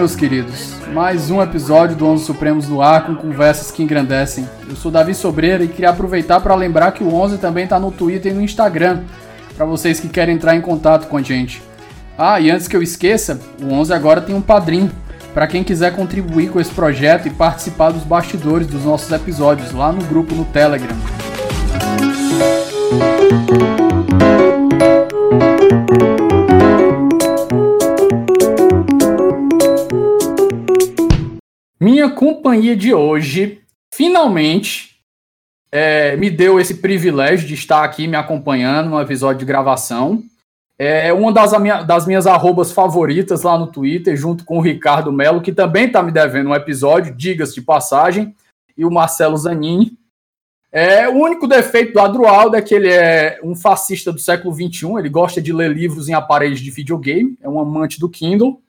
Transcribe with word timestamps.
meus 0.00 0.16
queridos. 0.16 0.72
Mais 0.94 1.30
um 1.30 1.42
episódio 1.42 1.94
do 1.94 2.06
Onze 2.06 2.24
Supremos 2.24 2.66
no 2.66 2.80
ar 2.80 3.04
com 3.04 3.14
conversas 3.14 3.70
que 3.70 3.82
engrandecem. 3.82 4.48
Eu 4.66 4.74
sou 4.74 4.90
Davi 4.90 5.14
Sobreira 5.14 5.62
e 5.62 5.68
queria 5.68 5.90
aproveitar 5.90 6.40
para 6.40 6.54
lembrar 6.54 6.92
que 6.92 7.04
o 7.04 7.14
Onze 7.14 7.36
também 7.36 7.64
está 7.64 7.78
no 7.78 7.92
Twitter 7.92 8.32
e 8.32 8.34
no 8.34 8.40
Instagram, 8.40 9.02
para 9.54 9.66
vocês 9.66 10.00
que 10.00 10.08
querem 10.08 10.36
entrar 10.36 10.56
em 10.56 10.62
contato 10.62 11.06
com 11.06 11.18
a 11.18 11.22
gente. 11.22 11.62
Ah, 12.16 12.40
e 12.40 12.50
antes 12.50 12.66
que 12.66 12.74
eu 12.74 12.82
esqueça, 12.82 13.38
o 13.62 13.74
Onze 13.74 13.92
agora 13.92 14.22
tem 14.22 14.34
um 14.34 14.40
padrinho 14.40 14.90
para 15.34 15.46
quem 15.46 15.62
quiser 15.62 15.94
contribuir 15.94 16.48
com 16.48 16.58
esse 16.58 16.72
projeto 16.72 17.28
e 17.28 17.30
participar 17.30 17.90
dos 17.90 18.02
bastidores 18.02 18.66
dos 18.66 18.86
nossos 18.86 19.12
episódios 19.12 19.70
lá 19.70 19.92
no 19.92 20.02
grupo 20.04 20.34
no 20.34 20.46
Telegram. 20.46 20.96
Minha 31.82 32.10
companhia 32.10 32.76
de 32.76 32.92
hoje 32.92 33.62
finalmente 33.90 35.00
é, 35.72 36.14
me 36.14 36.28
deu 36.28 36.60
esse 36.60 36.74
privilégio 36.74 37.48
de 37.48 37.54
estar 37.54 37.82
aqui 37.82 38.06
me 38.06 38.16
acompanhando 38.16 38.90
no 38.90 39.00
episódio 39.00 39.38
de 39.38 39.46
gravação. 39.46 40.22
É 40.78 41.10
uma 41.10 41.32
das, 41.32 41.58
minha, 41.58 41.82
das 41.82 42.06
minhas 42.06 42.26
arrobas 42.26 42.70
favoritas 42.70 43.42
lá 43.42 43.58
no 43.58 43.66
Twitter, 43.66 44.14
junto 44.14 44.44
com 44.44 44.58
o 44.58 44.62
Ricardo 44.62 45.10
Melo, 45.10 45.40
que 45.40 45.52
também 45.52 45.86
está 45.86 46.02
me 46.02 46.12
devendo 46.12 46.50
um 46.50 46.54
episódio, 46.54 47.14
digas 47.14 47.54
de 47.54 47.62
passagem, 47.62 48.34
e 48.76 48.84
o 48.84 48.90
Marcelo 48.90 49.36
Zanini. 49.38 49.92
É, 50.70 51.08
o 51.08 51.14
único 51.14 51.46
defeito 51.46 51.94
do 51.94 52.00
Adroaldo 52.00 52.56
é 52.56 52.62
que 52.62 52.74
ele 52.74 52.88
é 52.88 53.40
um 53.42 53.54
fascista 53.54 54.12
do 54.12 54.18
século 54.18 54.54
XXI, 54.54 54.98
ele 54.98 55.08
gosta 55.08 55.40
de 55.40 55.52
ler 55.52 55.72
livros 55.72 56.08
em 56.08 56.14
aparelhos 56.14 56.60
de 56.60 56.70
videogame, 56.70 57.38
é 57.42 57.48
um 57.48 57.58
amante 57.58 57.98
do 57.98 58.08
Kindle. 58.08 58.60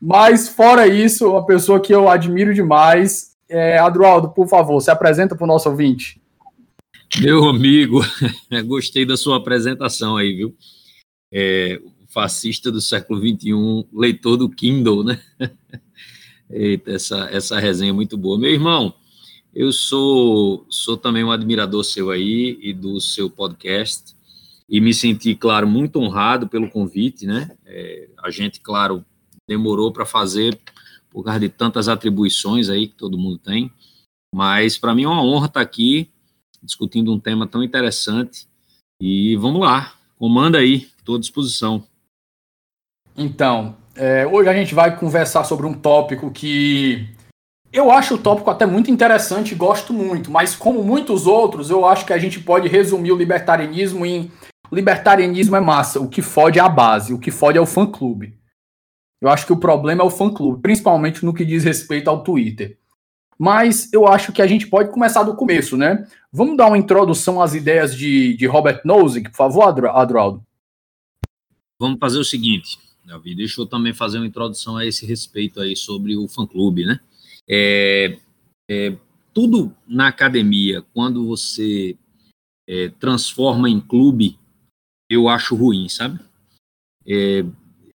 Mas, 0.00 0.48
fora 0.48 0.86
isso, 0.86 1.30
uma 1.30 1.44
pessoa 1.44 1.80
que 1.80 1.94
eu 1.94 2.08
admiro 2.08 2.54
demais. 2.54 3.36
É, 3.48 3.78
Adroaldo, 3.78 4.30
por 4.30 4.48
favor, 4.48 4.80
se 4.80 4.90
apresenta 4.90 5.34
para 5.34 5.44
o 5.44 5.48
nosso 5.48 5.68
ouvinte. 5.68 6.20
Meu 7.20 7.48
amigo, 7.48 8.00
gostei 8.66 9.04
da 9.04 9.16
sua 9.16 9.36
apresentação 9.36 10.16
aí, 10.16 10.32
viu? 10.34 10.56
é, 11.32 11.80
fascista 12.08 12.72
do 12.72 12.80
século 12.80 13.20
XXI, 13.20 13.86
leitor 13.92 14.36
do 14.36 14.48
Kindle, 14.48 15.04
né? 15.04 15.20
Eita, 16.50 16.90
essa, 16.90 17.28
essa 17.30 17.60
resenha 17.60 17.90
é 17.90 17.92
muito 17.94 18.16
boa. 18.16 18.38
Meu 18.38 18.50
irmão, 18.50 18.92
eu 19.54 19.72
sou, 19.72 20.66
sou 20.68 20.96
também 20.96 21.22
um 21.22 21.30
admirador 21.30 21.84
seu 21.84 22.10
aí 22.10 22.58
e 22.60 22.72
do 22.72 23.00
seu 23.00 23.30
podcast, 23.30 24.16
e 24.68 24.80
me 24.80 24.92
senti, 24.92 25.34
claro, 25.34 25.68
muito 25.68 26.00
honrado 26.00 26.48
pelo 26.48 26.70
convite, 26.70 27.26
né? 27.26 27.56
É, 27.64 28.08
a 28.22 28.30
gente, 28.30 28.60
claro, 28.60 29.04
demorou 29.50 29.92
para 29.92 30.06
fazer 30.06 30.58
por 31.10 31.24
causa 31.24 31.40
de 31.40 31.48
tantas 31.48 31.88
atribuições 31.88 32.68
aí 32.68 32.86
que 32.86 32.94
todo 32.94 33.18
mundo 33.18 33.36
tem, 33.36 33.72
mas 34.32 34.78
para 34.78 34.94
mim 34.94 35.02
é 35.02 35.08
uma 35.08 35.24
honra 35.24 35.46
estar 35.46 35.60
aqui 35.60 36.08
discutindo 36.62 37.12
um 37.12 37.18
tema 37.18 37.48
tão 37.48 37.64
interessante. 37.64 38.46
E 39.02 39.34
vamos 39.36 39.60
lá, 39.62 39.94
comanda 40.16 40.58
aí. 40.58 40.88
Estou 40.98 41.16
à 41.16 41.18
disposição. 41.18 41.82
Então, 43.16 43.76
é, 43.96 44.24
hoje 44.26 44.48
a 44.48 44.52
gente 44.52 44.74
vai 44.74 44.96
conversar 44.96 45.42
sobre 45.44 45.66
um 45.66 45.74
tópico 45.74 46.30
que 46.30 47.08
eu 47.72 47.90
acho 47.90 48.14
o 48.14 48.18
tópico 48.18 48.50
até 48.50 48.66
muito 48.66 48.90
interessante 48.90 49.52
e 49.52 49.56
gosto 49.56 49.92
muito, 49.92 50.30
mas 50.30 50.54
como 50.54 50.84
muitos 50.84 51.26
outros, 51.26 51.70
eu 51.70 51.86
acho 51.86 52.06
que 52.06 52.12
a 52.12 52.18
gente 52.18 52.38
pode 52.38 52.68
resumir 52.68 53.10
o 53.10 53.16
libertarianismo 53.16 54.06
em 54.06 54.30
libertarianismo 54.70 55.56
é 55.56 55.60
massa, 55.60 55.98
o 55.98 56.08
que 56.08 56.22
fode 56.22 56.58
é 56.58 56.62
a 56.62 56.68
base, 56.68 57.12
o 57.12 57.18
que 57.18 57.32
fode 57.32 57.58
é 57.58 57.60
o 57.60 57.66
fã-clube. 57.66 58.39
Eu 59.20 59.28
acho 59.28 59.46
que 59.46 59.52
o 59.52 59.58
problema 59.58 60.02
é 60.02 60.06
o 60.06 60.10
fã-clube, 60.10 60.62
principalmente 60.62 61.24
no 61.24 61.34
que 61.34 61.44
diz 61.44 61.64
respeito 61.64 62.08
ao 62.08 62.24
Twitter. 62.24 62.78
Mas 63.38 63.92
eu 63.92 64.06
acho 64.06 64.32
que 64.32 64.42
a 64.42 64.46
gente 64.46 64.66
pode 64.66 64.90
começar 64.90 65.22
do 65.22 65.36
começo, 65.36 65.76
né? 65.76 66.06
Vamos 66.32 66.56
dar 66.56 66.68
uma 66.68 66.78
introdução 66.78 67.40
às 67.40 67.54
ideias 67.54 67.96
de, 67.96 68.34
de 68.34 68.46
Robert 68.46 68.82
Nozick, 68.84 69.30
por 69.30 69.36
favor, 69.36 69.64
Adroaldo? 69.64 70.44
Vamos 71.78 71.98
fazer 71.98 72.18
o 72.18 72.24
seguinte, 72.24 72.78
Davi, 73.04 73.34
deixa 73.34 73.60
eu 73.60 73.66
também 73.66 73.94
fazer 73.94 74.18
uma 74.18 74.26
introdução 74.26 74.76
a 74.76 74.84
esse 74.84 75.06
respeito 75.06 75.60
aí 75.60 75.74
sobre 75.74 76.16
o 76.16 76.28
fã-clube, 76.28 76.84
né? 76.84 77.00
É, 77.48 78.18
é, 78.70 78.96
tudo 79.32 79.74
na 79.86 80.08
academia, 80.08 80.82
quando 80.92 81.26
você 81.26 81.96
é, 82.68 82.88
transforma 83.00 83.68
em 83.68 83.80
clube, 83.80 84.38
eu 85.08 85.28
acho 85.28 85.56
ruim, 85.56 85.88
sabe? 85.88 86.20
É, 87.06 87.44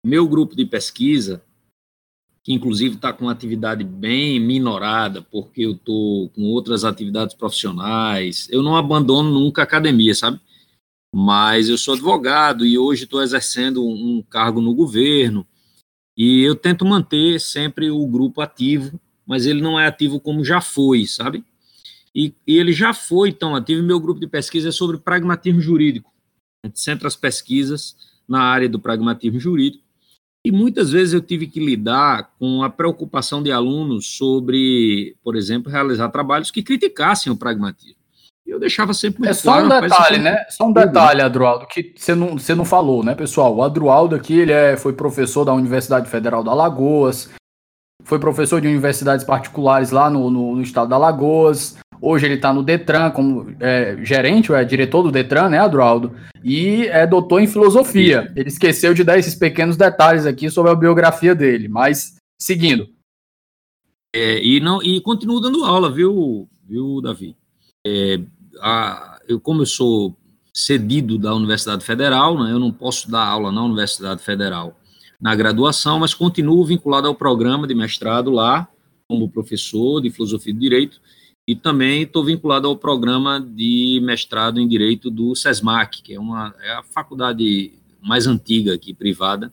meu 0.06 0.28
grupo 0.28 0.56
de 0.56 0.66
pesquisa, 0.66 1.44
que 2.44 2.54
inclusive 2.54 2.96
está 2.96 3.14
com 3.14 3.30
atividade 3.30 3.84
bem 3.84 4.40
minorada, 4.40 5.22
porque 5.22 5.62
eu 5.62 5.74
estou 5.74 6.30
com 6.30 6.44
outras 6.44 6.84
atividades 6.84 7.36
profissionais, 7.36 8.48
eu 8.50 8.64
não 8.64 8.76
abandono 8.76 9.32
nunca 9.32 9.62
a 9.62 9.64
academia, 9.64 10.16
sabe? 10.16 10.40
mas 11.14 11.68
eu 11.68 11.78
sou 11.78 11.94
advogado 11.94 12.66
e 12.66 12.78
hoje 12.78 13.04
estou 13.04 13.22
exercendo 13.22 13.86
um 13.86 14.24
cargo 14.30 14.62
no 14.62 14.74
governo 14.74 15.46
e 16.18 16.42
eu 16.42 16.56
tento 16.56 16.86
manter 16.86 17.40
sempre 17.40 17.92
o 17.92 18.06
grupo 18.08 18.42
ativo, 18.42 19.00
mas 19.26 19.46
ele 19.46 19.62
não 19.62 19.80
é 19.80 19.88
ativo 19.88 20.20
como 20.20 20.44
já 20.44 20.62
foi, 20.62 21.06
sabe? 21.06 21.44
E, 22.16 22.34
e 22.48 22.58
ele 22.58 22.72
já 22.72 22.94
foi 22.94 23.32
tão 23.32 23.56
ativo. 23.56 23.84
Meu 23.84 24.00
grupo 24.00 24.20
de 24.20 24.28
pesquisa 24.28 24.70
é 24.70 24.72
sobre 24.72 24.98
pragmatismo 24.98 25.62
jurídico. 25.62 26.12
A 26.64 26.68
gente 26.68 26.80
centra 26.80 27.08
as 27.08 27.16
pesquisas 27.16 27.96
na 28.28 28.42
área 28.42 28.70
do 28.70 28.80
pragmatismo 28.80 29.40
jurídico. 29.40 29.84
E 30.46 30.52
muitas 30.52 30.92
vezes 30.92 31.14
eu 31.14 31.22
tive 31.22 31.48
que 31.48 31.60
lidar 31.60 32.32
com 32.40 32.64
a 32.64 32.70
preocupação 32.70 33.44
de 33.44 33.52
alunos 33.52 34.18
sobre, 34.18 35.16
por 35.24 35.36
exemplo, 35.36 35.72
realizar 35.72 36.10
trabalhos 36.10 36.50
que 36.50 36.64
criticassem 36.64 37.32
o 37.32 37.38
pragmatismo 37.38 38.02
eu 38.52 38.60
deixava 38.60 38.94
sempre 38.94 39.20
muito 39.20 39.32
É 39.32 39.34
só 39.34 39.54
claro, 39.54 39.66
um 39.66 39.82
detalhe, 39.82 40.18
né? 40.18 40.46
Só 40.50 40.66
um 40.68 40.74
detalhe, 40.74 41.22
Adroaldo, 41.22 41.66
que 41.68 41.94
você 41.96 42.14
não, 42.14 42.38
você 42.38 42.54
não 42.54 42.66
falou, 42.66 43.04
né, 43.04 43.16
pessoal? 43.16 43.56
O 43.56 43.64
Adroaldo 43.64 44.16
aqui, 44.16 44.40
ele 44.40 44.52
é, 44.52 44.76
foi 44.76 44.94
professor 44.94 45.46
da 45.46 45.54
Universidade 45.54 46.10
Federal 46.10 46.44
da 46.44 46.52
Alagoas, 46.52 47.30
foi 48.04 48.20
professor 48.20 48.60
de 48.60 48.68
universidades 48.68 49.26
particulares 49.26 49.92
lá 49.92 50.10
no, 50.10 50.30
no, 50.30 50.56
no 50.56 50.62
estado 50.62 50.90
da 50.90 50.98
Alagoas, 50.98 51.78
hoje 52.02 52.26
ele 52.26 52.36
está 52.36 52.52
no 52.52 52.64
Detran 52.64 53.12
como 53.12 53.56
é, 53.60 53.98
gerente, 54.04 54.52
ou 54.52 54.58
é 54.58 54.66
diretor 54.66 55.04
do 55.04 55.12
Detran, 55.12 55.50
né, 55.50 55.60
Adroaldo? 55.60 56.14
E 56.44 56.88
é 56.88 57.06
doutor 57.06 57.40
em 57.40 57.48
filosofia. 57.48 58.32
Ele 58.36 58.50
esqueceu 58.50 58.94
de 58.94 59.04
dar 59.04 59.20
esses 59.20 59.36
pequenos 59.36 59.78
detalhes 59.78 60.26
aqui 60.26 60.50
sobre 60.50 60.72
a 60.72 60.76
biografia 60.76 61.36
dele, 61.36 61.68
mas 61.68 62.16
seguindo. 62.40 62.90
É, 64.14 64.44
e 64.44 64.60
não 64.60 64.82
e 64.82 65.00
continuo 65.00 65.40
dando 65.40 65.64
aula, 65.64 65.92
viu, 65.92 66.50
viu, 66.68 67.00
Davi? 67.02 67.38
É, 67.86 68.20
a, 68.60 69.20
eu, 69.28 69.40
como 69.40 69.62
eu 69.62 69.66
sou 69.66 70.18
cedido 70.54 71.18
da 71.18 71.34
Universidade 71.34 71.86
Federal, 71.86 72.38
né, 72.44 72.52
eu 72.52 72.60
não 72.60 72.72
posso 72.72 73.10
dar 73.10 73.26
aula 73.26 73.52
na 73.52 73.64
Universidade 73.64 74.22
Federal 74.22 74.78
na 75.20 75.36
graduação, 75.36 76.00
mas 76.00 76.16
continuo 76.16 76.66
vinculado 76.66 77.08
ao 77.08 77.14
programa 77.14 77.68
de 77.68 77.76
mestrado 77.76 78.32
lá, 78.32 78.68
como 79.08 79.30
professor 79.30 80.02
de 80.02 80.10
filosofia 80.10 80.52
e 80.52 80.58
direito, 80.58 81.00
e 81.48 81.56
também 81.56 82.04
estou 82.04 82.24
vinculado 82.24 82.68
ao 82.68 82.78
programa 82.78 83.40
de 83.40 84.00
mestrado 84.04 84.60
em 84.60 84.68
direito 84.68 85.10
do 85.10 85.36
SESMAC, 85.36 86.02
que 86.02 86.14
é, 86.14 86.20
uma, 86.20 86.56
é 86.62 86.72
a 86.74 86.84
faculdade 86.84 87.74
mais 88.02 88.28
antiga 88.28 88.74
aqui, 88.74 88.94
privada, 88.94 89.52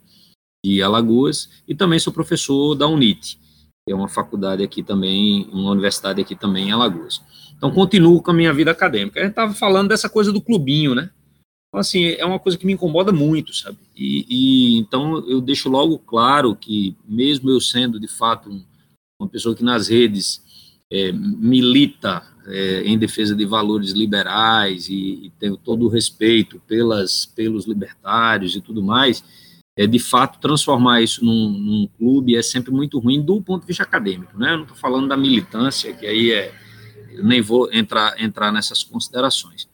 de 0.64 0.82
Alagoas, 0.82 1.48
e 1.66 1.74
também 1.74 1.98
sou 1.98 2.12
professor 2.12 2.74
da 2.74 2.86
UNIT, 2.86 3.38
que 3.86 3.92
é 3.92 3.94
uma 3.94 4.08
faculdade 4.08 4.62
aqui 4.62 4.82
também, 4.82 5.48
uma 5.52 5.70
universidade 5.70 6.20
aqui 6.20 6.34
também 6.34 6.68
em 6.68 6.72
Alagoas. 6.72 7.22
Então, 7.56 7.70
continuo 7.72 8.22
com 8.22 8.30
a 8.30 8.34
minha 8.34 8.52
vida 8.52 8.70
acadêmica. 8.70 9.18
A 9.18 9.22
gente 9.24 9.32
estava 9.32 9.52
falando 9.52 9.88
dessa 9.88 10.08
coisa 10.08 10.32
do 10.32 10.40
clubinho, 10.40 10.94
né? 10.94 11.10
Então, 11.68 11.80
assim, 11.80 12.04
é 12.04 12.24
uma 12.24 12.38
coisa 12.38 12.56
que 12.56 12.64
me 12.64 12.72
incomoda 12.72 13.12
muito, 13.12 13.52
sabe? 13.54 13.78
E, 13.96 14.26
e 14.28 14.78
então 14.78 15.18
eu 15.28 15.40
deixo 15.40 15.68
logo 15.68 15.98
claro 15.98 16.54
que, 16.54 16.96
mesmo 17.06 17.50
eu 17.50 17.60
sendo 17.60 17.98
de 17.98 18.08
fato 18.08 18.48
uma 19.20 19.28
pessoa 19.28 19.54
que 19.54 19.64
nas 19.64 19.88
redes 19.88 20.42
é, 20.90 21.12
milita 21.12 22.22
é, 22.46 22.82
em 22.82 22.98
defesa 22.98 23.34
de 23.34 23.44
valores 23.44 23.90
liberais 23.90 24.88
e, 24.88 25.26
e 25.26 25.32
tenho 25.38 25.56
todo 25.56 25.86
o 25.86 25.88
respeito 25.88 26.60
pelas, 26.66 27.26
pelos 27.26 27.66
libertários 27.66 28.56
e 28.56 28.60
tudo 28.60 28.82
mais, 28.82 29.22
é 29.76 29.86
de 29.86 29.98
fato 29.98 30.40
transformar 30.40 31.02
isso 31.02 31.24
num, 31.24 31.50
num 31.50 31.88
clube 31.98 32.36
é 32.36 32.42
sempre 32.42 32.72
muito 32.72 32.98
ruim 32.98 33.22
do 33.22 33.40
ponto 33.40 33.62
de 33.62 33.68
vista 33.68 33.84
acadêmico, 33.84 34.36
né? 34.36 34.52
Eu 34.52 34.56
não 34.56 34.62
estou 34.64 34.76
falando 34.76 35.06
da 35.06 35.16
militância, 35.16 35.92
que 35.94 36.06
aí 36.06 36.32
é 36.32 36.52
nem 37.22 37.40
vou 37.40 37.72
entrar, 37.72 38.20
entrar 38.20 38.52
nessas 38.52 38.82
considerações. 38.82 39.68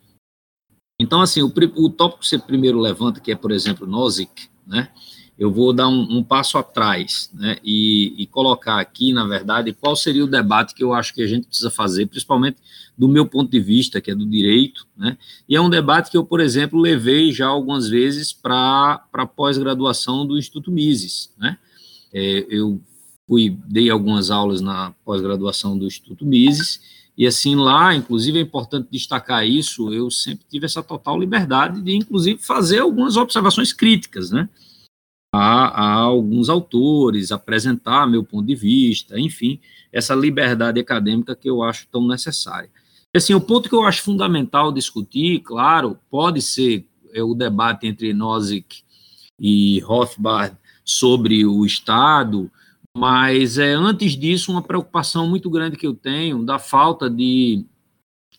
Então, 0.98 1.20
assim, 1.20 1.42
o, 1.42 1.46
o 1.76 1.90
tópico 1.90 2.20
que 2.20 2.28
você 2.28 2.38
primeiro 2.38 2.78
levanta, 2.78 3.20
que 3.20 3.32
é, 3.32 3.34
por 3.34 3.50
exemplo, 3.50 3.86
Nozick, 3.86 4.48
né? 4.66 4.90
Eu 5.36 5.52
vou 5.52 5.72
dar 5.72 5.88
um, 5.88 6.18
um 6.18 6.22
passo 6.22 6.56
atrás, 6.56 7.28
né? 7.34 7.56
E, 7.64 8.14
e, 8.16 8.26
colocar 8.26 8.78
aqui, 8.78 9.12
na 9.12 9.26
verdade, 9.26 9.72
qual 9.72 9.96
seria 9.96 10.24
o 10.24 10.28
debate 10.28 10.74
que 10.74 10.84
eu 10.84 10.94
acho 10.94 11.12
que 11.12 11.22
a 11.22 11.26
gente 11.26 11.48
precisa 11.48 11.70
fazer, 11.70 12.06
principalmente 12.06 12.58
do 12.96 13.08
meu 13.08 13.26
ponto 13.26 13.50
de 13.50 13.58
vista, 13.58 14.00
que 14.00 14.12
é 14.12 14.14
do 14.14 14.24
direito, 14.24 14.86
né? 14.96 15.18
E 15.48 15.56
é 15.56 15.60
um 15.60 15.68
debate 15.68 16.10
que 16.10 16.16
eu, 16.16 16.24
por 16.24 16.40
exemplo, 16.40 16.78
levei 16.78 17.32
já 17.32 17.48
algumas 17.48 17.88
vezes 17.88 18.32
para 18.32 19.04
a 19.12 19.26
pós-graduação 19.26 20.24
do 20.24 20.38
Instituto 20.38 20.70
Mises, 20.70 21.32
né? 21.36 21.58
É, 22.12 22.46
eu 22.48 22.80
fui, 23.26 23.58
dei 23.66 23.90
algumas 23.90 24.30
aulas 24.30 24.60
na 24.60 24.92
pós-graduação 25.04 25.76
do 25.76 25.86
Instituto 25.86 26.24
Mises, 26.24 26.80
e 27.16 27.26
assim 27.26 27.56
lá, 27.56 27.94
inclusive 27.94 28.38
é 28.38 28.42
importante 28.42 28.88
destacar 28.90 29.46
isso, 29.46 29.92
eu 29.92 30.10
sempre 30.10 30.44
tive 30.48 30.66
essa 30.66 30.82
total 30.82 31.18
liberdade 31.18 31.80
de, 31.80 31.94
inclusive, 31.94 32.40
fazer 32.40 32.80
algumas 32.80 33.16
observações 33.16 33.72
críticas, 33.72 34.30
né? 34.30 34.48
A, 35.34 35.68
a, 35.68 35.92
alguns 35.94 36.48
autores, 36.48 37.32
apresentar 37.32 38.06
meu 38.06 38.22
ponto 38.22 38.46
de 38.46 38.54
vista, 38.54 39.18
enfim, 39.18 39.58
essa 39.92 40.14
liberdade 40.14 40.78
acadêmica 40.78 41.34
que 41.34 41.48
eu 41.48 41.62
acho 41.62 41.88
tão 41.88 42.06
necessária. 42.06 42.70
Assim, 43.14 43.34
o 43.34 43.40
ponto 43.40 43.68
que 43.68 43.74
eu 43.74 43.84
acho 43.84 44.02
fundamental 44.02 44.72
discutir, 44.72 45.40
claro, 45.40 45.98
pode 46.10 46.42
ser 46.42 46.86
é, 47.12 47.22
o 47.22 47.34
debate 47.34 47.86
entre 47.86 48.12
Nozick 48.12 48.82
e 49.38 49.80
Rothbard 49.80 50.56
sobre 50.84 51.46
o 51.46 51.64
Estado, 51.64 52.50
mas 52.96 53.58
é 53.58 53.72
antes 53.72 54.12
disso 54.12 54.52
uma 54.52 54.62
preocupação 54.62 55.28
muito 55.28 55.48
grande 55.48 55.76
que 55.76 55.86
eu 55.86 55.94
tenho 55.94 56.44
da 56.44 56.58
falta 56.58 57.08
de, 57.08 57.64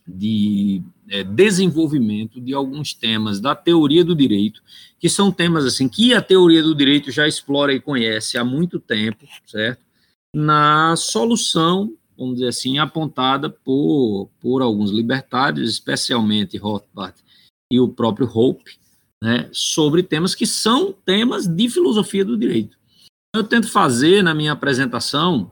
de 0.08 0.82
é, 1.10 1.24
desenvolvimento 1.24 2.42
de 2.42 2.54
alguns 2.54 2.94
temas 2.94 3.40
da 3.40 3.56
teoria 3.56 4.04
do 4.04 4.16
direito, 4.16 4.62
que 5.00 5.10
são 5.10 5.32
temas 5.32 5.66
assim 5.66 5.88
que 5.88 6.14
a 6.14 6.22
teoria 6.22 6.64
do 6.64 6.76
direito 6.76 7.12
já 7.12 7.28
explora 7.28 7.74
e 7.74 7.80
conhece 7.80 8.38
há 8.38 8.44
muito 8.44 8.80
tempo, 8.80 9.26
certo? 9.46 9.84
Na 10.36 10.96
solução 10.96 11.94
vamos 12.18 12.36
dizer 12.36 12.48
assim, 12.48 12.78
apontada 12.78 13.50
por, 13.50 14.30
por 14.40 14.62
alguns 14.62 14.92
libertários, 14.92 15.70
especialmente 15.70 16.58
Rothbard 16.58 17.16
e 17.72 17.80
o 17.80 17.90
próprio 17.90 18.30
Hope, 18.32 18.78
né, 19.24 19.50
sobre 19.52 20.04
temas 20.04 20.36
que 20.36 20.46
são 20.46 20.94
temas 20.94 21.48
de 21.48 21.70
filosofia 21.70 22.24
do 22.24 22.38
direito. 22.38 22.78
Eu 23.36 23.44
tento 23.44 23.70
fazer 23.70 24.24
na 24.24 24.34
minha 24.34 24.54
apresentação 24.54 25.52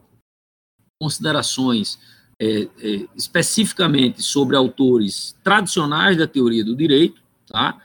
considerações 1.01 1.99
é, 2.39 2.67
é, 2.81 3.05
especificamente 3.15 4.21
sobre 4.21 4.55
autores 4.55 5.35
tradicionais 5.43 6.17
da 6.17 6.27
teoria 6.27 6.63
do 6.63 6.75
direito, 6.75 7.21
tá? 7.47 7.77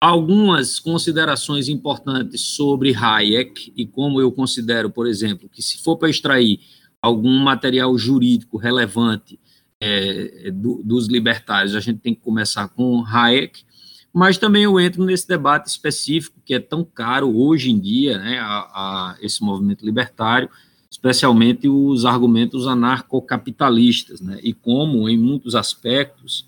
algumas 0.00 0.78
considerações 0.78 1.68
importantes 1.68 2.40
sobre 2.40 2.94
Hayek 2.94 3.72
e 3.76 3.86
como 3.86 4.20
eu 4.20 4.30
considero, 4.30 4.90
por 4.90 5.06
exemplo, 5.06 5.48
que 5.48 5.62
se 5.62 5.82
for 5.82 5.96
para 5.96 6.10
extrair 6.10 6.60
algum 7.00 7.38
material 7.38 7.96
jurídico 7.96 8.56
relevante 8.56 9.38
é, 9.80 10.50
do, 10.52 10.82
dos 10.84 11.08
libertários, 11.08 11.74
a 11.74 11.80
gente 11.80 12.00
tem 12.00 12.14
que 12.14 12.20
começar 12.20 12.68
com 12.68 13.04
Hayek, 13.04 13.64
mas 14.12 14.38
também 14.38 14.64
eu 14.64 14.80
entro 14.80 15.04
nesse 15.04 15.28
debate 15.28 15.66
específico 15.66 16.40
que 16.44 16.54
é 16.54 16.60
tão 16.60 16.84
caro 16.84 17.36
hoje 17.36 17.70
em 17.70 17.78
dia, 17.78 18.18
né, 18.18 18.38
a, 18.38 18.44
a 18.44 19.16
esse 19.20 19.42
movimento 19.42 19.84
libertário, 19.84 20.48
especialmente 20.96 21.68
os 21.68 22.06
argumentos 22.06 22.66
anarcocapitalistas, 22.66 24.18
né, 24.22 24.40
e 24.42 24.54
como, 24.54 25.06
em 25.10 25.18
muitos 25.18 25.54
aspectos, 25.54 26.46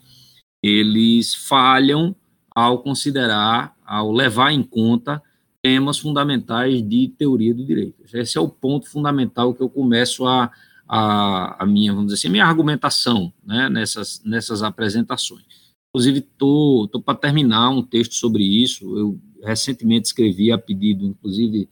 eles 0.63 1.35
falham 1.35 2.17
ao 2.51 2.79
considerar, 2.79 3.77
ao 3.85 4.11
levar 4.11 4.53
em 4.53 4.63
conta 4.63 5.23
temas 5.63 5.99
fundamentais 5.99 6.83
de 6.83 7.09
teoria 7.09 7.55
do 7.55 7.63
direito. 7.63 8.03
Esse 8.13 8.39
é 8.39 8.41
o 8.41 8.49
ponto 8.49 8.89
fundamental 8.89 9.53
que 9.53 9.63
eu 9.63 9.69
começo 9.69 10.27
a, 10.27 10.51
a, 10.89 11.63
a 11.63 11.67
minha, 11.67 11.93
vamos 11.93 12.07
dizer 12.07 12.21
assim, 12.21 12.33
minha 12.33 12.47
argumentação 12.47 13.31
né, 13.45 13.69
nessas, 13.69 14.23
nessas 14.25 14.63
apresentações. 14.63 15.45
Inclusive, 15.91 16.21
estou 16.21 16.89
para 17.05 17.19
terminar 17.19 17.69
um 17.69 17.83
texto 17.83 18.15
sobre 18.15 18.43
isso. 18.45 18.97
Eu 18.97 19.21
recentemente 19.45 20.07
escrevi, 20.07 20.51
a 20.51 20.57
pedido, 20.57 21.05
inclusive, 21.05 21.69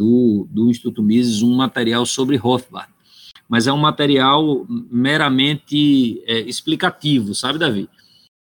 do, 0.00 0.48
do 0.50 0.70
Instituto 0.70 1.02
Mises, 1.02 1.42
um 1.42 1.54
material 1.54 2.06
sobre 2.06 2.36
Rothbard. 2.36 2.90
Mas 3.46 3.66
é 3.66 3.72
um 3.72 3.76
material 3.78 4.64
meramente 4.68 6.22
é, 6.26 6.40
explicativo, 6.40 7.34
sabe, 7.34 7.58
Davi? 7.58 7.88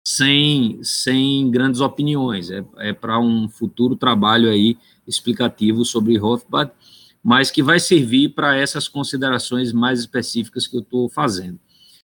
sem, 0.07 0.79
sem 0.85 1.51
grandes 1.51 1.81
opiniões. 1.81 2.49
É, 2.49 2.65
é 2.77 2.93
para 2.93 3.19
um 3.19 3.49
futuro 3.49 3.97
trabalho 3.97 4.49
aí 4.49 4.79
explicativo 5.05 5.85
sobre 5.85 6.17
Rothbard, 6.17 6.71
mas 7.25 7.51
que 7.51 7.61
vai 7.61 7.81
servir 7.81 8.29
para 8.29 8.57
essas 8.57 8.87
considerações 8.87 9.73
mais 9.73 9.99
específicas 9.99 10.69
que 10.69 10.77
eu 10.77 10.81
estou 10.81 11.09
fazendo. 11.09 11.59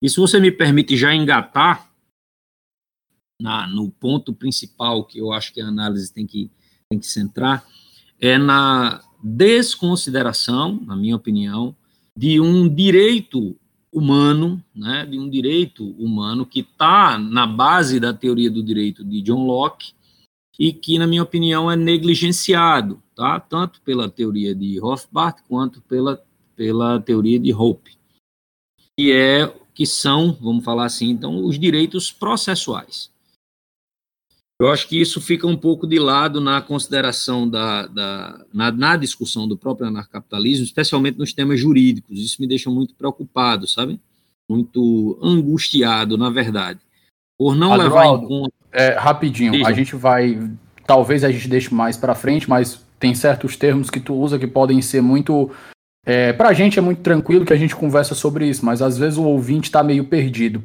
E 0.01 0.09
se 0.09 0.15
você 0.17 0.39
me 0.39 0.49
permite 0.49 0.95
já 0.95 1.13
engatar 1.13 1.91
na, 3.41 3.67
no 3.67 3.89
ponto 3.91 4.33
principal 4.33 5.03
que 5.03 5.19
eu 5.19 5.33
acho 5.33 5.53
que 5.53 5.59
a 5.59 5.67
análise 5.67 6.13
tem 6.13 6.25
que, 6.25 6.49
tem 6.89 6.97
que 6.97 7.07
centrar, 7.07 7.65
é 8.17 8.37
na 8.37 9.03
desconsideração, 9.21 10.79
na 10.85 10.95
minha 10.95 11.15
opinião, 11.15 11.75
de 12.17 12.39
um 12.39 12.67
direito 12.67 13.55
humano, 13.91 14.63
né, 14.75 15.05
de 15.05 15.17
um 15.17 15.29
direito 15.29 15.91
humano 15.97 16.45
que 16.45 16.59
está 16.59 17.17
na 17.17 17.47
base 17.47 17.99
da 17.99 18.13
teoria 18.13 18.49
do 18.49 18.63
direito 18.63 19.03
de 19.03 19.21
John 19.21 19.45
Locke 19.45 19.93
e 20.59 20.73
que, 20.73 20.99
na 20.99 21.07
minha 21.07 21.23
opinião, 21.23 21.71
é 21.71 21.75
negligenciado, 21.75 23.01
tá, 23.15 23.39
tanto 23.39 23.81
pela 23.81 24.09
teoria 24.09 24.53
de 24.53 24.77
Rothbard 24.77 25.41
quanto 25.47 25.81
pela, 25.81 26.21
pela 26.55 26.99
teoria 26.99 27.39
de 27.39 27.53
Hope, 27.53 27.97
que 28.97 29.11
é 29.11 29.51
que 29.73 29.85
são, 29.85 30.37
vamos 30.41 30.65
falar 30.65 30.85
assim, 30.85 31.09
então, 31.09 31.45
os 31.45 31.57
direitos 31.57 32.11
processuais. 32.11 33.09
Eu 34.59 34.69
acho 34.69 34.87
que 34.89 34.99
isso 34.99 35.21
fica 35.21 35.47
um 35.47 35.55
pouco 35.55 35.87
de 35.87 35.97
lado 35.97 36.41
na 36.41 36.61
consideração 36.61 37.49
da, 37.49 37.87
da 37.87 38.45
na, 38.53 38.71
na, 38.71 38.97
discussão 38.97 39.47
do 39.47 39.57
próprio 39.57 39.87
anarcapitalismo, 39.87 40.65
especialmente 40.65 41.17
nos 41.17 41.31
temas 41.31 41.59
jurídicos. 41.59 42.19
Isso 42.19 42.41
me 42.41 42.47
deixa 42.47 42.69
muito 42.69 42.93
preocupado, 42.93 43.65
sabe? 43.67 43.99
Muito 44.49 45.17
angustiado, 45.23 46.17
na 46.17 46.29
verdade, 46.29 46.79
por 47.37 47.55
não 47.55 47.73
Adroaldo, 47.73 48.23
levar 48.23 48.25
em 48.25 48.27
conta. 48.27 48.53
É, 48.71 48.89
rapidinho, 48.97 49.65
a 49.65 49.71
gente 49.71 49.95
vai, 49.95 50.37
talvez 50.85 51.23
a 51.23 51.31
gente 51.31 51.47
deixe 51.47 51.73
mais 51.73 51.95
para 51.95 52.13
frente, 52.13 52.49
mas 52.49 52.85
tem 52.99 53.15
certos 53.15 53.55
termos 53.55 53.89
que 53.89 53.99
tu 53.99 54.13
usa 54.13 54.37
que 54.37 54.45
podem 54.45 54.81
ser 54.81 55.01
muito 55.01 55.49
é, 56.05 56.33
para 56.33 56.49
a 56.49 56.53
gente 56.53 56.79
é 56.79 56.81
muito 56.81 57.01
tranquilo 57.01 57.45
que 57.45 57.53
a 57.53 57.57
gente 57.57 57.75
conversa 57.75 58.15
sobre 58.15 58.47
isso, 58.47 58.65
mas 58.65 58.81
às 58.81 58.97
vezes 58.97 59.17
o 59.17 59.23
ouvinte 59.23 59.69
está 59.69 59.83
meio 59.83 60.05
perdido. 60.05 60.63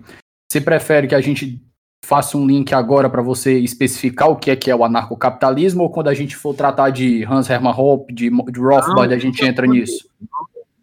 Você 0.50 0.60
prefere 0.60 1.06
que 1.06 1.14
a 1.14 1.20
gente 1.20 1.60
faça 2.04 2.36
um 2.36 2.46
link 2.46 2.72
agora 2.74 3.08
para 3.08 3.22
você 3.22 3.58
especificar 3.58 4.28
o 4.28 4.36
que 4.36 4.50
é 4.50 4.56
que 4.56 4.70
é 4.70 4.76
o 4.76 4.84
anarcocapitalismo, 4.84 5.82
ou 5.82 5.90
quando 5.90 6.08
a 6.08 6.14
gente 6.14 6.36
for 6.36 6.54
tratar 6.54 6.90
de 6.90 7.24
Hans 7.24 7.48
Hermann 7.48 7.74
Hoppe, 7.76 8.12
de, 8.12 8.30
de 8.30 8.60
Rothbard, 8.60 9.12
a 9.12 9.18
gente 9.18 9.44
entra 9.44 9.66
nisso? 9.66 10.06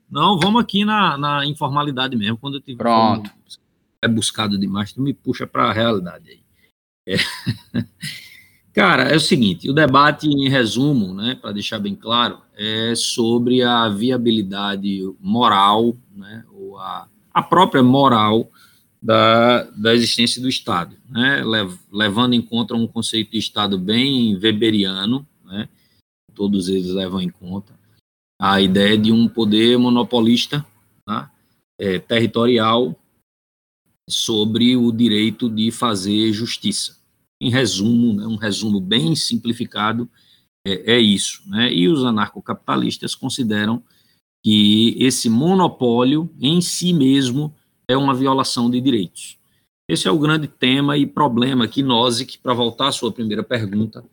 Não, 0.09 0.37
vamos 0.39 0.61
aqui 0.61 0.83
na, 0.83 1.17
na 1.17 1.45
informalidade 1.45 2.17
mesmo. 2.17 2.37
Quando 2.37 2.55
eu 2.55 2.61
tiver 2.61 2.83
Pronto. 2.83 3.31
é 4.01 4.07
buscado 4.07 4.59
demais, 4.59 4.91
tu 4.91 5.01
me 5.01 5.13
puxa 5.13 5.45
para 5.45 5.65
a 5.65 5.73
realidade 5.73 6.29
aí. 6.29 6.41
É. 7.07 7.17
Cara, 8.73 9.03
é 9.03 9.15
o 9.15 9.19
seguinte, 9.19 9.69
o 9.69 9.73
debate, 9.73 10.27
em 10.27 10.49
resumo, 10.49 11.13
né, 11.13 11.37
para 11.39 11.51
deixar 11.51 11.77
bem 11.77 11.93
claro, 11.93 12.39
é 12.57 12.93
sobre 12.95 13.61
a 13.61 13.89
viabilidade 13.89 15.01
moral, 15.19 15.97
né, 16.15 16.45
ou 16.49 16.79
a, 16.79 17.05
a 17.33 17.43
própria 17.43 17.83
moral 17.83 18.49
da, 19.01 19.63
da 19.71 19.93
existência 19.93 20.41
do 20.41 20.47
Estado, 20.47 20.95
né, 21.09 21.43
levando 21.91 22.33
em 22.33 22.41
conta 22.41 22.75
um 22.75 22.87
conceito 22.87 23.31
de 23.31 23.39
Estado 23.39 23.77
bem 23.77 24.37
weberiano, 24.37 25.27
né, 25.43 25.67
todos 26.35 26.69
eles 26.69 26.87
levam 26.87 27.19
em 27.19 27.29
conta, 27.29 27.73
a 28.39 28.61
ideia 28.61 28.97
de 28.97 29.11
um 29.11 29.27
poder 29.27 29.77
monopolista 29.77 30.65
tá, 31.05 31.31
é, 31.79 31.99
territorial 31.99 32.95
sobre 34.09 34.75
o 34.75 34.91
direito 34.91 35.49
de 35.49 35.71
fazer 35.71 36.31
justiça. 36.33 36.99
Em 37.39 37.49
resumo, 37.49 38.13
né, 38.13 38.25
um 38.25 38.35
resumo 38.35 38.79
bem 38.79 39.15
simplificado, 39.15 40.09
é, 40.65 40.93
é 40.93 40.99
isso. 40.99 41.41
Né, 41.47 41.73
e 41.73 41.87
os 41.87 42.03
anarcocapitalistas 42.03 43.15
consideram 43.15 43.83
que 44.43 44.95
esse 44.99 45.29
monopólio 45.29 46.29
em 46.39 46.61
si 46.61 46.93
mesmo 46.93 47.53
é 47.91 47.97
uma 47.97 48.13
violação 48.13 48.69
de 48.69 48.79
direitos. 48.79 49.37
Esse 49.89 50.07
é 50.07 50.11
o 50.11 50.19
grande 50.19 50.47
tema 50.47 50.97
e 50.97 51.05
problema 51.05 51.67
que 51.67 51.83
Nozick, 51.83 52.37
para 52.37 52.53
voltar 52.53 52.87
à 52.87 52.91
sua 52.91 53.11
primeira 53.11 53.43
pergunta, 53.43 54.03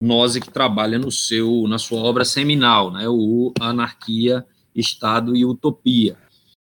Nozick 0.00 0.50
trabalha 0.50 0.98
no 0.98 1.10
seu, 1.10 1.66
na 1.68 1.78
sua 1.78 2.00
obra 2.00 2.24
seminal, 2.24 2.90
né, 2.90 3.08
o 3.08 3.52
Anarquia, 3.60 4.44
Estado 4.74 5.34
e 5.34 5.44
Utopia. 5.44 6.16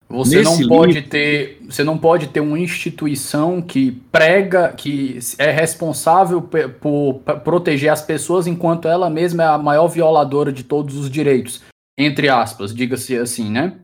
Você 0.08 0.38
Nesse 0.38 0.62
não 0.62 0.70
pode 0.70 0.94
livro, 0.94 1.10
ter, 1.10 1.62
você 1.68 1.84
não 1.84 1.98
pode 1.98 2.28
ter 2.28 2.40
uma 2.40 2.60
instituição 2.60 3.60
que 3.60 3.92
prega, 4.12 4.72
que 4.72 5.18
é 5.40 5.52
responsável 5.52 6.42
por 6.42 7.22
proteger 7.44 7.92
as 7.92 8.04
pessoas 8.04 8.46
enquanto 8.46 8.88
ela 8.88 9.10
mesma 9.10 9.44
é 9.44 9.48
a 9.48 9.58
maior 9.58 9.88
violadora 9.88 10.54
de 10.54 10.64
todos 10.64 10.96
os 10.96 11.10
direitos, 11.10 11.62
entre 11.98 12.30
aspas, 12.30 12.74
diga-se 12.74 13.18
assim, 13.18 13.50
né? 13.50 13.80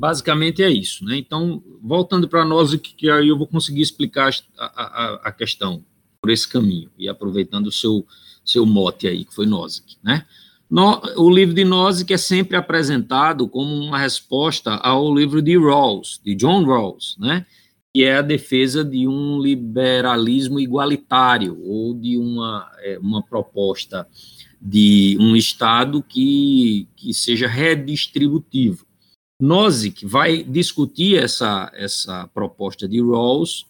Basicamente 0.00 0.62
é 0.62 0.70
isso, 0.70 1.04
né? 1.04 1.16
Então, 1.16 1.62
voltando 1.82 2.28
para 2.28 2.44
nós, 2.44 2.74
que 2.74 3.08
aí 3.08 3.28
eu 3.28 3.38
vou 3.38 3.46
conseguir 3.46 3.82
explicar 3.82 4.34
a, 4.58 4.64
a, 4.64 5.14
a, 5.28 5.32
questão 5.32 5.84
por 6.20 6.30
esse 6.30 6.48
caminho, 6.48 6.90
e 6.98 7.08
aproveitando 7.08 7.68
o 7.68 7.72
seu, 7.72 8.04
seu 8.44 8.66
mote 8.66 9.06
aí, 9.06 9.24
que 9.24 9.34
foi 9.34 9.46
Nozick, 9.46 9.96
né? 10.02 10.26
No, 10.68 11.00
o 11.16 11.30
livro 11.30 11.54
de 11.54 11.64
Nozick 11.64 12.12
é 12.12 12.16
sempre 12.16 12.56
apresentado 12.56 13.46
como 13.46 13.72
uma 13.74 13.98
resposta 13.98 14.72
ao 14.76 15.14
livro 15.14 15.40
de 15.40 15.56
Rawls, 15.56 16.20
de 16.24 16.34
John 16.34 16.64
Rawls, 16.64 17.16
né? 17.18 17.46
que 17.94 18.02
é 18.02 18.16
a 18.16 18.22
defesa 18.22 18.84
de 18.84 19.06
um 19.06 19.40
liberalismo 19.40 20.58
igualitário 20.58 21.56
ou 21.62 21.94
de 21.94 22.18
uma, 22.18 22.68
é, 22.80 22.98
uma 22.98 23.22
proposta 23.22 24.04
de 24.60 25.16
um 25.20 25.36
Estado 25.36 26.02
que, 26.02 26.88
que 26.96 27.14
seja 27.14 27.46
redistributivo. 27.46 28.84
Nozick 29.40 30.06
vai 30.06 30.42
discutir 30.42 31.16
essa, 31.16 31.70
essa 31.74 32.28
proposta 32.32 32.88
de 32.88 33.00
Rawls 33.00 33.66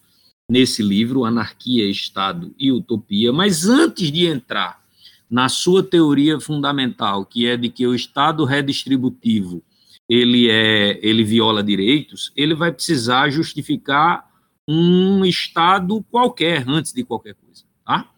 nesse 0.49 0.83
livro, 0.83 1.25
Anarquia, 1.25 1.89
Estado 1.89 2.53
e 2.57 2.71
Utopia, 2.71 3.33
mas 3.33 3.67
antes 3.67 4.11
de 4.11 4.27
entrar 4.27 4.83
na 5.29 5.49
sua 5.49 5.81
teoria 5.81 6.39
fundamental, 6.39 7.25
que 7.25 7.47
é 7.47 7.57
de 7.57 7.69
que 7.69 7.85
o 7.87 7.95
Estado 7.95 8.45
redistributivo 8.45 9.63
ele 10.07 10.49
é 10.49 10.99
ele 11.01 11.23
viola 11.23 11.63
direitos, 11.63 12.31
ele 12.35 12.53
vai 12.53 12.71
precisar 12.71 13.29
justificar 13.29 14.29
um 14.67 15.25
estado 15.25 16.03
qualquer 16.09 16.63
antes 16.67 16.93
de 16.93 17.03
qualquer 17.03 17.35
coisa, 17.35 17.63
tá? 17.85 18.09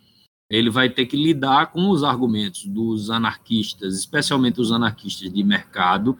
Ele 0.49 0.69
vai 0.69 0.89
ter 0.89 1.05
que 1.05 1.17
lidar 1.17 1.71
com 1.71 1.89
os 1.89 2.03
argumentos 2.03 2.65
dos 2.65 3.09
anarquistas, 3.09 3.97
especialmente 3.97 4.61
os 4.61 4.71
anarquistas 4.71 5.31
de 5.31 5.43
mercado. 5.43 6.17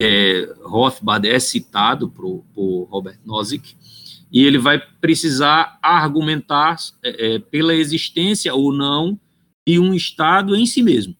É, 0.00 0.54
Rothbard 0.62 1.26
é 1.26 1.38
citado 1.38 2.08
por, 2.10 2.44
por 2.54 2.84
Robert 2.84 3.18
Nozick, 3.24 3.74
e 4.30 4.44
ele 4.44 4.58
vai 4.58 4.78
precisar 5.00 5.78
argumentar 5.82 6.76
é, 7.02 7.34
é, 7.34 7.38
pela 7.38 7.74
existência 7.74 8.54
ou 8.54 8.72
não 8.72 9.18
de 9.66 9.78
um 9.78 9.94
Estado 9.94 10.54
em 10.54 10.66
si 10.66 10.82
mesmo 10.82 11.16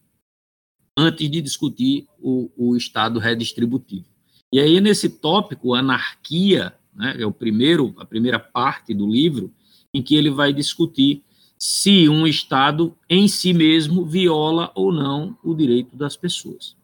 antes 0.97 1.31
de 1.31 1.43
discutir 1.43 2.07
o, 2.19 2.51
o 2.57 2.77
Estado 2.77 3.19
redistributivo. 3.19 4.07
E 4.53 4.59
aí, 4.59 4.81
nesse 4.81 5.09
tópico, 5.09 5.75
anarquia, 5.75 6.73
né, 6.95 7.17
é 7.19 7.27
o 7.27 7.33
primeiro, 7.33 7.95
a 7.99 8.05
primeira 8.05 8.39
parte 8.39 8.95
do 8.95 9.07
livro, 9.07 9.53
em 9.93 10.03
que 10.03 10.15
ele 10.15 10.31
vai 10.31 10.53
discutir 10.53 11.23
se 11.59 12.09
um 12.09 12.27
Estado 12.27 12.97
em 13.09 13.29
si 13.29 13.53
mesmo 13.53 14.07
viola 14.07 14.73
ou 14.75 14.93
não 14.93 15.37
o 15.43 15.55
direito 15.55 15.97
das 15.97 16.17
pessoas. 16.17 16.77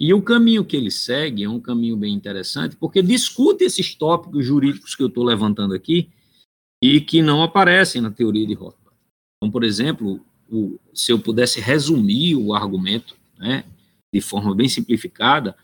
E 0.00 0.14
o 0.14 0.22
caminho 0.22 0.64
que 0.64 0.74
ele 0.74 0.90
segue 0.90 1.44
é 1.44 1.48
um 1.48 1.60
caminho 1.60 1.94
bem 1.94 2.14
interessante, 2.14 2.74
porque 2.74 3.02
discute 3.02 3.64
esses 3.64 3.94
tópicos 3.94 4.46
jurídicos 4.46 4.94
que 4.94 5.02
eu 5.02 5.08
estou 5.08 5.22
levantando 5.22 5.74
aqui 5.74 6.08
e 6.82 7.02
que 7.02 7.20
não 7.20 7.42
aparecem 7.42 8.00
na 8.00 8.10
teoria 8.10 8.46
de 8.46 8.54
Rothbard. 8.54 8.96
Então, 9.36 9.50
por 9.50 9.62
exemplo, 9.62 10.24
o, 10.50 10.80
se 10.94 11.12
eu 11.12 11.18
pudesse 11.18 11.60
resumir 11.60 12.34
o 12.34 12.54
argumento 12.54 13.14
né, 13.38 13.64
de 14.12 14.22
forma 14.22 14.54
bem 14.54 14.70
simplificada, 14.70 15.54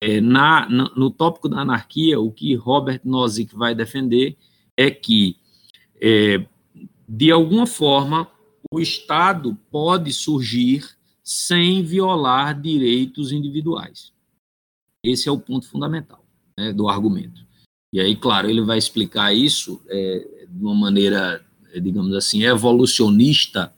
é, 0.00 0.22
na, 0.22 0.66
no, 0.70 0.84
no 0.96 1.10
tópico 1.10 1.46
da 1.46 1.60
anarquia, 1.60 2.18
o 2.18 2.32
que 2.32 2.54
Robert 2.54 3.02
Nozick 3.04 3.54
vai 3.54 3.74
defender 3.74 4.38
é 4.74 4.90
que, 4.90 5.36
é, 6.00 6.46
de 7.06 7.30
alguma 7.30 7.66
forma, 7.66 8.26
o 8.72 8.80
Estado 8.80 9.54
pode 9.70 10.12
surgir 10.14 10.96
sem 11.26 11.82
violar 11.82 12.58
direitos 12.60 13.32
individuais. 13.32 14.12
Esse 15.04 15.28
é 15.28 15.32
o 15.32 15.40
ponto 15.40 15.66
fundamental 15.66 16.24
né, 16.56 16.72
do 16.72 16.88
argumento. 16.88 17.44
E 17.92 18.00
aí, 18.00 18.14
claro, 18.14 18.48
ele 18.48 18.60
vai 18.60 18.78
explicar 18.78 19.34
isso 19.34 19.82
é, 19.88 20.46
de 20.48 20.62
uma 20.62 20.74
maneira, 20.74 21.44
digamos 21.82 22.14
assim, 22.14 22.44
evolucionista, 22.44 23.74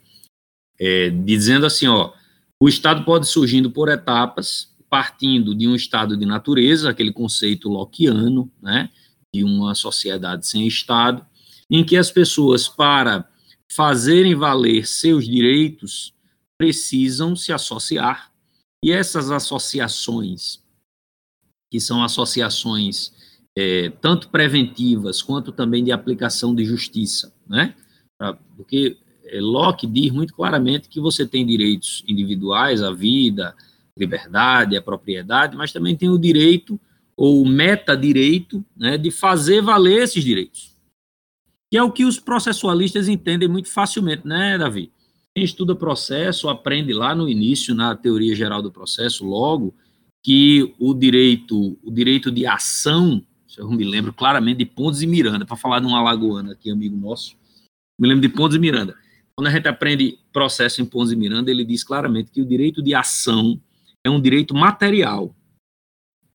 é, 0.78 1.08
dizendo 1.08 1.64
assim, 1.64 1.86
ó, 1.86 2.12
o 2.60 2.68
Estado 2.68 3.02
pode 3.04 3.26
surgindo 3.26 3.70
por 3.70 3.88
etapas, 3.88 4.74
partindo 4.90 5.54
de 5.54 5.66
um 5.66 5.74
estado 5.74 6.16
de 6.16 6.26
natureza, 6.26 6.90
aquele 6.90 7.12
conceito 7.12 7.68
lockeano, 7.68 8.50
né, 8.60 8.90
de 9.34 9.42
uma 9.42 9.74
sociedade 9.74 10.46
sem 10.46 10.66
Estado, 10.66 11.24
em 11.70 11.84
que 11.84 11.96
as 11.96 12.10
pessoas, 12.10 12.68
para 12.68 13.26
fazerem 13.70 14.34
valer 14.34 14.86
seus 14.86 15.26
direitos, 15.26 16.12
precisam 16.58 17.36
se 17.36 17.52
associar. 17.52 18.32
E 18.84 18.92
essas 18.92 19.30
associações, 19.30 20.60
que 21.70 21.80
são 21.80 22.02
associações 22.02 23.12
é, 23.56 23.90
tanto 24.00 24.28
preventivas 24.28 25.22
quanto 25.22 25.50
também 25.50 25.82
de 25.82 25.90
aplicação 25.90 26.54
de 26.54 26.64
justiça, 26.64 27.32
né? 27.48 27.74
Porque 28.56 28.96
é, 29.24 29.40
Locke 29.40 29.86
diz 29.86 30.10
muito 30.12 30.34
claramente 30.34 30.88
que 30.88 31.00
você 31.00 31.26
tem 31.26 31.46
direitos 31.46 32.04
individuais, 32.06 32.82
a 32.82 32.92
vida, 32.92 33.54
liberdade, 33.96 34.76
a 34.76 34.82
propriedade, 34.82 35.56
mas 35.56 35.72
também 35.72 35.96
tem 35.96 36.08
o 36.08 36.18
direito 36.18 36.80
ou 37.16 37.44
metadireito 37.44 38.64
né, 38.76 38.96
de 38.96 39.10
fazer 39.10 39.60
valer 39.60 40.02
esses 40.02 40.22
direitos. 40.22 40.76
Que 41.70 41.76
é 41.76 41.82
o 41.82 41.90
que 41.90 42.04
os 42.04 42.18
processualistas 42.20 43.08
entendem 43.08 43.48
muito 43.48 43.68
facilmente, 43.68 44.26
né, 44.26 44.56
Davi? 44.56 44.92
Estuda 45.42 45.74
processo 45.74 46.48
aprende 46.48 46.92
lá 46.92 47.14
no 47.14 47.28
início, 47.28 47.74
na 47.74 47.94
teoria 47.94 48.34
geral 48.34 48.62
do 48.62 48.70
processo, 48.70 49.24
logo, 49.24 49.74
que 50.22 50.74
o 50.78 50.94
direito, 50.94 51.78
o 51.82 51.90
direito 51.90 52.30
de 52.30 52.46
ação, 52.46 53.24
eu 53.56 53.70
me 53.70 53.84
lembro 53.84 54.12
claramente 54.12 54.58
de 54.58 54.66
Pontes 54.66 55.02
e 55.02 55.06
Miranda, 55.06 55.44
para 55.44 55.56
falar 55.56 55.80
de 55.80 55.86
um 55.86 55.96
alagoano 55.96 56.52
aqui, 56.52 56.70
amigo 56.70 56.96
nosso, 56.96 57.36
me 57.98 58.08
lembro 58.08 58.22
de 58.22 58.28
Pontes 58.28 58.56
e 58.56 58.60
Miranda. 58.60 58.94
Quando 59.34 59.48
a 59.48 59.50
gente 59.50 59.68
aprende 59.68 60.18
processo 60.32 60.82
em 60.82 60.84
Pontes 60.84 61.12
e 61.12 61.16
Miranda, 61.16 61.50
ele 61.50 61.64
diz 61.64 61.84
claramente 61.84 62.30
que 62.30 62.40
o 62.40 62.46
direito 62.46 62.82
de 62.82 62.94
ação 62.94 63.60
é 64.04 64.10
um 64.10 64.20
direito 64.20 64.54
material, 64.54 65.34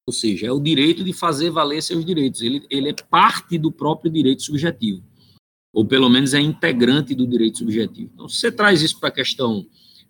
ou 0.05 0.13
seja, 0.13 0.47
é 0.47 0.51
o 0.51 0.59
direito 0.59 1.03
de 1.03 1.13
fazer 1.13 1.49
valer 1.49 1.81
seus 1.81 2.05
direitos. 2.05 2.41
Ele, 2.41 2.65
ele 2.69 2.89
é 2.89 2.93
parte 2.93 3.57
do 3.57 3.71
próprio 3.71 4.11
direito 4.11 4.43
subjetivo, 4.43 5.03
ou 5.73 5.83
pelo 5.83 6.07
menos 6.07 6.35
é 6.35 6.39
integrante 6.39 7.15
do 7.15 7.25
direito 7.25 7.57
subjetivo. 7.57 8.11
Então, 8.13 8.29
se 8.29 8.39
você 8.39 8.51
traz 8.51 8.81
isso 8.83 8.99
para 8.99 9.09
a 9.09 9.11
questão 9.11 9.65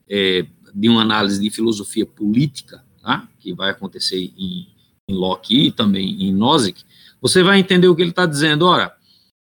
é, 0.09 0.45
de 0.75 0.89
uma 0.89 1.01
análise 1.01 1.41
de 1.41 1.49
filosofia 1.49 2.05
política, 2.05 2.83
tá? 3.01 3.29
que 3.39 3.53
vai 3.53 3.71
acontecer 3.71 4.33
em, 4.37 4.67
em 5.07 5.15
Locke 5.15 5.67
e 5.67 5.71
também 5.71 6.23
em 6.23 6.33
Nozick, 6.33 6.83
você 7.21 7.41
vai 7.41 7.59
entender 7.59 7.87
o 7.87 7.95
que 7.95 8.01
ele 8.01 8.09
está 8.09 8.25
dizendo. 8.25 8.65
Ora, 8.65 8.93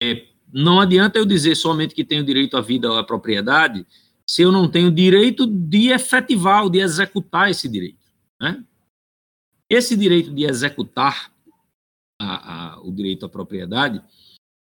é, 0.03 0.27
não 0.53 0.81
adianta 0.81 1.17
eu 1.17 1.25
dizer 1.25 1.55
somente 1.55 1.95
que 1.95 2.05
tenho 2.05 2.25
direito 2.25 2.57
à 2.57 2.61
vida 2.61 2.91
ou 2.91 2.99
à 2.99 3.05
propriedade, 3.05 3.87
se 4.27 4.43
eu 4.43 4.51
não 4.51 4.69
tenho 4.69 4.91
direito 4.91 5.47
de 5.47 5.91
efetivar 5.91 6.65
ou 6.65 6.71
de 6.71 6.81
executar 6.81 7.51
esse 7.51 7.69
direito. 7.69 7.99
Né? 8.41 8.65
Esse 9.69 9.97
direito 9.97 10.33
de 10.33 10.45
executar 10.45 11.31
a, 12.21 12.75
a, 12.75 12.81
o 12.81 12.91
direito 12.91 13.25
à 13.25 13.29
propriedade 13.29 14.03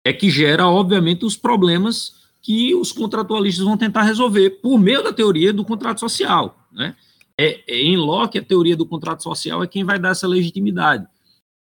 é 0.05 0.13
que 0.13 0.29
gera, 0.29 0.69
obviamente, 0.69 1.25
os 1.25 1.37
problemas 1.37 2.23
que 2.43 2.75
os 2.75 2.93
contratualistas 2.93 3.65
vão 3.65 3.77
tentar 3.77 4.03
resolver 4.03 4.51
por 4.61 4.79
meio 4.79 5.03
da 5.03 5.13
teoria 5.13 5.53
do 5.53 5.65
contrato 5.65 5.99
social. 5.99 6.59
Né? 6.71 6.95
É, 7.39 7.63
é, 7.67 7.83
em 7.83 7.97
Locke, 7.97 8.39
a 8.39 8.45
teoria 8.45 8.77
do 8.77 8.87
contrato 8.87 9.23
social 9.23 9.63
é 9.63 9.67
quem 9.67 9.83
vai 9.83 9.99
dar 9.99 10.11
essa 10.11 10.29
legitimidade. 10.29 11.07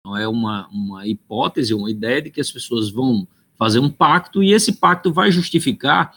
Então, 0.00 0.16
é 0.16 0.28
uma, 0.28 0.68
uma 0.68 1.06
hipótese, 1.06 1.72
uma 1.72 1.90
ideia 1.90 2.20
de 2.20 2.30
que 2.30 2.40
as 2.40 2.50
pessoas 2.50 2.90
vão 2.90 3.26
fazer 3.56 3.78
um 3.78 3.88
pacto, 3.88 4.42
e 4.42 4.52
esse 4.52 4.74
pacto 4.74 5.12
vai 5.12 5.30
justificar 5.30 6.14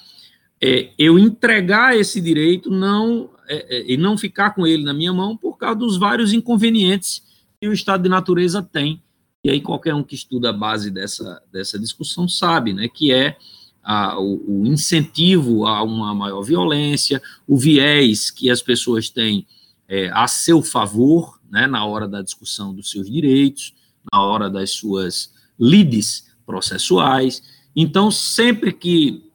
é, 0.61 0.89
eu 0.97 1.19
entregar 1.19 1.95
esse 1.95 2.19
direito 2.19 2.69
não 2.69 3.29
é, 3.47 3.77
é, 3.77 3.91
e 3.91 3.95
não 3.95 4.17
ficar 4.17 4.51
com 4.51 4.65
ele 4.65 4.83
na 4.83 4.93
minha 4.93 5.13
mão 5.13 5.37
por 5.37 5.55
causa 5.57 5.75
dos 5.75 5.97
vários 5.97 6.33
inconvenientes 6.33 7.23
que 7.61 7.67
o 7.67 7.73
estado 7.73 8.03
de 8.03 8.09
natureza 8.09 8.61
tem. 8.61 9.01
E 9.47 9.49
aí 9.49 9.61
qualquer 9.61 9.95
um 9.95 10.03
que 10.03 10.13
estuda 10.13 10.49
a 10.49 10.53
base 10.53 10.91
dessa, 10.91 11.41
dessa 11.49 11.79
discussão 11.79 12.27
sabe, 12.27 12.73
né, 12.73 12.89
que 12.89 13.13
é 13.13 13.37
a, 13.81 14.19
o, 14.19 14.43
o, 14.45 14.67
incentivo 14.67 15.65
a 15.65 15.81
uma 15.83 16.13
maior 16.13 16.41
violência, 16.41 17.21
o 17.47 17.55
viés 17.55 18.29
que 18.29 18.49
as 18.49 18.61
pessoas 18.61 19.09
têm 19.09 19.47
é, 19.87 20.09
a 20.09 20.27
seu 20.27 20.61
favor, 20.61 21.39
né, 21.49 21.65
na 21.65 21.85
hora 21.85 22.09
da 22.09 22.21
discussão 22.21 22.75
dos 22.75 22.91
seus 22.91 23.09
direitos, 23.09 23.73
na 24.11 24.21
hora 24.21 24.49
das 24.49 24.71
suas 24.71 25.33
lides 25.57 26.27
processuais. 26.45 27.41
Então, 27.73 28.11
sempre 28.11 28.73
que 28.73 29.31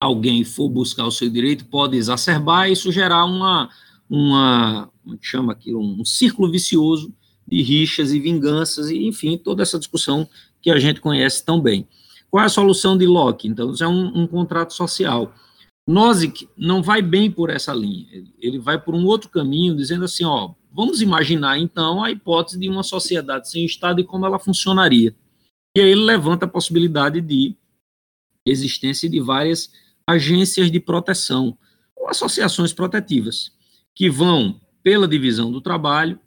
alguém 0.00 0.42
for 0.42 0.68
buscar 0.68 1.06
o 1.06 1.12
seu 1.12 1.30
direito, 1.30 1.66
pode 1.66 1.96
exacerbar 1.96 2.68
e 2.68 2.72
isso 2.72 2.90
gerar 2.90 3.24
uma, 3.26 3.70
uma 4.10 4.90
como 5.04 5.14
é 5.14 5.18
chama 5.22 5.52
aqui, 5.52 5.72
um, 5.72 6.04
círculo 6.04 6.50
vicioso 6.50 7.14
de 7.46 7.62
rixas 7.62 8.12
e 8.12 8.18
vinganças, 8.18 8.90
e 8.90 9.06
enfim, 9.06 9.36
toda 9.36 9.62
essa 9.62 9.78
discussão 9.78 10.28
que 10.62 10.70
a 10.70 10.78
gente 10.78 11.00
conhece 11.00 11.44
tão 11.44 11.60
bem. 11.60 11.86
Qual 12.30 12.42
é 12.42 12.46
a 12.46 12.48
solução 12.48 12.96
de 12.96 13.06
Locke? 13.06 13.46
Então, 13.46 13.70
isso 13.70 13.84
é 13.84 13.88
um, 13.88 14.22
um 14.22 14.26
contrato 14.26 14.72
social. 14.72 15.32
Nozick 15.86 16.48
não 16.56 16.82
vai 16.82 17.02
bem 17.02 17.30
por 17.30 17.50
essa 17.50 17.72
linha, 17.72 18.06
ele 18.38 18.58
vai 18.58 18.80
por 18.80 18.94
um 18.94 19.04
outro 19.04 19.28
caminho, 19.28 19.76
dizendo 19.76 20.06
assim, 20.06 20.24
ó, 20.24 20.54
vamos 20.72 21.02
imaginar 21.02 21.58
então 21.58 22.02
a 22.02 22.10
hipótese 22.10 22.58
de 22.58 22.68
uma 22.68 22.82
sociedade 22.82 23.50
sem 23.50 23.64
Estado 23.64 24.00
e 24.00 24.04
como 24.04 24.24
ela 24.24 24.38
funcionaria. 24.38 25.14
E 25.76 25.80
aí 25.80 25.90
ele 25.90 26.04
levanta 26.04 26.46
a 26.46 26.48
possibilidade 26.48 27.20
de 27.20 27.54
existência 28.46 29.08
de 29.08 29.20
várias 29.20 29.70
agências 30.06 30.70
de 30.70 30.80
proteção 30.80 31.56
ou 31.96 32.08
associações 32.08 32.72
protetivas. 32.72 33.52
que 33.94 34.10
vão 34.10 34.60
pela 34.82 35.06
divisão 35.06 35.52
do 35.52 35.60
trabalho, 35.60 36.18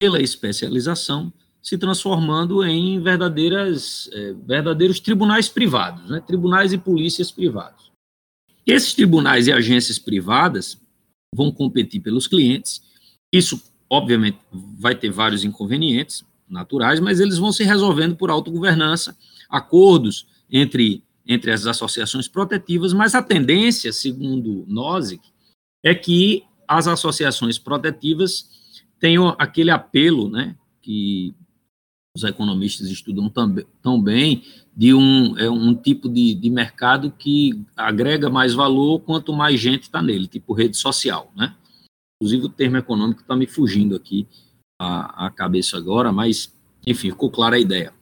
pela 0.00 0.20
especialização, 0.20 1.30
se 1.62 1.76
transformando 1.76 2.64
em 2.64 2.98
verdadeiras, 2.98 4.08
é, 4.14 4.32
verdadeiros 4.32 4.98
tribunais 4.98 5.46
privados, 5.46 6.08
né? 6.08 6.22
tribunais 6.26 6.72
e 6.72 6.78
polícias 6.78 7.30
privados. 7.30 7.92
Esses 8.66 8.94
tribunais 8.94 9.46
e 9.46 9.52
agências 9.52 9.98
privadas 9.98 10.80
vão 11.34 11.52
competir 11.52 12.00
pelos 12.00 12.26
clientes. 12.26 12.82
Isso, 13.30 13.62
obviamente, 13.90 14.38
vai 14.50 14.94
ter 14.94 15.10
vários 15.10 15.44
inconvenientes 15.44 16.24
naturais, 16.48 16.98
mas 16.98 17.20
eles 17.20 17.36
vão 17.36 17.52
se 17.52 17.62
resolvendo 17.62 18.16
por 18.16 18.30
autogovernança, 18.30 19.14
acordos 19.50 20.26
entre, 20.50 21.04
entre 21.26 21.50
as 21.52 21.66
associações 21.66 22.26
protetivas, 22.26 22.94
mas 22.94 23.14
a 23.14 23.22
tendência, 23.22 23.92
segundo 23.92 24.64
Nozick, 24.66 25.28
é 25.84 25.94
que 25.94 26.42
as 26.66 26.86
associações 26.88 27.58
protetivas 27.58 28.48
tenham 29.00 29.34
aquele 29.38 29.70
apelo, 29.70 30.28
né, 30.28 30.54
que 30.80 31.34
os 32.14 32.22
economistas 32.24 32.88
estudam 32.88 33.28
tão, 33.28 33.54
tão 33.80 34.00
bem, 34.00 34.44
de 34.76 34.92
um, 34.92 35.38
é 35.38 35.48
um 35.48 35.74
tipo 35.74 36.08
de, 36.08 36.34
de 36.34 36.50
mercado 36.50 37.10
que 37.10 37.64
agrega 37.76 38.28
mais 38.28 38.52
valor 38.52 39.00
quanto 39.00 39.32
mais 39.32 39.58
gente 39.60 39.84
está 39.84 40.02
nele, 40.02 40.26
tipo 40.26 40.52
rede 40.52 40.76
social, 40.76 41.32
né? 41.36 41.56
Inclusive 42.16 42.46
o 42.46 42.50
termo 42.50 42.76
econômico 42.76 43.22
está 43.22 43.34
me 43.34 43.46
fugindo 43.46 43.96
aqui 43.96 44.26
a, 44.78 45.26
a 45.26 45.30
cabeça 45.30 45.76
agora, 45.76 46.12
mas, 46.12 46.52
enfim, 46.86 47.10
ficou 47.10 47.30
clara 47.30 47.56
a 47.56 47.60
ideia. 47.60 47.94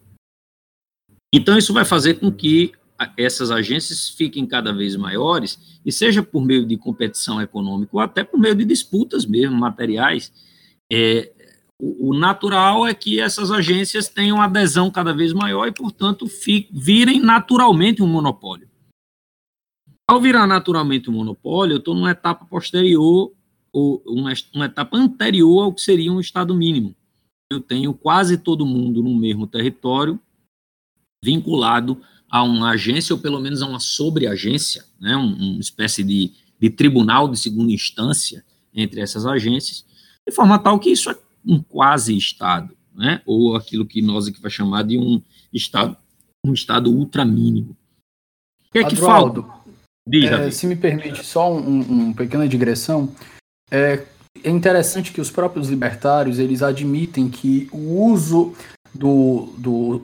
Então, 1.33 1.57
isso 1.59 1.73
vai 1.73 1.85
fazer 1.85 2.15
com 2.15 2.33
que 2.33 2.73
essas 3.17 3.51
agências 3.51 4.09
fiquem 4.09 4.45
cada 4.47 4.73
vez 4.73 4.97
maiores, 4.97 5.79
e 5.85 5.93
seja 5.93 6.23
por 6.23 6.45
meio 6.45 6.67
de 6.67 6.77
competição 6.77 7.41
econômica 7.41 7.91
ou 7.93 8.01
até 8.01 8.25
por 8.25 8.41
meio 8.41 8.57
de 8.57 8.65
disputas 8.65 9.25
mesmo, 9.25 9.57
materiais, 9.57 10.33
é, 10.91 11.33
o, 11.79 12.15
natural 12.15 12.87
é 12.87 12.93
que 12.93 13.21
essas 13.21 13.51
agências 13.51 14.09
tenham 14.09 14.41
adesão 14.41 14.91
cada 14.91 15.13
vez 15.13 15.33
maior 15.33 15.67
e, 15.69 15.73
portanto, 15.73 16.27
virem 16.71 17.21
naturalmente 17.21 18.03
um 18.03 18.07
monopólio. 18.07 18.69
Ao 20.11 20.21
virar 20.21 20.47
naturalmente 20.47 21.11
um 21.11 21.13
monopólio, 21.13 21.75
eu 21.75 21.79
estou 21.79 21.95
numa 21.95 22.11
etapa 22.11 22.45
posterior, 22.47 23.33
ou 23.71 24.03
uma, 24.07 24.33
uma 24.55 24.65
etapa 24.65 24.97
anterior 24.97 25.63
ao 25.63 25.73
que 25.73 25.83
seria 25.83 26.11
um 26.11 26.19
Estado 26.19 26.55
mínimo. 26.55 26.97
Eu 27.53 27.61
tenho 27.61 27.95
quase 27.95 28.39
todo 28.39 28.67
mundo 28.67 29.03
no 29.03 29.15
mesmo 29.15 29.47
território, 29.47 30.19
vinculado 31.23 32.01
a 32.31 32.43
uma 32.43 32.71
agência, 32.71 33.15
ou 33.15 33.21
pelo 33.21 33.41
menos 33.41 33.63
a 33.63 33.67
uma 33.67 33.81
sobreagência, 33.81 34.85
né, 35.01 35.17
uma 35.17 35.37
um 35.37 35.61
espécie 35.61 36.03
de, 36.03 36.33
de 36.61 36.71
tribunal 36.71 37.29
de 37.29 37.39
segunda 37.39 37.73
instância 37.73 38.45
entre 38.75 39.01
essas 39.01 39.27
agências, 39.27 39.85
de 40.29 40.35
forma 40.35 40.59
tal 40.59 40.79
que 40.79 40.91
isso 40.91 41.11
é 41.11 41.17
um 41.47 41.63
quase 41.63 42.17
Estado, 42.17 42.77
né? 42.95 43.23
ou 43.25 43.57
aquilo 43.57 43.87
que 43.87 44.03
nós 44.03 44.27
aqui 44.29 44.41
vai 44.41 44.51
chamar 44.51 44.83
de 44.83 44.99
um 44.99 45.23
Estado, 45.53 45.97
um 46.45 46.53
Estado 46.53 46.91
ultramínimo. 46.91 47.77
O 48.69 48.73
que 48.73 48.79
é 48.79 48.85
que 48.85 48.97
falta? 48.97 49.43
Diz, 50.07 50.31
é, 50.31 50.51
se 50.51 50.67
me 50.67 50.77
permite 50.77 51.25
só 51.25 51.53
um, 51.53 51.79
um 51.79 52.13
pequena 52.13 52.47
digressão, 52.47 53.15
é, 53.71 54.05
é 54.43 54.51
interessante 54.51 55.13
que 55.13 55.21
os 55.21 55.31
próprios 55.31 55.69
libertários 55.69 56.39
eles 56.39 56.63
admitem 56.63 57.29
que 57.29 57.69
o 57.73 58.03
uso 58.05 58.55
do, 58.95 59.53
do 59.57 60.03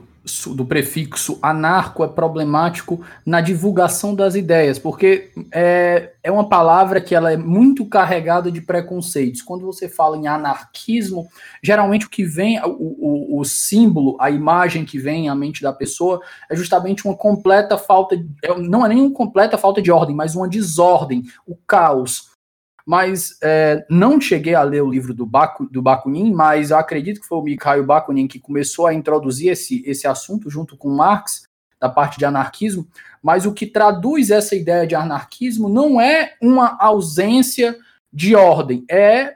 do 0.55 0.65
prefixo 0.65 1.39
anarco 1.43 2.03
é 2.03 2.09
problemático 2.09 3.05
na 3.27 3.43
divulgação 3.43 4.15
das 4.15 4.35
ideias, 4.35 4.79
porque 4.79 5.31
é, 5.53 6.13
é 6.23 6.31
uma 6.31 6.49
palavra 6.49 7.01
que 7.01 7.15
ela 7.15 7.31
é 7.31 7.37
muito 7.37 7.85
carregada 7.85 8.51
de 8.51 8.63
preconceitos. 8.63 9.43
Quando 9.43 9.67
você 9.67 9.87
fala 9.87 10.17
em 10.17 10.27
anarquismo, 10.27 11.29
geralmente 11.63 12.07
o 12.07 12.11
que 12.11 12.25
vem, 12.25 12.59
o, 12.65 13.37
o, 13.37 13.41
o 13.41 13.45
símbolo, 13.45 14.17
a 14.19 14.31
imagem 14.31 14.87
que 14.87 14.99
vem 14.99 15.29
à 15.29 15.35
mente 15.35 15.63
da 15.63 15.73
pessoa 15.73 16.21
é 16.51 16.57
justamente 16.57 17.05
uma 17.07 17.17
completa 17.17 17.77
falta, 17.77 18.15
é, 18.43 18.59
não 18.59 18.85
é 18.85 18.89
nem 18.89 19.03
uma 19.03 19.13
completa 19.13 19.59
falta 19.59 19.83
de 19.83 19.93
ordem, 19.93 20.17
mas 20.17 20.35
uma 20.35 20.49
desordem, 20.49 21.23
o 21.47 21.55
caos 21.55 22.34
mas 22.87 23.39
é, 23.43 23.85
não 23.89 24.21
cheguei 24.21 24.55
a 24.55 24.63
ler 24.63 24.83
o 24.83 24.91
livro 24.91 25.15
do, 25.15 25.25
Baku, 25.25 25.67
do 25.71 25.81
Bakunin, 25.81 26.33
mas 26.33 26.71
acredito 26.71 27.21
que 27.21 27.27
foi 27.27 27.39
o 27.39 27.43
Mikhail 27.43 27.85
Bakunin 27.85 28.29
que 28.29 28.39
começou 28.39 28.87
a 28.87 28.95
introduzir 28.95 29.51
esse, 29.51 29.83
esse 29.87 30.07
assunto 30.07 30.51
junto 30.51 30.77
com 30.77 30.91
Marx, 30.91 31.49
da 31.81 31.89
parte 31.89 32.19
de 32.19 32.25
anarquismo, 32.25 32.87
mas 33.23 33.45
o 33.45 33.53
que 33.53 33.67
traduz 33.67 34.31
essa 34.31 34.55
ideia 34.55 34.87
de 34.87 34.95
anarquismo 34.95 35.69
não 35.69 36.01
é 36.01 36.35
uma 36.41 36.79
ausência 36.81 37.77
de 38.13 38.35
ordem, 38.35 38.85
é, 38.91 39.35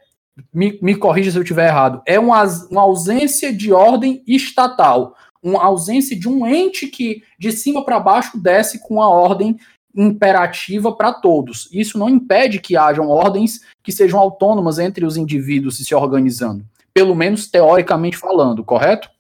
me, 0.53 0.79
me 0.81 0.95
corrija 0.95 1.31
se 1.31 1.37
eu 1.37 1.43
estiver 1.43 1.69
errado, 1.69 2.01
é 2.07 2.19
uma, 2.19 2.43
uma 2.71 2.83
ausência 2.83 3.53
de 3.53 3.73
ordem 3.73 4.23
estatal, 4.27 5.15
uma 5.43 5.63
ausência 5.63 6.19
de 6.19 6.29
um 6.29 6.47
ente 6.47 6.87
que 6.87 7.23
de 7.39 7.53
cima 7.53 7.85
para 7.85 8.01
baixo 8.01 8.39
desce 8.39 8.79
com 8.81 9.03
a 9.03 9.09
ordem 9.09 9.59
imperativa 9.99 10.93
para 10.93 11.13
todos. 11.13 11.69
Isso 11.73 11.99
não 11.99 12.09
impede 12.09 12.61
que 12.61 12.77
hajam 12.77 13.09
ordens 13.09 13.61
que 13.83 13.91
sejam 13.91 14.21
autônomas 14.21 14.79
entre 14.79 15.05
os 15.05 15.17
indivíduos 15.17 15.77
se 15.77 15.95
organizando, 15.95 16.65
pelo 16.95 17.15
menos 17.15 17.49
teoricamente 17.49 18.17
falando, 18.17 18.63
correto? 18.63 19.11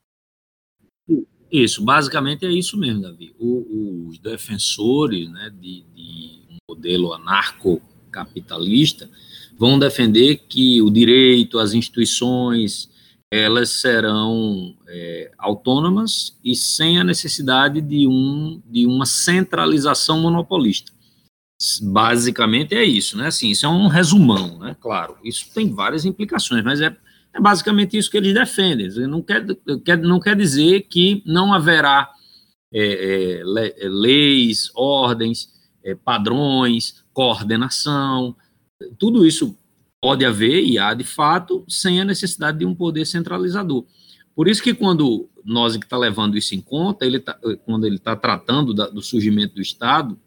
Isso, 1.50 1.82
basicamente 1.84 2.46
é 2.46 2.50
isso 2.50 2.76
mesmo, 2.76 3.02
Davi. 3.02 3.34
O, 3.38 4.06
os 4.08 4.18
defensores 4.18 5.28
né, 5.30 5.50
de, 5.58 5.84
de 5.94 6.40
um 6.50 6.56
modelo 6.68 7.12
anarcocapitalista 7.14 9.10
vão 9.58 9.78
defender 9.78 10.42
que 10.48 10.80
o 10.82 10.90
direito, 10.90 11.58
as 11.58 11.72
instituições, 11.72 12.88
elas 13.30 13.70
serão 13.70 14.74
é, 14.88 15.30
autônomas 15.36 16.38
e 16.42 16.54
sem 16.56 16.98
a 16.98 17.04
necessidade 17.04 17.80
de, 17.80 18.06
um, 18.06 18.62
de 18.66 18.86
uma 18.86 19.04
centralização 19.04 20.20
monopolista. 20.20 20.92
Basicamente 21.82 22.74
é 22.74 22.84
isso, 22.84 23.18
né? 23.18 23.26
Assim, 23.26 23.50
isso 23.50 23.66
é 23.66 23.68
um 23.68 23.88
resumão, 23.88 24.58
né? 24.58 24.76
Claro, 24.80 25.16
isso 25.24 25.52
tem 25.52 25.74
várias 25.74 26.04
implicações, 26.04 26.62
mas 26.64 26.80
é, 26.80 26.96
é 27.34 27.40
basicamente 27.40 27.96
isso 27.96 28.10
que 28.10 28.16
eles 28.16 28.32
defendem. 28.32 28.88
Não 29.08 29.20
quer, 29.20 29.44
quer, 29.84 29.98
não 29.98 30.20
quer 30.20 30.36
dizer 30.36 30.82
que 30.82 31.22
não 31.26 31.52
haverá 31.52 32.10
é, 32.72 33.40
é, 33.40 33.88
leis, 33.88 34.70
ordens, 34.74 35.52
é, 35.84 35.94
padrões, 35.94 37.02
coordenação, 37.12 38.36
tudo 38.98 39.26
isso 39.26 39.58
pode 40.00 40.24
haver, 40.24 40.64
e 40.64 40.78
há 40.78 40.94
de 40.94 41.04
fato, 41.04 41.64
sem 41.68 42.00
a 42.00 42.04
necessidade 42.04 42.58
de 42.58 42.64
um 42.64 42.74
poder 42.74 43.04
centralizador. 43.04 43.84
Por 44.34 44.46
isso 44.46 44.62
que 44.62 44.72
quando 44.72 45.28
nós 45.44 45.76
que 45.76 45.84
está 45.84 45.96
levando 45.96 46.36
isso 46.36 46.54
em 46.54 46.60
conta, 46.60 47.04
ele 47.04 47.18
tá, 47.18 47.38
quando 47.64 47.86
ele 47.86 47.96
está 47.96 48.14
tratando 48.14 48.72
da, 48.72 48.88
do 48.88 49.02
surgimento 49.02 49.56
do 49.56 49.60
Estado, 49.60 50.18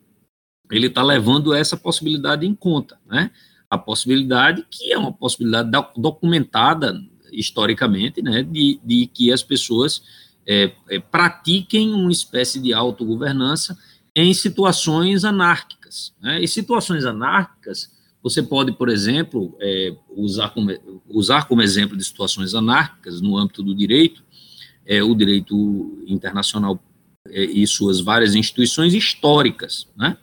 ele 0.69 0.87
está 0.87 1.03
levando 1.03 1.53
essa 1.53 1.77
possibilidade 1.77 2.45
em 2.45 2.53
conta, 2.53 2.99
né? 3.05 3.31
A 3.69 3.77
possibilidade 3.77 4.65
que 4.69 4.91
é 4.91 4.97
uma 4.97 5.13
possibilidade 5.13 5.69
documentada 5.95 6.93
historicamente, 7.31 8.21
né, 8.21 8.43
de, 8.43 8.79
de 8.83 9.07
que 9.07 9.31
as 9.31 9.41
pessoas 9.41 10.03
é, 10.45 10.73
é, 10.89 10.99
pratiquem 10.99 11.93
uma 11.93 12.11
espécie 12.11 12.59
de 12.59 12.73
autogovernança 12.73 13.77
em 14.13 14.33
situações 14.33 15.23
anárquicas. 15.23 16.13
Né? 16.21 16.43
E 16.43 16.47
situações 16.47 17.05
anárquicas 17.05 17.89
você 18.23 18.43
pode, 18.43 18.71
por 18.73 18.89
exemplo, 18.89 19.55
é, 19.59 19.95
usar, 20.09 20.49
como, 20.49 20.71
usar 21.09 21.47
como 21.47 21.61
exemplo 21.61 21.97
de 21.97 22.03
situações 22.03 22.53
anárquicas 22.53 23.19
no 23.19 23.37
âmbito 23.37 23.63
do 23.63 23.73
direito, 23.73 24.23
é, 24.85 25.01
o 25.01 25.15
direito 25.15 26.03
internacional 26.07 26.79
é, 27.27 27.43
e 27.43 27.65
suas 27.65 27.99
várias 27.99 28.35
instituições 28.35 28.93
históricas. 28.93 29.87
Né? 29.97 30.17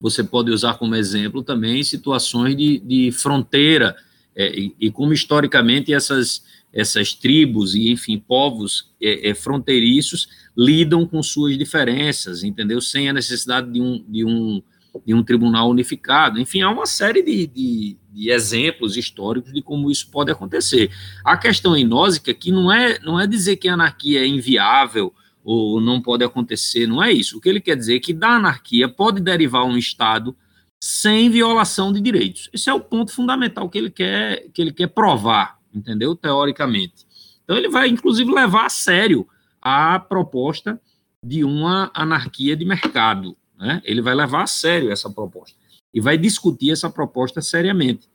Você 0.00 0.24
pode 0.24 0.50
usar 0.50 0.74
como 0.74 0.94
exemplo 0.94 1.42
também 1.42 1.82
situações 1.82 2.56
de, 2.56 2.78
de 2.80 3.12
fronteira, 3.12 3.96
é, 4.34 4.56
e, 4.56 4.74
e, 4.80 4.90
como 4.90 5.12
historicamente 5.12 5.92
essas, 5.92 6.44
essas 6.72 7.12
tribos 7.12 7.74
e, 7.74 7.90
enfim, 7.90 8.18
povos 8.18 8.92
é, 9.02 9.30
é, 9.30 9.34
fronteiriços 9.34 10.28
lidam 10.56 11.04
com 11.04 11.20
suas 11.22 11.58
diferenças, 11.58 12.44
entendeu? 12.44 12.80
Sem 12.80 13.08
a 13.08 13.12
necessidade 13.12 13.72
de 13.72 13.80
um, 13.80 14.04
de 14.08 14.24
um 14.24 14.62
de 15.04 15.14
um 15.14 15.22
tribunal 15.22 15.70
unificado. 15.70 16.40
Enfim, 16.40 16.62
há 16.62 16.70
uma 16.70 16.86
série 16.86 17.22
de, 17.22 17.46
de, 17.46 17.96
de, 18.12 18.30
exemplos 18.30 18.96
históricos 18.96 19.52
de 19.52 19.62
como 19.62 19.90
isso 19.90 20.10
pode 20.10 20.30
acontecer. 20.30 20.90
A 21.24 21.36
questão 21.36 21.76
enósica 21.76 22.30
aqui 22.30 22.50
não 22.50 22.72
é, 22.72 22.98
não 23.00 23.18
é 23.18 23.26
dizer 23.26 23.56
que 23.56 23.68
a 23.68 23.74
anarquia 23.74 24.20
é 24.20 24.26
inviável 24.26 25.12
ou 25.44 25.80
não 25.80 26.02
pode 26.02 26.24
acontecer, 26.24 26.86
não 26.86 27.02
é 27.02 27.10
isso. 27.10 27.38
O 27.38 27.40
que 27.40 27.48
ele 27.48 27.60
quer 27.60 27.76
dizer 27.76 27.96
é 27.96 28.00
que 28.00 28.12
da 28.12 28.36
anarquia 28.36 28.88
pode 28.88 29.20
derivar 29.20 29.64
um 29.64 29.78
Estado 29.78 30.36
sem 30.80 31.30
violação 31.30 31.92
de 31.92 32.00
direitos. 32.00 32.50
Esse 32.52 32.68
é 32.68 32.74
o 32.74 32.80
ponto 32.80 33.12
fundamental 33.12 33.68
que 33.68 33.78
ele 33.78 33.90
quer, 33.90 34.48
que 34.52 34.60
ele 34.60 34.72
quer 34.72 34.88
provar, 34.88 35.58
entendeu? 35.74 36.14
Teoricamente. 36.14 37.06
Então 37.42 37.56
ele 37.56 37.70
vai, 37.70 37.88
inclusive, 37.88 38.30
levar 38.30 38.66
a 38.66 38.68
sério 38.68 39.26
a 39.60 39.98
proposta 39.98 40.78
de 41.24 41.42
uma 41.44 41.90
anarquia 41.94 42.54
de 42.54 42.66
mercado, 42.66 43.34
né? 43.58 43.82
Ele 43.84 44.00
vai 44.00 44.14
levar 44.14 44.42
a 44.42 44.46
sério 44.46 44.90
essa 44.90 45.10
proposta 45.10 45.56
e 45.92 46.00
vai 46.00 46.16
discutir 46.16 46.70
essa 46.70 46.88
proposta 46.88 47.40
seriamente. 47.40 48.08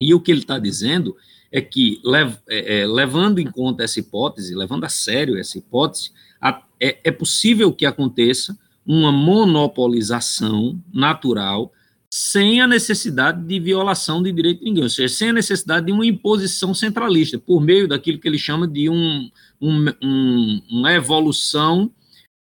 E 0.00 0.14
o 0.14 0.20
que 0.20 0.30
ele 0.30 0.40
está 0.40 0.58
dizendo 0.58 1.16
é 1.50 1.60
que, 1.60 2.00
lev, 2.04 2.36
é, 2.48 2.80
é, 2.80 2.86
levando 2.86 3.38
em 3.38 3.50
conta 3.50 3.82
essa 3.82 3.98
hipótese, 3.98 4.54
levando 4.54 4.84
a 4.84 4.88
sério 4.88 5.36
essa 5.38 5.58
hipótese, 5.58 6.12
a, 6.40 6.62
é, 6.80 6.98
é 7.04 7.10
possível 7.10 7.72
que 7.72 7.86
aconteça 7.86 8.56
uma 8.86 9.10
monopolização 9.10 10.80
natural 10.92 11.72
sem 12.10 12.60
a 12.60 12.66
necessidade 12.66 13.44
de 13.44 13.60
violação 13.60 14.22
de 14.22 14.32
direito 14.32 14.60
de 14.60 14.64
ninguém, 14.64 14.84
ou 14.84 14.88
seja, 14.88 15.14
sem 15.14 15.28
a 15.28 15.32
necessidade 15.32 15.86
de 15.86 15.92
uma 15.92 16.06
imposição 16.06 16.72
centralista, 16.72 17.38
por 17.38 17.60
meio 17.60 17.86
daquilo 17.86 18.18
que 18.18 18.26
ele 18.26 18.38
chama 18.38 18.66
de 18.66 18.88
um, 18.88 19.30
um, 19.60 19.86
um, 20.02 20.62
uma 20.70 20.92
evolução 20.92 21.90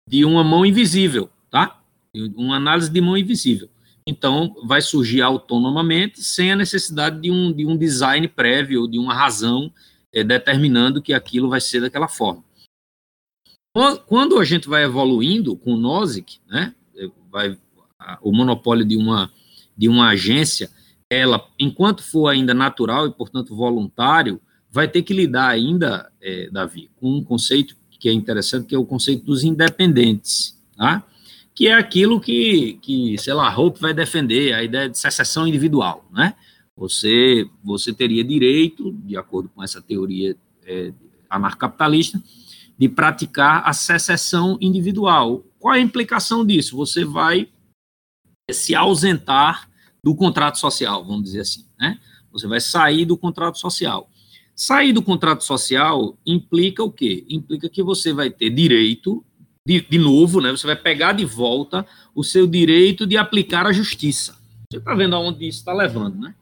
de 0.10 0.26
uma 0.26 0.43
mão 0.43 0.65
invisível? 0.65 1.30
Uma 2.15 2.58
análise 2.58 2.89
de 2.89 3.02
mão 3.02 3.17
invisível. 3.17 3.69
Então, 4.06 4.56
vai 4.63 4.82
surgir 4.82 5.21
autonomamente, 5.21 6.21
sem 6.21 6.52
a 6.52 6.56
necessidade 6.56 7.21
de 7.21 7.32
um, 7.32 7.52
de 7.52 7.65
um 7.65 7.78
design 7.78 8.28
prévio, 8.28 8.88
de 8.88 8.99
uma 8.99 9.13
razão 9.13 9.71
é, 10.13 10.23
determinando 10.23 11.02
que 11.02 11.13
aquilo 11.13 11.49
vai 11.49 11.62
ser 11.62 11.82
daquela 11.82 12.08
forma. 12.08 12.43
Quando 14.06 14.38
a 14.38 14.45
gente 14.45 14.69
vai 14.69 14.84
evoluindo 14.84 15.56
com 15.56 15.73
o 15.73 15.78
NOSIC, 15.78 16.39
né, 16.47 16.76
é, 16.95 17.10
vai, 17.32 17.58
o 18.21 18.32
monopólio 18.32 18.86
de 18.86 18.95
uma, 18.95 19.32
de 19.76 19.89
uma 19.89 20.10
agência, 20.10 20.69
ela, 21.10 21.47
enquanto 21.58 22.04
for 22.04 22.28
ainda 22.28 22.54
natural 22.54 23.08
e, 23.08 23.12
portanto, 23.12 23.56
voluntário, 23.56 24.39
vai 24.69 24.88
ter 24.88 25.02
que 25.02 25.13
lidar 25.13 25.49
ainda, 25.49 26.12
é, 26.21 26.49
Davi, 26.52 26.91
com 26.97 27.17
um 27.17 27.23
conceito 27.23 27.76
que 27.89 28.10
é 28.10 28.12
interessante, 28.12 28.67
que 28.67 28.76
é 28.76 28.78
o 28.78 28.86
conceito 28.86 29.23
dos 29.26 29.43
independentes, 29.43 30.60
tá? 30.76 31.04
Que 31.56 31.68
é 31.68 31.74
aquilo 31.74 32.20
que, 32.20 32.80
que, 32.82 33.18
sei 33.18 33.34
lá, 33.34 33.56
Hope 33.56 33.80
vai 33.80 33.94
defender, 33.94 34.54
a 34.54 34.63
ideia 34.63 34.89
de 34.89 34.98
secessão 34.98 35.48
individual, 35.48 36.08
né? 36.12 36.36
Você, 36.76 37.48
você 37.63 37.94
teria 37.94 38.24
direito, 38.24 38.92
de 38.92 39.16
acordo 39.16 39.50
com 39.50 39.62
essa 39.62 39.80
teoria 39.82 40.36
é, 40.66 40.92
anarcocapitalista, 41.30 42.22
de 42.78 42.89
praticar 42.89 43.62
a 43.66 43.74
secessão 43.74 44.58
individual. 44.60 45.44
Qual 45.60 45.76
é 45.76 45.78
a 45.78 45.82
implicação 45.82 46.44
disso? 46.44 46.76
Você 46.78 47.06
vai 47.06 47.48
se 48.50 48.74
ausentar 48.74 49.70
do 50.04 50.16
contrato 50.16 50.58
social, 50.58 51.06
vamos 51.06 51.24
dizer 51.24 51.42
assim, 51.42 51.66
né? 51.80 52.00
Você 52.32 52.48
vai 52.48 52.60
sair 52.60 53.06
do 53.06 53.16
contrato 53.16 53.60
social. 53.60 54.10
Sair 54.56 54.92
do 54.92 55.02
contrato 55.02 55.44
social 55.44 56.18
implica 56.26 56.84
o 56.84 56.92
quê? 56.92 57.26
Implica 57.30 57.70
que 57.70 57.84
você 57.84 58.12
vai 58.12 58.30
ter 58.30 58.50
direito 58.50 59.24
de, 59.65 59.82
de 59.82 59.97
novo, 59.97 60.41
né, 60.41 60.52
você 60.52 60.67
vai 60.67 60.76
pegar 60.76 61.13
de 61.13 61.23
volta 61.23 61.88
o 62.13 62.23
seu 62.23 62.45
direito 62.45 63.08
de 63.08 63.17
aplicar 63.17 63.65
a 63.65 63.71
justiça. 63.71 64.38
Você 64.69 64.80
está 64.80 64.93
vendo 64.93 65.15
aonde 65.15 65.47
isso 65.47 65.60
está 65.60 65.73
levando, 65.73 66.19
né? 66.19 66.36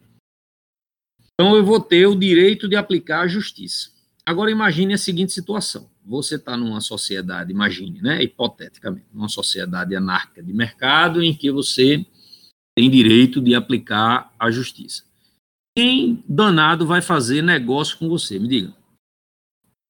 Então 1.34 1.55
eu 1.55 1.63
vou 1.63 1.79
ter 1.79 2.07
o 2.07 2.15
direito 2.15 2.67
de 2.67 2.75
aplicar 2.75 3.21
a 3.21 3.27
justiça. 3.27 3.91
Agora 4.25 4.51
imagine 4.51 4.93
a 4.93 4.97
seguinte 4.97 5.31
situação: 5.31 5.89
você 6.03 6.36
está 6.36 6.57
numa 6.57 6.81
sociedade, 6.81 7.51
imagine, 7.51 8.01
né, 8.01 8.23
hipoteticamente, 8.23 9.07
numa 9.13 9.29
sociedade 9.29 9.95
anárquica 9.95 10.41
de 10.41 10.53
mercado 10.53 11.23
em 11.23 11.36
que 11.36 11.51
você 11.51 12.05
tem 12.75 12.89
direito 12.89 13.41
de 13.41 13.53
aplicar 13.53 14.34
a 14.39 14.49
justiça. 14.49 15.03
Quem 15.77 16.23
danado 16.27 16.86
vai 16.86 17.01
fazer 17.01 17.41
negócio 17.41 17.97
com 17.97 18.10
você? 18.10 18.39
Me 18.39 18.47
diga. 18.47 18.73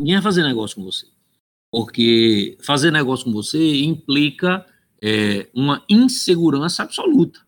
Ninguém 0.02 0.16
vai 0.16 0.24
fazer 0.24 0.44
negócio 0.44 0.76
com 0.76 0.84
você 0.84 1.11
porque 1.72 2.58
fazer 2.62 2.92
negócio 2.92 3.26
com 3.26 3.32
você 3.32 3.84
implica 3.84 4.66
é, 5.02 5.48
uma 5.54 5.84
insegurança 5.90 6.84
absoluta. 6.84 7.40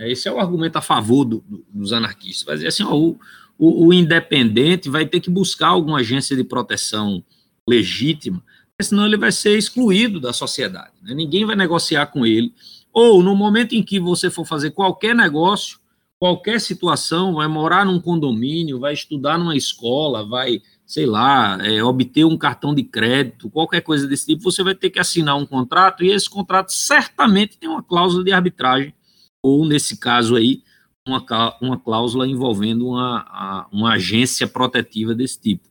Esse 0.00 0.28
é 0.28 0.32
o 0.32 0.38
argumento 0.38 0.76
a 0.76 0.82
favor 0.82 1.24
do, 1.24 1.44
do, 1.46 1.64
dos 1.72 1.92
anarquistas. 1.92 2.44
Vai 2.44 2.56
dizer 2.56 2.68
assim, 2.68 2.84
ó, 2.84 2.94
o, 2.94 3.18
o, 3.58 3.86
o, 3.86 3.92
independente 3.92 4.88
vai 4.88 5.06
ter 5.06 5.20
que 5.20 5.30
buscar 5.30 5.68
alguma 5.68 5.98
agência 5.98 6.36
de 6.36 6.44
proteção 6.44 7.24
legítima, 7.68 8.42
senão 8.80 9.06
ele 9.06 9.16
vai 9.16 9.32
ser 9.32 9.58
excluído 9.58 10.20
da 10.20 10.32
sociedade. 10.32 10.92
Né? 11.02 11.14
Ninguém 11.14 11.44
vai 11.44 11.56
negociar 11.56 12.06
com 12.06 12.24
ele. 12.24 12.52
Ou 12.92 13.22
no 13.22 13.34
momento 13.34 13.74
em 13.74 13.82
que 13.82 13.98
você 13.98 14.30
for 14.30 14.44
fazer 14.44 14.70
qualquer 14.70 15.14
negócio, 15.14 15.78
qualquer 16.18 16.60
situação, 16.60 17.34
vai 17.34 17.48
morar 17.48 17.84
num 17.84 18.00
condomínio, 18.00 18.78
vai 18.78 18.92
estudar 18.92 19.38
numa 19.38 19.56
escola, 19.56 20.24
vai 20.24 20.62
sei 20.88 21.04
lá, 21.04 21.58
é, 21.62 21.84
obter 21.84 22.24
um 22.24 22.38
cartão 22.38 22.74
de 22.74 22.82
crédito, 22.82 23.50
qualquer 23.50 23.82
coisa 23.82 24.08
desse 24.08 24.24
tipo, 24.24 24.42
você 24.42 24.62
vai 24.62 24.74
ter 24.74 24.88
que 24.88 24.98
assinar 24.98 25.36
um 25.36 25.44
contrato 25.44 26.02
e 26.02 26.10
esse 26.10 26.30
contrato 26.30 26.72
certamente 26.72 27.58
tem 27.58 27.68
uma 27.68 27.82
cláusula 27.82 28.24
de 28.24 28.32
arbitragem, 28.32 28.94
ou 29.42 29.66
nesse 29.66 29.98
caso 29.98 30.34
aí, 30.34 30.62
uma, 31.06 31.22
uma 31.60 31.78
cláusula 31.78 32.26
envolvendo 32.26 32.88
uma, 32.88 33.68
uma 33.70 33.92
agência 33.92 34.48
protetiva 34.48 35.14
desse 35.14 35.38
tipo. 35.38 35.68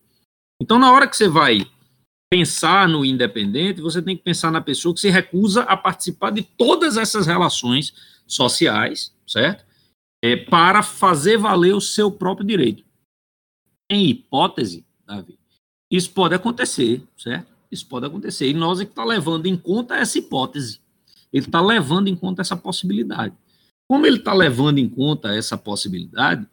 Então, 0.61 0.77
na 0.77 0.91
hora 0.91 1.07
que 1.07 1.17
você 1.17 1.27
vai 1.27 1.65
pensar 2.31 2.87
no 2.87 3.03
independente, 3.03 3.81
você 3.81 4.03
tem 4.03 4.15
que 4.15 4.23
pensar 4.23 4.51
na 4.51 4.61
pessoa 4.61 4.93
que 4.93 5.01
se 5.01 5.09
recusa 5.09 5.63
a 5.63 5.75
participar 5.75 6.29
de 6.29 6.43
todas 6.43 6.95
essas 6.95 7.25
relações 7.25 8.21
sociais, 8.27 9.15
certo? 9.25 9.65
É, 10.23 10.35
para 10.35 10.83
fazer 10.83 11.37
valer 11.37 11.73
o 11.73 11.81
seu 11.81 12.11
próprio 12.11 12.45
direito. 12.45 12.83
Em 13.89 14.09
hipótese, 14.09 14.86
Davi. 15.07 15.39
Isso 15.89 16.11
pode 16.11 16.35
acontecer, 16.35 17.01
certo? 17.17 17.47
Isso 17.71 17.87
pode 17.87 18.05
acontecer. 18.05 18.49
E 18.49 18.53
nós 18.53 18.79
é 18.79 18.85
que 18.85 18.91
está 18.91 19.05
levando 19.05 19.45
em 19.45 19.55
conta 19.55 19.95
essa 19.95 20.17
hipótese. 20.17 20.79
Ele 21.31 21.45
está 21.45 21.61
levando 21.61 22.07
em 22.07 22.15
conta 22.15 22.41
essa 22.41 22.57
possibilidade. 22.57 23.33
Como 23.89 24.05
ele 24.05 24.17
está 24.17 24.33
levando 24.33 24.79
em 24.79 24.89
conta 24.89 25.33
essa 25.33 25.57
possibilidade, 25.57 26.45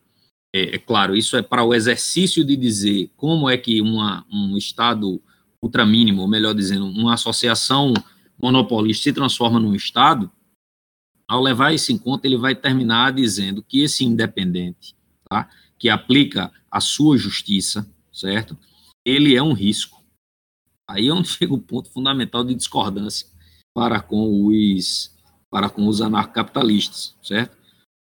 é, 0.55 0.77
é, 0.77 0.79
claro, 0.79 1.17
isso 1.17 1.37
é 1.37 1.43
para 1.43 1.65
o 1.65 1.75
exercício 1.75 2.45
de 2.45 2.57
dizer 2.57 3.11
como 3.17 3.51
é 3.51 3.57
que 3.57 3.81
uma, 3.81 4.25
um 4.33 4.57
Estado 4.57 5.21
ultramínimo, 5.61 6.23
ou 6.23 6.29
melhor 6.29 6.55
dizendo, 6.55 6.87
uma 6.87 7.15
associação 7.15 7.93
monopolista 8.41 9.05
se 9.05 9.13
transforma 9.13 9.59
num 9.59 9.75
Estado, 9.75 10.31
ao 11.27 11.43
levar 11.43 11.73
isso 11.73 11.91
em 11.91 11.99
conta, 11.99 12.27
ele 12.27 12.37
vai 12.37 12.55
terminar 12.55 13.13
dizendo 13.13 13.63
que 13.63 13.81
esse 13.81 14.05
independente, 14.05 14.95
tá, 15.29 15.49
que 15.79 15.89
aplica 15.89 16.53
a 16.71 16.81
sua 16.81 17.17
justiça, 17.17 17.89
certo? 18.15 18.57
Ele 19.05 19.37
é 19.37 19.43
um 19.43 19.53
risco. 19.53 20.03
Aí 20.89 21.09
é 21.09 21.13
onde 21.13 21.29
chega 21.29 21.53
o 21.53 21.61
ponto 21.61 21.91
fundamental 21.91 22.45
de 22.45 22.55
discordância 22.55 23.27
para 23.75 24.01
com 24.01 24.47
os 24.47 25.13
para 25.51 25.71
com 25.71 25.87
os 25.87 26.01
anarcapitalistas, 26.01 27.15
certo? 27.23 27.57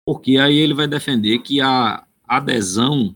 Porque 0.06 0.38
aí 0.38 0.58
ele 0.58 0.74
vai 0.74 0.88
defender 0.88 1.40
que 1.40 1.62
a 1.62 2.04
adesão 2.28 3.16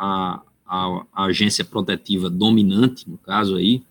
à, 0.00 0.42
à, 0.64 1.06
à 1.12 1.24
agência 1.24 1.64
protetiva 1.64 2.30
dominante, 2.30 3.08
no 3.08 3.18
caso 3.18 3.56
aí, 3.56 3.82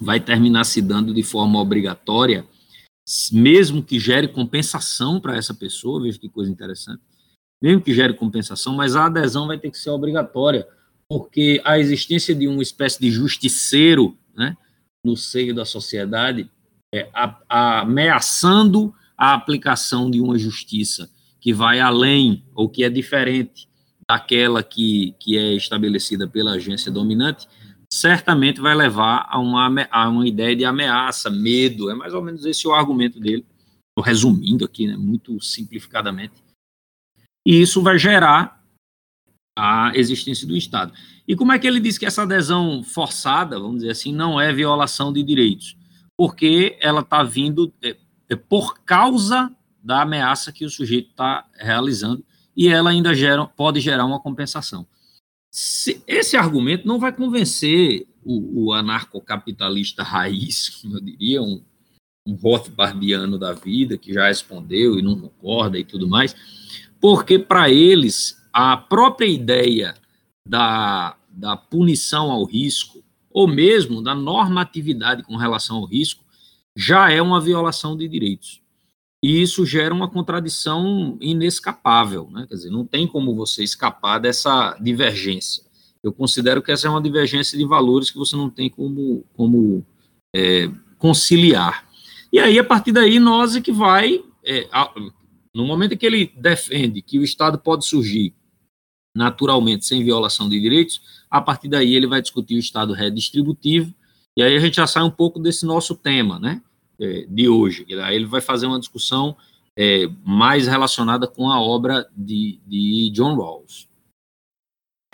vai 0.00 0.18
terminar 0.18 0.64
se 0.64 0.80
dando 0.80 1.12
de 1.12 1.22
forma 1.22 1.60
obrigatória, 1.60 2.46
mesmo 3.30 3.82
que 3.82 4.00
gere 4.00 4.26
compensação 4.26 5.20
para 5.20 5.36
essa 5.36 5.52
pessoa, 5.52 6.02
veja 6.02 6.18
que 6.18 6.28
coisa 6.28 6.50
interessante, 6.50 7.02
mesmo 7.60 7.82
que 7.82 7.92
gere 7.92 8.14
compensação, 8.14 8.74
mas 8.74 8.96
a 8.96 9.06
adesão 9.06 9.46
vai 9.46 9.58
ter 9.58 9.70
que 9.70 9.78
ser 9.78 9.90
obrigatória, 9.90 10.66
porque 11.12 11.60
a 11.62 11.78
existência 11.78 12.34
de 12.34 12.48
uma 12.48 12.62
espécie 12.62 12.98
de 12.98 13.10
justiceiro 13.10 14.16
né, 14.34 14.56
no 15.04 15.14
seio 15.14 15.54
da 15.54 15.62
sociedade, 15.62 16.50
é, 16.94 17.06
a, 17.12 17.80
ameaçando 17.80 18.94
a 19.14 19.34
aplicação 19.34 20.10
de 20.10 20.22
uma 20.22 20.38
justiça 20.38 21.10
que 21.38 21.52
vai 21.52 21.80
além 21.80 22.42
ou 22.54 22.66
que 22.66 22.82
é 22.82 22.88
diferente 22.88 23.68
daquela 24.08 24.62
que, 24.62 25.14
que 25.20 25.36
é 25.36 25.52
estabelecida 25.52 26.26
pela 26.26 26.52
agência 26.52 26.90
dominante, 26.90 27.46
certamente 27.92 28.58
vai 28.58 28.74
levar 28.74 29.26
a 29.28 29.38
uma, 29.38 29.86
a 29.90 30.08
uma 30.08 30.26
ideia 30.26 30.56
de 30.56 30.64
ameaça, 30.64 31.28
medo. 31.28 31.90
É 31.90 31.94
mais 31.94 32.14
ou 32.14 32.22
menos 32.22 32.46
esse 32.46 32.66
o 32.66 32.72
argumento 32.72 33.20
dele. 33.20 33.44
Resumindo 34.02 34.64
aqui, 34.64 34.86
né, 34.86 34.96
muito 34.96 35.38
simplificadamente. 35.42 36.42
E 37.46 37.60
isso 37.60 37.82
vai 37.82 37.98
gerar 37.98 38.61
a 39.56 39.92
existência 39.94 40.46
do 40.46 40.56
Estado. 40.56 40.92
E 41.26 41.36
como 41.36 41.52
é 41.52 41.58
que 41.58 41.66
ele 41.66 41.80
diz 41.80 41.98
que 41.98 42.06
essa 42.06 42.22
adesão 42.22 42.82
forçada, 42.82 43.58
vamos 43.58 43.76
dizer 43.76 43.90
assim, 43.90 44.12
não 44.12 44.40
é 44.40 44.52
violação 44.52 45.12
de 45.12 45.22
direitos? 45.22 45.76
Porque 46.16 46.76
ela 46.80 47.00
está 47.00 47.22
vindo 47.22 47.72
é, 47.82 47.96
é, 48.28 48.36
por 48.36 48.80
causa 48.80 49.54
da 49.82 50.02
ameaça 50.02 50.52
que 50.52 50.64
o 50.64 50.70
sujeito 50.70 51.10
está 51.10 51.46
realizando 51.54 52.24
e 52.56 52.68
ela 52.68 52.90
ainda 52.90 53.14
gera, 53.14 53.46
pode 53.46 53.80
gerar 53.80 54.04
uma 54.04 54.20
compensação. 54.20 54.86
Se, 55.50 56.02
esse 56.06 56.36
argumento 56.36 56.86
não 56.86 56.98
vai 56.98 57.12
convencer 57.12 58.06
o, 58.24 58.66
o 58.66 58.72
anarcocapitalista 58.72 60.02
raiz, 60.02 60.68
como 60.80 60.96
eu 60.96 61.00
diria, 61.00 61.42
um, 61.42 61.62
um 62.26 62.34
Rothbardiano 62.34 63.38
da 63.38 63.52
vida, 63.52 63.98
que 63.98 64.12
já 64.12 64.28
respondeu 64.28 64.98
e 64.98 65.02
não 65.02 65.18
concorda 65.18 65.78
e 65.78 65.84
tudo 65.84 66.08
mais, 66.08 66.34
porque 67.00 67.38
para 67.38 67.68
eles 67.68 68.41
a 68.52 68.76
própria 68.76 69.26
ideia 69.26 69.94
da, 70.44 71.16
da 71.28 71.56
punição 71.56 72.30
ao 72.30 72.44
risco, 72.44 73.02
ou 73.30 73.48
mesmo 73.48 74.02
da 74.02 74.14
normatividade 74.14 75.22
com 75.22 75.36
relação 75.36 75.76
ao 75.76 75.84
risco, 75.84 76.22
já 76.76 77.10
é 77.10 77.20
uma 77.22 77.40
violação 77.40 77.96
de 77.96 78.08
direitos. 78.08 78.60
e 79.22 79.40
isso 79.40 79.64
gera 79.64 79.94
uma 79.94 80.08
contradição 80.08 81.16
inescapável, 81.20 82.28
né? 82.30 82.44
Quer 82.48 82.56
dizer, 82.56 82.70
não 82.70 82.84
tem 82.84 83.06
como 83.06 83.36
você 83.36 83.62
escapar 83.62 84.18
dessa 84.18 84.76
divergência. 84.80 85.62
Eu 86.02 86.12
considero 86.12 86.60
que 86.60 86.72
essa 86.72 86.88
é 86.88 86.90
uma 86.90 87.00
divergência 87.00 87.56
de 87.56 87.64
valores 87.64 88.10
que 88.10 88.18
você 88.18 88.34
não 88.34 88.50
tem 88.50 88.68
como, 88.68 89.24
como 89.34 89.86
é, 90.34 90.68
conciliar. 90.98 91.88
E 92.32 92.40
aí, 92.40 92.58
a 92.58 92.64
partir 92.64 92.90
daí, 92.90 93.20
nós 93.20 93.54
é 93.54 93.60
que 93.60 93.70
vai, 93.70 94.24
é, 94.44 94.68
a, 94.72 94.92
no 95.54 95.64
momento 95.64 95.94
em 95.94 95.96
que 95.96 96.06
ele 96.06 96.32
defende 96.36 97.00
que 97.00 97.18
o 97.20 97.22
Estado 97.22 97.58
pode 97.58 97.86
surgir 97.86 98.34
naturalmente, 99.14 99.86
sem 99.86 100.04
violação 100.04 100.48
de 100.48 100.60
direitos, 100.60 101.00
a 101.30 101.40
partir 101.40 101.68
daí 101.68 101.94
ele 101.94 102.06
vai 102.06 102.22
discutir 102.22 102.56
o 102.56 102.58
Estado 102.58 102.92
redistributivo, 102.92 103.92
e 104.36 104.42
aí 104.42 104.56
a 104.56 104.60
gente 104.60 104.76
já 104.76 104.86
sai 104.86 105.02
um 105.02 105.10
pouco 105.10 105.38
desse 105.38 105.66
nosso 105.66 105.94
tema, 105.94 106.38
né? 106.38 106.62
é, 107.02 107.26
de 107.28 107.48
hoje. 107.48 107.84
Aí 108.02 108.14
ele 108.14 108.26
vai 108.26 108.40
fazer 108.40 108.66
uma 108.66 108.78
discussão 108.78 109.36
é, 109.76 110.08
mais 110.24 110.66
relacionada 110.66 111.26
com 111.26 111.50
a 111.50 111.60
obra 111.60 112.08
de, 112.16 112.60
de 112.66 113.10
John 113.12 113.34
Rawls. 113.36 113.88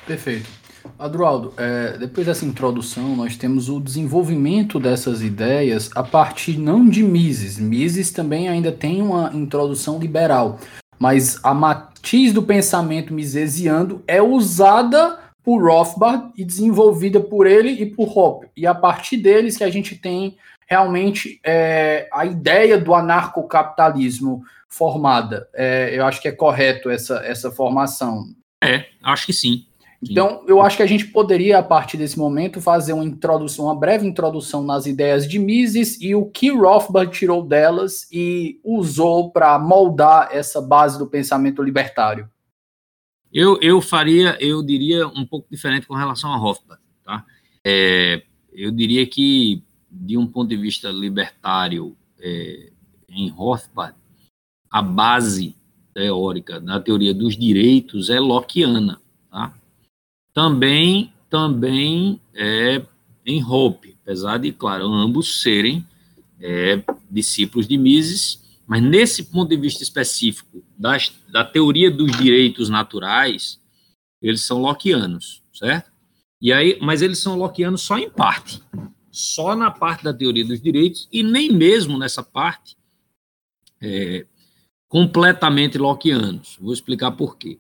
Perfeito. 0.07 0.49
Adroaldo, 0.99 1.53
é, 1.57 1.99
depois 1.99 2.27
dessa 2.27 2.47
introdução, 2.47 3.17
nós 3.17 3.37
temos 3.37 3.69
o 3.69 3.81
desenvolvimento 3.81 4.79
dessas 4.79 5.23
ideias 5.23 5.91
a 5.95 6.03
partir 6.03 6.57
não 6.57 6.89
de 6.89 7.03
Mises. 7.03 7.59
Mises 7.59 8.11
também 8.11 8.49
ainda 8.49 8.73
tem 8.73 9.03
uma 9.03 9.31
introdução 9.35 9.99
liberal, 9.99 10.59
mas 10.99 11.39
a 11.45 11.55
matiz 11.55 12.33
do 12.33 12.43
pensamento 12.43 13.15
misesiano 13.15 14.03
é 14.07 14.21
usada 14.21 15.19
por 15.43 15.63
Rothbard 15.63 16.33
e 16.37 16.45
desenvolvida 16.45 17.21
por 17.21 17.47
ele 17.47 17.71
e 17.71 17.87
por 17.87 18.17
Hoppe. 18.17 18.49
E 18.57 18.67
a 18.67 18.75
partir 18.75 19.17
deles 19.17 19.57
que 19.57 19.65
a 19.65 19.71
gente 19.71 19.97
tem 19.97 20.37
realmente 20.69 21.41
é, 21.45 22.07
a 22.13 22.27
ideia 22.27 22.77
do 22.79 22.95
anarcocapitalismo 22.95 24.43
formada. 24.69 25.49
É, 25.55 25.91
eu 25.95 26.05
acho 26.05 26.21
que 26.21 26.29
é 26.29 26.33
correto 26.33 26.91
essa, 26.91 27.23
essa 27.25 27.51
formação. 27.51 28.25
É, 28.63 28.85
acho 29.03 29.25
que 29.25 29.33
sim. 29.33 29.65
Então, 30.01 30.45
eu 30.47 30.63
acho 30.63 30.77
que 30.77 30.83
a 30.83 30.87
gente 30.87 31.07
poderia, 31.07 31.59
a 31.59 31.63
partir 31.63 31.97
desse 31.97 32.17
momento, 32.17 32.61
fazer 32.61 32.93
uma 32.93 33.05
introdução, 33.05 33.65
uma 33.65 33.75
breve 33.75 34.07
introdução 34.07 34.63
nas 34.63 34.87
ideias 34.87 35.29
de 35.29 35.41
Mises 35.41 36.01
e 36.01 36.15
o 36.15 36.27
que 36.27 36.51
Rothbard 36.51 37.13
tirou 37.13 37.43
delas 37.43 38.07
e 38.13 38.61
usou 38.63 39.33
para 39.33 39.59
moldar 39.59 40.29
essa 40.31 40.61
base 40.61 40.99
do 40.99 41.07
pensamento 41.07 41.63
libertário. 41.63 42.31
Eu, 43.33 43.61
eu 43.61 43.81
faria, 43.81 44.37
eu 44.41 44.63
diria 44.63 45.07
um 45.09 45.27
pouco 45.27 45.49
diferente 45.51 45.87
com 45.87 45.95
relação 45.95 46.33
a 46.33 46.37
Rothbard, 46.37 46.83
tá? 47.05 47.25
É, 47.65 48.23
eu 48.53 48.71
diria 48.71 49.05
que 49.05 49.63
de 49.91 50.17
um 50.17 50.27
ponto 50.27 50.49
de 50.49 50.57
vista 50.57 50.91
libertário 50.91 51.97
é, 52.21 52.71
em 53.09 53.29
Rothbard, 53.29 53.97
a 54.71 54.83
base 54.83 55.57
teórica 55.93 56.61
da 56.61 56.79
teoria 56.79 57.13
dos 57.13 57.37
direitos 57.37 58.11
é 58.11 58.21
lockeana, 58.21 59.01
tá? 59.31 59.55
Também, 60.39 61.13
também 61.29 62.21
é 62.33 62.81
em 63.27 63.45
Hope, 63.45 63.97
apesar 64.05 64.39
de, 64.39 64.53
claro, 64.53 64.85
ambos 64.87 65.43
serem 65.43 65.85
é, 66.41 66.81
discípulos 67.11 67.67
de 67.67 67.77
Mises, 67.77 68.41
mas 68.65 68.81
nesse 68.81 69.25
ponto 69.25 69.49
de 69.49 69.57
vista 69.57 69.83
específico 69.83 70.63
das, 70.79 71.13
da 71.33 71.45
teoria 71.45 71.91
dos 71.91 72.17
direitos 72.17 72.69
naturais, 72.69 73.61
eles 74.23 74.43
são 74.43 74.61
lockeanos, 74.61 75.43
certo? 75.53 75.91
E 76.41 76.53
aí, 76.53 76.79
mas 76.81 77.03
eles 77.03 77.19
são 77.19 77.37
lockeanos 77.37 77.83
só 77.83 77.99
em 77.99 78.09
parte 78.09 78.63
só 79.11 79.57
na 79.57 79.69
parte 79.73 80.05
da 80.05 80.15
teoria 80.15 80.45
dos 80.45 80.61
direitos 80.61 81.09
e 81.13 81.25
nem 81.25 81.51
mesmo 81.51 81.99
nessa 81.99 82.23
parte 82.23 82.77
é, 83.83 84.25
completamente 84.87 85.77
lockeanos. 85.77 86.57
Vou 86.61 86.73
explicar 86.73 87.11
por 87.11 87.37
quê. 87.37 87.59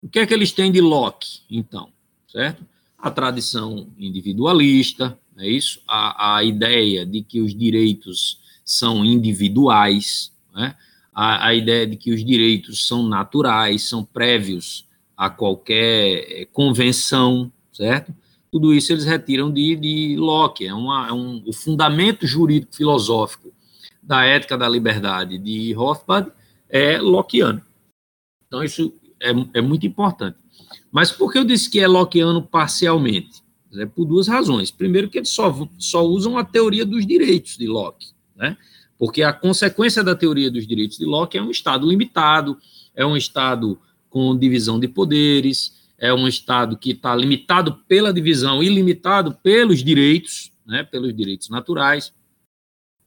O 0.00 0.08
que 0.08 0.20
é 0.20 0.26
que 0.26 0.32
eles 0.32 0.52
têm 0.52 0.70
de 0.70 0.80
Locke, 0.80 1.40
então? 1.50 1.92
Certo? 2.32 2.64
A 2.98 3.10
tradição 3.10 3.88
individualista, 3.98 5.18
é 5.36 5.46
isso? 5.46 5.82
A, 5.86 6.36
a 6.36 6.44
ideia 6.44 7.04
de 7.04 7.22
que 7.22 7.40
os 7.42 7.54
direitos 7.54 8.40
são 8.64 9.04
individuais, 9.04 10.32
né? 10.54 10.74
a, 11.12 11.48
a 11.48 11.54
ideia 11.54 11.86
de 11.86 11.96
que 11.96 12.10
os 12.10 12.24
direitos 12.24 12.86
são 12.86 13.06
naturais, 13.06 13.86
são 13.86 14.02
prévios 14.02 14.88
a 15.14 15.28
qualquer 15.28 16.24
é, 16.28 16.44
convenção, 16.46 17.52
certo? 17.70 18.14
tudo 18.50 18.74
isso 18.74 18.92
eles 18.92 19.04
retiram 19.04 19.50
de, 19.50 19.76
de 19.76 20.16
Locke, 20.16 20.66
é, 20.66 20.74
uma, 20.74 21.08
é 21.08 21.12
um, 21.12 21.42
o 21.46 21.52
fundamento 21.52 22.26
jurídico 22.26 22.74
filosófico 22.74 23.52
da 24.02 24.24
ética 24.24 24.58
da 24.58 24.68
liberdade 24.68 25.38
de 25.38 25.72
Rothbard 25.72 26.30
é 26.68 26.98
Lockeano. 26.98 27.62
Então, 28.46 28.62
isso 28.62 28.94
é, 29.20 29.30
é 29.54 29.60
muito 29.60 29.86
importante. 29.86 30.36
Mas 30.92 31.10
por 31.10 31.32
que 31.32 31.38
eu 31.38 31.44
disse 31.44 31.70
que 31.70 31.80
é 31.80 31.88
Lockeano 31.88 32.42
parcialmente? 32.42 33.42
É 33.74 33.86
por 33.86 34.04
duas 34.04 34.28
razões. 34.28 34.70
Primeiro, 34.70 35.08
que 35.08 35.18
eles 35.18 35.30
só, 35.30 35.66
só 35.78 36.06
usam 36.06 36.36
a 36.36 36.44
teoria 36.44 36.84
dos 36.84 37.06
direitos 37.06 37.56
de 37.56 37.66
Locke, 37.66 38.08
né? 38.36 38.58
porque 38.98 39.22
a 39.22 39.32
consequência 39.32 40.04
da 40.04 40.14
teoria 40.14 40.50
dos 40.50 40.66
direitos 40.66 40.98
de 40.98 41.04
Locke 41.06 41.38
é 41.38 41.42
um 41.42 41.50
Estado 41.50 41.84
limitado, 41.84 42.56
é 42.94 43.04
um 43.04 43.16
Estado 43.16 43.80
com 44.10 44.38
divisão 44.38 44.78
de 44.78 44.86
poderes, 44.86 45.90
é 45.98 46.12
um 46.12 46.28
Estado 46.28 46.76
que 46.76 46.90
está 46.90 47.16
limitado 47.16 47.80
pela 47.88 48.12
divisão 48.12 48.62
e 48.62 48.68
limitado 48.68 49.32
pelos 49.42 49.82
direitos, 49.82 50.52
né, 50.66 50.84
pelos 50.84 51.12
direitos 51.16 51.48
naturais. 51.48 52.12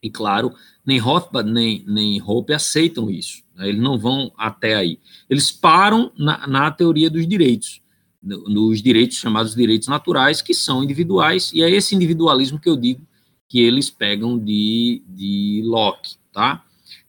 E, 0.01 0.09
claro, 0.09 0.53
nem 0.85 0.97
Rothbard 0.97 1.49
nem, 1.49 1.85
nem 1.87 2.21
Hope 2.21 2.53
aceitam 2.53 3.09
isso. 3.09 3.44
Né, 3.55 3.69
eles 3.69 3.81
não 3.81 3.97
vão 3.97 4.31
até 4.37 4.75
aí. 4.75 4.99
Eles 5.29 5.51
param 5.51 6.11
na, 6.17 6.45
na 6.45 6.71
teoria 6.71 7.09
dos 7.09 7.27
direitos, 7.27 7.81
nos 8.21 8.81
direitos 8.81 9.17
chamados 9.17 9.55
direitos 9.55 9.87
naturais, 9.87 10.41
que 10.41 10.53
são 10.53 10.83
individuais, 10.83 11.51
e 11.53 11.63
é 11.63 11.69
esse 11.69 11.95
individualismo 11.95 12.59
que 12.59 12.69
eu 12.69 12.75
digo 12.75 13.05
que 13.47 13.59
eles 13.59 13.89
pegam 13.89 14.37
de, 14.37 15.03
de 15.07 15.61
Locke, 15.63 16.15
tá? 16.33 16.63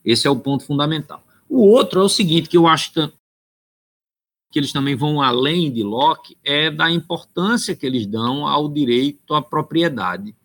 Esse 0.05 0.27
é 0.27 0.29
o 0.29 0.39
ponto 0.39 0.63
fundamental. 0.63 1.23
O 1.49 1.67
outro 1.67 1.99
é 1.99 2.03
o 2.03 2.09
seguinte, 2.09 2.47
que 2.47 2.57
eu 2.57 2.67
acho 2.67 2.93
que 2.93 4.59
eles 4.59 4.71
também 4.71 4.95
vão 4.95 5.21
além 5.21 5.71
de 5.71 5.83
Locke, 5.83 6.37
é 6.43 6.69
da 6.69 6.89
importância 6.89 7.75
que 7.75 7.85
eles 7.85 8.05
dão 8.05 8.47
ao 8.47 8.69
direito 8.69 9.33
à 9.33 9.41
propriedade. 9.41 10.35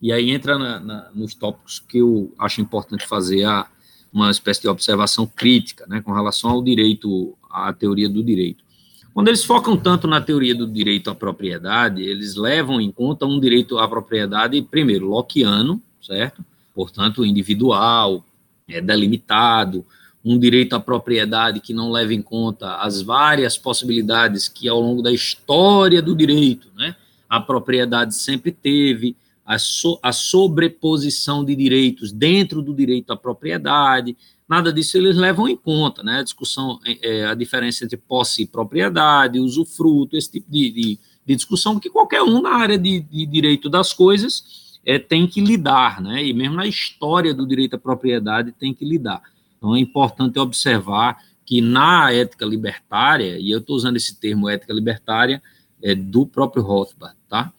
E 0.00 0.12
aí 0.12 0.30
entra 0.30 0.58
na, 0.58 0.80
na, 0.80 1.10
nos 1.12 1.34
tópicos 1.34 1.78
que 1.78 1.98
eu 1.98 2.32
acho 2.38 2.60
importante 2.60 3.06
fazer 3.06 3.44
a, 3.44 3.66
uma 4.12 4.30
espécie 4.30 4.62
de 4.62 4.68
observação 4.68 5.26
crítica 5.26 5.86
né, 5.88 6.00
com 6.00 6.12
relação 6.12 6.50
ao 6.50 6.62
direito, 6.62 7.36
à 7.50 7.72
teoria 7.72 8.08
do 8.08 8.22
direito. 8.22 8.64
Quando 9.12 9.28
eles 9.28 9.44
focam 9.44 9.76
tanto 9.76 10.06
na 10.06 10.20
teoria 10.20 10.54
do 10.54 10.66
direito 10.66 11.10
à 11.10 11.14
propriedade, 11.14 12.02
eles 12.02 12.36
levam 12.36 12.80
em 12.80 12.92
conta 12.92 13.26
um 13.26 13.40
direito 13.40 13.78
à 13.78 13.88
propriedade, 13.88 14.62
primeiro, 14.62 15.06
lockeano, 15.06 15.82
certo? 16.00 16.44
Portanto, 16.74 17.24
individual, 17.24 18.24
é, 18.68 18.80
delimitado, 18.80 19.84
um 20.24 20.38
direito 20.38 20.74
à 20.74 20.80
propriedade 20.80 21.60
que 21.60 21.72
não 21.72 21.90
leva 21.90 22.14
em 22.14 22.22
conta 22.22 22.76
as 22.76 23.00
várias 23.02 23.56
possibilidades 23.56 24.48
que 24.48 24.68
ao 24.68 24.80
longo 24.80 25.02
da 25.02 25.12
história 25.12 26.00
do 26.00 26.14
direito, 26.14 26.68
né, 26.76 26.94
a 27.28 27.40
propriedade 27.40 28.14
sempre 28.14 28.52
teve, 28.52 29.16
a, 29.50 29.58
so, 29.58 29.98
a 30.00 30.12
sobreposição 30.12 31.44
de 31.44 31.56
direitos 31.56 32.12
dentro 32.12 32.62
do 32.62 32.72
direito 32.72 33.12
à 33.12 33.16
propriedade, 33.16 34.16
nada 34.48 34.72
disso 34.72 34.96
eles 34.96 35.16
levam 35.16 35.48
em 35.48 35.56
conta, 35.56 36.04
né, 36.04 36.20
a 36.20 36.22
discussão, 36.22 36.78
é, 36.86 37.22
é 37.22 37.26
a 37.26 37.34
diferença 37.34 37.84
entre 37.84 37.96
posse 37.96 38.42
e 38.42 38.46
propriedade, 38.46 39.40
usufruto, 39.40 40.16
esse 40.16 40.30
tipo 40.30 40.48
de, 40.48 40.70
de, 40.70 40.98
de 41.26 41.34
discussão 41.34 41.80
que 41.80 41.90
qualquer 41.90 42.22
um 42.22 42.40
na 42.40 42.54
área 42.54 42.78
de, 42.78 43.00
de 43.00 43.26
direito 43.26 43.68
das 43.68 43.92
coisas 43.92 44.78
é, 44.86 45.00
tem 45.00 45.26
que 45.26 45.40
lidar, 45.40 46.00
né, 46.00 46.24
e 46.24 46.32
mesmo 46.32 46.54
na 46.54 46.68
história 46.68 47.34
do 47.34 47.44
direito 47.44 47.74
à 47.74 47.78
propriedade 47.78 48.52
tem 48.52 48.72
que 48.72 48.84
lidar. 48.84 49.20
Então, 49.58 49.74
é 49.74 49.80
importante 49.80 50.38
observar 50.38 51.18
que 51.44 51.60
na 51.60 52.12
ética 52.12 52.46
libertária, 52.46 53.36
e 53.36 53.50
eu 53.50 53.58
estou 53.58 53.74
usando 53.74 53.96
esse 53.96 54.14
termo 54.14 54.48
ética 54.48 54.72
libertária, 54.72 55.42
é 55.82 55.92
do 55.92 56.24
próprio 56.24 56.62
Rothbard, 56.62 57.16
tá? 57.28 57.52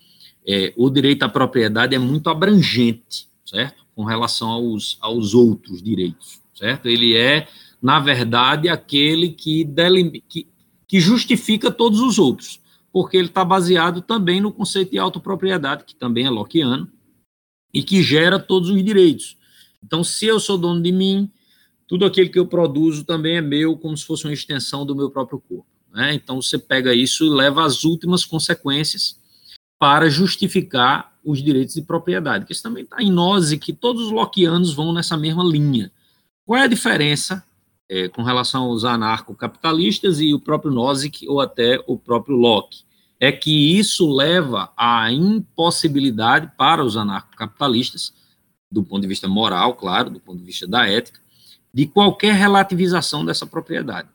É, 0.48 0.74
o 0.76 0.90
direito 0.90 1.24
à 1.24 1.30
propriedade 1.30 1.96
é 1.96 2.00
muito 2.00 2.30
abrangente, 2.30 3.28
certo? 3.46 3.84
Com 3.96 4.04
relação 4.04 4.50
aos, 4.50 4.98
aos 5.00 5.34
outros 5.34 5.82
direitos, 5.82 6.42
certo? 6.56 6.88
Ele 6.88 7.16
é, 7.16 7.48
na 7.82 8.00
verdade, 8.00 8.70
aquele 8.70 9.30
que, 9.30 9.68
que, 10.28 10.48
que 10.88 11.00
justifica 11.00 11.70
todos 11.70 12.00
os 12.00 12.18
outros, 12.18 12.60
porque 12.92 13.18
ele 13.18 13.28
está 13.28 13.46
baseado 13.46 14.02
também 14.02 14.42
no 14.42 14.52
conceito 14.52 14.92
de 14.92 14.98
autopropriedade, 14.98 15.84
que 15.86 15.96
também 15.96 16.26
é 16.26 16.30
lockeano, 16.30 16.90
e 17.74 17.84
que 17.84 18.02
gera 18.02 18.40
todos 18.40 18.70
os 18.70 18.84
direitos. 18.84 19.38
Então, 19.84 20.04
se 20.04 20.26
eu 20.26 20.40
sou 20.40 20.58
dono 20.58 20.82
de 20.82 20.92
mim, 20.92 21.30
tudo 21.88 22.06
aquilo 22.06 22.30
que 22.30 22.40
eu 22.40 22.48
produzo 22.48 23.04
também 23.04 23.38
é 23.38 23.42
meu, 23.42 23.78
como 23.78 23.96
se 23.98 24.06
fosse 24.06 24.26
uma 24.26 24.34
extensão 24.34 24.86
do 24.86 24.96
meu 24.96 25.10
próprio 25.10 25.40
corpo. 25.40 25.66
Né? 25.92 26.14
Então 26.14 26.42
você 26.42 26.58
pega 26.58 26.94
isso 26.94 27.26
e 27.26 27.30
leva 27.30 27.66
às 27.66 27.84
últimas 27.84 28.24
consequências 28.24 29.20
para 29.82 30.12
justificar 30.12 31.18
os 31.26 31.42
direitos 31.42 31.74
de 31.74 31.82
propriedade, 31.82 32.46
que 32.46 32.52
isso 32.52 32.62
também 32.62 32.84
está 32.84 33.02
em 33.02 33.12
nós 33.12 33.52
e 33.52 33.58
que 33.58 33.74
todos 33.74 34.06
os 34.06 34.12
lockeanos 34.12 34.72
vão 34.72 34.94
nessa 34.94 35.18
mesma 35.18 35.44
linha. 35.44 35.92
Qual 36.46 36.60
é 36.60 36.66
a 36.66 36.68
diferença 36.68 37.44
é, 37.90 38.08
com 38.08 38.22
relação 38.22 38.66
aos 38.66 38.86
anarcocapitalistas 38.86 40.20
e 40.20 40.36
o 40.36 40.40
próprio 40.40 40.72
Nozick 40.72 41.28
ou 41.28 41.42
até 41.42 41.84
o 41.88 41.98
próprio 41.98 42.36
Locke? 42.36 42.84
É 43.20 43.32
que 43.32 43.76
isso 43.76 44.08
leva 44.14 44.72
à 44.78 45.12
impossibilidade 45.12 46.52
para 46.56 46.86
os 46.86 46.96
anarcocapitalistas, 46.96 48.14
do 48.72 48.84
ponto 48.84 49.02
de 49.02 49.08
vista 49.08 49.28
moral, 49.28 49.74
claro, 49.74 50.12
do 50.12 50.20
ponto 50.20 50.38
de 50.38 50.46
vista 50.46 50.68
da 50.68 50.88
ética, 50.88 51.20
de 51.74 51.88
qualquer 51.88 52.36
relativização 52.36 53.26
dessa 53.26 53.48
propriedade. 53.48 54.10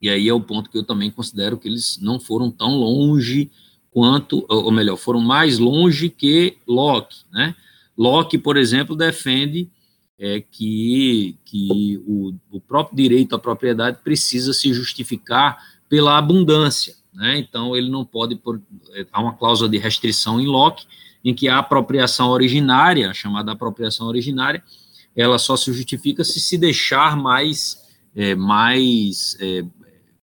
E 0.00 0.08
aí 0.08 0.26
é 0.26 0.32
o 0.32 0.40
ponto 0.40 0.70
que 0.70 0.78
eu 0.78 0.82
também 0.82 1.10
considero 1.10 1.58
que 1.58 1.68
eles 1.68 1.98
não 2.00 2.18
foram 2.18 2.50
tão 2.50 2.70
longe 2.70 3.50
quanto, 3.92 4.44
ou 4.48 4.72
melhor, 4.72 4.96
foram 4.96 5.20
mais 5.20 5.58
longe 5.58 6.08
que 6.08 6.56
Locke, 6.66 7.18
né? 7.30 7.54
Locke, 7.96 8.38
por 8.38 8.56
exemplo, 8.56 8.96
defende 8.96 9.68
é, 10.18 10.40
que, 10.40 11.36
que 11.44 12.02
o, 12.06 12.34
o 12.50 12.60
próprio 12.60 12.96
direito 12.96 13.34
à 13.36 13.38
propriedade 13.38 13.98
precisa 14.02 14.54
se 14.54 14.72
justificar 14.72 15.58
pela 15.90 16.16
abundância, 16.16 16.94
né? 17.12 17.38
Então 17.38 17.76
ele 17.76 17.90
não 17.90 18.02
pode 18.02 18.34
por, 18.34 18.60
é, 18.94 19.06
há 19.12 19.20
uma 19.20 19.34
cláusula 19.34 19.68
de 19.68 19.76
restrição 19.76 20.40
em 20.40 20.46
Locke 20.46 20.86
em 21.22 21.34
que 21.34 21.48
a 21.48 21.58
apropriação 21.58 22.30
originária, 22.30 23.12
chamada 23.12 23.52
apropriação 23.52 24.06
originária, 24.06 24.64
ela 25.14 25.38
só 25.38 25.54
se 25.54 25.70
justifica 25.70 26.24
se 26.24 26.40
se 26.40 26.56
deixar 26.56 27.14
mais 27.14 27.82
é, 28.16 28.34
mais 28.34 29.36
é, 29.38 29.64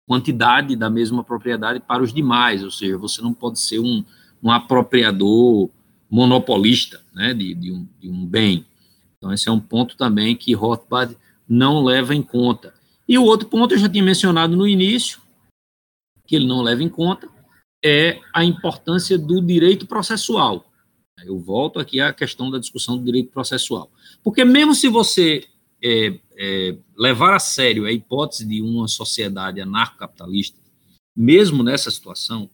quantidade 0.08 0.74
da 0.74 0.88
mesma 0.88 1.22
propriedade 1.22 1.80
para 1.80 2.02
os 2.02 2.14
demais, 2.14 2.64
ou 2.64 2.70
seja, 2.70 2.96
você 2.96 3.20
não 3.20 3.34
pode 3.34 3.60
ser 3.60 3.78
um, 3.78 4.02
um 4.42 4.50
apropriador 4.50 5.68
monopolista 6.10 7.02
né, 7.14 7.34
de, 7.34 7.54
de, 7.54 7.70
um, 7.70 7.86
de 8.00 8.08
um 8.08 8.24
bem. 8.24 8.64
Então, 9.18 9.30
esse 9.30 9.50
é 9.50 9.52
um 9.52 9.60
ponto 9.60 9.98
também 9.98 10.34
que 10.34 10.54
Rothbard 10.54 11.14
não 11.46 11.84
leva 11.84 12.14
em 12.14 12.22
conta. 12.22 12.72
E 13.06 13.18
o 13.18 13.24
outro 13.24 13.46
ponto 13.48 13.74
eu 13.74 13.78
já 13.78 13.86
tinha 13.86 14.02
mencionado 14.02 14.56
no 14.56 14.66
início, 14.66 15.20
que 16.26 16.34
ele 16.34 16.46
não 16.46 16.62
leva 16.62 16.82
em 16.82 16.88
conta, 16.88 17.28
é 17.84 18.18
a 18.32 18.42
importância 18.42 19.18
do 19.18 19.42
direito 19.42 19.86
processual. 19.86 20.64
Eu 21.22 21.38
volto 21.38 21.78
aqui 21.78 22.00
à 22.00 22.14
questão 22.14 22.50
da 22.50 22.58
discussão 22.58 22.96
do 22.96 23.04
direito 23.04 23.30
processual. 23.30 23.90
Porque 24.24 24.42
mesmo 24.42 24.74
se 24.74 24.88
você 24.88 25.44
é, 25.82 26.18
é, 26.36 26.76
levar 26.96 27.34
a 27.34 27.38
sério 27.38 27.84
a 27.84 27.92
hipótese 27.92 28.46
de 28.46 28.60
uma 28.60 28.88
sociedade 28.88 29.60
anarcocapitalista, 29.60 30.58
mesmo 31.16 31.62
nessa 31.62 31.90
situação, 31.90 32.48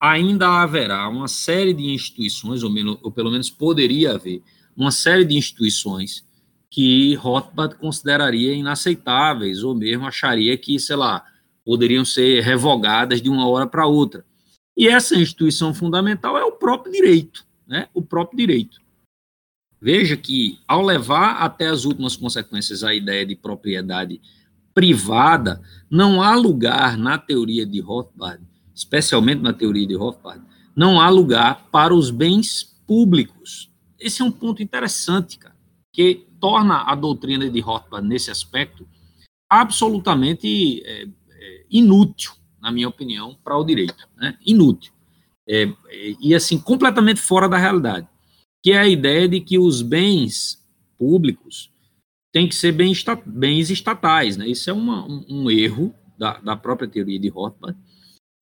ainda 0.00 0.62
haverá 0.62 1.08
uma 1.08 1.28
série 1.28 1.72
de 1.72 1.84
instituições, 1.84 2.62
ou, 2.62 2.70
menos, 2.70 2.98
ou 3.02 3.10
pelo 3.10 3.30
menos 3.30 3.50
poderia 3.50 4.14
haver, 4.14 4.42
uma 4.76 4.90
série 4.90 5.24
de 5.24 5.36
instituições 5.36 6.24
que 6.70 7.14
Rothbard 7.14 7.76
consideraria 7.76 8.52
inaceitáveis, 8.52 9.62
ou 9.62 9.74
mesmo 9.74 10.06
acharia 10.06 10.56
que, 10.58 10.78
sei 10.78 10.96
lá, 10.96 11.24
poderiam 11.64 12.04
ser 12.04 12.42
revogadas 12.42 13.22
de 13.22 13.30
uma 13.30 13.48
hora 13.48 13.66
para 13.66 13.86
outra. 13.86 14.24
E 14.76 14.88
essa 14.88 15.14
instituição 15.14 15.72
fundamental 15.72 16.36
é 16.36 16.44
o 16.44 16.52
próprio 16.52 16.92
direito, 16.92 17.46
né? 17.66 17.88
O 17.94 18.02
próprio 18.02 18.36
direito. 18.36 18.83
Veja 19.84 20.16
que, 20.16 20.58
ao 20.66 20.80
levar 20.80 21.42
até 21.42 21.66
as 21.66 21.84
últimas 21.84 22.16
consequências 22.16 22.82
a 22.82 22.94
ideia 22.94 23.26
de 23.26 23.36
propriedade 23.36 24.18
privada, 24.72 25.60
não 25.90 26.22
há 26.22 26.34
lugar 26.34 26.96
na 26.96 27.18
teoria 27.18 27.66
de 27.66 27.80
Rothbard, 27.80 28.42
especialmente 28.74 29.42
na 29.42 29.52
teoria 29.52 29.86
de 29.86 29.94
Rothbard, 29.94 30.42
não 30.74 30.98
há 30.98 31.10
lugar 31.10 31.68
para 31.70 31.94
os 31.94 32.10
bens 32.10 32.80
públicos. 32.86 33.70
Esse 34.00 34.22
é 34.22 34.24
um 34.24 34.32
ponto 34.32 34.62
interessante, 34.62 35.36
cara, 35.36 35.54
que 35.92 36.26
torna 36.40 36.90
a 36.90 36.94
doutrina 36.94 37.50
de 37.50 37.60
Rothbard, 37.60 38.08
nesse 38.08 38.30
aspecto, 38.30 38.88
absolutamente 39.50 40.82
é, 40.82 41.02
é, 41.02 41.64
inútil, 41.70 42.32
na 42.58 42.72
minha 42.72 42.88
opinião, 42.88 43.36
para 43.44 43.58
o 43.58 43.62
direito. 43.62 44.08
Né? 44.16 44.34
Inútil. 44.46 44.94
É, 45.46 45.64
é, 45.64 46.16
e, 46.22 46.34
assim, 46.34 46.58
completamente 46.58 47.20
fora 47.20 47.46
da 47.46 47.58
realidade 47.58 48.08
que 48.64 48.72
é 48.72 48.78
a 48.78 48.88
ideia 48.88 49.28
de 49.28 49.40
que 49.42 49.58
os 49.58 49.82
bens 49.82 50.58
públicos 50.98 51.70
têm 52.32 52.48
que 52.48 52.54
ser 52.54 52.72
bens, 52.72 53.04
bens 53.26 53.68
estatais. 53.68 54.38
Né? 54.38 54.48
Isso 54.48 54.70
é 54.70 54.72
uma, 54.72 55.04
um, 55.04 55.22
um, 55.28 55.50
erro 55.50 55.94
da, 56.18 56.38
da, 56.40 56.56
própria 56.56 56.88
teoria 56.88 57.18
de 57.18 57.28
Rothbard, 57.28 57.78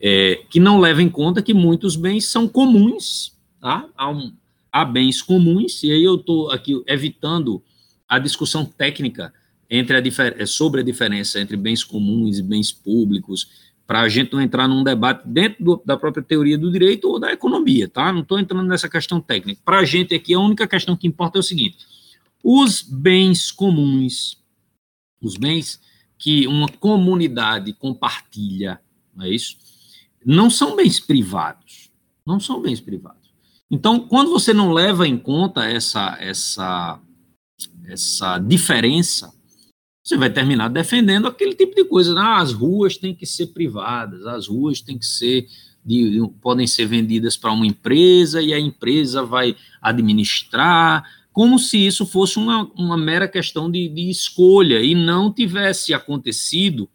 é, 0.00 0.36
que 0.48 0.60
não 0.60 0.78
leva 0.78 1.02
em 1.02 1.08
conta 1.08 1.42
que 1.42 1.52
muitos 1.52 1.96
bens 1.96 2.26
são 2.26 2.46
comuns, 2.46 3.36
tá? 3.60 3.88
há, 3.96 4.08
um, 4.08 4.32
há 4.70 4.84
bens 4.84 5.20
comuns, 5.20 5.82
e 5.82 5.90
aí 5.90 6.04
eu 6.04 6.14
estou 6.14 6.52
aqui 6.52 6.80
evitando 6.86 7.60
a 8.08 8.20
discussão 8.20 8.64
técnica 8.64 9.34
entre 9.68 9.96
a 9.96 10.46
sobre 10.46 10.82
a 10.82 10.84
diferença 10.84 11.40
entre 11.40 11.56
bens 11.56 11.82
comuns 11.82 12.38
e 12.38 12.42
bens 12.44 12.70
públicos, 12.70 13.48
para 13.86 14.00
a 14.00 14.08
gente 14.08 14.32
não 14.32 14.40
entrar 14.40 14.68
num 14.68 14.84
debate 14.84 15.26
dentro 15.26 15.62
do, 15.62 15.82
da 15.84 15.96
própria 15.96 16.22
teoria 16.22 16.56
do 16.56 16.70
direito 16.70 17.08
ou 17.08 17.18
da 17.18 17.32
economia, 17.32 17.88
tá? 17.88 18.12
Não 18.12 18.20
estou 18.20 18.38
entrando 18.38 18.66
nessa 18.66 18.88
questão 18.88 19.20
técnica. 19.20 19.60
Para 19.64 19.80
a 19.80 19.84
gente 19.84 20.14
aqui, 20.14 20.34
a 20.34 20.40
única 20.40 20.66
questão 20.66 20.96
que 20.96 21.06
importa 21.06 21.38
é 21.38 21.40
o 21.40 21.42
seguinte: 21.42 21.78
os 22.42 22.82
bens 22.82 23.50
comuns, 23.50 24.38
os 25.20 25.36
bens 25.36 25.80
que 26.18 26.46
uma 26.46 26.68
comunidade 26.68 27.72
compartilha, 27.72 28.80
não 29.14 29.26
é 29.26 29.30
isso? 29.30 29.56
Não 30.24 30.48
são 30.48 30.76
bens 30.76 31.00
privados. 31.00 31.90
Não 32.24 32.38
são 32.38 32.62
bens 32.62 32.80
privados. 32.80 33.32
Então, 33.70 33.98
quando 33.98 34.30
você 34.30 34.52
não 34.52 34.72
leva 34.72 35.08
em 35.08 35.18
conta 35.18 35.64
essa, 35.64 36.16
essa, 36.20 37.00
essa 37.86 38.38
diferença, 38.38 39.34
você 40.02 40.16
vai 40.16 40.30
terminar 40.30 40.68
defendendo 40.68 41.28
aquele 41.28 41.54
tipo 41.54 41.74
de 41.74 41.84
coisa. 41.84 42.18
Ah, 42.18 42.40
as 42.40 42.52
ruas 42.52 42.96
têm 42.96 43.14
que 43.14 43.24
ser 43.24 43.48
privadas, 43.48 44.26
as 44.26 44.48
ruas 44.48 44.80
têm 44.80 44.98
que 44.98 45.06
ser 45.06 45.46
de, 45.84 46.20
podem 46.40 46.66
ser 46.66 46.86
vendidas 46.86 47.36
para 47.36 47.52
uma 47.52 47.66
empresa 47.66 48.42
e 48.42 48.52
a 48.52 48.58
empresa 48.58 49.22
vai 49.22 49.56
administrar, 49.80 51.04
como 51.32 51.58
se 51.58 51.78
isso 51.78 52.04
fosse 52.04 52.38
uma, 52.38 52.70
uma 52.76 52.96
mera 52.96 53.26
questão 53.26 53.70
de, 53.70 53.88
de 53.88 54.10
escolha 54.10 54.80
e 54.82 54.94
não 54.94 55.32
tivesse 55.32 55.94
acontecido 55.94 56.88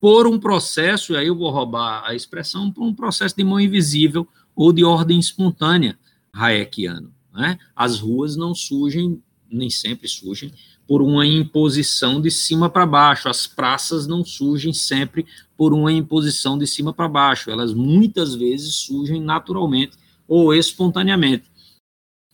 por 0.00 0.26
um 0.26 0.38
processo, 0.38 1.12
e 1.12 1.16
aí 1.16 1.26
eu 1.26 1.36
vou 1.36 1.50
roubar 1.50 2.02
a 2.06 2.14
expressão, 2.14 2.70
por 2.70 2.82
um 2.82 2.94
processo 2.94 3.36
de 3.36 3.44
mão 3.44 3.60
invisível 3.60 4.26
ou 4.56 4.72
de 4.72 4.82
ordem 4.82 5.18
espontânea 5.18 5.98
hayekiano. 6.32 7.12
Né? 7.32 7.58
As 7.76 8.00
ruas 8.00 8.34
não 8.36 8.54
surgem, 8.54 9.22
nem 9.50 9.68
sempre 9.68 10.08
surgem, 10.08 10.52
por 10.90 11.02
uma 11.02 11.24
imposição 11.24 12.20
de 12.20 12.32
cima 12.32 12.68
para 12.68 12.84
baixo. 12.84 13.28
As 13.28 13.46
praças 13.46 14.08
não 14.08 14.24
surgem 14.24 14.72
sempre 14.72 15.24
por 15.56 15.72
uma 15.72 15.92
imposição 15.92 16.58
de 16.58 16.66
cima 16.66 16.92
para 16.92 17.06
baixo. 17.06 17.48
Elas 17.48 17.72
muitas 17.72 18.34
vezes 18.34 18.74
surgem 18.74 19.22
naturalmente 19.22 19.96
ou 20.26 20.52
espontaneamente. 20.52 21.44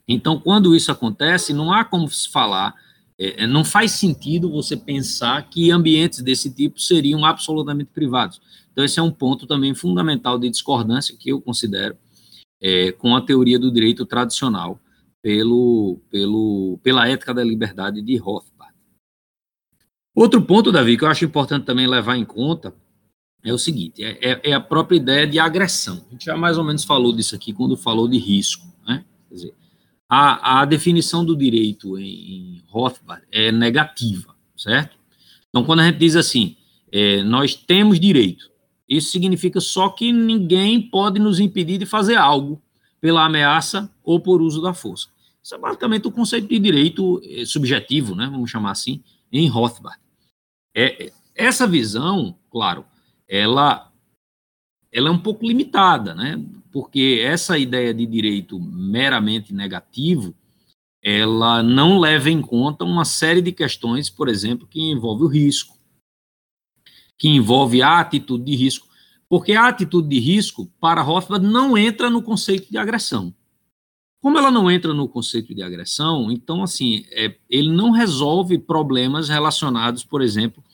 Então, 0.09 0.41
quando 0.41 0.75
isso 0.75 0.91
acontece, 0.91 1.53
não 1.53 1.71
há 1.71 1.85
como 1.85 2.09
se 2.09 2.31
falar, 2.31 2.75
é, 3.19 3.45
é, 3.45 3.47
não 3.47 3.63
faz 3.63 3.91
sentido 3.91 4.51
você 4.51 4.75
pensar 4.75 5.51
que 5.51 5.71
ambientes 5.71 6.23
desse 6.23 6.49
tipo 6.51 6.81
seriam 6.81 7.27
absolutamente 7.27 7.91
privados. 7.93 8.41
Então, 8.73 8.83
esse 8.83 8.99
é 8.99 9.03
um 9.03 9.13
ponto 9.13 9.47
também 9.47 9.75
fundamental 9.75 10.39
de 10.39 10.49
discordância 10.49 11.15
que 11.15 11.29
eu 11.29 11.43
considero 11.43 11.95
é, 12.59 12.91
com 12.93 13.15
a 13.15 13.21
teoria 13.21 13.59
do 13.59 13.71
direito 13.71 14.07
tradicional 14.07 14.81
pelo, 15.27 16.01
pelo, 16.09 16.79
pela 16.85 17.09
ética 17.09 17.35
da 17.35 17.43
liberdade 17.43 18.01
de 18.01 18.17
Rothbard. 18.17 18.73
Outro 20.15 20.41
ponto, 20.41 20.71
Davi, 20.71 20.97
que 20.97 21.03
eu 21.03 21.09
acho 21.09 21.25
importante 21.25 21.67
também 21.67 21.89
levar 21.89 22.17
em 22.17 22.25
conta 22.25 22.73
é 23.43 23.53
o 23.53 23.59
seguinte: 23.59 24.05
é, 24.05 24.19
é, 24.21 24.51
é, 24.51 24.53
a 24.53 24.61
própria 24.61 24.99
ideia 24.99 25.27
de 25.27 25.41
agressão. 25.41 26.07
A 26.07 26.13
gente 26.13 26.27
já 26.27 26.37
mais 26.37 26.57
ou 26.59 26.63
menos 26.63 26.85
falou 26.85 27.13
disso 27.13 27.35
aqui 27.35 27.53
quando 27.53 27.77
falou 27.77 28.07
de 28.07 28.17
risco. 28.19 28.73
Né? 28.87 29.05
Quer 29.29 29.35
dizer, 29.35 29.55
a, 30.09 30.61
a 30.61 30.65
definição 30.65 31.25
do 31.25 31.37
direito 31.37 31.99
em, 31.99 32.05
em 32.05 32.63
Rothbard 32.69 33.27
é 33.33 33.51
negativa, 33.51 34.33
certo? 34.57 34.97
Então, 35.49 35.65
quando 35.65 35.81
a 35.81 35.87
gente 35.87 35.99
diz 35.99 36.15
assim, 36.15 36.57
é, 36.93 37.21
nós 37.25 37.53
temos 37.57 37.99
direito, 37.99 38.49
isso 38.89 39.11
significa 39.11 39.61
só 39.61 39.89
que 39.89 40.13
ninguém 40.13 40.81
pode 40.81 41.19
nos 41.19 41.41
impedir 41.41 41.79
de 41.79 41.85
fazer 41.85 42.15
algo 42.15 42.63
pela 43.01 43.25
ameaça 43.25 43.93
ou 44.05 44.21
por 44.21 44.41
uso 44.41 44.63
da 44.63 44.73
força. 44.73 45.16
Isso 45.47 45.55
é 45.55 45.59
basicamente 45.59 46.09
o 46.09 46.11
conceito 46.11 46.49
de 46.49 46.59
direito 46.59 47.21
eh, 47.23 47.45
subjetivo, 47.45 48.17
né, 48.17 48.27
vamos 48.27 48.51
chamar 48.51 48.73
assim, 48.73 49.01
em 49.31 49.47
Rothbard. 49.47 49.97
É, 50.75 51.05
é, 51.07 51.13
essa 51.37 51.69
visão, 51.69 52.37
claro, 52.51 52.85
ela, 53.29 53.93
ela 54.91 55.09
é 55.09 55.13
um 55.13 55.21
pouco 55.21 55.47
limitada, 55.47 56.17
né, 56.17 56.45
porque 56.73 57.21
essa 57.25 57.57
ideia 57.57 57.95
de 57.95 58.05
direito 58.07 58.59
meramente 58.59 59.55
negativo, 59.55 60.35
ela 61.01 61.63
não 61.63 62.01
leva 62.01 62.29
em 62.29 62.43
conta 62.43 62.85
uma 62.85 63.05
série 63.05 63.41
de 63.41 63.53
questões, 63.53 64.11
por 64.11 64.29
exemplo, 64.29 64.67
que 64.67 64.81
envolve 64.81 65.23
o 65.23 65.29
risco, 65.29 65.79
que 67.17 67.29
envolve 67.29 67.83
a 67.83 68.01
atitude 68.01 68.43
de 68.43 68.57
risco, 68.57 68.89
porque 69.29 69.53
a 69.53 69.69
atitude 69.69 70.09
de 70.09 70.19
risco, 70.19 70.67
para 70.81 71.03
Rothbard, 71.03 71.47
não 71.47 71.79
entra 71.79 72.11
no 72.11 72.21
conceito 72.21 72.69
de 72.69 72.77
agressão. 72.77 73.33
Como 74.27 74.39
ela 74.39 74.51
não 74.51 74.69
entra 74.69 74.93
no 74.93 75.07
conceito 75.07 75.55
de 75.55 75.63
agressão, 75.63 76.33
então, 76.33 76.65
assim, 76.65 77.05
é, 77.13 77.37
ele 77.49 77.71
não 77.71 77.93
resolve 77.93 78.59
problemas 78.59 79.29
relacionados, 79.29 80.03
por 80.03 80.21
exemplo, 80.21 80.65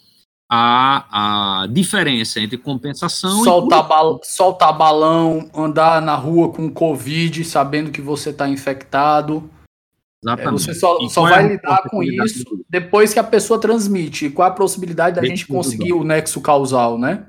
à, 0.51 1.65
à 1.65 1.67
diferença 1.67 2.41
entre 2.41 2.57
compensação 2.57 3.45
soltar, 3.45 3.85
e... 3.85 3.89
Bal 3.89 4.21
soltar 4.25 4.73
balão, 4.75 5.51
andar 5.55 6.01
na 6.01 6.15
rua 6.15 6.51
com 6.51 6.71
Covid, 6.71 7.45
sabendo 7.45 7.91
que 7.91 8.01
você 8.01 8.31
está 8.31 8.49
infectado. 8.49 9.51
Exatamente. 10.25 10.63
você 10.63 10.73
só, 10.73 10.99
só 11.11 11.21
vai 11.21 11.45
é 11.45 11.49
lidar 11.49 11.83
com 11.91 12.03
isso 12.03 12.65
depois 12.71 13.13
que 13.13 13.21
a 13.21 13.25
pessoa 13.25 13.61
transmite. 13.61 14.25
E 14.25 14.31
qual 14.31 14.49
é 14.49 14.51
a 14.51 14.55
possibilidade 14.55 15.17
da 15.21 15.27
gente 15.27 15.47
conseguir 15.47 15.93
o 15.93 16.03
nexo 16.03 16.41
causal, 16.41 16.99
né? 16.99 17.27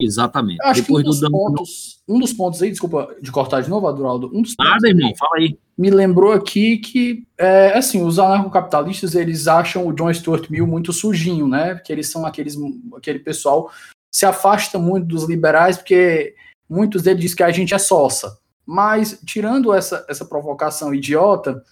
Exatamente. 0.00 0.58
Acho 0.62 0.82
Depois 0.82 1.02
que 1.02 1.08
um 1.08 1.10
dos, 1.10 1.20
do 1.20 1.30
pontos, 1.30 2.02
um 2.08 2.18
dos 2.18 2.32
pontos 2.32 2.62
aí, 2.62 2.70
desculpa 2.70 3.14
de 3.20 3.30
cortar 3.30 3.60
de 3.60 3.70
novo, 3.70 3.86
Adroaldo, 3.86 4.30
um 4.34 4.42
dos 4.42 4.54
Nada, 4.58 4.88
irmão, 4.88 5.12
fala 5.16 5.36
aí. 5.36 5.58
Me 5.78 5.90
lembrou 5.90 6.32
aqui 6.32 6.78
que, 6.78 7.26
é, 7.38 7.76
assim, 7.76 8.02
os 8.04 8.18
anarcocapitalistas, 8.18 9.14
eles 9.14 9.46
acham 9.46 9.86
o 9.86 9.92
John 9.92 10.12
Stuart 10.12 10.48
Mill 10.50 10.66
muito 10.66 10.92
sujinho, 10.92 11.48
né? 11.48 11.74
Porque 11.74 11.92
eles 11.92 12.10
são 12.10 12.26
aqueles, 12.26 12.56
aquele 12.96 13.20
pessoal 13.20 13.70
se 14.10 14.26
afasta 14.26 14.78
muito 14.78 15.06
dos 15.06 15.24
liberais, 15.24 15.76
porque 15.76 16.34
muitos 16.68 17.02
deles 17.02 17.20
dizem 17.20 17.36
que 17.36 17.42
a 17.42 17.50
gente 17.50 17.74
é 17.74 17.78
sossa. 17.78 18.38
Mas, 18.66 19.20
tirando 19.24 19.72
essa, 19.72 20.04
essa 20.08 20.24
provocação 20.24 20.94
idiota, 20.94 21.62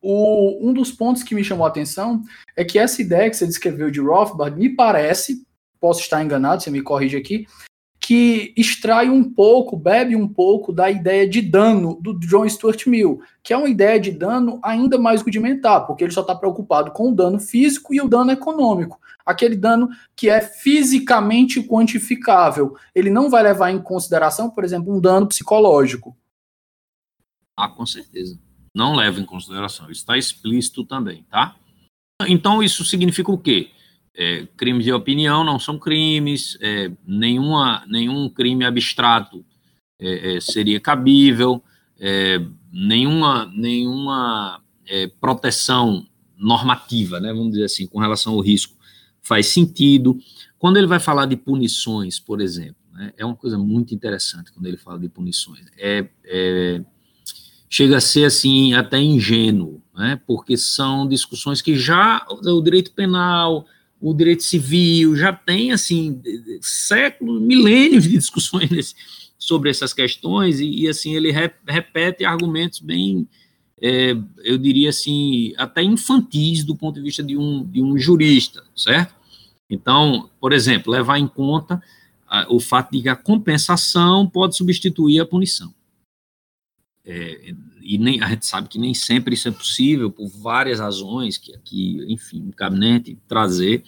o, 0.00 0.68
um 0.68 0.72
dos 0.72 0.90
pontos 0.90 1.22
que 1.22 1.34
me 1.34 1.44
chamou 1.44 1.64
a 1.64 1.68
atenção 1.68 2.22
é 2.56 2.64
que 2.64 2.78
essa 2.78 3.00
ideia 3.00 3.30
que 3.30 3.36
você 3.36 3.46
descreveu 3.46 3.90
de 3.90 4.00
Rothbard 4.00 4.58
me 4.58 4.70
parece, 4.70 5.46
posso 5.82 6.00
estar 6.00 6.22
enganado, 6.22 6.62
você 6.62 6.70
me 6.70 6.80
corrige 6.80 7.16
aqui, 7.16 7.44
que 7.98 8.54
extrai 8.56 9.08
um 9.08 9.24
pouco, 9.24 9.76
bebe 9.76 10.14
um 10.14 10.28
pouco 10.28 10.72
da 10.72 10.88
ideia 10.88 11.28
de 11.28 11.42
dano 11.42 11.98
do 12.00 12.16
John 12.20 12.48
Stuart 12.48 12.86
Mill, 12.86 13.20
que 13.42 13.52
é 13.52 13.56
uma 13.56 13.68
ideia 13.68 13.98
de 13.98 14.12
dano 14.12 14.60
ainda 14.62 14.96
mais 14.96 15.22
rudimentar, 15.22 15.86
porque 15.86 16.04
ele 16.04 16.12
só 16.12 16.20
está 16.20 16.36
preocupado 16.36 16.92
com 16.92 17.10
o 17.10 17.14
dano 17.14 17.40
físico 17.40 17.92
e 17.92 18.00
o 18.00 18.08
dano 18.08 18.30
econômico. 18.30 19.00
Aquele 19.26 19.56
dano 19.56 19.88
que 20.16 20.28
é 20.28 20.40
fisicamente 20.40 21.62
quantificável. 21.62 22.76
Ele 22.94 23.10
não 23.10 23.28
vai 23.30 23.42
levar 23.42 23.70
em 23.70 23.80
consideração, 23.80 24.50
por 24.50 24.64
exemplo, 24.64 24.94
um 24.94 25.00
dano 25.00 25.28
psicológico. 25.28 26.16
Ah, 27.56 27.68
com 27.68 27.86
certeza. 27.86 28.38
Não 28.74 28.94
leva 28.94 29.20
em 29.20 29.24
consideração. 29.24 29.90
Está 29.90 30.16
explícito 30.16 30.84
também, 30.84 31.24
tá? 31.30 31.54
Então, 32.26 32.62
isso 32.62 32.84
significa 32.84 33.30
o 33.30 33.38
quê? 33.38 33.70
É, 34.14 34.46
crimes 34.56 34.84
de 34.84 34.92
opinião 34.92 35.42
não 35.42 35.58
são 35.58 35.78
crimes, 35.78 36.58
é, 36.60 36.90
nenhuma, 37.06 37.82
nenhum 37.86 38.28
crime 38.28 38.64
abstrato 38.64 39.44
é, 39.98 40.36
é 40.36 40.40
seria 40.40 40.78
cabível, 40.78 41.62
é, 41.98 42.44
nenhuma, 42.70 43.46
nenhuma 43.54 44.60
é, 44.86 45.06
proteção 45.20 46.06
normativa, 46.36 47.20
né, 47.20 47.32
vamos 47.32 47.52
dizer 47.52 47.64
assim, 47.64 47.86
com 47.86 48.00
relação 48.00 48.34
ao 48.34 48.40
risco, 48.40 48.76
faz 49.22 49.46
sentido. 49.46 50.18
Quando 50.58 50.76
ele 50.76 50.86
vai 50.86 50.98
falar 50.98 51.26
de 51.26 51.36
punições, 51.36 52.18
por 52.18 52.40
exemplo, 52.40 52.76
né, 52.92 53.12
é 53.16 53.24
uma 53.24 53.36
coisa 53.36 53.56
muito 53.56 53.94
interessante 53.94 54.52
quando 54.52 54.66
ele 54.66 54.76
fala 54.76 54.98
de 54.98 55.08
punições. 55.08 55.64
É, 55.78 56.82
chega 57.70 57.96
a 57.96 58.00
ser 58.00 58.24
assim 58.24 58.74
até 58.74 59.00
ingênuo, 59.00 59.80
né, 59.94 60.20
porque 60.26 60.56
são 60.56 61.06
discussões 61.08 61.62
que 61.62 61.76
já 61.76 62.26
o 62.28 62.60
direito 62.60 62.92
penal 62.92 63.64
o 64.02 64.12
direito 64.12 64.42
civil, 64.42 65.14
já 65.14 65.32
tem, 65.32 65.70
assim, 65.70 66.20
séculos, 66.60 67.40
milênios 67.40 68.02
de 68.02 68.18
discussões 68.18 68.68
nesse, 68.70 68.94
sobre 69.38 69.70
essas 69.70 69.94
questões, 69.94 70.58
e, 70.58 70.68
e 70.82 70.88
assim, 70.88 71.14
ele 71.14 71.30
re, 71.30 71.50
repete 71.66 72.24
argumentos 72.24 72.80
bem, 72.80 73.28
é, 73.80 74.16
eu 74.44 74.58
diria 74.58 74.90
assim, 74.90 75.54
até 75.56 75.82
infantis 75.82 76.64
do 76.64 76.76
ponto 76.76 76.96
de 76.96 77.02
vista 77.02 77.22
de 77.22 77.36
um, 77.36 77.64
de 77.64 77.80
um 77.80 77.96
jurista, 77.96 78.64
certo? 78.74 79.14
Então, 79.70 80.28
por 80.40 80.52
exemplo, 80.52 80.92
levar 80.92 81.18
em 81.18 81.28
conta 81.28 81.80
o 82.48 82.58
fato 82.58 82.92
de 82.92 83.02
que 83.02 83.08
a 83.08 83.16
compensação 83.16 84.26
pode 84.28 84.56
substituir 84.56 85.20
a 85.20 85.26
punição. 85.26 85.72
É, 87.04 87.54
e 87.84 87.98
nem, 87.98 88.22
a 88.22 88.28
gente 88.28 88.46
sabe 88.46 88.68
que 88.68 88.78
nem 88.78 88.94
sempre 88.94 89.34
isso 89.34 89.48
é 89.48 89.50
possível, 89.50 90.10
por 90.10 90.28
várias 90.28 90.80
razões, 90.80 91.38
que 91.38 91.54
aqui, 91.54 92.04
enfim, 92.08 92.42
não 92.42 92.52
cabe 92.52 92.78
nem 92.78 93.18
trazer, 93.28 93.82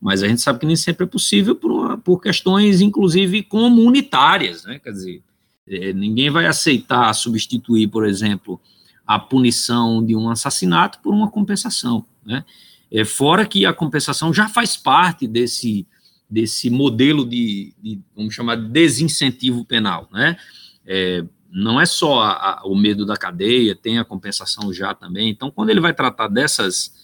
mas 0.00 0.22
a 0.22 0.28
gente 0.28 0.40
sabe 0.40 0.58
que 0.58 0.66
nem 0.66 0.76
sempre 0.76 1.04
é 1.04 1.08
possível 1.08 1.54
por, 1.54 1.70
uma, 1.70 1.98
por 1.98 2.20
questões, 2.20 2.80
inclusive, 2.80 3.42
comunitárias, 3.42 4.64
né? 4.64 4.78
Quer 4.78 4.92
dizer, 4.92 5.22
é, 5.68 5.92
ninguém 5.92 6.30
vai 6.30 6.46
aceitar 6.46 7.12
substituir, 7.14 7.88
por 7.88 8.06
exemplo, 8.06 8.60
a 9.06 9.18
punição 9.18 10.04
de 10.04 10.16
um 10.16 10.28
assassinato 10.28 10.98
por 11.00 11.14
uma 11.14 11.30
compensação, 11.30 12.04
né? 12.24 12.44
É, 12.90 13.04
fora 13.04 13.46
que 13.46 13.64
a 13.64 13.72
compensação 13.72 14.34
já 14.34 14.48
faz 14.48 14.76
parte 14.76 15.26
desse, 15.26 15.86
desse 16.28 16.68
modelo 16.68 17.24
de, 17.24 17.74
de 17.82 18.00
vamos 18.14 18.34
chamar 18.34 18.56
de 18.56 18.68
desincentivo 18.68 19.64
penal, 19.64 20.08
né? 20.12 20.36
É, 20.84 21.24
não 21.52 21.78
é 21.78 21.84
só 21.84 22.20
a, 22.20 22.60
a, 22.60 22.62
o 22.64 22.74
medo 22.74 23.04
da 23.04 23.16
cadeia, 23.16 23.76
tem 23.76 23.98
a 23.98 24.04
compensação 24.04 24.72
já 24.72 24.94
também. 24.94 25.28
Então, 25.28 25.50
quando 25.50 25.68
ele 25.68 25.80
vai 25.80 25.92
tratar 25.92 26.28
dessas, 26.28 26.94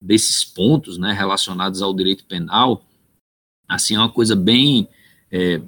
desses 0.00 0.44
pontos 0.44 0.96
né, 0.96 1.12
relacionados 1.12 1.82
ao 1.82 1.92
direito 1.92 2.24
penal, 2.24 2.84
assim, 3.68 3.96
é 3.96 3.98
uma 3.98 4.08
coisa 4.08 4.36
bem, 4.36 4.88
é, 5.30 5.60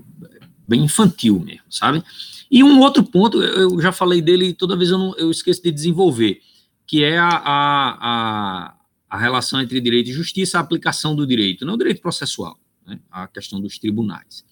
bem 0.68 0.84
infantil 0.84 1.40
mesmo, 1.40 1.64
sabe? 1.68 2.02
E 2.48 2.62
um 2.62 2.78
outro 2.78 3.02
ponto, 3.02 3.42
eu 3.42 3.80
já 3.80 3.90
falei 3.90 4.22
dele, 4.22 4.54
toda 4.54 4.76
vez 4.76 4.90
eu, 4.90 4.98
não, 4.98 5.16
eu 5.16 5.30
esqueço 5.32 5.62
de 5.62 5.72
desenvolver, 5.72 6.40
que 6.86 7.02
é 7.02 7.18
a, 7.18 7.28
a, 7.28 8.74
a, 9.10 9.18
relação 9.18 9.60
entre 9.60 9.80
direito 9.80 10.10
e 10.10 10.12
justiça, 10.12 10.58
a 10.58 10.60
aplicação 10.60 11.14
do 11.14 11.26
direito, 11.26 11.66
não 11.66 11.74
o 11.74 11.78
direito 11.78 12.00
processual, 12.00 12.56
né, 12.86 13.00
a 13.10 13.26
questão 13.26 13.60
dos 13.60 13.78
tribunais. 13.78 14.44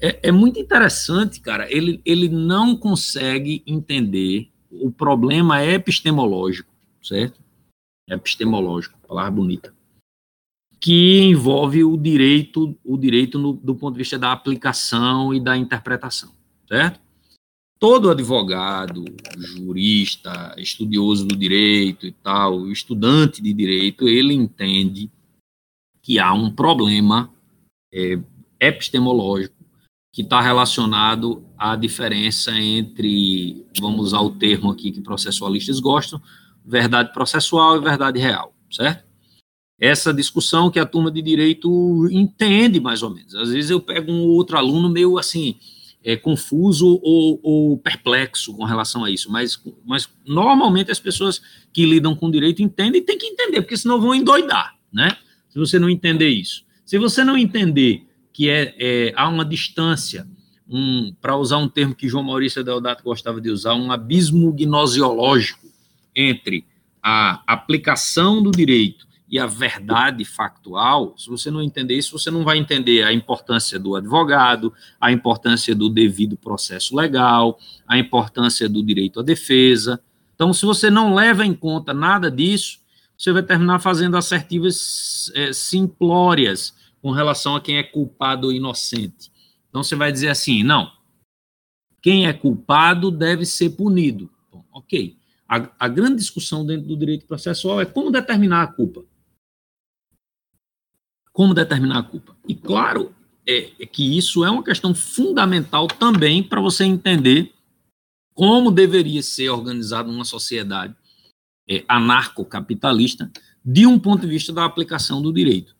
É, 0.00 0.28
é, 0.28 0.32
muito 0.32 0.58
interessante, 0.58 1.40
cara. 1.40 1.70
Ele, 1.70 2.00
ele 2.04 2.28
não 2.28 2.74
consegue 2.74 3.62
entender 3.66 4.50
o 4.70 4.90
problema 4.90 5.62
epistemológico, 5.62 6.70
certo? 7.02 7.38
Epistemológico, 8.08 8.98
palavra 9.06 9.30
bonita, 9.30 9.74
que 10.80 11.20
envolve 11.20 11.84
o 11.84 11.96
direito, 11.96 12.76
o 12.82 12.96
direito 12.96 13.38
no, 13.38 13.52
do 13.52 13.74
ponto 13.74 13.94
de 13.94 13.98
vista 13.98 14.18
da 14.18 14.32
aplicação 14.32 15.34
e 15.34 15.40
da 15.40 15.56
interpretação, 15.56 16.32
certo? 16.66 16.98
Todo 17.78 18.10
advogado, 18.10 19.04
jurista, 19.38 20.54
estudioso 20.58 21.26
do 21.26 21.36
direito 21.36 22.06
e 22.06 22.12
tal, 22.12 22.68
estudante 22.68 23.42
de 23.42 23.52
direito, 23.52 24.08
ele 24.08 24.34
entende 24.34 25.10
que 26.02 26.18
há 26.18 26.32
um 26.32 26.50
problema 26.50 27.32
é, 27.92 28.18
epistemológico 28.58 29.59
que 30.12 30.22
está 30.22 30.40
relacionado 30.40 31.44
à 31.56 31.76
diferença 31.76 32.50
entre, 32.52 33.64
vamos 33.80 34.06
usar 34.06 34.20
o 34.20 34.30
termo 34.30 34.70
aqui 34.70 34.90
que 34.90 35.00
processualistas 35.00 35.78
gostam, 35.78 36.20
verdade 36.64 37.12
processual 37.12 37.76
e 37.76 37.80
verdade 37.80 38.18
real, 38.18 38.54
certo? 38.70 39.04
Essa 39.78 40.12
discussão 40.12 40.70
que 40.70 40.78
a 40.78 40.84
turma 40.84 41.10
de 41.10 41.22
direito 41.22 42.06
entende 42.10 42.80
mais 42.80 43.02
ou 43.02 43.10
menos. 43.10 43.34
Às 43.34 43.50
vezes 43.50 43.70
eu 43.70 43.80
pego 43.80 44.12
um 44.12 44.24
outro 44.24 44.58
aluno 44.58 44.90
meio 44.90 45.16
assim, 45.16 45.56
é, 46.04 46.16
confuso 46.16 47.00
ou, 47.02 47.40
ou, 47.42 47.78
perplexo 47.78 48.54
com 48.54 48.64
relação 48.64 49.04
a 49.04 49.10
isso, 49.10 49.30
mas, 49.30 49.62
mas 49.86 50.08
normalmente 50.26 50.90
as 50.90 50.98
pessoas 50.98 51.40
que 51.72 51.86
lidam 51.86 52.16
com 52.16 52.30
direito 52.30 52.62
entendem 52.62 53.00
e 53.00 53.04
tem 53.04 53.16
que 53.16 53.26
entender, 53.26 53.62
porque 53.62 53.76
senão 53.76 54.00
vão 54.00 54.14
endoidar, 54.14 54.76
né? 54.92 55.16
Se 55.48 55.58
você 55.58 55.78
não 55.78 55.88
entender 55.88 56.28
isso. 56.28 56.64
Se 56.84 56.98
você 56.98 57.24
não 57.24 57.36
entender 57.36 58.06
que 58.32 58.48
é, 58.48 58.74
é 58.78 59.12
há 59.16 59.28
uma 59.28 59.44
distância, 59.44 60.26
um, 60.68 61.14
para 61.20 61.36
usar 61.36 61.58
um 61.58 61.68
termo 61.68 61.94
que 61.94 62.08
João 62.08 62.24
Maurício 62.24 62.62
Deodato 62.62 63.02
gostava 63.02 63.40
de 63.40 63.50
usar, 63.50 63.74
um 63.74 63.90
abismo 63.90 64.52
gnosiológico 64.52 65.66
entre 66.14 66.64
a 67.02 67.42
aplicação 67.46 68.42
do 68.42 68.50
direito 68.50 69.10
e 69.30 69.38
a 69.38 69.46
verdade 69.46 70.24
factual, 70.24 71.14
se 71.16 71.30
você 71.30 71.52
não 71.52 71.62
entender 71.62 71.94
isso, 71.94 72.18
você 72.18 72.32
não 72.32 72.42
vai 72.42 72.58
entender 72.58 73.04
a 73.04 73.12
importância 73.12 73.78
do 73.78 73.94
advogado, 73.94 74.72
a 75.00 75.12
importância 75.12 75.72
do 75.72 75.88
devido 75.88 76.36
processo 76.36 76.96
legal, 76.96 77.56
a 77.86 77.96
importância 77.96 78.68
do 78.68 78.82
direito 78.82 79.20
à 79.20 79.22
defesa. 79.22 80.00
Então, 80.34 80.52
se 80.52 80.66
você 80.66 80.90
não 80.90 81.14
leva 81.14 81.46
em 81.46 81.54
conta 81.54 81.94
nada 81.94 82.28
disso, 82.28 82.80
você 83.16 83.30
vai 83.30 83.42
terminar 83.42 83.78
fazendo 83.78 84.16
assertivas 84.16 85.30
é, 85.36 85.52
simplórias, 85.52 86.74
com 87.00 87.10
relação 87.10 87.56
a 87.56 87.60
quem 87.60 87.78
é 87.78 87.82
culpado 87.82 88.48
ou 88.48 88.52
inocente. 88.52 89.30
Então 89.68 89.82
você 89.82 89.96
vai 89.96 90.12
dizer 90.12 90.28
assim: 90.28 90.62
não, 90.62 90.92
quem 92.02 92.26
é 92.26 92.32
culpado 92.32 93.10
deve 93.10 93.44
ser 93.44 93.70
punido. 93.70 94.30
Bom, 94.50 94.64
ok. 94.72 95.16
A, 95.48 95.68
a, 95.78 95.88
grande 95.88 96.16
discussão 96.16 96.64
dentro 96.64 96.86
do 96.86 96.96
direito 96.96 97.26
processual 97.26 97.80
é 97.80 97.84
como 97.84 98.10
determinar 98.10 98.62
a 98.62 98.66
culpa. 98.66 99.04
Como 101.32 101.54
determinar 101.54 101.98
a 101.98 102.02
culpa. 102.02 102.36
E 102.46 102.54
claro 102.54 103.14
é, 103.46 103.70
é 103.80 103.86
que 103.86 104.16
isso 104.16 104.44
é 104.44 104.50
uma 104.50 104.62
questão 104.62 104.94
fundamental 104.94 105.88
também 105.88 106.42
para 106.42 106.60
você 106.60 106.84
entender 106.84 107.52
como 108.32 108.70
deveria 108.70 109.22
ser 109.22 109.50
organizada 109.50 110.08
uma 110.08 110.24
sociedade 110.24 110.94
é, 111.68 111.84
anarcocapitalista 111.88 113.30
de 113.64 113.86
um 113.86 113.98
ponto 113.98 114.22
de 114.22 114.28
vista 114.28 114.52
da 114.52 114.64
aplicação 114.64 115.20
do 115.20 115.32
direito. 115.32 115.76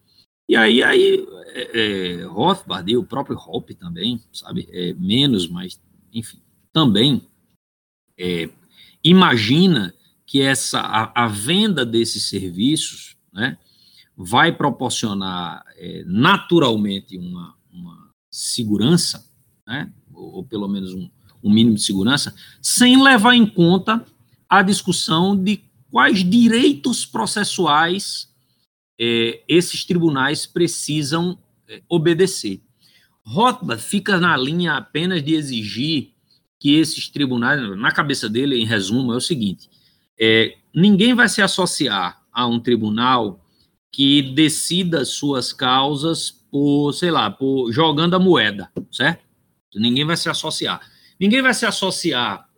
E 0.51 0.57
aí, 0.57 0.83
aí 0.83 1.29
é, 1.55 1.81
é, 1.81 2.25
Rothbard 2.25 2.91
e 2.91 2.97
o 2.97 3.05
próprio 3.05 3.39
Hoppe 3.39 3.73
também, 3.73 4.21
sabe, 4.33 4.69
é, 4.73 4.93
menos, 4.95 5.47
mas, 5.47 5.81
enfim, 6.13 6.41
também 6.73 7.23
é, 8.19 8.51
imagina 9.05 9.95
que 10.27 10.43
essa 10.43 10.81
a, 10.81 11.25
a, 11.27 11.29
venda 11.29 11.87
desses 11.87 12.25
serviços 12.25 13.17
né, 13.33 13.57
vai 14.17 14.51
proporcionar 14.51 15.65
é, 15.77 16.03
naturalmente 16.05 17.17
uma, 17.17 17.55
uma 17.73 18.11
segurança, 18.29 19.25
né, 19.65 19.93
ou, 20.13 20.39
ou, 20.39 20.45
pelo 20.45 20.67
menos 20.67 20.93
um, 20.93 21.09
um 21.45 21.53
mínimo 21.53 21.77
de 21.77 21.83
segurança, 21.83 22.35
sem 22.61 23.01
levar 23.01 23.35
em 23.35 23.47
conta 23.47 24.05
a 24.49 24.63
discussão 24.63 25.41
de 25.41 25.63
quais 25.93 26.29
direitos 26.29 27.07
processuais 27.07 28.30
é, 29.01 29.43
esses 29.49 29.83
tribunais 29.87 30.45
precisam 30.45 31.39
é, 31.67 31.81
obedecer. 31.89 32.61
Rothbard 33.25 33.83
fica 33.83 34.21
na 34.21 34.37
linha 34.37 34.75
apenas 34.75 35.23
de 35.23 35.35
exigir 35.35 36.11
que 36.59 36.75
esses 36.75 37.09
tribunais, 37.09 37.61
na 37.79 37.91
cabeça 37.91 38.29
dele, 38.29 38.61
em 38.61 38.67
resumo, 38.67 39.15
é 39.15 39.17
o 39.17 39.21
seguinte: 39.21 39.71
é, 40.21 40.55
ninguém 40.75 41.15
vai 41.15 41.29
se 41.31 41.41
associar 41.41 42.23
a 42.31 42.47
um 42.47 42.61
tribunal 42.61 43.43
que 43.91 44.21
decida 44.21 45.05
suas 45.05 45.53
causas 45.53 46.31
por, 46.31 46.93
sei 46.93 47.11
lá, 47.11 47.31
por 47.31 47.73
jogando 47.73 48.15
a 48.15 48.19
moeda, 48.19 48.71
certo? 48.93 49.25
Ninguém 49.75 50.05
vai 50.05 50.17
se 50.17 50.29
associar. 50.29 50.81
Ninguém 51.19 51.41
vai 51.41 51.55
se 51.55 51.65
associar 51.65 52.49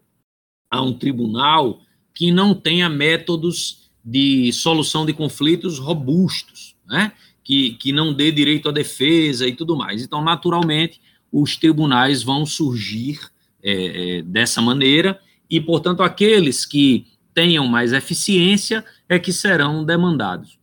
a 0.71 0.83
um 0.83 0.93
tribunal 0.93 1.81
que 2.15 2.33
não 2.33 2.55
tenha 2.55 2.89
métodos 2.89 3.82
de 4.05 4.53
solução 4.53 5.07
de 5.07 5.13
conflitos 5.13 5.79
robustos, 5.79 6.75
né? 6.87 7.13
que, 7.45 7.73
que 7.75 7.93
não 7.93 8.13
dê 8.13 8.31
direito 8.31 8.69
à 8.69 8.73
defesa 8.73 9.47
e 9.47 9.55
tudo 9.55 9.77
mais. 9.77 10.03
Então, 10.03 10.23
naturalmente, 10.23 11.01
os 11.31 11.57
tribunais 11.57 12.23
vão 12.23 12.45
surgir 12.45 13.21
é, 13.63 14.19
é, 14.19 14.23
dessa 14.23 14.61
maneira 14.61 15.21
e, 15.49 15.61
portanto, 15.61 16.03
aqueles 16.03 16.65
que 16.67 17.07
tenham 17.35 17.67
mais 17.67 17.93
eficiência 17.93 18.85
é 19.09 19.19
que 19.19 19.33
serão 19.33 19.85
demandados. 19.85 20.59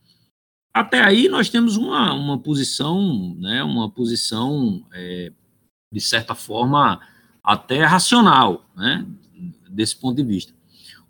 Até 0.73 1.01
aí 1.01 1.27
nós 1.27 1.49
temos 1.49 1.77
uma, 1.77 2.13
uma 2.13 2.37
posição, 2.37 3.35
né, 3.39 3.63
uma 3.63 3.89
posição, 3.89 4.85
é, 4.93 5.31
de 5.91 5.99
certa 5.99 6.35
forma, 6.35 6.99
até 7.43 7.83
racional, 7.83 8.69
né, 8.75 9.05
desse 9.69 9.95
ponto 9.95 10.15
de 10.15 10.23
vista. 10.23 10.53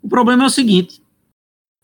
O 0.02 0.08
problema 0.08 0.44
é 0.44 0.46
o 0.46 0.50
seguinte: 0.50 1.02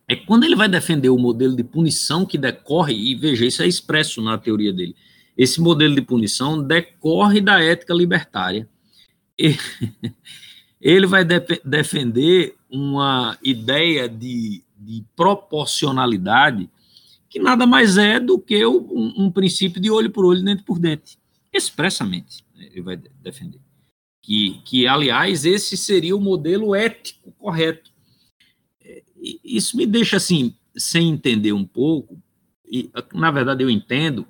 é 0.09 0.15
quando 0.15 0.45
ele 0.45 0.55
vai 0.55 0.69
defender 0.69 1.09
o 1.09 1.19
modelo 1.19 1.57
de 1.57 1.65
punição 1.65 2.25
que 2.25 2.39
decorre, 2.39 2.95
e 2.95 3.15
veja, 3.15 3.45
isso 3.45 3.63
é 3.63 3.67
expresso 3.67 4.23
na 4.23 4.39
teoria 4.39 4.73
dele. 4.73 4.95
Esse 5.37 5.61
modelo 5.61 5.95
de 5.95 6.03
punição 6.03 6.63
decorre 6.63 7.41
da 7.41 7.63
ética 7.63 7.93
libertária. 7.93 8.69
Ele 10.81 11.07
vai 11.07 11.25
de 11.25 11.41
defender 11.65 12.55
uma 12.71 13.37
ideia 13.43 14.09
de, 14.09 14.63
de, 14.79 15.05
proporcionalidade 15.17 16.71
que 17.29 17.39
nada 17.39 17.67
mais 17.67 17.99
é 17.99 18.21
do 18.21 18.39
que 18.39 18.65
um, 18.65 19.13
um 19.17 19.31
princípio 19.31 19.81
de 19.81 19.91
olho 19.91 20.11
por 20.11 20.25
olho, 20.25 20.43
dente 20.43 20.63
por 20.63 20.79
dente. 20.79 21.19
Expressamente, 21.53 22.45
né, 22.55 22.69
ele 22.71 22.83
vai 22.83 22.97
defender. 22.97 23.61
Que, 24.23 24.61
que, 24.65 24.87
aliás, 24.87 25.45
esse 25.45 25.77
seria 25.77 26.17
o 26.17 26.21
modelo 26.21 26.75
ético 26.75 27.33
correto 27.33 27.91
isso 29.45 29.77
me 29.77 29.87
deixa 29.87 30.17
assim, 30.17 30.55
sem 30.77 31.09
entender 31.09 31.53
um 31.53 31.65
pouco, 31.65 32.21
e 32.71 32.91
na 33.15 33.31
verdade 33.31 33.63
eu 33.63 33.71
entendo, 33.71 34.27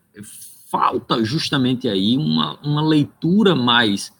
falta 0.68 1.24
justamente 1.24 1.88
aí 1.88 2.16
uma, 2.16 2.58
uma 2.60 2.82
leitura 2.82 3.54
mais 3.54 4.12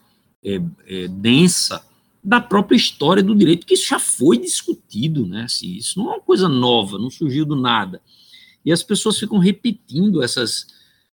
é, 0.45 0.61
é, 0.87 1.09
densa 1.09 1.85
da 2.23 2.41
própria 2.41 2.77
história 2.77 3.23
do 3.23 3.37
direito, 3.37 3.67
que 3.67 3.75
isso 3.75 3.89
já 3.89 4.01
foi 4.01 4.39
discutido, 4.39 5.27
né? 5.27 5.43
Assim, 5.43 5.75
isso 5.75 5.99
não 5.99 6.11
é 6.11 6.15
uma 6.17 6.21
coisa 6.21 6.49
nova, 6.49 6.99
não 6.99 7.11
surgiu 7.11 7.45
do 7.45 7.55
nada. 7.55 8.03
E 8.65 8.73
as 8.73 8.83
pessoas 8.83 9.17
ficam 9.17 9.39
repetindo 9.39 10.23
essas, 10.23 10.67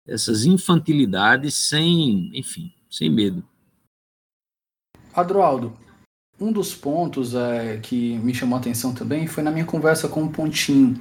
essas 0.05 0.43
infantilidades 0.43 1.53
sem, 1.53 2.29
enfim, 2.33 2.73
sem 2.89 3.09
medo. 3.09 3.41
Adroaldo, 5.13 5.77
um 6.39 6.51
dos 6.51 6.75
pontos 6.75 7.33
é, 7.35 7.79
que 7.81 8.17
me 8.19 8.33
chamou 8.33 8.57
a 8.57 8.59
atenção 8.59 8.93
também 8.93 9.27
foi 9.27 9.43
na 9.43 9.51
minha 9.51 9.65
conversa 9.65 10.07
com 10.07 10.23
o 10.23 10.29
Pontinho, 10.29 10.99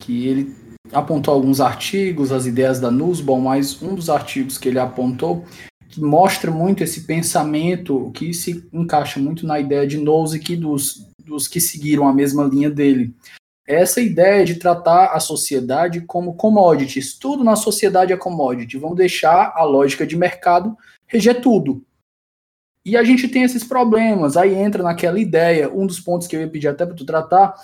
que 0.00 0.26
ele 0.26 0.54
apontou 0.92 1.32
alguns 1.32 1.60
artigos, 1.60 2.32
as 2.32 2.46
ideias 2.46 2.80
da 2.80 2.90
Nussbaum, 2.90 3.40
mas 3.40 3.80
um 3.80 3.94
dos 3.94 4.10
artigos 4.10 4.58
que 4.58 4.68
ele 4.68 4.78
apontou 4.78 5.44
que 5.88 6.00
mostra 6.00 6.50
muito 6.50 6.82
esse 6.82 7.02
pensamento 7.02 8.10
que 8.14 8.32
se 8.32 8.66
encaixa 8.72 9.20
muito 9.20 9.46
na 9.46 9.60
ideia 9.60 9.86
de 9.86 9.98
Nozick 9.98 10.56
dos, 10.56 11.06
dos 11.18 11.46
que 11.46 11.60
seguiram 11.60 12.08
a 12.08 12.14
mesma 12.14 12.44
linha 12.44 12.70
dele. 12.70 13.14
Essa 13.66 14.00
ideia 14.00 14.44
de 14.44 14.54
tratar 14.56 15.12
a 15.12 15.20
sociedade 15.20 16.00
como 16.00 16.34
commodities. 16.34 17.16
Tudo 17.18 17.44
na 17.44 17.56
sociedade 17.56 18.12
é 18.12 18.16
commodity. 18.16 18.78
Vamos 18.78 18.96
deixar 18.96 19.52
a 19.54 19.64
lógica 19.64 20.06
de 20.06 20.16
mercado 20.16 20.76
reger 21.06 21.40
tudo. 21.42 21.84
E 22.84 22.96
a 22.96 23.04
gente 23.04 23.28
tem 23.28 23.42
esses 23.42 23.62
problemas, 23.62 24.36
aí 24.36 24.54
entra 24.54 24.82
naquela 24.82 25.18
ideia, 25.18 25.72
um 25.72 25.86
dos 25.86 26.00
pontos 26.00 26.26
que 26.26 26.34
eu 26.34 26.40
ia 26.40 26.48
pedir 26.48 26.68
até 26.68 26.84
para 26.84 26.96
tu 26.96 27.04
tratar 27.04 27.54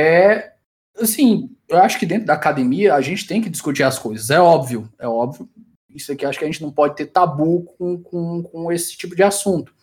é, 0.00 0.52
assim, 0.96 1.50
eu 1.68 1.78
acho 1.78 1.98
que 1.98 2.06
dentro 2.06 2.26
da 2.26 2.34
academia 2.34 2.94
a 2.94 3.00
gente 3.00 3.26
tem 3.26 3.42
que 3.42 3.50
discutir 3.50 3.82
as 3.82 3.98
coisas, 3.98 4.30
é 4.30 4.40
óbvio, 4.40 4.88
é 4.96 5.08
óbvio. 5.08 5.48
Isso 5.92 6.12
aqui 6.12 6.24
acho 6.24 6.38
que 6.38 6.44
a 6.44 6.48
gente 6.48 6.62
não 6.62 6.70
pode 6.70 6.94
ter 6.94 7.06
tabu 7.06 7.64
com, 7.76 8.00
com, 8.00 8.42
com 8.44 8.72
esse 8.72 8.96
tipo 8.96 9.16
de 9.16 9.24
assunto. 9.24 9.74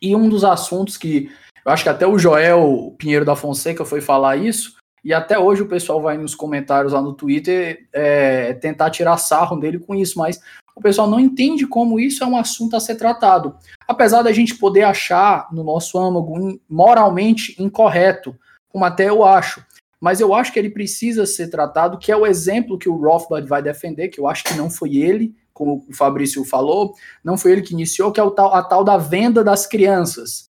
E 0.00 0.14
um 0.14 0.28
dos 0.28 0.44
assuntos 0.44 0.98
que 0.98 1.30
eu 1.64 1.72
acho 1.72 1.84
que 1.84 1.88
até 1.88 2.06
o 2.06 2.18
Joel 2.18 2.94
Pinheiro 2.98 3.24
da 3.24 3.36
Fonseca 3.36 3.84
foi 3.84 4.02
falar 4.02 4.36
isso, 4.36 4.76
e 5.04 5.12
até 5.12 5.38
hoje 5.38 5.62
o 5.62 5.68
pessoal 5.68 6.00
vai 6.00 6.16
nos 6.16 6.34
comentários 6.34 6.92
lá 6.92 7.02
no 7.02 7.12
Twitter 7.12 7.88
é, 7.92 8.54
tentar 8.54 8.90
tirar 8.90 9.16
sarro 9.16 9.56
dele 9.56 9.78
com 9.78 9.94
isso, 9.94 10.18
mas 10.18 10.40
o 10.74 10.80
pessoal 10.80 11.08
não 11.08 11.20
entende 11.20 11.66
como 11.66 12.00
isso 12.00 12.22
é 12.22 12.26
um 12.26 12.36
assunto 12.36 12.76
a 12.76 12.80
ser 12.80 12.94
tratado. 12.94 13.56
Apesar 13.86 14.22
da 14.22 14.32
gente 14.32 14.54
poder 14.54 14.82
achar 14.82 15.48
no 15.52 15.62
nosso 15.62 15.98
âmago 15.98 16.58
moralmente 16.68 17.60
incorreto, 17.62 18.34
como 18.68 18.84
até 18.84 19.08
eu 19.08 19.24
acho, 19.24 19.64
mas 20.00 20.20
eu 20.20 20.34
acho 20.34 20.52
que 20.52 20.58
ele 20.58 20.70
precisa 20.70 21.26
ser 21.26 21.48
tratado, 21.48 21.98
que 21.98 22.10
é 22.10 22.16
o 22.16 22.26
exemplo 22.26 22.78
que 22.78 22.88
o 22.88 22.96
Rothbard 22.96 23.46
vai 23.46 23.62
defender, 23.62 24.08
que 24.08 24.18
eu 24.18 24.26
acho 24.26 24.44
que 24.44 24.54
não 24.54 24.70
foi 24.70 24.96
ele, 24.96 25.34
como 25.52 25.84
o 25.88 25.94
Fabrício 25.94 26.44
falou, 26.44 26.94
não 27.22 27.36
foi 27.36 27.52
ele 27.52 27.62
que 27.62 27.74
iniciou, 27.74 28.10
que 28.10 28.18
é 28.18 28.22
o 28.22 28.30
tal, 28.30 28.54
a 28.54 28.62
tal 28.62 28.82
da 28.82 28.96
venda 28.96 29.44
das 29.44 29.66
crianças. 29.66 30.50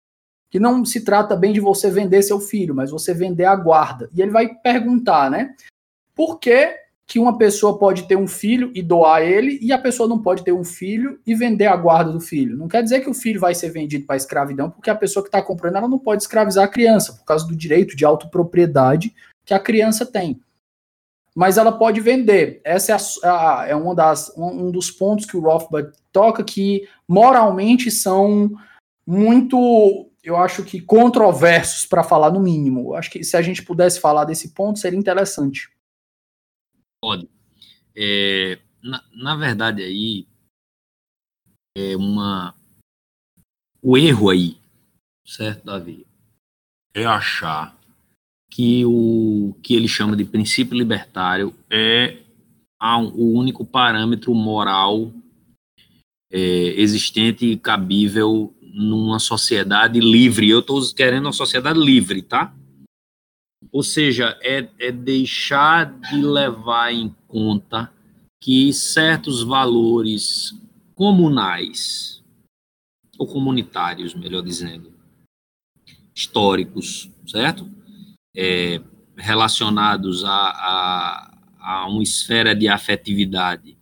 Que 0.50 0.60
não 0.60 0.84
se 0.84 1.02
trata 1.02 1.36
bem 1.36 1.54
de 1.54 1.60
você 1.60 1.90
vender 1.90 2.22
seu 2.24 2.40
filho, 2.40 2.74
mas 2.74 2.92
você 2.92 3.14
vender 3.14 3.46
a 3.46 3.56
guarda. 3.56 4.10
E 4.14 4.22
ele 4.22 4.32
vai 4.32 4.54
perguntar, 4.56 5.30
né? 5.30 5.56
Por 6.16 6.40
que 6.40 6.76
que 7.10 7.18
uma 7.18 7.40
pessoa 7.40 7.80
pode 7.80 8.04
ter 8.04 8.16
um 8.16 8.28
filho 8.28 8.72
e 8.76 8.84
doar 8.84 9.24
ele, 9.24 9.58
e 9.64 9.74
a 9.74 9.80
pessoa 9.80 10.08
não 10.08 10.22
pode 10.22 10.44
ter 10.44 10.52
um 10.52 10.64
filho 10.64 11.20
e 11.26 11.34
vender 11.34 11.66
a 11.66 11.76
guarda 11.76 12.12
do 12.12 12.22
filho. 12.22 12.56
Não 12.56 12.68
quer 12.68 12.84
dizer 12.84 13.00
que 13.00 13.10
o 13.10 13.16
filho 13.16 13.40
vai 13.40 13.56
ser 13.56 13.72
vendido 13.72 14.06
para 14.06 14.16
escravidão, 14.16 14.70
porque 14.70 14.92
a 14.92 14.96
pessoa 14.96 15.24
que 15.24 15.28
está 15.28 15.42
comprando 15.42 15.78
ela 15.78 15.88
não 15.88 15.98
pode 15.98 16.22
escravizar 16.22 16.66
a 16.66 16.68
criança, 16.68 17.14
por 17.14 17.26
causa 17.26 17.48
do 17.48 17.56
direito 17.56 17.96
de 17.96 18.06
autopropriedade 18.06 19.12
que 19.44 19.56
a 19.56 19.60
criança 19.60 20.06
tem. 20.06 20.40
Mas 21.36 21.58
ela 21.58 21.72
pode 21.72 22.00
vender. 22.00 22.62
Essa 22.64 22.92
é, 22.92 23.28
a, 23.28 23.62
a, 23.62 23.68
é 23.70 23.76
uma 23.76 23.96
das, 23.96 24.32
um, 24.38 24.68
um, 24.68 24.72
dos 24.72 24.92
pontos 24.92 25.26
que 25.26 25.36
o 25.36 25.42
Rothbard 25.42 25.92
toca 26.12 26.44
que 26.44 26.88
moralmente 27.08 27.90
são 27.90 28.52
muito, 29.04 30.09
eu 30.24 30.36
acho 30.36 30.64
que 30.64 30.82
controversos, 30.82 31.86
para 31.86 32.04
falar 32.04 32.32
no 32.32 32.40
mínimo. 32.40 32.94
Acho 32.94 33.12
que 33.12 33.24
se 33.24 33.38
a 33.38 33.42
gente 33.42 33.64
pudesse 33.64 34.00
falar 34.00 34.26
desse 34.26 34.54
ponto, 34.54 34.80
seria 34.80 35.00
interessante. 35.00 35.70
Pode. 37.02 37.30
É, 37.96 38.60
na, 38.82 39.04
na 39.14 39.36
verdade, 39.36 39.82
aí, 39.82 40.28
é 41.78 41.96
uma. 41.96 42.54
O 43.82 43.98
erro 43.98 44.30
aí, 44.30 44.58
certo, 45.26 45.66
Davi? 45.66 46.06
É 46.94 47.06
achar 47.06 47.78
que 48.52 48.84
o 48.86 49.56
que 49.62 49.76
ele 49.76 49.88
chama 49.88 50.18
de 50.18 50.26
princípio 50.26 50.78
libertário 50.78 51.56
é 51.70 52.18
o 53.14 53.38
único 53.38 53.66
parâmetro 53.66 54.34
moral 54.34 55.14
é, 56.32 56.40
existente 56.40 57.46
e 57.46 57.58
cabível 57.58 58.54
numa 58.80 59.20
sociedade 59.20 60.00
livre. 60.00 60.50
Eu 60.50 60.60
estou 60.60 60.82
querendo 60.96 61.26
uma 61.26 61.34
sociedade 61.34 61.78
livre, 61.78 62.22
tá? 62.22 62.56
Ou 63.74 63.84
seja, 63.84 64.40
é, 64.42 64.70
é 64.80 64.90
deixar 64.90 66.00
de 66.00 66.22
levar 66.22 66.94
em 66.94 67.14
conta 67.28 67.92
que 68.42 68.72
certos 68.72 69.44
valores 69.44 70.56
comunais, 70.96 72.24
ou 73.18 73.28
comunitários, 73.28 74.14
melhor 74.14 74.42
dizendo, 74.42 74.94
históricos, 76.16 77.10
certo? 77.28 77.70
É, 78.34 78.82
relacionados 79.18 80.24
a, 80.24 80.30
a, 80.32 81.38
a 81.60 81.88
uma 81.88 82.02
esfera 82.02 82.56
de 82.56 82.70
afetividade 82.70 83.78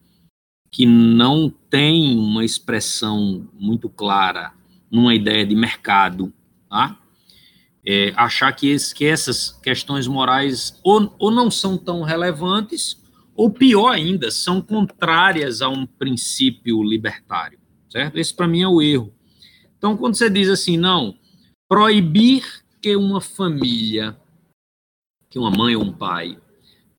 que 0.72 0.88
não 0.88 1.50
tem 1.70 2.18
uma 2.18 2.44
expressão 2.44 3.48
muito 3.54 3.90
clara 3.90 4.57
numa 4.92 5.14
ideia 5.14 5.46
de 5.46 5.56
mercado, 5.56 6.34
tá? 6.70 7.00
É, 7.86 8.12
achar 8.16 8.52
que, 8.52 8.68
esse, 8.68 8.94
que, 8.94 9.06
essas 9.06 9.52
questões 9.52 10.08
morais 10.08 10.80
ou, 10.84 11.16
ou 11.18 11.32
não 11.32 11.50
são 11.50 11.78
tão 11.78 12.04
relevantes, 12.04 13.02
ou 13.34 13.50
pior 13.50 13.94
ainda, 13.94 14.30
são 14.32 14.62
contrárias 14.62 15.62
a 15.62 15.70
um 15.70 15.86
princípio 15.86 16.84
libertário, 16.84 17.60
certo? 17.90 18.18
Esse 18.18 18.34
para 18.34 18.48
mim 18.48 18.62
é 18.62 18.68
o 18.68 18.82
erro. 18.82 19.14
Então, 19.78 19.96
quando 19.96 20.16
você 20.16 20.30
diz 20.30 20.50
assim, 20.50 20.76
não, 20.76 21.16
proibir 21.70 22.44
que 22.82 22.96
uma 22.96 23.22
família, 23.22 24.18
que 25.30 25.38
uma 25.38 25.52
mãe 25.52 25.76
ou 25.76 25.84
um 25.84 25.94
pai, 25.94 26.38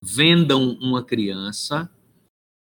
vendam 0.00 0.78
uma 0.80 1.02
criança, 1.02 1.90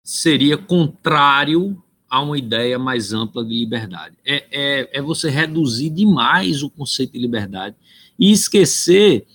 seria 0.04 0.58
contrário 0.58 1.82
a 2.10 2.22
uma 2.22 2.38
ideia 2.38 2.80
mais 2.80 3.14
ampla 3.14 3.44
de 3.44 3.54
liberdade. 3.54 4.16
É, 4.26 4.46
é, 4.52 4.90
é 5.00 5.02
você 5.02 5.30
reduzir 5.30 5.90
demais 5.90 6.64
o 6.64 6.70
conceito 6.70 7.14
de 7.14 7.20
liberdade 7.20 7.76
e 8.18 8.32
esquecer 8.32 9.26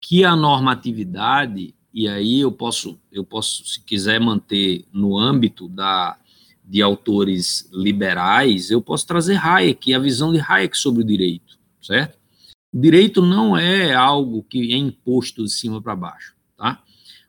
que 0.00 0.24
a 0.24 0.36
normatividade, 0.36 1.74
e 1.92 2.06
aí 2.08 2.40
eu 2.40 2.52
posso, 2.52 2.98
eu 3.10 3.24
posso, 3.24 3.66
se 3.66 3.80
quiser 3.80 4.20
manter 4.20 4.84
no 4.92 5.18
âmbito 5.18 5.68
da, 5.68 6.16
de 6.64 6.82
autores 6.82 7.68
liberais, 7.72 8.70
eu 8.70 8.80
posso 8.80 9.06
trazer 9.06 9.36
Hayek, 9.44 9.94
a 9.94 9.98
visão 9.98 10.32
de 10.32 10.40
Hayek 10.40 10.76
sobre 10.76 11.02
o 11.02 11.06
direito, 11.06 11.58
certo? 11.82 12.18
O 12.72 12.78
direito 12.78 13.22
não 13.22 13.56
é 13.56 13.94
algo 13.94 14.42
que 14.42 14.72
é 14.72 14.76
imposto 14.76 15.42
de 15.44 15.50
cima 15.50 15.80
para 15.80 15.96
baixo, 15.96 16.34
tá? 16.56 16.82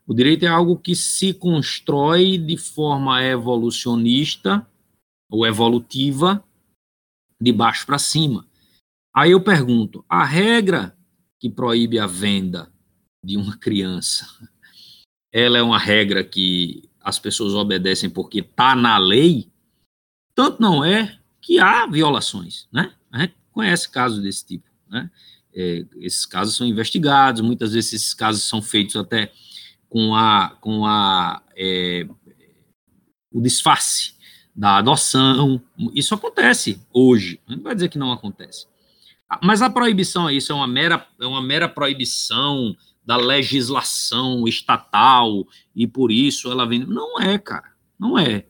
O 0.06 0.14
direito 0.14 0.44
é 0.44 0.48
algo 0.48 0.76
que 0.76 0.94
se 0.94 1.32
constrói 1.32 2.36
de 2.36 2.56
forma 2.56 3.22
evolucionista 3.24 4.66
ou 5.30 5.46
evolutiva 5.46 6.44
de 7.40 7.52
baixo 7.52 7.86
para 7.86 7.98
cima. 7.98 8.46
Aí 9.14 9.30
eu 9.30 9.42
pergunto: 9.42 10.04
a 10.08 10.24
regra 10.24 10.96
que 11.38 11.48
proíbe 11.48 11.98
a 11.98 12.06
venda 12.06 12.70
de 13.24 13.36
uma 13.36 13.56
criança, 13.56 14.26
ela 15.32 15.58
é 15.58 15.62
uma 15.62 15.78
regra 15.78 16.24
que 16.24 16.88
as 17.00 17.18
pessoas 17.18 17.54
obedecem 17.54 18.10
porque 18.10 18.40
está 18.40 18.74
na 18.74 18.98
lei? 18.98 19.48
Tanto 20.34 20.60
não 20.60 20.84
é 20.84 21.18
que 21.40 21.58
há 21.58 21.86
violações, 21.86 22.68
né? 22.72 22.94
A 23.10 23.20
gente 23.20 23.34
conhece 23.52 23.88
casos 23.88 24.22
desse 24.22 24.44
tipo, 24.44 24.68
né? 24.88 25.10
É, 25.52 25.84
esses 25.96 26.24
casos 26.24 26.54
são 26.54 26.66
investigados, 26.66 27.40
muitas 27.40 27.72
vezes 27.72 27.92
esses 27.92 28.14
casos 28.14 28.44
são 28.44 28.62
feitos 28.62 28.94
até 28.94 29.32
com 29.88 30.14
a 30.14 30.50
com 30.60 30.86
a 30.86 31.42
é, 31.56 32.06
o 33.32 33.40
disfarce 33.40 34.14
da 34.54 34.76
adoção. 34.76 35.60
Isso 35.94 36.14
acontece 36.14 36.80
hoje, 36.92 37.40
não 37.48 37.62
vai 37.62 37.74
dizer 37.74 37.88
que 37.88 37.98
não 37.98 38.12
acontece. 38.12 38.66
Mas 39.42 39.62
a 39.62 39.70
proibição 39.70 40.28
é 40.28 40.34
isso, 40.34 40.52
é 40.52 40.54
uma 40.54 40.66
mera, 40.66 41.06
é 41.20 41.26
uma 41.26 41.40
mera 41.40 41.68
proibição 41.68 42.74
da 43.04 43.16
legislação 43.16 44.46
estatal 44.46 45.46
e 45.74 45.86
por 45.86 46.10
isso 46.10 46.50
ela 46.50 46.66
vem. 46.66 46.80
Não 46.80 47.20
é, 47.20 47.38
cara, 47.38 47.72
não 47.98 48.18
é. 48.18 48.46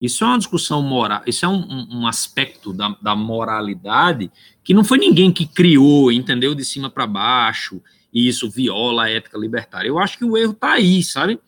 Isso 0.00 0.24
é 0.24 0.26
uma 0.26 0.38
discussão 0.38 0.82
moral, 0.82 1.22
isso 1.26 1.44
é 1.44 1.48
um, 1.48 1.88
um 1.90 2.06
aspecto 2.06 2.72
da, 2.72 2.94
da, 3.00 3.16
moralidade 3.16 4.30
que 4.62 4.74
não 4.74 4.84
foi 4.84 4.98
ninguém 4.98 5.32
que 5.32 5.46
criou, 5.46 6.12
entendeu? 6.12 6.54
De 6.54 6.64
cima 6.66 6.90
para 6.90 7.06
baixo, 7.06 7.80
e 8.12 8.28
isso 8.28 8.50
viola 8.50 9.04
a 9.04 9.10
ética 9.10 9.38
libertária. 9.38 9.88
Eu 9.88 9.98
acho 9.98 10.18
que 10.18 10.24
o 10.24 10.36
erro 10.36 10.52
está 10.52 10.72
aí, 10.72 11.02
sabe? 11.02 11.40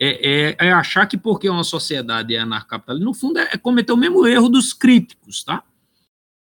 É, 0.00 0.56
é, 0.60 0.68
é, 0.68 0.72
achar 0.72 1.06
que 1.06 1.16
porque 1.16 1.48
uma 1.48 1.64
sociedade 1.64 2.34
é 2.34 2.38
anarcapitalista, 2.38 3.04
no 3.04 3.14
fundo 3.14 3.38
é, 3.38 3.50
é 3.52 3.58
cometer 3.58 3.92
o 3.92 3.96
mesmo 3.96 4.26
erro 4.26 4.48
dos 4.48 4.72
críticos, 4.72 5.42
tá? 5.42 5.64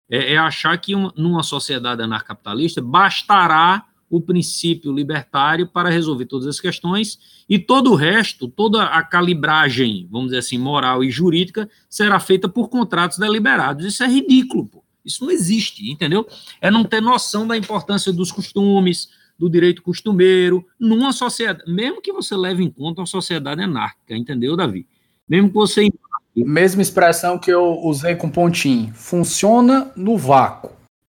É, 0.09 0.33
é 0.33 0.37
achar 0.37 0.77
que 0.77 0.93
uma, 0.93 1.13
numa 1.15 1.41
sociedade 1.41 2.01
anarcapitalista 2.01 2.81
bastará 2.81 3.85
o 4.09 4.21
princípio 4.21 4.93
libertário 4.93 5.67
para 5.67 5.89
resolver 5.89 6.25
todas 6.25 6.47
as 6.47 6.59
questões 6.59 7.17
e 7.49 7.57
todo 7.57 7.91
o 7.91 7.95
resto, 7.95 8.47
toda 8.47 8.83
a 8.83 9.03
calibragem, 9.03 10.07
vamos 10.11 10.27
dizer 10.27 10.39
assim, 10.39 10.57
moral 10.57 11.03
e 11.03 11.09
jurídica 11.09 11.69
será 11.89 12.19
feita 12.19 12.47
por 12.47 12.69
contratos 12.69 13.17
deliberados. 13.17 13.85
Isso 13.85 14.03
é 14.03 14.07
ridículo, 14.07 14.67
pô. 14.67 14.83
Isso 15.03 15.23
não 15.23 15.31
existe, 15.31 15.89
entendeu? 15.89 16.27
É 16.59 16.71
não 16.71 16.83
ter 16.83 17.01
noção 17.01 17.47
da 17.47 17.55
importância 17.55 18.11
dos 18.11 18.31
costumes, 18.31 19.09
do 19.37 19.49
direito 19.49 19.81
costumeiro, 19.81 20.65
numa 20.79 21.11
sociedade, 21.11 21.69
mesmo 21.69 22.01
que 22.01 22.11
você 22.11 22.35
leve 22.35 22.63
em 22.63 22.69
conta 22.69 23.01
uma 23.01 23.07
sociedade 23.07 23.61
anárquica, 23.61 24.15
entendeu, 24.15 24.55
Davi? 24.55 24.87
Mesmo 25.27 25.49
que 25.49 25.55
você. 25.55 25.89
Mesma 26.35 26.81
expressão 26.81 27.37
que 27.39 27.51
eu 27.51 27.79
usei 27.83 28.15
com 28.15 28.29
pontinho. 28.29 28.93
Funciona 28.93 29.91
no 29.95 30.17
vácuo. 30.17 30.71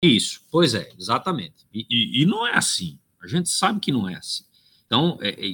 Isso, 0.02 0.42
pois 0.50 0.74
é, 0.74 0.90
exatamente. 0.98 1.66
E, 1.72 1.86
e, 1.90 2.22
e 2.22 2.26
não 2.26 2.46
é 2.46 2.54
assim. 2.54 2.98
A 3.22 3.26
gente 3.26 3.48
sabe 3.48 3.80
que 3.80 3.90
não 3.90 4.08
é 4.08 4.14
assim. 4.14 4.44
Então, 4.86 5.18
é, 5.20 5.30
é, 5.30 5.52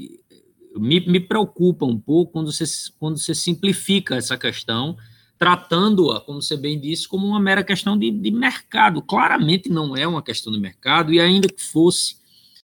me, 0.76 1.00
me 1.00 1.20
preocupa 1.20 1.86
um 1.86 1.98
pouco 1.98 2.32
quando 2.32 2.52
você, 2.52 2.64
quando 2.98 3.18
você 3.18 3.34
simplifica 3.34 4.16
essa 4.16 4.36
questão, 4.36 4.96
tratando-a, 5.38 6.20
como 6.20 6.42
você 6.42 6.56
bem 6.56 6.78
disse, 6.78 7.08
como 7.08 7.26
uma 7.26 7.40
mera 7.40 7.64
questão 7.64 7.98
de, 7.98 8.10
de 8.10 8.30
mercado. 8.30 9.02
Claramente 9.02 9.68
não 9.68 9.96
é 9.96 10.06
uma 10.06 10.22
questão 10.22 10.52
de 10.52 10.60
mercado, 10.60 11.12
e 11.12 11.20
ainda 11.20 11.48
que 11.48 11.62
fosse, 11.62 12.16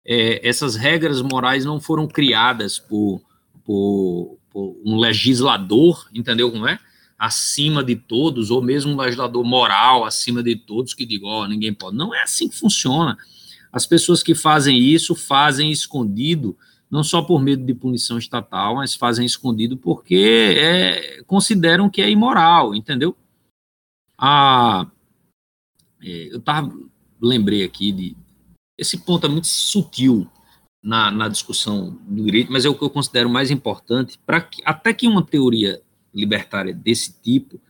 é, 0.06 0.46
essas 0.46 0.76
regras 0.76 1.22
morais 1.22 1.64
não 1.64 1.80
foram 1.80 2.06
criadas 2.06 2.78
por, 2.78 3.22
por, 3.64 4.38
por, 4.50 4.76
um 4.84 4.98
legislador, 4.98 6.08
entendeu 6.12 6.50
como 6.50 6.68
é? 6.68 6.78
Acima 7.18 7.82
de 7.82 7.96
todos, 7.96 8.50
ou 8.50 8.60
mesmo 8.60 8.92
um 8.92 8.96
legislador 8.96 9.42
moral 9.44 10.04
acima 10.04 10.42
de 10.42 10.56
todos 10.56 10.92
que 10.92 11.06
diga, 11.06 11.26
ó, 11.26 11.42
oh, 11.42 11.46
ninguém 11.46 11.72
pode. 11.72 11.96
Não 11.96 12.14
é 12.14 12.22
assim 12.22 12.48
que 12.48 12.56
funciona. 12.56 13.16
As 13.72 13.86
pessoas 13.86 14.22
que 14.22 14.34
fazem 14.34 14.78
isso 14.78 15.14
fazem 15.14 15.70
escondido, 15.70 16.56
não 16.90 17.02
só 17.02 17.22
por 17.22 17.40
medo 17.40 17.64
de 17.64 17.74
punição 17.74 18.18
estatal, 18.18 18.76
mas 18.76 18.94
fazem 18.94 19.24
escondido 19.24 19.76
porque 19.76 20.56
é, 20.58 21.22
consideram 21.26 21.88
que 21.88 22.02
é 22.02 22.10
imoral, 22.10 22.74
entendeu? 22.74 23.16
Ah, 24.18 24.86
é, 26.02 26.28
eu 26.30 26.40
tava, 26.40 26.72
lembrei 27.20 27.64
aqui 27.64 27.90
de, 27.90 28.16
esse 28.78 28.98
ponto 28.98 29.26
é 29.26 29.28
muito 29.28 29.46
sutil 29.46 30.28
na, 30.82 31.10
na 31.10 31.28
discussão 31.28 31.98
do 32.06 32.24
direito, 32.24 32.52
mas 32.52 32.64
é 32.64 32.68
o 32.68 32.74
que 32.74 32.84
eu 32.84 32.90
considero 32.90 33.30
mais 33.30 33.50
importante 33.50 34.18
para 34.26 34.40
que 34.40 34.62
até 34.64 34.92
que 34.92 35.08
uma 35.08 35.24
teoria 35.24 35.80
libertária 36.12 36.74
desse 36.74 37.18
tipo, 37.20 37.60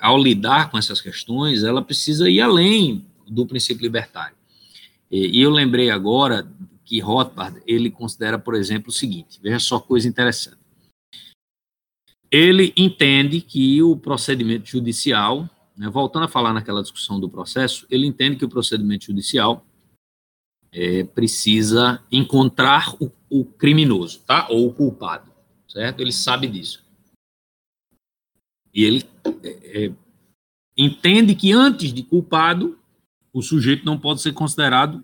ao 0.00 0.16
lidar 0.16 0.70
com 0.70 0.78
essas 0.78 1.00
questões, 1.00 1.64
ela 1.64 1.82
precisa 1.82 2.30
ir 2.30 2.40
além 2.40 3.04
do 3.26 3.44
princípio 3.46 3.82
libertário. 3.82 4.36
E, 5.10 5.38
e 5.38 5.42
eu 5.42 5.50
lembrei 5.50 5.90
agora 5.90 6.48
que 6.84 7.00
Rothbard 7.00 7.60
ele 7.66 7.90
considera, 7.90 8.38
por 8.38 8.54
exemplo, 8.54 8.90
o 8.90 8.92
seguinte: 8.92 9.40
veja 9.42 9.58
só 9.58 9.80
coisa 9.80 10.08
interessante. 10.08 10.58
Ele 12.30 12.72
entende 12.76 13.40
que 13.40 13.82
o 13.82 13.96
procedimento 13.96 14.68
judicial, 14.68 15.48
né, 15.76 15.88
voltando 15.88 16.24
a 16.24 16.28
falar 16.28 16.52
naquela 16.52 16.82
discussão 16.82 17.18
do 17.18 17.28
processo, 17.28 17.86
ele 17.90 18.06
entende 18.06 18.36
que 18.36 18.44
o 18.44 18.48
procedimento 18.48 19.06
judicial 19.06 19.65
é, 20.76 21.04
precisa 21.04 22.04
encontrar 22.12 22.94
o, 23.00 23.10
o, 23.30 23.46
criminoso, 23.46 24.20
tá? 24.26 24.46
Ou 24.50 24.68
o 24.68 24.74
culpado, 24.74 25.32
certo? 25.66 26.00
Ele 26.00 26.12
sabe 26.12 26.46
disso. 26.46 26.84
E 28.74 28.84
ele 28.84 29.02
é, 29.42 29.84
é, 29.86 29.92
entende 30.76 31.34
que 31.34 31.50
antes 31.50 31.94
de 31.94 32.02
culpado, 32.02 32.78
o 33.32 33.40
sujeito 33.40 33.86
não 33.86 33.98
pode 33.98 34.20
ser 34.20 34.34
considerado 34.34 35.02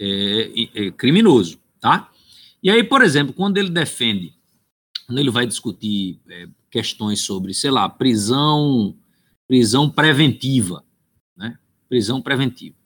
é, 0.00 0.52
é, 0.74 0.90
criminoso, 0.92 1.58
tá? 1.80 2.08
E 2.62 2.70
aí, 2.70 2.84
por 2.84 3.02
exemplo, 3.02 3.34
quando 3.34 3.58
ele 3.58 3.70
defende, 3.70 4.32
quando 5.06 5.18
ele 5.18 5.30
vai 5.30 5.44
discutir 5.44 6.20
é, 6.28 6.46
questões 6.70 7.20
sobre, 7.22 7.52
sei 7.52 7.72
lá, 7.72 7.88
prisão, 7.88 8.96
prisão 9.48 9.90
preventiva, 9.90 10.84
né? 11.36 11.58
Prisão 11.88 12.22
preventiva. 12.22 12.76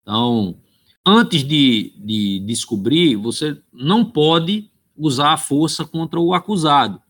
Então, 0.00 0.58
antes 1.06 1.44
de, 1.44 1.92
de 1.96 2.40
descobrir, 2.40 3.16
você 3.16 3.60
não 3.72 4.04
pode 4.04 4.70
usar 4.96 5.32
a 5.32 5.38
força 5.38 5.84
contra 5.84 6.18
o 6.18 6.34
acusado. 6.34 7.00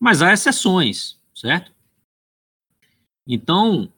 Mas 0.00 0.22
há 0.22 0.32
exceções, 0.32 1.18
certo? 1.34 1.72
Então, 3.26 3.92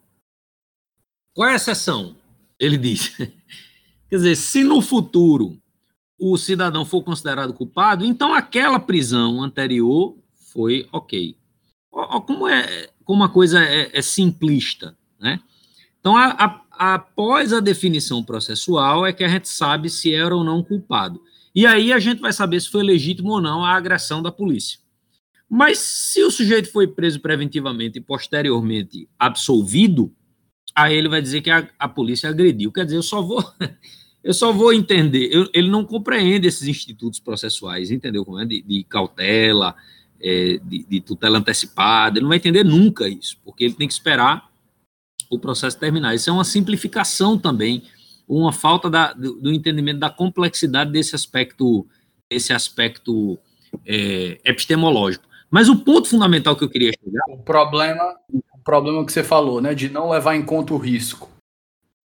qual 1.33 1.49
é 1.49 1.53
a 1.53 1.57
exceção? 1.57 2.17
Ele 2.59 2.77
diz. 2.77 3.09
Quer 4.09 4.17
dizer, 4.17 4.37
se 4.37 4.63
no 4.63 4.81
futuro 4.81 5.61
o 6.19 6.37
cidadão 6.37 6.85
for 6.85 7.03
considerado 7.03 7.53
culpado, 7.53 8.05
então 8.05 8.33
aquela 8.33 8.79
prisão 8.79 9.43
anterior 9.43 10.17
foi 10.53 10.89
ok. 10.93 11.37
Como 12.27 12.47
é 12.49 12.93
como 13.05 13.23
a 13.23 13.29
coisa 13.29 13.63
é, 13.63 13.91
é 13.93 14.03
simplista, 14.03 14.97
né? 15.21 15.41
Então, 16.01 16.17
a, 16.17 16.27
a, 16.31 16.64
após 16.79 17.53
a 17.53 17.61
definição 17.61 18.23
processual, 18.23 19.07
é 19.07 19.13
que 19.13 19.25
a 19.25 19.29
gente 19.29 19.49
sabe 19.49 19.89
se 19.89 20.15
era 20.15 20.35
ou 20.35 20.45
não 20.45 20.63
culpado. 20.63 21.21
E 21.55 21.67
aí 21.67 21.93
a 21.93 21.99
gente 21.99 22.21
vai 22.21 22.33
saber 22.33 22.61
se 22.61 22.69
foi 22.69 22.83
legítimo 22.83 23.31
ou 23.33 23.41
não 23.41 23.65
a 23.65 23.75
agressão 23.77 24.23
da 24.23 24.33
polícia. 24.33 24.79
Mas 25.49 25.79
se 25.79 26.23
o 26.23 26.31
sujeito 26.31 26.71
foi 26.73 26.87
preso 26.87 27.21
preventivamente 27.21 27.99
e 27.99 28.01
posteriormente 28.01 29.09
absolvido, 29.19 30.13
aí 30.75 30.97
ele 30.97 31.09
vai 31.09 31.23
dizer 31.23 31.43
que 31.43 31.51
a, 31.51 31.69
a 31.79 31.89
polícia 31.89 32.29
agrediu. 32.29 32.73
Quer 32.73 32.85
dizer, 32.85 32.97
eu 32.97 33.03
só 33.03 33.23
vou 33.23 33.45
eu 34.25 34.35
só 34.35 34.53
vou 34.53 34.73
entender. 34.73 35.29
Eu, 35.31 35.49
ele 35.53 35.69
não 35.69 35.85
compreende 35.85 36.49
esses 36.49 36.67
institutos 36.67 37.21
processuais, 37.21 37.91
entendeu? 37.91 38.25
Como 38.25 38.41
é 38.41 38.45
de, 38.45 38.63
de 38.63 38.83
cautela, 38.85 39.77
é, 40.21 40.59
de, 40.65 40.85
de, 40.89 41.01
tutela 41.01 41.39
antecipada. 41.39 42.19
Ele 42.19 42.23
não 42.23 42.31
vai 42.31 42.39
entender 42.39 42.65
nunca 42.65 43.07
isso, 43.07 43.39
porque 43.45 43.65
ele 43.65 43.75
tem 43.75 43.87
que 43.87 43.93
esperar 43.93 44.51
o 45.31 45.39
processo 45.39 45.79
terminar. 45.79 46.15
Isso 46.15 46.31
é 46.31 46.33
uma 46.33 46.45
simplificação 46.45 47.39
também, 47.39 47.83
uma 48.29 48.53
falta 48.53 48.89
da, 48.89 49.13
do, 49.13 49.35
do, 49.35 49.53
entendimento 49.53 49.99
da 49.99 50.11
complexidade 50.11 50.91
desse 50.91 51.15
aspecto, 51.15 51.87
desse 52.31 52.53
aspecto 52.53 53.39
é, 53.87 54.41
epistemológico. 54.45 55.25
Mas 55.51 55.69
o 55.69 55.77
ponto 55.77 56.09
fundamental 56.09 56.57
que 56.57 56.65
eu 56.65 56.69
queria 56.69 56.93
chegar. 56.93 57.25
O 57.29 57.43
problema, 57.43 58.17
o 58.33 58.59
problema 58.65 59.05
que 59.05 59.13
você 59.13 59.23
falou, 59.23 59.61
né, 59.61 59.75
de 59.75 59.89
não 59.89 60.11
levar 60.11 60.35
em 60.35 60.45
conta 60.45 60.75
o 60.75 60.79
risco. 60.79 61.31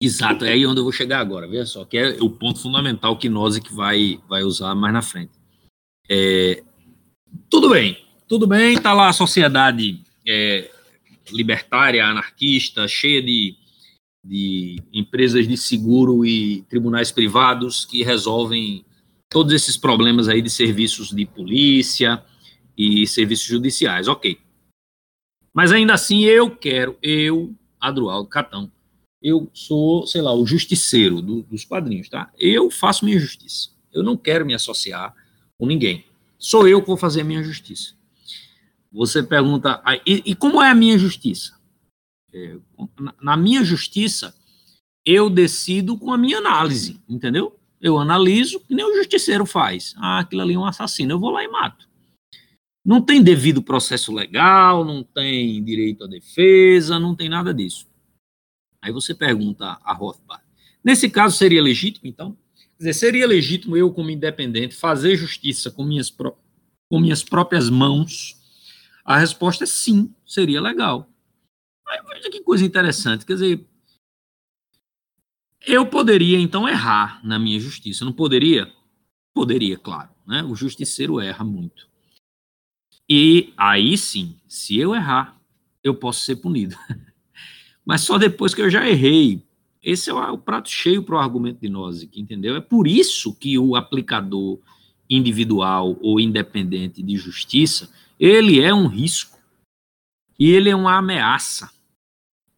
Exato, 0.02 0.46
é 0.46 0.54
aí 0.54 0.66
onde 0.66 0.80
eu 0.80 0.84
vou 0.84 0.94
chegar 0.94 1.20
agora, 1.20 1.46
veja 1.46 1.66
só, 1.66 1.84
que 1.84 1.98
é 1.98 2.18
o 2.22 2.30
ponto 2.30 2.62
fundamental 2.62 3.18
que 3.18 3.28
nós 3.28 3.60
que 3.60 3.74
vai, 3.74 4.18
vai 4.30 4.44
usar 4.44 4.74
mais 4.74 4.94
na 4.94 5.02
frente. 5.02 5.32
É, 6.10 6.64
tudo 7.50 7.70
bem, 7.70 7.98
tudo 8.26 8.48
bem, 8.48 8.76
está 8.76 8.94
lá 8.94 9.10
a 9.10 9.14
sociedade 9.14 10.02
é, 10.26 10.72
libertária, 11.32 12.06
anarquista, 12.06 12.88
cheia 12.88 13.22
de, 13.22 13.56
de 14.24 14.82
empresas 14.94 15.48
de 15.48 15.58
seguro 15.58 16.26
e 16.26 16.62
tribunais 16.64 17.12
privados 17.12 17.86
que 17.86 18.04
resolvem 18.04 18.86
todos 19.30 19.54
esses 19.54 19.78
problemas 19.78 20.28
aí 20.28 20.42
de 20.42 20.50
serviços 20.50 21.10
de 21.10 21.26
polícia 21.26 22.24
e 22.78 23.06
serviços 23.06 23.46
judiciais, 23.46 24.08
ok. 24.08 24.40
Mas 25.54 25.72
ainda 25.72 25.94
assim 25.94 26.24
eu 26.24 26.50
quero, 26.50 26.98
eu, 27.02 27.54
Adroaldo 27.80 28.30
Catão, 28.30 28.72
eu 29.22 29.50
sou, 29.54 30.08
sei 30.08 30.22
lá, 30.22 30.34
o 30.34 30.46
justiceiro 30.46 31.22
do, 31.22 31.44
dos 31.44 31.66
quadrinhos, 31.66 32.08
tá? 32.10 32.32
Eu 32.38 32.72
faço 32.72 33.04
minha 33.04 33.20
justiça. 33.20 33.70
Eu 33.92 34.04
não 34.04 34.16
quero 34.16 34.46
me 34.46 34.54
associar 34.54 35.14
com 35.58 35.66
ninguém. 35.66 36.06
Sou 36.38 36.68
eu 36.68 36.82
que 36.82 36.88
vou 36.88 36.96
fazer 36.96 37.22
a 37.22 37.26
minha 37.26 37.44
justiça. 37.44 37.99
Você 38.92 39.22
pergunta, 39.22 39.82
e, 40.06 40.24
e 40.26 40.36
como 40.36 40.62
é 40.62 40.70
a 40.70 40.76
minha 40.76 40.98
justiça? 40.98 41.60
É, 42.34 42.58
na, 43.00 43.14
na 43.22 43.38
minha 43.38 43.64
justiça, 43.64 44.36
eu 45.06 45.30
decido 45.30 45.98
com 45.98 46.12
a 46.12 46.18
minha 46.18 46.38
análise, 46.38 47.00
entendeu? 47.08 47.60
Eu 47.80 47.98
analiso, 47.98 48.60
que 48.62 48.76
nem 48.76 48.86
o 48.86 48.96
justiceiro 48.96 49.46
faz. 49.46 49.94
Ah, 49.98 50.20
aquilo 50.20 50.42
ali 50.42 50.56
é 50.56 50.60
um 50.60 50.66
assassino, 50.66 51.14
eu 51.14 51.20
vou 51.20 51.30
lá 51.30 51.44
e 51.44 51.48
mato. 51.48 51.88
Não 52.84 53.02
tem 53.02 53.22
devido 53.22 53.62
processo 53.62 54.14
legal, 54.14 54.84
não 54.84 55.04
tem 55.04 55.64
direito 55.64 56.04
à 56.04 56.08
defesa, 56.08 57.00
não 57.00 57.16
tem 57.16 57.30
nada 57.30 57.54
disso. 57.54 57.88
Aí 58.82 58.92
você 58.92 59.14
pergunta 59.14 59.80
a 59.84 59.94
Rothbard, 59.94 60.44
nesse 60.84 61.10
caso 61.10 61.38
seria 61.38 61.62
legítimo, 61.62 62.08
então? 62.08 62.38
Quer 62.56 62.78
dizer, 62.78 62.94
seria 62.94 63.28
legítimo 63.28 63.76
eu, 63.76 63.92
como 63.92 64.10
independente, 64.10 64.76
fazer 64.76 65.16
justiça 65.18 65.70
com 65.70 65.84
minhas, 65.84 66.10
com 66.10 67.00
minhas 67.00 67.24
próprias 67.24 67.70
mãos? 67.70 68.39
A 69.10 69.18
resposta 69.18 69.64
é 69.64 69.68
sim, 69.68 70.14
seria 70.24 70.62
legal. 70.62 71.10
Aí 71.88 72.00
veja 72.10 72.30
que 72.30 72.44
coisa 72.44 72.64
interessante, 72.64 73.26
quer 73.26 73.34
dizer, 73.34 73.66
eu 75.66 75.84
poderia 75.88 76.40
então 76.40 76.70
errar 76.70 77.20
na 77.26 77.40
minha 77.40 77.60
justiça, 77.60 78.06
não 78.06 78.14
poderia? 78.14 78.72
Poderia, 79.34 79.80
claro, 79.80 80.12
né? 80.28 80.44
O 80.44 80.54
justiceiro 80.54 81.20
erra 81.20 81.44
muito. 81.44 81.90
E 83.10 83.52
aí 83.58 83.98
sim, 83.98 84.40
se 84.48 84.78
eu 84.78 84.94
errar, 84.94 85.42
eu 85.84 85.96
posso 85.96 86.24
ser 86.24 86.36
punido. 86.36 86.76
mas 87.84 88.02
só 88.02 88.20
depois 88.20 88.54
que 88.54 88.62
eu 88.62 88.70
já 88.70 88.88
errei. 88.88 89.44
Esse 89.82 90.12
é 90.12 90.14
o, 90.14 90.38
prato 90.38 90.70
cheio 90.70 91.02
para 91.02 91.16
o 91.16 91.20
argumento 91.20 91.62
de 91.62 91.68
Nozick, 91.68 92.22
entendeu? 92.22 92.56
É 92.56 92.62
por 92.62 92.86
isso 92.86 93.34
que 93.34 93.58
o 93.58 93.76
aplicador 93.76 94.60
individual 95.10 95.98
ou 96.00 96.20
independente 96.20 97.02
de 97.02 97.18
justiça, 97.18 97.90
ele 98.20 98.60
é 98.60 98.74
um 98.74 98.88
risco. 98.88 99.40
E 100.38 100.52
ele 100.52 100.70
é 100.70 100.76
uma 100.76 100.98
ameaça. 100.98 101.72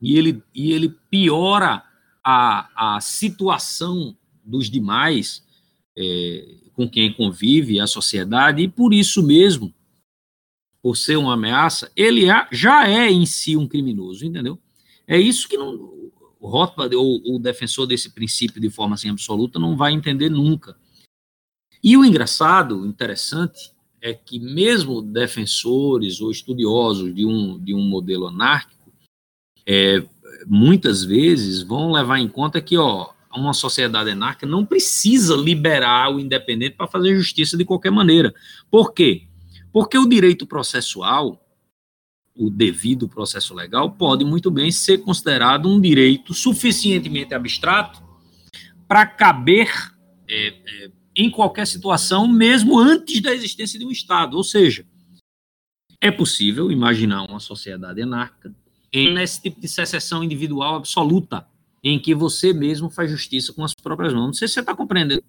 E 0.02 0.18
ele, 0.18 0.44
e 0.54 0.72
ele 0.72 0.90
piora 1.10 1.84
a, 2.24 2.96
a 2.96 3.02
situação 3.02 4.18
dos 4.44 4.70
demais 4.70 5.46
é, 5.98 6.56
com 6.74 6.90
quem 6.90 7.14
convive, 7.14 7.80
a 7.80 7.88
sociedade, 7.88 8.62
e 8.62 8.68
por 8.68 8.94
isso 8.94 9.22
mesmo, 9.22 9.74
por 10.82 10.98
ser 10.98 11.18
uma 11.18 11.34
ameaça, 11.34 11.92
ele 11.96 12.24
já 12.52 12.88
é 12.88 13.12
em 13.12 13.26
si 13.26 13.56
um 13.56 13.68
criminoso, 13.68 14.26
entendeu? 14.26 14.60
É 15.08 15.20
isso 15.20 15.48
que 15.48 15.58
não, 15.58 15.76
o 16.40 16.48
Rothbard, 16.48 16.96
ou 16.96 17.22
o 17.36 17.40
defensor 17.40 17.86
desse 17.86 18.10
princípio 18.10 18.60
de 18.60 18.70
forma 18.70 18.96
assim 18.96 19.10
absoluta, 19.10 19.60
não 19.60 19.78
vai 19.78 19.94
entender 19.94 20.30
nunca. 20.30 20.76
E 21.84 21.96
o 21.98 22.06
engraçado, 22.06 22.86
interessante, 22.86 23.71
é 24.02 24.14
que 24.14 24.40
mesmo 24.40 25.02
defensores 25.02 26.20
ou 26.22 26.32
estudiosos 26.32 27.14
de 27.14 27.26
um, 27.26 27.60
de 27.60 27.74
um 27.74 27.82
modelo 27.82 28.28
anárquico, 28.28 28.92
é, 29.66 30.04
muitas 30.48 31.04
vezes 31.04 31.62
vão 31.62 31.92
levar 31.92 32.20
em 32.20 32.28
conta 32.28 32.62
que 32.62 32.78
ó, 32.78 33.12
uma 33.34 33.54
sociedade 33.54 34.10
anárquica 34.10 34.48
não 34.48 34.66
precisa 34.66 35.36
liberar 35.36 36.14
o 36.14 36.20
independente 36.20 36.76
para 36.76 36.88
fazer 36.88 37.16
justiça 37.16 37.56
de 37.56 37.64
qualquer 37.64 37.92
maneira. 37.92 38.34
Por 38.70 38.94
quê? 38.94 39.28
Porque 39.72 39.98
o 39.98 40.10
direito 40.10 40.48
processual 40.48 41.40
o 42.36 42.50
devido 42.50 43.08
processo 43.08 43.54
legal, 43.54 43.92
pode 43.92 44.24
muito 44.24 44.50
bem 44.50 44.72
ser 44.72 45.00
considerado 45.00 45.68
um 45.68 45.80
direito 45.80 46.34
suficientemente 46.34 47.34
abstrato 47.34 48.02
para 48.88 49.06
caber 49.06 49.70
é, 50.28 50.48
é, 50.48 50.92
em 51.16 51.30
qualquer 51.30 51.68
situação, 51.68 52.28
mesmo 52.28 52.80
antes 52.80 53.22
da 53.22 53.34
existência 53.34 53.78
de 53.78 53.86
um 53.86 53.92
Estado. 53.92 54.38
Ou 54.38 54.44
seja, 54.44 54.86
é 56.00 56.10
possível 56.10 56.72
imaginar 56.72 57.24
uma 57.24 57.40
sociedade 57.40 58.02
anárquica 58.02 58.54
nesse 58.94 59.42
tipo 59.42 59.60
de 59.60 59.68
secessão 59.68 60.24
individual 60.24 60.76
absoluta, 60.76 61.46
em 61.84 62.00
que 62.00 62.14
você 62.14 62.54
mesmo 62.54 62.90
faz 62.90 63.10
justiça 63.10 63.54
com 63.54 63.64
as 63.64 63.74
próprias 63.74 64.14
mãos. 64.14 64.28
Não 64.28 64.34
sei 64.34 64.48
se 64.48 64.56
você 64.56 64.60
está 64.60 64.76
compreendendo. 64.76 65.24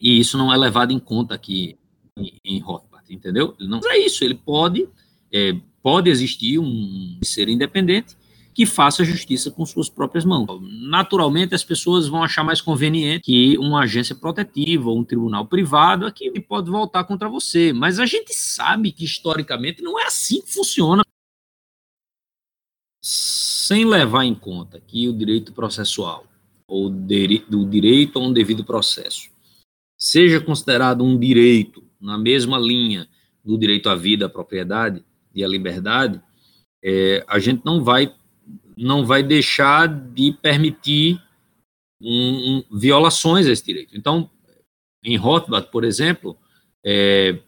E 0.00 0.18
isso 0.18 0.36
não 0.36 0.52
é 0.52 0.56
levado 0.56 0.92
em 0.92 0.98
conta 0.98 1.34
aqui 1.34 1.76
em, 2.16 2.32
em 2.44 2.58
Rothbard, 2.58 3.12
entendeu? 3.12 3.54
Não 3.60 3.80
é 3.90 3.98
isso, 3.98 4.24
ele 4.24 4.34
pode 4.34 4.88
é, 5.32 5.58
pode 5.82 6.10
existir 6.10 6.58
um 6.58 7.18
ser 7.22 7.48
independente 7.48 8.16
que 8.56 8.64
faça 8.64 9.04
justiça 9.04 9.50
com 9.50 9.66
suas 9.66 9.90
próprias 9.90 10.24
mãos. 10.24 10.46
Naturalmente, 10.88 11.54
as 11.54 11.62
pessoas 11.62 12.08
vão 12.08 12.22
achar 12.22 12.42
mais 12.42 12.58
conveniente 12.58 13.26
que 13.26 13.58
uma 13.58 13.82
agência 13.82 14.14
protetiva 14.14 14.88
ou 14.88 14.98
um 14.98 15.04
tribunal 15.04 15.44
privado 15.44 16.06
aqui 16.06 16.30
pode 16.40 16.70
voltar 16.70 17.04
contra 17.04 17.28
você, 17.28 17.70
mas 17.70 18.00
a 18.00 18.06
gente 18.06 18.34
sabe 18.34 18.92
que 18.92 19.04
historicamente 19.04 19.82
não 19.82 20.00
é 20.00 20.06
assim 20.06 20.40
que 20.40 20.54
funciona. 20.54 21.02
Sem 23.04 23.84
levar 23.84 24.24
em 24.24 24.34
conta 24.34 24.80
que 24.80 25.06
o 25.06 25.12
direito 25.12 25.52
processual 25.52 26.24
ou 26.66 26.88
do 26.88 27.66
direito 27.68 28.18
a 28.18 28.22
um 28.22 28.32
devido 28.32 28.64
processo 28.64 29.28
seja 29.98 30.40
considerado 30.40 31.04
um 31.04 31.18
direito 31.18 31.84
na 32.00 32.16
mesma 32.16 32.58
linha 32.58 33.06
do 33.44 33.58
direito 33.58 33.90
à 33.90 33.94
vida, 33.94 34.24
à 34.24 34.28
propriedade, 34.30 35.04
e 35.34 35.44
a 35.44 35.48
liberdade, 35.48 36.18
é, 36.82 37.22
a 37.28 37.38
gente 37.38 37.62
não 37.62 37.84
vai 37.84 38.14
não 38.76 39.06
vai 39.06 39.22
deixar 39.22 39.88
de 39.88 40.32
permitir 40.32 41.22
um, 42.00 42.64
um, 42.70 42.78
violações 42.78 43.46
a 43.46 43.52
esse 43.52 43.64
direito. 43.64 43.96
Então, 43.96 44.30
em 45.02 45.16
Rothbard, 45.16 45.70
por 45.70 45.84
exemplo, 45.84 46.36
é, 46.84 47.38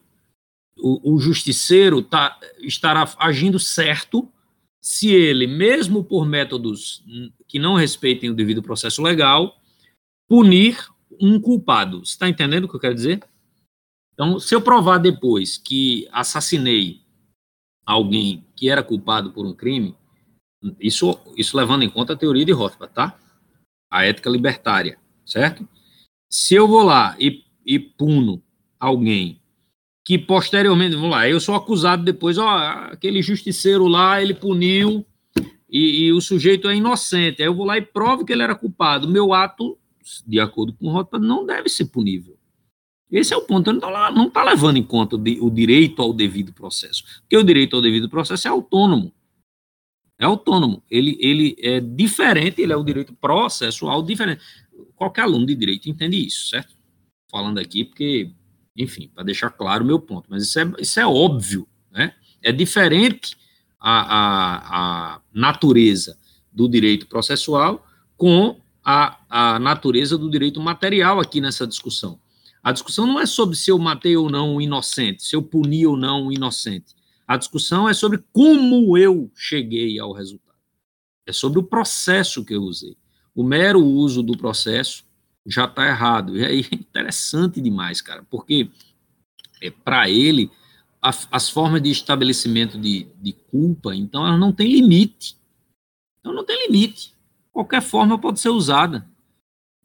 o, 0.78 1.14
o, 1.14 1.18
justiceiro 1.18 2.02
tá, 2.02 2.38
estará 2.60 3.12
agindo 3.18 3.58
certo 3.58 4.30
se 4.80 5.10
ele, 5.10 5.46
mesmo 5.46 6.02
por 6.02 6.24
métodos 6.24 7.04
que 7.46 7.58
não 7.58 7.74
respeitem 7.74 8.30
o 8.30 8.34
devido 8.34 8.62
processo 8.62 9.02
legal, 9.02 9.60
punir 10.28 10.88
um 11.20 11.40
culpado. 11.40 12.04
Você 12.04 12.12
está 12.12 12.28
entendendo 12.28 12.64
o 12.64 12.68
que 12.68 12.76
eu 12.76 12.80
quero 12.80 12.94
dizer? 12.94 13.22
Então, 14.14 14.38
se 14.38 14.54
eu 14.54 14.60
provar 14.60 14.98
depois 14.98 15.58
que 15.58 16.08
assassinei 16.10 17.02
alguém 17.84 18.44
que 18.56 18.68
era 18.68 18.82
culpado 18.82 19.32
por 19.32 19.46
um 19.46 19.54
crime, 19.54 19.96
isso, 20.80 21.18
isso 21.36 21.56
levando 21.56 21.82
em 21.82 21.90
conta 21.90 22.12
a 22.12 22.16
teoria 22.16 22.44
de 22.44 22.52
Rothbard, 22.52 22.94
tá? 22.94 23.18
A 23.90 24.04
ética 24.04 24.28
libertária, 24.28 24.98
certo? 25.24 25.66
Se 26.30 26.54
eu 26.54 26.68
vou 26.68 26.82
lá 26.82 27.16
e, 27.18 27.44
e 27.64 27.78
puno 27.78 28.42
alguém 28.78 29.40
que 30.04 30.18
posteriormente, 30.18 30.94
vamos 30.94 31.10
lá, 31.10 31.28
eu 31.28 31.38
sou 31.38 31.54
acusado 31.54 32.02
depois, 32.02 32.38
ó, 32.38 32.48
aquele 32.90 33.20
justiceiro 33.20 33.86
lá, 33.86 34.22
ele 34.22 34.32
puniu 34.32 35.04
e, 35.68 36.06
e, 36.06 36.12
o 36.12 36.20
sujeito 36.20 36.66
é 36.68 36.74
inocente. 36.74 37.42
Aí 37.42 37.48
eu 37.48 37.54
vou 37.54 37.66
lá 37.66 37.76
e 37.76 37.82
provo 37.82 38.24
que 38.24 38.32
ele 38.32 38.42
era 38.42 38.54
culpado. 38.54 39.06
Meu 39.06 39.34
ato, 39.34 39.76
de 40.26 40.40
acordo 40.40 40.72
com 40.72 40.90
Rothbard, 40.90 41.26
não 41.26 41.44
deve 41.44 41.68
ser 41.68 41.86
punível. 41.86 42.38
Esse 43.10 43.34
é 43.34 43.36
o 43.36 43.42
ponto. 43.42 43.68
Ele 43.68 43.80
não 43.80 44.28
está 44.28 44.42
levando 44.42 44.78
em 44.78 44.82
conta 44.82 45.16
o 45.16 45.50
direito 45.50 46.00
ao 46.00 46.14
devido 46.14 46.54
processo. 46.54 47.04
Porque 47.20 47.36
o 47.36 47.44
direito 47.44 47.76
ao 47.76 47.82
devido 47.82 48.08
processo 48.08 48.48
é 48.48 48.50
autônomo. 48.50 49.12
É 50.18 50.24
autônomo. 50.24 50.82
Ele, 50.90 51.16
ele 51.20 51.56
é 51.60 51.80
diferente, 51.80 52.60
ele 52.60 52.72
é 52.72 52.76
o 52.76 52.82
direito 52.82 53.14
processual 53.14 54.02
diferente. 54.02 54.42
Qualquer 54.96 55.22
aluno 55.22 55.46
de 55.46 55.54
direito 55.54 55.88
entende 55.88 56.26
isso, 56.26 56.48
certo? 56.48 56.76
Falando 57.30 57.58
aqui, 57.58 57.84
porque, 57.84 58.32
enfim, 58.76 59.10
para 59.14 59.22
deixar 59.22 59.50
claro 59.50 59.84
o 59.84 59.86
meu 59.86 60.00
ponto. 60.00 60.26
Mas 60.28 60.42
isso 60.42 60.58
é, 60.58 60.72
isso 60.80 60.98
é 60.98 61.06
óbvio, 61.06 61.68
né? 61.90 62.14
É 62.42 62.50
diferente 62.50 63.36
a, 63.78 64.00
a, 64.00 65.14
a 65.14 65.20
natureza 65.32 66.18
do 66.52 66.68
direito 66.68 67.06
processual 67.06 67.86
com 68.16 68.60
a, 68.84 69.18
a 69.28 69.58
natureza 69.58 70.18
do 70.18 70.30
direito 70.30 70.60
material 70.60 71.20
aqui 71.20 71.40
nessa 71.40 71.66
discussão. 71.66 72.18
A 72.62 72.72
discussão 72.72 73.06
não 73.06 73.20
é 73.20 73.26
sobre 73.26 73.56
se 73.56 73.70
eu 73.70 73.78
matei 73.78 74.16
ou 74.16 74.28
não 74.28 74.56
um 74.56 74.60
inocente, 74.60 75.22
se 75.22 75.36
eu 75.36 75.42
puni 75.42 75.86
ou 75.86 75.96
não 75.96 76.26
um 76.26 76.32
inocente. 76.32 76.97
A 77.28 77.36
discussão 77.36 77.86
é 77.86 77.92
sobre 77.92 78.24
como 78.32 78.96
eu 78.96 79.30
cheguei 79.34 79.98
ao 79.98 80.12
resultado. 80.12 80.56
É 81.26 81.32
sobre 81.32 81.58
o 81.58 81.62
processo 81.62 82.42
que 82.42 82.54
eu 82.54 82.62
usei. 82.62 82.96
O 83.34 83.44
mero 83.44 83.84
uso 83.84 84.22
do 84.22 84.34
processo 84.34 85.04
já 85.46 85.66
está 85.66 85.86
errado. 85.86 86.38
E 86.38 86.44
aí 86.44 86.66
é 86.72 86.74
interessante 86.74 87.60
demais, 87.60 88.00
cara, 88.00 88.24
porque 88.30 88.70
é, 89.60 89.70
para 89.70 90.08
ele 90.08 90.50
a, 91.02 91.10
as 91.30 91.50
formas 91.50 91.82
de 91.82 91.90
estabelecimento 91.90 92.78
de, 92.78 93.06
de 93.20 93.32
culpa, 93.32 93.94
então, 93.94 94.26
elas 94.26 94.40
não 94.40 94.50
têm 94.50 94.72
limite. 94.72 95.36
Então, 96.20 96.32
não 96.32 96.46
tem 96.46 96.66
limite. 96.66 97.12
Qualquer 97.52 97.82
forma 97.82 98.18
pode 98.18 98.40
ser 98.40 98.48
usada. 98.48 99.06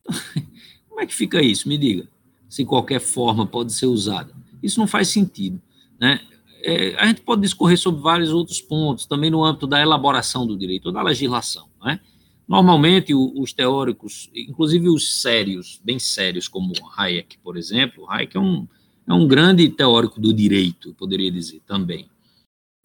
Como 0.87 1.01
é 1.01 1.05
que 1.05 1.13
fica 1.13 1.41
isso? 1.41 1.67
Me 1.67 1.77
diga. 1.77 2.07
Se 2.47 2.63
qualquer 2.63 3.01
forma 3.01 3.45
pode 3.45 3.73
ser 3.73 3.87
usada. 3.87 4.33
Isso 4.61 4.79
não 4.79 4.87
faz 4.87 5.09
sentido. 5.09 5.61
Né? 5.99 6.21
É, 6.65 6.95
a 6.95 7.05
gente 7.07 7.21
pode 7.21 7.41
discorrer 7.41 7.77
sobre 7.77 8.01
vários 8.01 8.31
outros 8.31 8.61
pontos, 8.61 9.05
também 9.05 9.29
no 9.29 9.43
âmbito 9.43 9.67
da 9.67 9.81
elaboração 9.81 10.47
do 10.47 10.57
direito, 10.57 10.85
ou 10.85 10.91
da 10.93 11.03
legislação. 11.03 11.67
Né? 11.83 11.99
Normalmente, 12.47 13.13
o, 13.13 13.33
os 13.35 13.51
teóricos, 13.51 14.29
inclusive 14.33 14.87
os 14.87 15.21
sérios, 15.21 15.81
bem 15.83 15.99
sérios, 15.99 16.47
como 16.47 16.73
Hayek, 16.97 17.37
por 17.39 17.57
exemplo, 17.57 18.09
Hayek 18.09 18.37
é 18.37 18.39
um, 18.39 18.65
é 19.05 19.13
um 19.13 19.27
grande 19.27 19.67
teórico 19.67 20.21
do 20.21 20.33
direito, 20.33 20.93
poderia 20.93 21.29
dizer 21.29 21.61
também. 21.67 22.09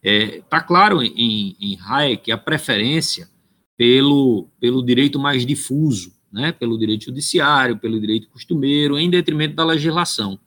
Está 0.03 0.37
é, 0.37 0.41
tá 0.43 0.61
claro 0.61 1.01
em, 1.01 1.57
em 1.61 1.79
Hayek 1.81 2.33
a 2.33 2.39
preferência 2.39 3.29
pelo, 3.76 4.49
pelo 4.61 4.85
direito 4.85 5.20
mais 5.20 5.47
difuso, 5.47 6.12
né, 6.33 6.51
pelo 6.51 6.76
direito 6.76 7.05
judiciário, 7.05 7.79
pelo 7.79 8.01
direito 8.01 8.29
costumeiro, 8.29 8.99
em 8.99 9.09
detrimento 9.09 9.55
da 9.55 9.64
legislação. 9.64 10.39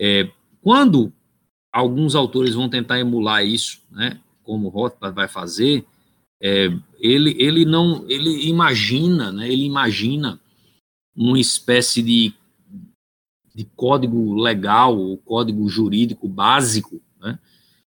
É, 0.00 0.30
quando 0.62 1.12
alguns 1.72 2.14
autores 2.14 2.54
vão 2.54 2.68
tentar 2.68 2.98
emular 2.98 3.44
isso, 3.44 3.80
né, 3.90 4.18
como 4.42 4.68
Rothbard 4.68 5.14
vai 5.14 5.28
fazer, 5.28 5.84
é, 6.40 6.70
ele, 6.98 7.36
ele 7.38 7.64
não, 7.64 8.04
ele 8.08 8.48
imagina, 8.48 9.32
né, 9.32 9.50
ele 9.50 9.64
imagina 9.64 10.40
uma 11.14 11.38
espécie 11.38 12.02
de 12.02 12.32
de 13.58 13.64
código 13.74 14.40
legal, 14.40 14.96
ou 14.96 15.18
código 15.18 15.68
jurídico 15.68 16.28
básico, 16.28 17.02
né? 17.20 17.40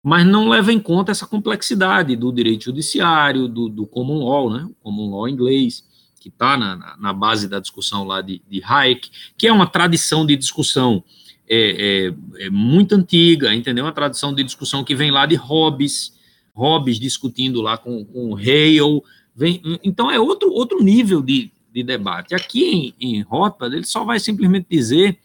mas 0.03 0.27
não 0.27 0.49
leva 0.49 0.73
em 0.73 0.79
conta 0.79 1.13
essa 1.13 1.25
complexidade 1.25 2.17
do 2.17 2.33
direito 2.33 2.65
judiciário, 2.65 3.47
do, 3.47 3.69
do 3.69 3.87
common 3.87 4.25
law, 4.25 4.51
né? 4.51 4.65
o 4.65 4.73
common 4.83 5.11
law 5.11 5.25
inglês, 5.25 5.87
que 6.19 6.27
está 6.27 6.57
na, 6.57 6.97
na, 6.97 7.13
base 7.13 7.47
da 7.47 7.61
discussão 7.61 8.03
lá 8.03 8.21
de, 8.21 8.41
de 8.45 8.61
Hayek, 8.61 9.09
que 9.37 9.47
é 9.47 9.53
uma 9.53 9.65
tradição 9.65 10.25
de 10.25 10.35
discussão 10.35 11.01
é, 11.47 12.07
é, 12.39 12.45
é 12.45 12.49
muito 12.49 12.95
antiga, 12.95 13.53
entendeu? 13.53 13.85
Uma 13.85 13.91
tradição 13.91 14.33
de 14.33 14.43
discussão 14.43 14.83
que 14.83 14.95
vem 14.95 15.11
lá 15.11 15.25
de 15.25 15.35
Hobbes, 15.35 16.13
Hobbes 16.53 16.99
discutindo 16.99 17.61
lá 17.61 17.77
com, 17.77 18.05
com 18.05 18.35
Hale, 18.35 19.01
vem, 19.35 19.61
então 19.83 20.09
é 20.09 20.19
outro, 20.19 20.51
outro 20.51 20.81
nível 20.81 21.21
de, 21.21 21.51
de 21.73 21.83
debate. 21.83 22.35
Aqui 22.35 22.93
em, 22.99 23.17
em 23.17 23.21
Rothbard, 23.21 23.75
ele 23.75 23.85
só 23.85 24.03
vai 24.03 24.19
simplesmente 24.19 24.67
dizer 24.69 25.19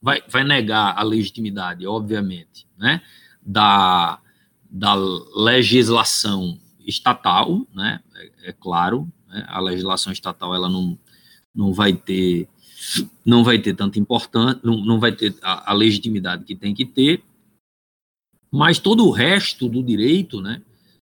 vai, 0.00 0.22
vai 0.28 0.44
negar 0.44 0.96
a 0.96 1.02
legitimidade, 1.02 1.86
obviamente, 1.86 2.66
né, 2.76 3.02
da, 3.42 4.18
da 4.70 4.94
legislação 4.94 6.58
estatal, 6.80 7.66
né, 7.74 8.00
é, 8.14 8.50
é 8.50 8.52
claro, 8.52 9.10
né, 9.28 9.44
a 9.48 9.60
legislação 9.60 10.12
estatal 10.12 10.54
ela 10.54 10.68
não, 10.68 10.98
não 11.54 11.72
vai 11.72 11.92
ter 11.92 12.48
não 13.24 13.44
vai 13.44 13.58
ter 13.58 13.74
tanta 13.74 13.98
importância, 13.98 14.60
não, 14.62 14.84
não 14.84 15.00
vai 15.00 15.12
ter 15.12 15.34
a, 15.42 15.72
a, 15.72 15.74
legitimidade 15.74 16.44
que 16.44 16.54
tem 16.54 16.74
que 16.74 16.84
ter, 16.84 17.22
mas 18.50 18.78
todo 18.78 19.06
o 19.06 19.10
resto 19.10 19.68
do 19.68 19.82
direito, 19.82 20.40
né, 20.40 20.62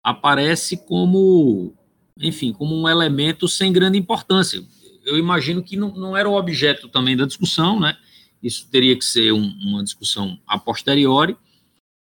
aparece 0.03 0.78
como, 0.78 1.74
enfim, 2.20 2.51
como 2.51 2.76
um 2.76 2.88
elemento 2.88 3.47
sem 3.47 3.72
grande 3.72 3.97
importância. 3.97 4.63
Eu 5.05 5.17
imagino 5.17 5.63
que 5.63 5.78
não, 5.78 5.93
não 5.93 6.17
era 6.17 6.28
o 6.28 6.36
objeto 6.36 6.89
também 6.89 7.15
da 7.15 7.26
discussão, 7.26 7.80
né, 7.80 7.95
isso 8.41 8.67
teria 8.70 8.97
que 8.97 9.05
ser 9.05 9.32
um, 9.32 9.53
uma 9.61 9.84
discussão 9.84 10.39
a 10.47 10.57
posteriori, 10.57 11.38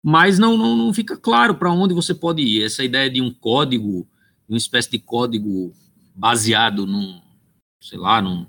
mas 0.04 0.40
não, 0.40 0.58
não, 0.58 0.76
não 0.78 0.94
fica 0.94 1.18
claro 1.18 1.56
para 1.56 1.72
onde 1.72 1.94
você 1.94 2.14
pode 2.14 2.42
ir. 2.42 2.64
Essa 2.64 2.84
ideia 2.84 3.10
de 3.10 3.22
um 3.22 3.32
código, 3.32 4.08
uma 4.48 4.58
espécie 4.58 4.90
de 4.90 5.00
código 5.00 5.74
baseado 6.16 6.86
num, 6.86 7.20
sei 7.82 7.98
lá, 7.98 8.22
num, 8.22 8.46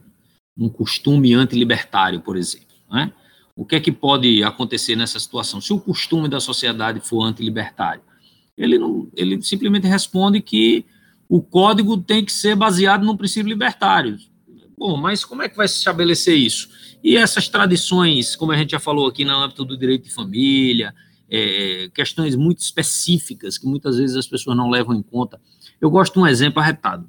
num 0.57 0.69
costume 0.69 1.33
antilibertário, 1.35 2.21
por 2.21 2.37
exemplo. 2.37 2.77
Né? 2.91 3.13
O 3.57 3.65
que 3.65 3.77
é 3.77 3.81
que 3.81 3.93
pode 3.93 4.43
acontecer 4.43 4.97
nessa 4.97 5.19
situação? 5.19 5.61
Se 5.61 5.73
o 5.73 5.81
costume 5.81 6.29
da 6.29 6.41
sociedade 6.41 7.01
for 7.01 7.23
antilibertário, 7.23 8.03
ele, 8.57 8.79
não, 8.79 9.09
ele 9.17 9.41
simplesmente 9.43 9.87
responde 9.87 10.41
que 10.41 10.85
o 11.29 11.41
código 11.41 11.97
tem 11.97 12.25
que 12.25 12.33
ser 12.33 12.57
baseado 12.57 13.05
num 13.05 13.17
princípio 13.17 13.49
libertário. 13.49 14.19
Bom, 14.77 14.97
mas 14.97 15.25
como 15.25 15.43
é 15.43 15.49
que 15.49 15.57
vai 15.57 15.69
se 15.69 15.79
estabelecer 15.79 16.37
isso? 16.37 16.69
E 17.05 17.17
essas 17.17 17.49
tradições, 17.49 18.35
como 18.35 18.53
a 18.53 18.57
gente 18.57 18.71
já 18.71 18.81
falou 18.81 19.07
aqui 19.07 19.25
no 19.25 19.33
âmbito 19.33 19.65
do 19.65 19.77
direito 19.77 20.05
de 20.05 20.11
família, 20.11 20.95
é, 21.31 21.89
questões 21.95 22.35
muito 22.35 22.59
específicas 22.59 23.57
que 23.57 23.67
muitas 23.67 23.97
vezes 23.99 24.17
as 24.17 24.27
pessoas 24.27 24.57
não 24.57 24.69
levam 24.69 24.95
em 24.95 25.03
conta. 25.03 25.41
Eu 25.81 25.91
gosto 25.91 26.15
de 26.15 26.19
um 26.21 26.27
exemplo 26.27 26.61
arretado, 26.61 27.09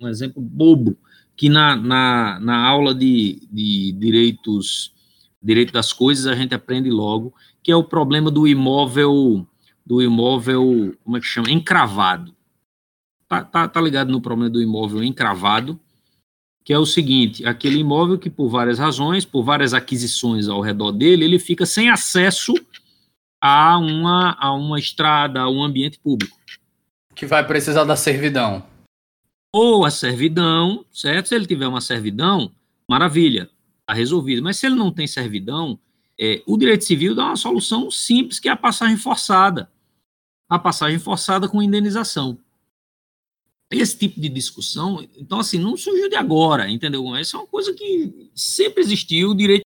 um 0.00 0.08
exemplo 0.08 0.42
bobo, 0.42 0.96
que 1.36 1.48
na, 1.48 1.76
na, 1.76 2.40
na 2.40 2.66
aula 2.66 2.94
de, 2.94 3.46
de 3.50 3.92
direitos, 3.92 4.92
direito 5.42 5.72
das 5.72 5.92
coisas 5.92 6.26
a 6.26 6.34
gente 6.34 6.54
aprende 6.54 6.90
logo, 6.90 7.34
que 7.62 7.70
é 7.70 7.76
o 7.76 7.84
problema 7.84 8.30
do 8.30 8.46
imóvel, 8.46 9.46
do 9.84 10.02
imóvel, 10.02 10.96
como 11.04 11.16
é 11.16 11.20
que 11.20 11.26
chama? 11.26 11.50
Encravado. 11.50 12.34
Tá, 13.28 13.42
tá, 13.44 13.68
tá 13.68 13.80
ligado 13.80 14.10
no 14.10 14.20
problema 14.20 14.50
do 14.50 14.62
imóvel 14.62 15.02
encravado? 15.02 15.78
que 16.66 16.72
é 16.72 16.78
o 16.78 16.84
seguinte: 16.84 17.46
aquele 17.46 17.78
imóvel 17.78 18.18
que, 18.18 18.28
por 18.28 18.48
várias 18.48 18.80
razões, 18.80 19.24
por 19.24 19.44
várias 19.44 19.72
aquisições 19.72 20.48
ao 20.48 20.60
redor 20.60 20.90
dele, 20.90 21.24
ele 21.24 21.38
fica 21.38 21.64
sem 21.64 21.88
acesso 21.88 22.52
a 23.40 23.78
uma, 23.78 24.36
a 24.40 24.52
uma 24.52 24.76
estrada, 24.76 25.40
a 25.40 25.48
um 25.48 25.62
ambiente 25.62 25.96
público. 26.00 26.36
Que 27.14 27.24
vai 27.24 27.46
precisar 27.46 27.84
da 27.84 27.94
servidão. 27.94 28.64
Ou 29.52 29.84
a 29.84 29.90
servidão, 29.90 30.84
certo? 30.92 31.28
Se 31.28 31.34
ele 31.34 31.46
tiver 31.46 31.66
uma 31.66 31.80
servidão, 31.80 32.52
maravilha, 32.88 33.50
está 33.80 33.94
resolvido. 33.94 34.42
Mas 34.42 34.58
se 34.58 34.66
ele 34.66 34.74
não 34.74 34.92
tem 34.92 35.06
servidão, 35.06 35.78
é, 36.18 36.42
o 36.46 36.56
direito 36.56 36.84
civil 36.84 37.14
dá 37.14 37.26
uma 37.26 37.36
solução 37.36 37.90
simples, 37.90 38.38
que 38.38 38.48
é 38.48 38.52
a 38.52 38.56
passagem 38.56 38.96
forçada. 38.96 39.70
A 40.48 40.58
passagem 40.58 40.98
forçada 40.98 41.48
com 41.48 41.62
indenização 41.62 42.38
esse 43.70 43.98
tipo 43.98 44.20
de 44.20 44.28
discussão, 44.28 45.06
então, 45.16 45.40
assim, 45.40 45.58
não 45.58 45.76
surgiu 45.76 46.08
de 46.08 46.14
agora, 46.14 46.70
entendeu? 46.70 47.14
Essa 47.16 47.36
é 47.36 47.40
uma 47.40 47.46
coisa 47.46 47.74
que 47.74 48.30
sempre 48.34 48.82
existiu, 48.82 49.30
o 49.30 49.34
direito 49.34 49.64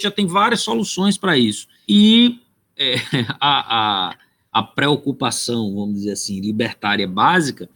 já 0.00 0.10
tem 0.10 0.26
várias 0.26 0.60
soluções 0.60 1.18
para 1.18 1.36
isso. 1.36 1.66
E 1.86 2.40
é, 2.76 2.94
a, 3.40 4.10
a, 4.10 4.18
a, 4.52 4.62
preocupação, 4.62 5.74
vamos 5.74 5.96
dizer 5.96 6.12
assim, 6.12 6.40
libertária 6.40 7.06
básica, 7.06 7.68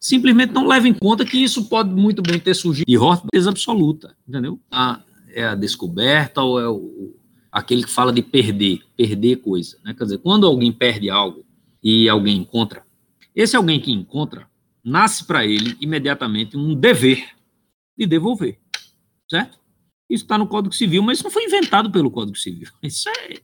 simplesmente 0.00 0.52
não 0.52 0.66
leva 0.66 0.88
em 0.88 0.94
conta 0.94 1.24
que 1.24 1.36
isso 1.36 1.68
pode 1.68 1.90
muito 1.90 2.22
bem 2.22 2.38
ter 2.38 2.54
surgido 2.54 2.86
de 2.86 2.96
Rothbard 2.96 3.48
absoluta, 3.48 4.16
entendeu? 4.26 4.60
A, 4.70 5.00
é 5.30 5.44
a 5.44 5.54
descoberta 5.54 6.42
ou 6.42 6.60
é 6.60 6.68
o, 6.68 7.14
aquele 7.50 7.84
que 7.84 7.90
fala 7.90 8.12
de 8.12 8.22
perder, 8.22 8.82
perder 8.96 9.36
coisa, 9.36 9.78
né? 9.84 9.94
Quer 9.94 10.04
dizer, 10.04 10.18
quando 10.18 10.46
alguém 10.46 10.72
perde 10.72 11.10
algo 11.10 11.44
e 11.82 12.08
alguém 12.08 12.38
encontra, 12.38 12.82
esse 13.34 13.56
alguém 13.56 13.80
que 13.80 13.92
encontra, 13.92 14.48
nasce 14.84 15.24
para 15.24 15.44
ele 15.44 15.76
imediatamente 15.80 16.56
um 16.56 16.74
dever 16.74 17.28
de 17.96 18.06
devolver, 18.06 18.58
certo? 19.28 19.58
Isso 20.08 20.24
está 20.24 20.38
no 20.38 20.46
Código 20.46 20.74
Civil, 20.74 21.02
mas 21.02 21.18
isso 21.18 21.24
não 21.24 21.30
foi 21.30 21.44
inventado 21.44 21.90
pelo 21.90 22.10
Código 22.10 22.38
Civil. 22.38 22.68
Isso 22.82 23.08
é, 23.10 23.40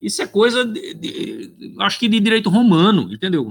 isso 0.00 0.22
é 0.22 0.26
coisa, 0.26 0.64
de, 0.64 0.94
de, 0.94 1.74
acho 1.80 1.98
que 1.98 2.08
de 2.08 2.20
direito 2.20 2.50
romano, 2.50 3.12
entendeu? 3.12 3.50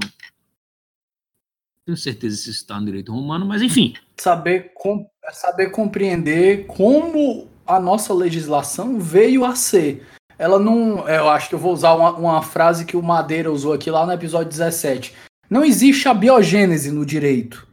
tenho 1.85 1.97
certeza 1.97 2.35
se 2.35 2.49
está 2.49 2.79
no 2.79 2.87
direito 2.87 3.13
romano, 3.13 3.45
mas 3.45 3.61
enfim. 3.61 3.93
Saber, 4.17 4.71
com, 4.73 5.07
saber 5.31 5.69
compreender 5.69 6.65
como 6.65 7.47
a 7.65 7.79
nossa 7.79 8.13
legislação 8.13 8.99
veio 8.99 9.45
a 9.45 9.55
ser. 9.55 10.05
Ela 10.37 10.59
não. 10.59 11.07
Eu 11.07 11.29
acho 11.29 11.47
que 11.47 11.55
eu 11.55 11.59
vou 11.59 11.71
usar 11.71 11.93
uma, 11.93 12.11
uma 12.17 12.41
frase 12.41 12.85
que 12.85 12.97
o 12.97 13.03
Madeira 13.03 13.51
usou 13.51 13.71
aqui 13.71 13.91
lá 13.91 14.05
no 14.05 14.11
episódio 14.11 14.49
17. 14.49 15.13
Não 15.49 15.63
existe 15.63 16.07
a 16.07 16.13
biogênese 16.13 16.91
no 16.91 17.05
direito. 17.05 17.67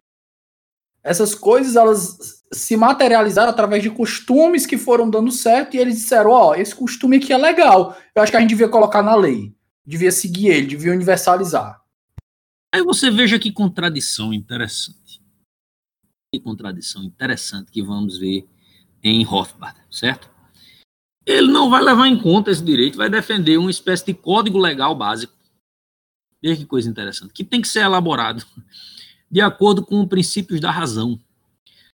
Essas 1.03 1.35
coisas 1.35 1.75
elas 1.75 2.42
se 2.53 2.77
materializaram 2.77 3.49
através 3.49 3.81
de 3.81 3.89
costumes 3.89 4.65
que 4.65 4.77
foram 4.77 5.09
dando 5.09 5.31
certo 5.31 5.75
e 5.75 5.79
eles 5.79 5.95
disseram: 5.95 6.31
Ó, 6.31 6.49
oh, 6.49 6.55
esse 6.55 6.73
costume 6.73 7.17
aqui 7.17 7.33
é 7.33 7.37
legal. 7.37 7.97
Eu 8.15 8.21
acho 8.21 8.31
que 8.31 8.37
a 8.37 8.39
gente 8.39 8.49
devia 8.49 8.69
colocar 8.69 9.01
na 9.01 9.15
lei. 9.15 9.53
Devia 9.85 10.11
seguir 10.11 10.47
ele, 10.47 10.67
devia 10.67 10.93
universalizar. 10.93 11.81
Aí 12.73 12.81
você 12.81 13.11
veja 13.11 13.37
que 13.37 13.51
contradição 13.51 14.33
interessante. 14.33 15.21
Que 16.33 16.39
contradição 16.39 17.03
interessante 17.03 17.71
que 17.71 17.83
vamos 17.83 18.17
ver 18.17 18.47
em 19.03 19.23
Rothbard, 19.23 19.77
certo? 19.91 20.29
Ele 21.25 21.51
não 21.51 21.69
vai 21.69 21.81
levar 21.81 22.07
em 22.07 22.19
conta 22.19 22.51
esse 22.51 22.63
direito, 22.63 22.97
vai 22.97 23.09
defender 23.09 23.57
uma 23.57 23.69
espécie 23.69 24.05
de 24.05 24.13
código 24.13 24.57
legal 24.57 24.95
básico. 24.95 25.33
Veja 26.41 26.57
que 26.57 26.65
coisa 26.65 26.89
interessante, 26.89 27.33
que 27.33 27.43
tem 27.43 27.61
que 27.61 27.67
ser 27.67 27.81
elaborado 27.81 28.45
de 29.29 29.41
acordo 29.41 29.83
com 29.83 30.01
os 30.01 30.07
princípios 30.07 30.59
da 30.59 30.69
razão, 30.69 31.19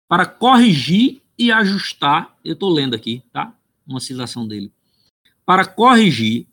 para 0.09 0.25
corrigir 0.25 1.21
e 1.37 1.51
ajustar. 1.51 2.35
Eu 2.43 2.53
estou 2.53 2.69
lendo 2.69 2.95
aqui, 2.95 3.23
tá? 3.31 3.55
Uma 3.87 3.99
citação 3.99 4.45
dele. 4.45 4.73
Para 5.45 5.65
corrigir, 5.65 6.47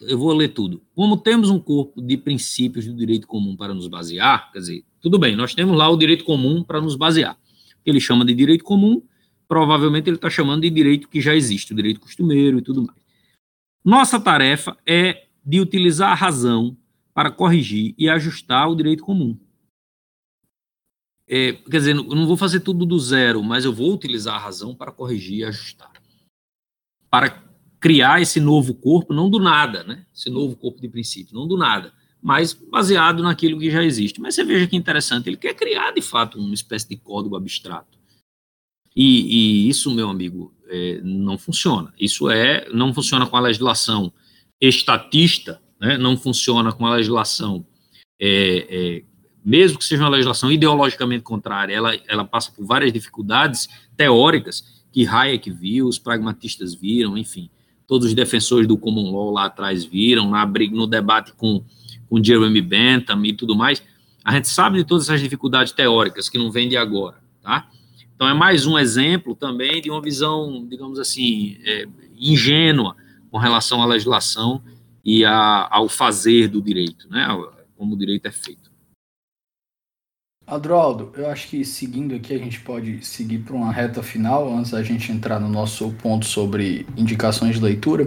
eu 0.00 0.18
vou 0.18 0.32
ler 0.34 0.48
tudo. 0.48 0.82
Como 0.94 1.16
temos 1.16 1.48
um 1.48 1.58
corpo 1.58 2.02
de 2.02 2.16
princípios 2.16 2.84
do 2.84 2.94
direito 2.94 3.26
comum 3.26 3.56
para 3.56 3.72
nos 3.72 3.86
basear, 3.86 4.52
quer 4.52 4.58
dizer, 4.58 4.84
tudo 5.00 5.18
bem, 5.18 5.36
nós 5.36 5.54
temos 5.54 5.76
lá 5.76 5.88
o 5.88 5.96
direito 5.96 6.24
comum 6.24 6.62
para 6.62 6.80
nos 6.80 6.96
basear. 6.96 7.38
Ele 7.86 8.00
chama 8.00 8.24
de 8.24 8.34
direito 8.34 8.64
comum, 8.64 9.02
provavelmente 9.46 10.08
ele 10.08 10.16
está 10.16 10.28
chamando 10.28 10.62
de 10.62 10.70
direito 10.70 11.08
que 11.08 11.20
já 11.20 11.34
existe, 11.34 11.72
o 11.72 11.76
direito 11.76 12.00
costumeiro 12.00 12.58
e 12.58 12.62
tudo 12.62 12.82
mais. 12.82 12.98
Nossa 13.84 14.18
tarefa 14.18 14.76
é 14.86 15.26
de 15.44 15.60
utilizar 15.60 16.10
a 16.10 16.14
razão 16.14 16.76
para 17.12 17.30
corrigir 17.30 17.94
e 17.96 18.08
ajustar 18.08 18.68
o 18.68 18.74
direito 18.74 19.04
comum. 19.04 19.38
É, 21.28 21.52
quer 21.52 21.78
dizer, 21.78 21.96
eu 21.96 22.04
não 22.04 22.26
vou 22.26 22.36
fazer 22.36 22.60
tudo 22.60 22.84
do 22.84 22.98
zero, 22.98 23.42
mas 23.42 23.64
eu 23.64 23.72
vou 23.72 23.92
utilizar 23.92 24.34
a 24.34 24.38
razão 24.38 24.74
para 24.74 24.92
corrigir 24.92 25.38
e 25.38 25.44
ajustar. 25.44 25.92
Para 27.10 27.42
criar 27.80 28.20
esse 28.20 28.40
novo 28.40 28.74
corpo, 28.74 29.14
não 29.14 29.30
do 29.30 29.38
nada, 29.38 29.84
né? 29.84 30.06
Esse 30.14 30.30
novo 30.30 30.56
corpo 30.56 30.80
de 30.80 30.88
princípio, 30.88 31.34
não 31.34 31.46
do 31.46 31.56
nada, 31.56 31.92
mas 32.20 32.52
baseado 32.52 33.22
naquilo 33.22 33.58
que 33.58 33.70
já 33.70 33.82
existe. 33.82 34.20
Mas 34.20 34.34
você 34.34 34.44
veja 34.44 34.66
que 34.66 34.76
interessante, 34.76 35.28
ele 35.28 35.36
quer 35.36 35.54
criar 35.54 35.92
de 35.92 36.02
fato 36.02 36.38
uma 36.38 36.54
espécie 36.54 36.88
de 36.88 36.96
código 36.96 37.36
abstrato. 37.36 37.98
E, 38.96 39.66
e 39.66 39.68
isso, 39.68 39.94
meu 39.94 40.08
amigo, 40.08 40.54
é, 40.68 41.00
não 41.02 41.36
funciona. 41.36 41.92
Isso 41.98 42.30
é, 42.30 42.68
não 42.70 42.94
funciona 42.94 43.26
com 43.26 43.36
a 43.36 43.40
legislação 43.40 44.12
estatista, 44.60 45.60
né? 45.80 45.98
não 45.98 46.16
funciona 46.16 46.72
com 46.72 46.86
a 46.86 46.94
legislação, 46.96 47.66
é, 48.18 48.66
é, 48.98 49.04
mesmo 49.44 49.78
que 49.78 49.84
seja 49.84 50.02
uma 50.02 50.08
legislação 50.08 50.50
ideologicamente 50.50 51.22
contrária, 51.22 51.74
ela, 51.74 51.94
ela 52.08 52.24
passa 52.24 52.50
por 52.50 52.64
várias 52.64 52.92
dificuldades 52.92 53.68
teóricas 53.96 54.84
que 54.90 55.06
Hayek 55.06 55.50
viu, 55.50 55.86
os 55.86 55.98
pragmatistas 55.98 56.74
viram, 56.74 57.18
enfim 57.18 57.50
todos 57.86 58.08
os 58.08 58.14
defensores 58.14 58.66
do 58.66 58.76
common 58.76 59.12
law 59.12 59.30
lá 59.30 59.46
atrás 59.46 59.84
viram, 59.84 60.30
na 60.30 60.44
briga, 60.44 60.74
no 60.74 60.86
debate 60.86 61.32
com, 61.34 61.62
com 62.08 62.22
Jeremy 62.22 62.60
Bentham 62.60 63.24
e 63.24 63.32
tudo 63.32 63.54
mais, 63.54 63.82
a 64.24 64.32
gente 64.32 64.48
sabe 64.48 64.78
de 64.78 64.84
todas 64.84 65.04
essas 65.04 65.20
dificuldades 65.20 65.72
teóricas 65.72 66.28
que 66.28 66.38
não 66.38 66.50
vêm 66.50 66.68
de 66.68 66.76
agora, 66.76 67.16
tá? 67.42 67.68
Então 68.14 68.28
é 68.28 68.34
mais 68.34 68.66
um 68.66 68.78
exemplo 68.78 69.34
também 69.34 69.82
de 69.82 69.90
uma 69.90 70.00
visão, 70.00 70.66
digamos 70.68 70.98
assim, 70.98 71.58
é, 71.64 71.86
ingênua 72.16 72.96
com 73.30 73.38
relação 73.38 73.82
à 73.82 73.86
legislação 73.86 74.62
e 75.04 75.24
a, 75.24 75.68
ao 75.70 75.88
fazer 75.88 76.48
do 76.48 76.62
direito, 76.62 77.08
né? 77.10 77.26
Como 77.76 77.94
o 77.94 77.98
direito 77.98 78.26
é 78.26 78.30
feito. 78.30 78.63
Adroaldo, 80.46 81.12
eu 81.16 81.28
acho 81.30 81.48
que 81.48 81.64
seguindo 81.64 82.14
aqui 82.14 82.34
a 82.34 82.38
gente 82.38 82.60
pode 82.60 83.04
seguir 83.04 83.38
para 83.38 83.54
uma 83.54 83.72
reta 83.72 84.02
final 84.02 84.52
antes 84.52 84.72
da 84.72 84.82
gente 84.82 85.10
entrar 85.10 85.40
no 85.40 85.48
nosso 85.48 85.90
ponto 85.94 86.26
sobre 86.26 86.86
indicações 86.96 87.56
de 87.56 87.62
leitura. 87.62 88.06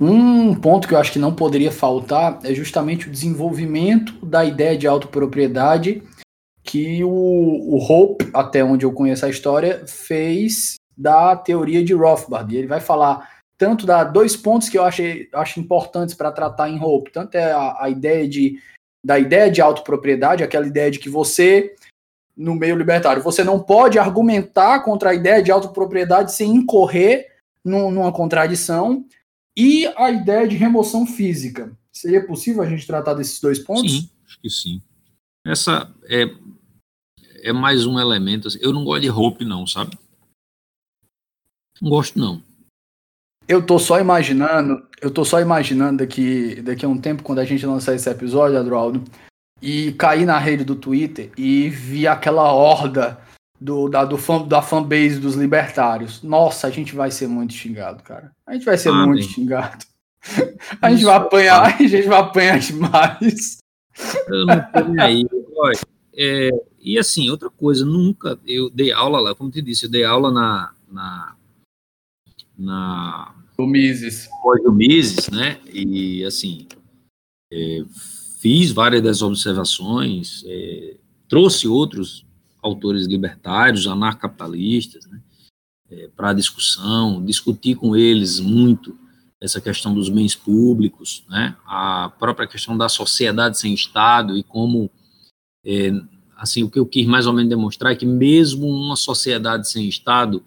Um 0.00 0.54
ponto 0.54 0.88
que 0.88 0.94
eu 0.94 0.98
acho 0.98 1.12
que 1.12 1.18
não 1.18 1.32
poderia 1.32 1.70
faltar 1.70 2.40
é 2.42 2.52
justamente 2.52 3.06
o 3.06 3.10
desenvolvimento 3.10 4.26
da 4.26 4.44
ideia 4.44 4.76
de 4.76 4.88
autopropriedade 4.88 6.02
que 6.64 7.04
o, 7.04 7.10
o 7.10 7.76
Hope, 7.78 8.28
até 8.34 8.64
onde 8.64 8.84
eu 8.84 8.92
conheço 8.92 9.24
a 9.24 9.30
história, 9.30 9.84
fez 9.86 10.74
da 10.96 11.36
teoria 11.36 11.84
de 11.84 11.92
Rothbard. 11.92 12.52
E 12.52 12.58
ele 12.58 12.66
vai 12.66 12.80
falar 12.80 13.28
tanto 13.56 13.86
da 13.86 14.02
dois 14.02 14.36
pontos 14.36 14.68
que 14.68 14.76
eu 14.76 14.82
acho, 14.82 15.02
acho 15.32 15.60
importantes 15.60 16.14
para 16.14 16.32
tratar 16.32 16.68
em 16.68 16.82
Hope, 16.82 17.12
tanto 17.12 17.36
é 17.36 17.52
a, 17.52 17.84
a 17.84 17.88
ideia 17.88 18.26
de 18.26 18.58
da 19.04 19.18
ideia 19.18 19.50
de 19.50 19.60
autopropriedade, 19.60 20.42
aquela 20.42 20.66
ideia 20.66 20.90
de 20.90 20.98
que 20.98 21.10
você, 21.10 21.76
no 22.34 22.54
meio 22.54 22.74
libertário, 22.74 23.22
você 23.22 23.44
não 23.44 23.60
pode 23.60 23.98
argumentar 23.98 24.80
contra 24.80 25.10
a 25.10 25.14
ideia 25.14 25.42
de 25.42 25.52
autopropriedade 25.52 26.32
sem 26.32 26.54
incorrer 26.54 27.32
num, 27.62 27.90
numa 27.90 28.12
contradição, 28.12 29.04
e 29.56 29.86
a 29.96 30.10
ideia 30.10 30.48
de 30.48 30.56
remoção 30.56 31.06
física. 31.06 31.70
Seria 31.92 32.26
possível 32.26 32.62
a 32.62 32.68
gente 32.68 32.86
tratar 32.86 33.14
desses 33.14 33.40
dois 33.40 33.58
pontos? 33.58 33.92
Sim, 33.92 34.10
acho 34.26 34.40
que 34.40 34.50
sim. 34.50 34.82
Essa 35.46 35.94
é, 36.04 36.24
é 37.42 37.52
mais 37.52 37.86
um 37.86 38.00
elemento. 38.00 38.48
Assim, 38.48 38.58
eu 38.60 38.72
não 38.72 38.84
gosto 38.84 39.02
de 39.02 39.10
Hope, 39.10 39.44
não, 39.44 39.66
sabe? 39.66 39.96
Não 41.80 41.90
gosto, 41.90 42.18
não. 42.18 42.42
Eu 43.46 43.64
tô 43.64 43.78
só 43.78 44.00
imaginando, 44.00 44.82
eu 45.00 45.10
tô 45.10 45.24
só 45.24 45.40
imaginando 45.40 45.98
daqui, 45.98 46.60
daqui 46.62 46.84
a 46.84 46.88
um 46.88 46.98
tempo, 46.98 47.22
quando 47.22 47.40
a 47.40 47.44
gente 47.44 47.64
lançar 47.66 47.94
esse 47.94 48.08
episódio, 48.08 48.58
Adroaldo, 48.58 49.02
e 49.60 49.92
cair 49.92 50.24
na 50.24 50.38
rede 50.38 50.64
do 50.64 50.74
Twitter 50.74 51.30
e 51.36 51.68
ver 51.68 52.06
aquela 52.06 52.52
horda 52.52 53.18
do, 53.60 53.88
da, 53.88 54.04
do 54.04 54.16
fan, 54.16 54.46
da 54.46 54.62
fanbase 54.62 55.18
dos 55.18 55.34
libertários. 55.34 56.22
Nossa, 56.22 56.66
a 56.66 56.70
gente 56.70 56.94
vai 56.94 57.10
ser 57.10 57.26
muito 57.26 57.52
xingado, 57.52 58.02
cara. 58.02 58.30
A 58.46 58.54
gente 58.54 58.64
vai 58.64 58.78
ser 58.78 58.90
ah, 58.90 59.06
muito 59.06 59.20
bem. 59.20 59.28
xingado. 59.28 59.84
A 60.80 60.90
gente 60.90 61.00
Isso, 61.00 61.06
vai 61.06 61.16
apanhar, 61.16 61.62
a 61.80 61.86
gente 61.86 62.08
vai 62.08 62.20
apanhar 62.20 62.58
demais. 62.58 63.58
Eu 64.26 64.46
não 64.46 64.60
tô 64.60 65.00
aí. 65.00 65.26
Olha, 65.56 65.78
é, 66.16 66.50
e 66.80 66.98
assim, 66.98 67.30
outra 67.30 67.50
coisa, 67.50 67.84
nunca, 67.84 68.38
eu 68.46 68.70
dei 68.70 68.92
aula 68.92 69.20
lá, 69.20 69.34
como 69.34 69.50
te 69.50 69.62
disse, 69.62 69.86
eu 69.86 69.90
dei 69.90 70.04
aula 70.04 70.30
na, 70.30 70.72
na 70.90 71.34
na 72.56 73.34
do 73.56 73.66
Mises. 73.66 74.28
do 74.62 74.72
Mises, 74.72 75.28
né? 75.30 75.60
E 75.72 76.24
assim 76.24 76.66
é, 77.52 77.84
fiz 78.40 78.72
várias 78.72 79.02
das 79.02 79.22
observações, 79.22 80.42
é, 80.46 80.96
trouxe 81.28 81.68
outros 81.68 82.26
autores 82.60 83.06
libertários, 83.06 83.86
anarcapitalistas, 83.86 85.06
né? 85.06 85.20
É, 85.90 86.08
para 86.16 86.30
a 86.30 86.34
discussão, 86.34 87.24
discuti 87.24 87.74
com 87.74 87.94
eles 87.94 88.40
muito 88.40 88.98
essa 89.40 89.60
questão 89.60 89.94
dos 89.94 90.08
bens 90.08 90.34
públicos, 90.34 91.24
né? 91.28 91.56
A 91.66 92.10
própria 92.18 92.48
questão 92.48 92.76
da 92.76 92.88
sociedade 92.88 93.58
sem 93.58 93.74
Estado 93.74 94.36
e 94.36 94.42
como 94.42 94.90
é, 95.64 95.92
assim 96.36 96.62
o 96.62 96.70
que 96.70 96.78
eu 96.78 96.86
quis 96.86 97.06
mais 97.06 97.26
ou 97.26 97.32
menos 97.32 97.50
demonstrar 97.50 97.92
é 97.92 97.96
que 97.96 98.06
mesmo 98.06 98.66
uma 98.66 98.96
sociedade 98.96 99.68
sem 99.70 99.86
Estado 99.86 100.42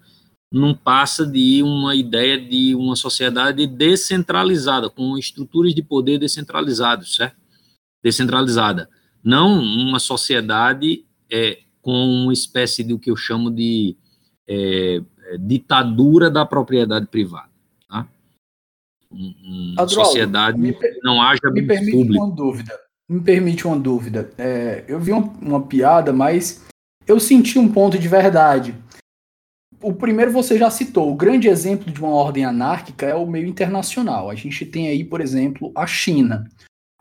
não 0.50 0.74
passa 0.74 1.26
de 1.26 1.62
uma 1.62 1.94
ideia 1.94 2.40
de 2.40 2.74
uma 2.74 2.96
sociedade 2.96 3.66
descentralizada, 3.66 4.88
com 4.88 5.16
estruturas 5.18 5.74
de 5.74 5.82
poder 5.82 6.18
descentralizadas, 6.18 7.14
certo? 7.14 7.36
Descentralizada. 8.02 8.88
Não 9.22 9.60
uma 9.60 9.98
sociedade 9.98 11.04
é, 11.30 11.58
com 11.82 11.92
uma 11.92 12.32
espécie 12.32 12.82
do 12.82 12.98
que 12.98 13.10
eu 13.10 13.16
chamo 13.16 13.50
de 13.50 13.96
é, 14.48 15.02
é 15.26 15.38
ditadura 15.38 16.30
da 16.30 16.46
propriedade 16.46 17.06
privada. 17.06 17.50
Tá? 17.88 18.08
Uma 19.10 19.86
sociedade 19.86 20.58
me, 20.58 20.74
não 21.02 21.20
haja 21.20 21.50
me 21.52 21.62
permite 21.62 21.92
público. 21.92 22.24
uma 22.24 22.34
dúvida. 22.34 22.78
Me 23.06 23.20
permite 23.20 23.66
uma 23.66 23.78
dúvida. 23.78 24.30
É, 24.38 24.84
eu 24.88 24.98
vi 24.98 25.12
uma, 25.12 25.26
uma 25.40 25.62
piada, 25.66 26.12
mas 26.12 26.66
eu 27.06 27.20
senti 27.20 27.58
um 27.58 27.70
ponto 27.70 27.98
de 27.98 28.08
verdade 28.08 28.74
o 29.80 29.92
primeiro 29.94 30.32
você 30.32 30.58
já 30.58 30.70
citou, 30.70 31.10
o 31.10 31.16
grande 31.16 31.48
exemplo 31.48 31.92
de 31.92 32.00
uma 32.00 32.10
ordem 32.10 32.44
anárquica 32.44 33.06
é 33.06 33.14
o 33.14 33.26
meio 33.26 33.46
internacional. 33.46 34.28
A 34.28 34.34
gente 34.34 34.66
tem 34.66 34.88
aí, 34.88 35.04
por 35.04 35.20
exemplo, 35.20 35.72
a 35.74 35.86
China. 35.86 36.48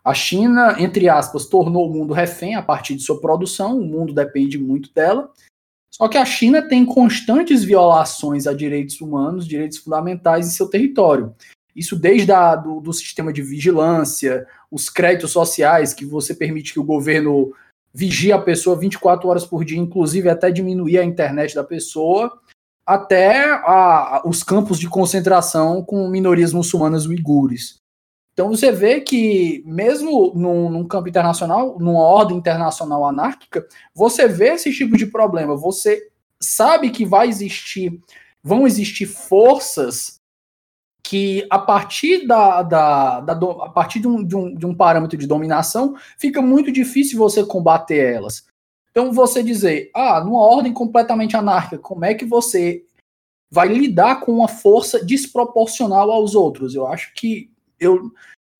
A 0.03 0.13
China, 0.13 0.75
entre 0.79 1.09
aspas, 1.09 1.47
tornou 1.47 1.89
o 1.89 1.93
mundo 1.93 2.13
refém 2.13 2.55
a 2.55 2.61
partir 2.61 2.95
de 2.95 3.01
sua 3.01 3.19
produção, 3.19 3.77
o 3.77 3.85
mundo 3.85 4.13
depende 4.13 4.57
muito 4.57 4.93
dela. 4.93 5.29
Só 5.91 6.07
que 6.07 6.17
a 6.17 6.25
China 6.25 6.61
tem 6.61 6.85
constantes 6.85 7.63
violações 7.63 8.45
a 8.45 8.53
direitos 8.53 9.01
humanos, 9.01 9.47
direitos 9.47 9.79
fundamentais 9.79 10.47
em 10.47 10.51
seu 10.51 10.69
território. 10.69 11.35
Isso 11.75 11.95
desde 11.95 12.31
a, 12.31 12.55
do, 12.55 12.79
do 12.79 12.93
sistema 12.93 13.33
de 13.33 13.41
vigilância, 13.41 14.45
os 14.71 14.89
créditos 14.89 15.31
sociais, 15.31 15.93
que 15.93 16.05
você 16.05 16.33
permite 16.33 16.73
que 16.73 16.79
o 16.79 16.83
governo 16.83 17.51
vigia 17.93 18.35
a 18.35 18.41
pessoa 18.41 18.77
24 18.77 19.27
horas 19.27 19.45
por 19.45 19.65
dia, 19.65 19.77
inclusive 19.77 20.29
até 20.29 20.51
diminuir 20.51 20.99
a 20.99 21.03
internet 21.03 21.55
da 21.55 21.63
pessoa, 21.63 22.39
até 22.87 23.51
a, 23.51 24.21
os 24.23 24.41
campos 24.43 24.79
de 24.79 24.87
concentração 24.87 25.83
com 25.83 26.07
minorias 26.07 26.53
muçulmanas 26.53 27.05
uigures. 27.05 27.81
Então 28.31 28.47
você 28.47 28.71
vê 28.71 29.01
que, 29.01 29.61
mesmo 29.65 30.31
num, 30.33 30.69
num, 30.69 30.87
campo 30.87 31.09
internacional, 31.09 31.77
numa 31.79 31.99
ordem 31.99 32.37
internacional 32.37 33.03
anárquica, 33.03 33.67
você 33.93 34.25
vê 34.27 34.53
esse 34.53 34.71
tipo 34.71 34.95
de 34.95 35.07
problema. 35.07 35.57
Você 35.57 36.07
sabe 36.39 36.91
que 36.91 37.03
vai 37.03 37.27
existir, 37.27 37.99
vão 38.41 38.65
existir 38.65 39.05
forças 39.05 40.21
que, 41.03 41.45
a 41.49 41.59
partir, 41.59 42.25
da, 42.25 42.61
da, 42.61 43.19
da 43.21 43.33
a 43.33 43.69
partir 43.69 43.99
de 43.99 44.07
um, 44.07 44.23
de, 44.23 44.35
um, 44.35 44.53
de 44.53 44.65
um 44.65 44.75
parâmetro 44.75 45.17
de 45.17 45.27
dominação, 45.27 45.95
fica 46.17 46.41
muito 46.41 46.71
difícil 46.71 47.17
você 47.17 47.43
combater 47.43 48.13
elas. 48.13 48.45
Então 48.97 49.13
você 49.13 49.43
dizer, 49.43 49.91
ah, 49.93 50.19
numa 50.25 50.39
ordem 50.39 50.73
completamente 50.73 51.37
anárquica, 51.37 51.77
como 51.77 52.03
é 52.03 52.15
que 52.15 52.25
você 52.25 52.83
vai 53.47 53.67
lidar 53.67 54.21
com 54.21 54.31
uma 54.31 54.47
força 54.47 55.05
desproporcional 55.05 56.09
aos 56.09 56.33
outros? 56.33 56.73
Eu 56.73 56.87
acho 56.87 57.13
que 57.13 57.51
eu, 57.79 58.11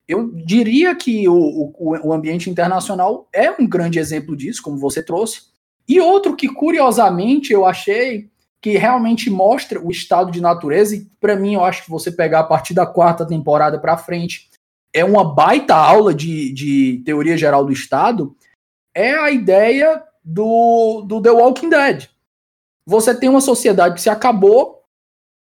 eu 0.07 0.31
diria 0.31 0.93
que 0.93 1.27
o, 1.27 1.33
o, 1.33 2.09
o, 2.09 2.13
ambiente 2.13 2.51
internacional 2.51 3.27
é 3.33 3.49
um 3.49 3.67
grande 3.67 3.97
exemplo 3.97 4.38
disso, 4.38 4.61
como 4.61 4.77
você 4.77 5.01
trouxe. 5.01 5.41
E 5.89 5.99
outro 5.99 6.35
que, 6.35 6.47
curiosamente, 6.47 7.51
eu 7.51 7.65
achei 7.65 8.29
que 8.61 8.77
realmente 8.77 9.31
mostra 9.31 9.83
o 9.83 9.89
estado 9.89 10.29
de 10.29 10.39
natureza, 10.39 10.95
e 10.95 11.07
para 11.19 11.35
mim, 11.35 11.55
eu 11.55 11.65
acho 11.65 11.83
que 11.83 11.89
você 11.89 12.11
pegar 12.11 12.41
a 12.41 12.47
partir 12.47 12.75
da 12.75 12.85
quarta 12.85 13.25
temporada 13.25 13.79
para 13.79 13.97
frente, 13.97 14.51
é 14.93 15.03
uma 15.03 15.33
baita 15.33 15.73
aula 15.73 16.13
de, 16.13 16.53
de 16.53 17.01
teoria 17.03 17.35
geral 17.35 17.65
do 17.65 17.73
Estado, 17.73 18.35
é 18.93 19.15
a 19.15 19.31
ideia 19.31 20.03
do, 20.28 21.03
do 21.07 21.21
The 21.21 21.32
Walking 21.32 21.69
Dead. 21.69 22.09
Você 22.86 23.15
tem 23.15 23.30
uma 23.30 23.39
sociedade 23.39 23.95
que 23.95 24.01
se 24.01 24.09
acabou, 24.09 24.84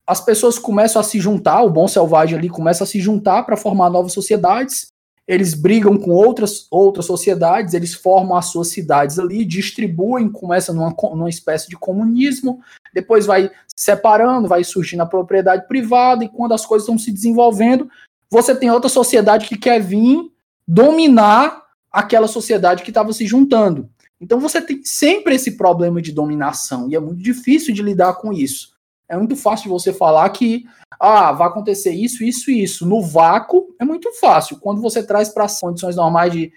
as 0.06 0.20
pessoas 0.20 0.60
começam 0.60 1.00
a 1.00 1.04
se 1.04 1.22
juntar, 1.22 1.62
o 1.64 1.70
bom 1.70 1.88
selvagem 1.88 2.38
ali 2.38 2.50
começa 2.50 2.84
a 2.84 2.88
se 2.88 3.00
juntar 3.00 3.44
para 3.44 3.56
formar 3.56 3.90
novas 3.90 4.12
sociedades. 4.12 4.88
Eles 5.26 5.54
brigam 5.54 5.98
com 5.98 6.12
outras, 6.12 6.68
outras 6.70 7.06
sociedades, 7.06 7.74
eles 7.74 7.94
formam 7.94 8.36
as 8.36 8.48
suas 8.48 8.68
cidades 8.68 9.18
ali, 9.18 9.46
distribuem, 9.46 10.30
começa 10.30 10.74
numa, 10.74 10.94
numa 11.02 11.30
espécie 11.30 11.70
de 11.70 11.78
comunismo, 11.78 12.60
depois 12.94 13.26
vai 13.26 13.50
separando, 13.74 14.50
vai 14.50 14.66
surgindo 14.66 15.02
a 15.02 15.06
propriedade 15.06 15.66
privada, 15.66 16.26
e 16.26 16.30
quando 16.30 16.54
as 16.54 16.66
coisas 16.66 16.86
estão 16.86 17.00
se 17.00 17.10
desenvolvendo, 17.10 17.90
você 18.30 18.54
tem 18.54 18.70
outra 18.70 18.90
sociedade 18.90 19.48
que 19.48 19.58
quer 19.58 19.80
vir 19.80 20.30
dominar 20.68 21.64
aquela 21.90 22.28
sociedade 22.28 22.84
que 22.84 22.90
estava 22.90 23.14
se 23.14 23.26
juntando. 23.26 23.90
Então 24.24 24.40
você 24.40 24.62
tem 24.62 24.82
sempre 24.86 25.36
esse 25.36 25.58
problema 25.58 26.02
de 26.02 26.14
dominação, 26.14 26.90
e 26.90 26.96
é 26.96 27.00
muito 27.00 27.22
difícil 27.22 27.74
de 27.74 27.82
lidar 27.82 28.14
com 28.14 28.32
isso. 28.32 28.74
É 29.10 29.18
muito 29.18 29.36
fácil 29.36 29.70
você 29.70 29.92
falar 29.92 30.30
que 30.30 30.66
ah, 30.98 31.34
vai 31.34 31.50
acontecer 31.50 31.92
isso, 31.92 32.24
isso 32.24 32.50
e 32.50 32.64
isso. 32.64 32.86
No 32.86 33.02
vácuo 33.02 33.76
é 33.78 33.84
muito 33.84 34.10
fácil. 34.14 34.58
Quando 34.60 34.82
você 34.82 35.06
traz 35.06 35.28
para 35.28 35.46
condições 35.60 35.98
normais 35.98 36.32
de, 36.32 36.54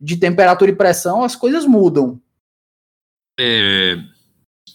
de 0.00 0.16
temperatura 0.16 0.70
e 0.70 0.74
pressão, 0.74 1.22
as 1.22 1.36
coisas 1.36 1.66
mudam. 1.66 2.18
É, 3.38 4.02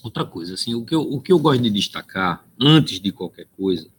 outra 0.04 0.24
coisa, 0.24 0.54
assim, 0.54 0.76
o 0.76 0.84
que, 0.84 0.94
eu, 0.94 1.00
o 1.00 1.20
que 1.20 1.32
eu 1.32 1.40
gosto 1.40 1.60
de 1.60 1.70
destacar, 1.70 2.46
antes 2.60 3.00
de 3.00 3.10
qualquer 3.10 3.46
coisa, 3.56 3.90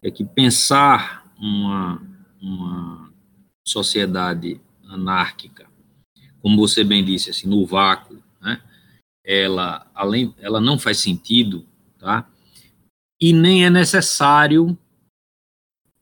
é 0.00 0.08
que 0.08 0.24
pensar 0.24 1.28
uma, 1.36 2.00
uma 2.40 3.12
sociedade 3.66 4.60
anárquica, 4.88 5.69
como 6.42 6.56
você 6.56 6.82
bem 6.82 7.04
disse, 7.04 7.30
assim, 7.30 7.48
no 7.48 7.66
vácuo, 7.66 8.22
né, 8.40 8.60
ela, 9.24 9.86
além, 9.94 10.34
ela 10.40 10.60
não 10.60 10.78
faz 10.78 10.98
sentido 10.98 11.66
tá? 12.00 12.26
E 13.20 13.32
nem 13.32 13.64
é 13.64 13.70
necessário 13.70 14.76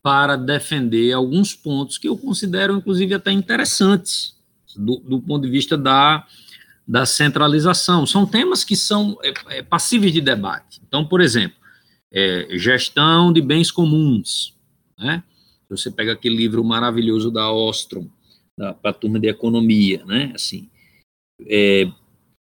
para 0.01 0.37
defender 0.37 1.13
alguns 1.13 1.55
pontos 1.55 1.99
que 1.99 2.09
eu 2.09 2.17
considero, 2.17 2.77
inclusive, 2.77 3.13
até 3.13 3.33
interessantes 3.33 4.37
do, 4.77 4.97
do 5.01 5.21
ponto 5.21 5.43
de 5.43 5.51
vista 5.51 5.77
da, 5.77 6.25
da 6.87 7.05
centralização. 7.05 8.07
São 8.07 8.25
temas 8.25 8.63
que 8.63 8.77
são 8.77 9.19
é, 9.23 9.59
é, 9.59 9.63
passíveis 9.63 10.13
de 10.13 10.21
debate. 10.21 10.81
Então, 10.87 11.05
por 11.05 11.21
exemplo, 11.21 11.59
é, 12.13 12.47
gestão 12.53 13.33
de 13.33 13.43
bens 13.43 13.71
comuns, 13.71 14.57
né? 14.97 15.23
Você 15.69 15.91
pega 15.91 16.13
aquele 16.13 16.35
livro 16.35 16.65
maravilhoso 16.65 17.31
da 17.31 17.53
Ostrom, 17.53 18.07
para 18.81 18.91
a 18.91 18.93
turma 18.93 19.19
de 19.19 19.29
economia, 19.29 20.05
né? 20.05 20.33
Assim, 20.35 20.69
é, 21.47 21.91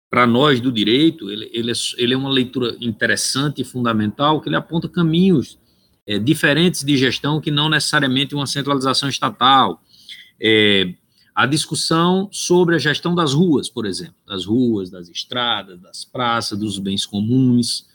para 0.09 0.25
nós 0.25 0.59
do 0.59 0.71
direito, 0.71 1.29
ele, 1.29 1.49
ele, 1.53 1.71
é, 1.71 1.75
ele, 1.97 2.13
é, 2.13 2.17
uma 2.17 2.29
leitura 2.29 2.75
interessante 2.79 3.61
e 3.61 3.65
fundamental, 3.65 4.41
que 4.41 4.49
ele 4.49 4.55
aponta 4.55 4.87
caminhos 4.87 5.59
é, 6.05 6.17
diferentes 6.17 6.83
de 6.83 6.95
gestão 6.97 7.41
que 7.41 7.51
não 7.51 7.69
necessariamente 7.69 8.33
uma 8.33 8.47
centralização 8.47 9.09
estatal. 9.09 9.81
É, 10.41 10.93
a 11.35 11.45
discussão 11.45 12.29
sobre 12.31 12.75
a 12.75 12.79
gestão 12.79 13.13
das 13.13 13.33
ruas, 13.33 13.69
por 13.69 13.85
exemplo, 13.85 14.15
das 14.25 14.45
ruas, 14.45 14.89
das 14.89 15.07
estradas, 15.07 15.79
das 15.79 16.03
praças, 16.03 16.57
dos 16.57 16.79
bens 16.79 17.05
comuns, 17.05 17.85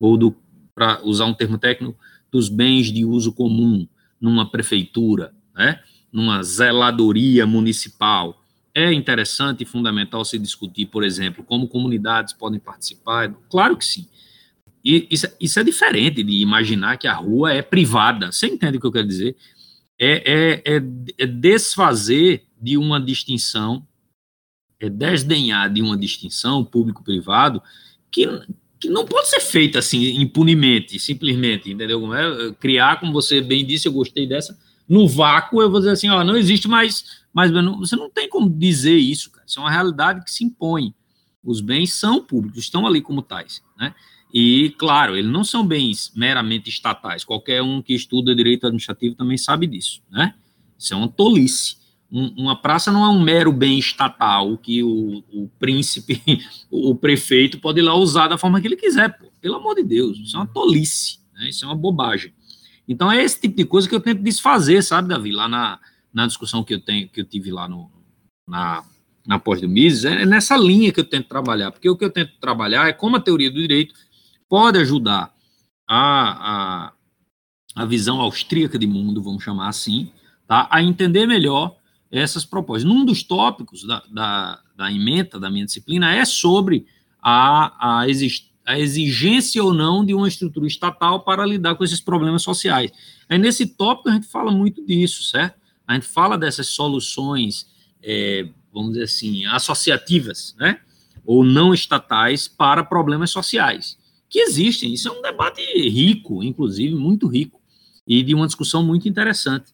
ou 0.00 0.34
para 0.74 1.00
usar 1.04 1.26
um 1.26 1.34
termo 1.34 1.58
técnico, 1.58 1.96
dos 2.30 2.48
bens 2.48 2.90
de 2.90 3.04
uso 3.04 3.32
comum 3.32 3.86
numa 4.20 4.50
prefeitura, 4.50 5.32
né, 5.54 5.80
numa 6.12 6.42
zeladoria 6.42 7.46
municipal 7.46 8.42
é 8.74 8.92
interessante 8.92 9.62
e 9.62 9.66
fundamental 9.66 10.24
se 10.24 10.38
discutir, 10.38 10.86
por 10.86 11.02
exemplo, 11.02 11.42
como 11.44 11.68
comunidades 11.68 12.32
podem 12.32 12.60
participar? 12.60 13.34
Claro 13.50 13.76
que 13.76 13.84
sim. 13.84 14.06
E 14.84 15.06
isso, 15.10 15.26
isso 15.40 15.58
é 15.58 15.64
diferente 15.64 16.22
de 16.22 16.40
imaginar 16.40 16.96
que 16.96 17.08
a 17.08 17.14
rua 17.14 17.52
é 17.52 17.60
privada. 17.60 18.30
Você 18.30 18.46
entende 18.46 18.78
o 18.78 18.80
que 18.80 18.86
eu 18.86 18.92
quero 18.92 19.06
dizer? 19.06 19.36
É, 19.98 20.62
é, 20.64 20.76
é, 20.76 20.82
é 21.18 21.26
desfazer 21.26 22.44
de 22.60 22.78
uma 22.78 23.00
distinção, 23.00 23.86
é 24.78 24.88
desdenhar 24.88 25.72
de 25.72 25.82
uma 25.82 25.96
distinção 25.96 26.64
público-privado 26.64 27.60
que, 28.10 28.26
que 28.78 28.88
não 28.88 29.04
pode 29.04 29.28
ser 29.28 29.40
feita 29.40 29.80
assim 29.80 30.20
impunemente, 30.20 31.00
simplesmente, 31.00 31.72
entendeu? 31.72 32.14
É, 32.14 32.52
criar, 32.52 33.00
como 33.00 33.12
você 33.12 33.40
bem 33.40 33.66
disse, 33.66 33.88
eu 33.88 33.92
gostei 33.92 34.26
dessa, 34.26 34.56
no 34.88 35.06
vácuo, 35.06 35.60
eu 35.60 35.70
vou 35.70 35.80
dizer 35.80 35.92
assim, 35.92 36.08
ó, 36.08 36.24
não 36.24 36.36
existe 36.36 36.66
mais 36.66 37.18
mas 37.38 37.52
você 37.52 37.94
não 37.94 38.10
tem 38.10 38.28
como 38.28 38.50
dizer 38.50 38.96
isso, 38.96 39.30
cara. 39.30 39.44
Isso 39.46 39.60
é 39.60 39.62
uma 39.62 39.70
realidade 39.70 40.24
que 40.24 40.30
se 40.30 40.42
impõe. 40.42 40.92
Os 41.44 41.60
bens 41.60 41.94
são 41.94 42.20
públicos, 42.20 42.58
estão 42.58 42.84
ali 42.84 43.00
como 43.00 43.22
tais, 43.22 43.62
né? 43.78 43.94
E, 44.34 44.74
claro, 44.76 45.16
eles 45.16 45.30
não 45.30 45.44
são 45.44 45.64
bens 45.64 46.12
meramente 46.16 46.68
estatais. 46.68 47.24
Qualquer 47.24 47.62
um 47.62 47.80
que 47.80 47.94
estuda 47.94 48.34
direito 48.34 48.66
administrativo 48.66 49.14
também 49.14 49.38
sabe 49.38 49.68
disso, 49.68 50.02
né? 50.10 50.34
Isso 50.76 50.92
é 50.92 50.96
uma 50.96 51.06
tolice. 51.06 51.76
Um, 52.10 52.26
uma 52.36 52.60
praça 52.60 52.90
não 52.90 53.04
é 53.04 53.08
um 53.08 53.22
mero 53.22 53.52
bem 53.52 53.78
estatal 53.78 54.58
que 54.58 54.82
o, 54.82 55.22
o 55.32 55.48
príncipe, 55.60 56.20
o 56.68 56.92
prefeito 56.96 57.60
pode 57.60 57.78
ir 57.78 57.82
lá 57.82 57.94
usar 57.94 58.26
da 58.26 58.36
forma 58.36 58.60
que 58.60 58.66
ele 58.66 58.76
quiser, 58.76 59.16
pô. 59.16 59.30
Pelo 59.40 59.54
amor 59.54 59.76
de 59.76 59.84
Deus, 59.84 60.18
isso 60.18 60.36
é 60.36 60.40
uma 60.40 60.46
tolice, 60.48 61.20
né? 61.34 61.48
Isso 61.48 61.64
é 61.64 61.68
uma 61.68 61.76
bobagem. 61.76 62.32
Então 62.88 63.12
é 63.12 63.22
esse 63.22 63.38
tipo 63.38 63.56
de 63.56 63.66
coisa 63.66 63.88
que 63.88 63.94
eu 63.94 64.00
tento 64.00 64.22
desfazer, 64.22 64.82
sabe, 64.82 65.08
Davi? 65.08 65.30
Lá 65.30 65.46
na, 65.46 65.78
na 66.12 66.26
discussão 66.26 66.64
que 66.64 66.72
eu 66.72 66.80
tenho, 66.80 67.08
que 67.08 67.20
eu 67.20 67.24
tive 67.24 67.50
lá 67.50 67.68
no, 67.68 67.90
na, 68.48 68.82
na 69.26 69.38
pós 69.38 69.60
do 69.60 69.68
Mises, 69.68 70.06
é 70.06 70.24
nessa 70.24 70.56
linha 70.56 70.90
que 70.90 71.00
eu 71.00 71.04
tento 71.04 71.28
trabalhar, 71.28 71.70
porque 71.70 71.88
o 71.88 71.96
que 71.96 72.04
eu 72.04 72.10
tento 72.10 72.32
trabalhar 72.40 72.88
é 72.88 72.92
como 72.94 73.16
a 73.16 73.20
teoria 73.20 73.50
do 73.50 73.60
direito 73.60 73.94
pode 74.48 74.78
ajudar 74.78 75.34
a, 75.86 76.86
a, 76.86 76.92
a 77.76 77.84
visão 77.84 78.20
austríaca 78.20 78.78
de 78.78 78.86
mundo, 78.86 79.22
vamos 79.22 79.44
chamar 79.44 79.68
assim, 79.68 80.10
tá, 80.46 80.66
a 80.70 80.82
entender 80.82 81.26
melhor 81.26 81.76
essas 82.10 82.44
propostas. 82.44 82.84
Num 82.84 83.04
dos 83.04 83.22
tópicos 83.22 83.86
da, 83.86 84.02
da, 84.10 84.60
da 84.74 84.90
emenda 84.90 85.38
da 85.38 85.50
minha 85.50 85.66
disciplina 85.66 86.14
é 86.14 86.24
sobre 86.24 86.86
a, 87.22 88.00
a, 88.00 88.08
a 88.68 88.78
exigência 88.78 89.64
ou 89.64 89.72
não 89.72 90.04
de 90.04 90.14
uma 90.14 90.28
estrutura 90.28 90.66
estatal 90.66 91.20
para 91.20 91.44
lidar 91.46 91.74
com 91.74 91.84
esses 91.84 92.00
problemas 92.00 92.42
sociais. 92.42 92.92
Aí 93.28 93.38
nesse 93.38 93.66
tópico 93.66 94.10
a 94.10 94.12
gente 94.12 94.26
fala 94.26 94.50
muito 94.50 94.84
disso, 94.84 95.24
certo? 95.24 95.58
a 95.88 95.94
gente 95.94 96.06
fala 96.06 96.36
dessas 96.36 96.66
soluções, 96.66 97.66
é, 98.02 98.46
vamos 98.70 98.90
dizer 98.92 99.04
assim, 99.04 99.46
associativas, 99.46 100.54
né? 100.58 100.80
Ou 101.24 101.42
não 101.42 101.72
estatais 101.72 102.46
para 102.46 102.84
problemas 102.84 103.30
sociais, 103.30 103.96
que 104.28 104.38
existem. 104.38 104.92
Isso 104.92 105.08
é 105.08 105.10
um 105.10 105.22
debate 105.22 105.62
rico, 105.88 106.44
inclusive 106.44 106.94
muito 106.94 107.26
rico, 107.26 107.58
e 108.06 108.22
de 108.22 108.34
uma 108.34 108.46
discussão 108.46 108.84
muito 108.84 109.08
interessante. 109.08 109.72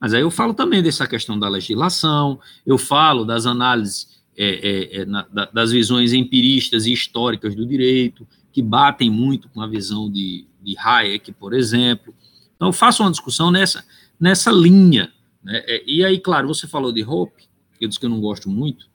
Mas 0.00 0.14
aí 0.14 0.22
eu 0.22 0.30
falo 0.30 0.54
também 0.54 0.82
dessa 0.82 1.06
questão 1.06 1.38
da 1.38 1.46
legislação, 1.46 2.40
eu 2.64 2.78
falo 2.78 3.26
das 3.26 3.44
análises, 3.44 4.19
é, 4.42 4.98
é, 4.98 5.00
é 5.00 5.04
na, 5.04 5.26
das 5.52 5.72
visões 5.72 6.12
empiristas 6.12 6.86
e 6.86 6.92
históricas 6.92 7.54
do 7.54 7.66
direito, 7.66 8.26
que 8.52 8.62
batem 8.62 9.10
muito 9.10 9.48
com 9.48 9.60
a 9.60 9.66
visão 9.66 10.10
de, 10.10 10.46
de 10.62 10.76
Hayek, 10.78 11.32
por 11.32 11.52
exemplo. 11.52 12.14
Então, 12.56 12.68
eu 12.68 12.72
faço 12.72 13.02
uma 13.02 13.10
discussão 13.10 13.50
nessa, 13.50 13.84
nessa 14.18 14.50
linha 14.50 15.12
né? 15.42 15.62
É, 15.66 15.82
e 15.86 16.04
aí, 16.04 16.18
claro, 16.18 16.48
você 16.48 16.66
falou 16.66 16.92
de 16.92 17.02
Hope, 17.02 17.48
que 17.78 17.84
eu 17.84 17.88
disse 17.88 17.98
que 17.98 18.06
eu 18.06 18.10
não 18.10 18.20
gosto 18.20 18.48
muito, 18.48 18.88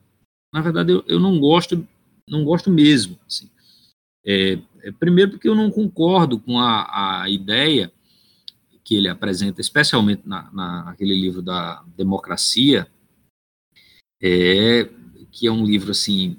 na 0.54 0.62
verdade, 0.62 0.92
eu, 0.92 1.04
eu 1.08 1.20
não 1.20 1.40
gosto, 1.40 1.86
não 2.30 2.44
gosto 2.44 2.70
mesmo. 2.70 3.20
Assim. 3.28 3.50
É, 4.26 4.60
é, 4.84 4.92
primeiro 4.92 5.32
porque 5.32 5.50
eu 5.50 5.56
não 5.56 5.70
concordo 5.70 6.40
com 6.40 6.60
a, 6.60 7.24
a 7.24 7.30
ideia 7.30 7.92
que 8.84 8.96
ele 8.96 9.10
apresenta, 9.10 9.60
especialmente 9.60 10.22
na, 10.26 10.52
na, 10.52 10.86
naquele 10.86 11.16
livro 11.16 11.42
da 11.42 11.84
democracia, 11.98 12.88
é, 14.22 14.88
que 15.36 15.48
é 15.48 15.52
um 15.52 15.66
livro 15.66 15.92
assim 15.92 16.38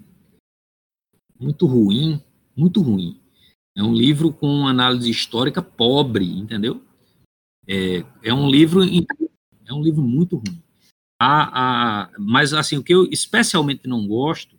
muito 1.39 1.67
ruim, 1.67 2.21
muito 2.57 2.81
ruim. 2.81 3.21
É 3.77 3.83
um 3.83 3.93
livro 3.93 4.33
com 4.33 4.67
análise 4.67 5.11
histórica 5.11 5.61
pobre, 5.61 6.25
entendeu? 6.25 6.83
É, 7.69 8.03
é 8.23 8.33
um 8.33 8.49
livro 8.49 8.83
é 8.83 9.73
um 9.75 9.83
livro 9.83 10.03
muito 10.03 10.37
ruim. 10.37 10.63
A, 11.21 12.05
a, 12.05 12.11
mas 12.19 12.55
assim 12.55 12.79
o 12.79 12.83
que 12.83 12.95
eu 12.95 13.07
especialmente 13.11 13.87
não 13.87 14.07
gosto 14.09 14.57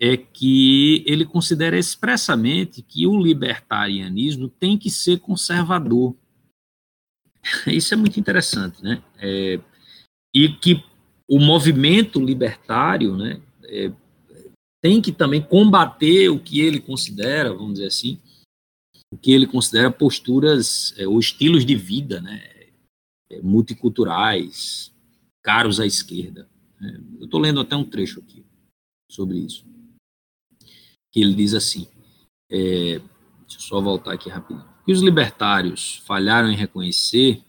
é 0.00 0.16
que 0.16 1.04
ele 1.06 1.24
considera 1.24 1.78
expressamente 1.78 2.82
que 2.82 3.06
o 3.06 3.16
libertarianismo 3.16 4.48
tem 4.48 4.76
que 4.76 4.90
ser 4.90 5.20
conservador. 5.20 6.16
Isso 7.68 7.94
é 7.94 7.96
muito 7.96 8.18
interessante, 8.18 8.82
né? 8.82 9.00
É, 9.18 9.60
e 10.34 10.48
que 10.48 10.82
o 11.28 11.38
movimento 11.38 12.20
libertário, 12.20 13.16
né, 13.16 13.40
é, 13.64 13.92
tem 14.82 15.00
que 15.00 15.12
também 15.12 15.42
combater 15.42 16.28
o 16.28 16.38
que 16.38 16.60
ele 16.60 16.80
considera, 16.80 17.54
vamos 17.54 17.74
dizer 17.74 17.86
assim, 17.86 18.20
o 19.12 19.16
que 19.16 19.32
ele 19.32 19.46
considera 19.46 19.90
posturas 19.90 20.94
é, 20.98 21.06
ou 21.06 21.18
estilos 21.18 21.64
de 21.64 21.74
vida, 21.74 22.20
né, 22.20 22.42
é, 23.30 23.40
multiculturais, 23.40 24.92
caros 25.42 25.80
à 25.80 25.86
esquerda. 25.86 26.48
Né. 26.80 27.00
Eu 27.18 27.24
estou 27.24 27.40
lendo 27.40 27.60
até 27.60 27.74
um 27.74 27.84
trecho 27.84 28.20
aqui 28.20 28.44
sobre 29.10 29.38
isso, 29.38 29.64
que 31.12 31.20
ele 31.20 31.34
diz 31.34 31.54
assim, 31.54 31.88
é, 32.50 32.98
deixa 32.98 33.56
eu 33.56 33.60
só 33.60 33.80
voltar 33.80 34.12
aqui 34.12 34.28
rapidinho, 34.28 34.68
que 34.84 34.92
os 34.92 35.00
libertários 35.00 36.02
falharam 36.04 36.50
em 36.50 36.56
reconhecer 36.56 37.42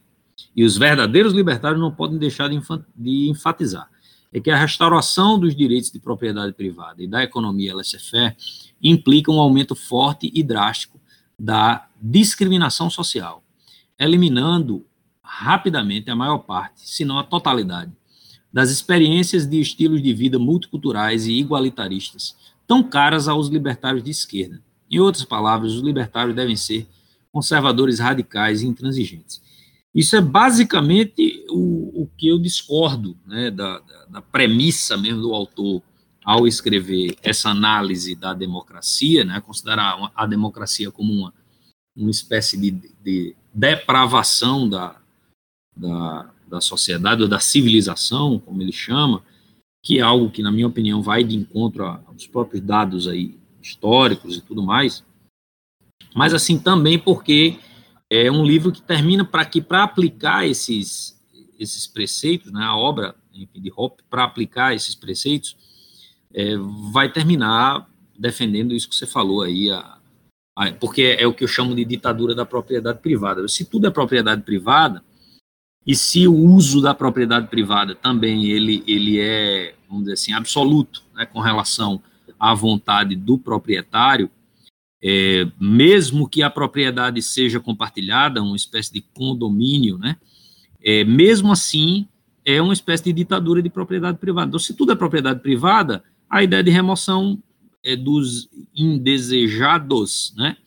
e 0.55 0.63
os 0.63 0.77
verdadeiros 0.77 1.33
libertários 1.33 1.81
não 1.81 1.91
podem 1.91 2.17
deixar 2.17 2.49
de, 2.49 3.29
enfatizar 3.29 3.89
é 4.35 4.39
que 4.41 4.51
a 4.51 4.57
restauração 4.57 5.39
dos 5.39 5.55
direitos 5.55 5.89
de 5.89 5.97
propriedade 5.97 6.51
privada 6.51 7.01
e 7.01 7.07
da 7.07 7.23
economia 7.23 7.73
laissez-faire 7.73 8.35
implica 8.83 9.31
um 9.31 9.39
aumento 9.39 9.73
forte 9.75 10.29
e 10.33 10.43
drástico 10.43 10.99
da 11.39 11.87
discriminação 12.01 12.89
social, 12.89 13.41
eliminando 13.97 14.85
rapidamente 15.23 16.11
a 16.11 16.15
maior 16.17 16.39
parte, 16.39 16.81
se 16.81 17.05
não 17.05 17.17
a 17.17 17.23
totalidade, 17.23 17.93
das 18.51 18.71
experiências 18.71 19.45
de 19.45 19.59
estilos 19.59 20.03
de 20.03 20.13
vida 20.13 20.37
multiculturais 20.37 21.27
e 21.27 21.33
igualitaristas, 21.33 22.35
tão 22.67 22.83
caras 22.83 23.29
aos 23.29 23.47
libertários 23.47 24.03
de 24.03 24.11
esquerda. 24.11 24.61
Em 24.91 24.99
outras 24.99 25.23
palavras, 25.23 25.73
os 25.73 25.81
libertários 25.81 26.35
devem 26.35 26.57
ser 26.57 26.85
conservadores 27.31 27.99
radicais 27.99 28.61
e 28.61 28.67
intransigentes. 28.67 29.41
Isso 29.95 30.17
é 30.17 30.21
basicamente 30.21 31.45
o, 31.49 32.03
o 32.03 32.09
que 32.17 32.27
eu 32.27 32.37
discordo 32.37 33.17
né, 33.25 33.49
da, 33.49 33.79
da, 33.79 34.05
da, 34.05 34.21
premissa 34.21 34.97
mesmo 34.97 35.21
do 35.21 35.33
autor 35.33 35.81
ao 36.21 36.45
escrever 36.45 37.15
essa 37.23 37.49
análise 37.49 38.13
da 38.13 38.33
democracia, 38.33 39.23
né, 39.23 39.39
considerar 39.39 40.11
a 40.13 40.25
democracia 40.25 40.91
como 40.91 41.13
uma, 41.13 41.33
uma 41.95 42.11
espécie 42.11 42.59
de, 42.59 42.71
de 43.01 43.33
depravação 43.53 44.67
da, 44.67 44.99
da, 45.73 46.29
da 46.45 46.59
sociedade 46.59 47.23
ou 47.23 47.29
da 47.29 47.39
civilização, 47.39 48.37
como 48.37 48.61
ele 48.61 48.73
chama, 48.73 49.23
que 49.81 49.99
é 49.99 50.01
algo 50.01 50.29
que, 50.29 50.43
na 50.43 50.51
minha 50.51 50.67
opinião, 50.67 51.01
vai 51.01 51.23
de 51.23 51.37
encontro 51.37 51.85
aos 51.85 52.27
próprios 52.27 52.61
dados 52.61 53.07
aí 53.07 53.39
históricos 53.61 54.35
e 54.35 54.41
tudo 54.41 54.61
mais, 54.61 55.05
mas 56.13 56.33
assim 56.33 56.59
também 56.59 56.99
porque 56.99 57.57
é 58.09 58.31
um 58.31 58.45
livro 58.45 58.71
que 58.71 58.81
termina 58.81 59.25
para 59.25 59.45
que 59.45 59.61
para 59.61 59.83
aplicar 59.83 60.47
esses 60.47 61.15
esses 61.57 61.87
preceitos, 61.87 62.51
né, 62.51 62.63
a 62.63 62.75
obra 62.75 63.15
enfim, 63.33 63.61
de 63.61 63.71
Hoppe 63.75 64.03
para 64.09 64.23
aplicar 64.23 64.75
esses 64.75 64.93
preceitos, 64.93 65.55
é, 66.33 66.55
vai 66.91 67.11
terminar 67.11 67.89
defendendo 68.17 68.73
isso 68.73 68.89
que 68.89 68.95
você 68.95 69.07
falou 69.07 69.41
aí, 69.41 69.69
a, 69.71 69.97
a, 70.57 70.71
porque 70.73 71.01
é, 71.01 71.23
é 71.23 71.27
o 71.27 71.33
que 71.33 71.43
eu 71.43 71.47
chamo 71.47 71.75
de 71.75 71.85
ditadura 71.85 72.35
da 72.35 72.45
propriedade 72.45 72.99
privada. 72.99 73.47
Se 73.47 73.65
tudo 73.65 73.87
é 73.87 73.91
propriedade 73.91 74.41
privada 74.41 75.03
e 75.85 75.95
se 75.95 76.27
o 76.27 76.33
uso 76.33 76.81
da 76.81 76.93
propriedade 76.93 77.47
privada 77.47 77.95
também 77.95 78.45
ele 78.45 78.83
ele 78.87 79.19
é 79.19 79.75
vamos 79.87 80.03
dizer 80.03 80.13
assim 80.13 80.33
absoluto, 80.33 81.03
né, 81.13 81.25
com 81.25 81.39
relação 81.39 82.01
à 82.39 82.53
vontade 82.53 83.15
do 83.15 83.37
proprietário, 83.37 84.29
é, 85.07 85.47
mesmo 85.61 86.27
que 86.27 86.41
a 86.41 86.49
propriedade 86.49 87.21
seja 87.21 87.59
compartilhada, 87.59 88.41
uma 88.41 88.55
espécie 88.55 88.91
de 88.91 89.01
condomínio, 89.01 89.99
né? 89.99 90.17
É, 90.83 91.03
mesmo 91.03 91.51
assim, 91.51 92.07
é 92.43 92.59
uma 92.59 92.73
espécie 92.73 93.03
de 93.03 93.13
ditadura 93.13 93.61
de 93.61 93.69
propriedade 93.69 94.17
privada. 94.17 94.47
Então, 94.47 94.59
se 94.59 94.73
tudo 94.73 94.93
é 94.93 94.95
propriedade 94.95 95.41
privada, 95.41 96.03
a 96.27 96.41
ideia 96.41 96.63
de 96.63 96.71
remoção 96.71 97.37
é, 97.83 97.95
dos 97.95 98.49
indesejados, 98.75 100.33
né? 100.35 100.57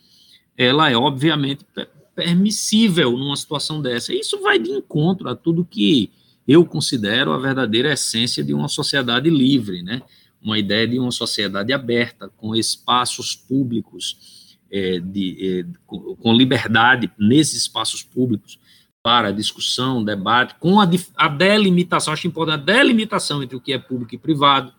Ela 0.56 0.89
é 0.89 0.97
obviamente 0.97 1.66
permissível 2.15 3.19
numa 3.19 3.36
situação 3.36 3.82
dessa. 3.82 4.15
Isso 4.15 4.40
vai 4.40 4.56
de 4.60 4.70
encontro 4.70 5.28
a 5.28 5.35
tudo 5.35 5.65
que 5.65 6.12
eu 6.47 6.65
considero 6.65 7.32
a 7.32 7.39
verdadeira 7.39 7.93
essência 7.93 8.44
de 8.44 8.55
uma 8.55 8.69
sociedade 8.69 9.28
livre, 9.28 9.82
né? 9.82 10.01
Uma 10.43 10.59
ideia 10.59 10.86
de 10.86 10.98
uma 10.98 11.10
sociedade 11.10 11.73
aberta, 11.73 12.28
com 12.36 12.55
espaços 12.55 13.35
públicos, 13.35 14.56
é, 14.70 15.01
de, 15.01 15.65
é, 15.66 15.66
com 15.86 16.32
liberdade 16.32 17.10
nesses 17.19 17.62
espaços 17.62 18.02
públicos 18.02 18.59
para 19.02 19.32
discussão, 19.32 20.05
debate, 20.05 20.55
com 20.59 20.81
a, 20.81 20.89
a 21.16 21.28
delimitação, 21.28 22.12
acho 22.12 22.27
importante 22.27 22.60
a 22.60 22.74
delimitação 22.74 23.43
entre 23.43 23.56
o 23.56 23.60
que 23.60 23.73
é 23.73 23.78
público 23.78 24.15
e 24.15 24.19
privado, 24.19 24.73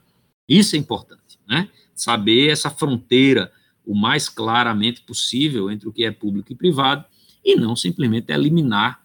isso 0.47 0.75
é 0.75 0.79
importante, 0.79 1.39
né? 1.47 1.69
Saber 1.95 2.49
essa 2.49 2.69
fronteira 2.69 3.51
o 3.85 3.95
mais 3.95 4.29
claramente 4.29 5.01
possível 5.01 5.71
entre 5.71 5.89
o 5.89 5.91
que 5.91 6.03
é 6.03 6.11
público 6.11 6.51
e 6.51 6.55
privado, 6.55 7.05
e 7.43 7.55
não 7.55 7.75
simplesmente 7.75 8.31
eliminar 8.31 9.03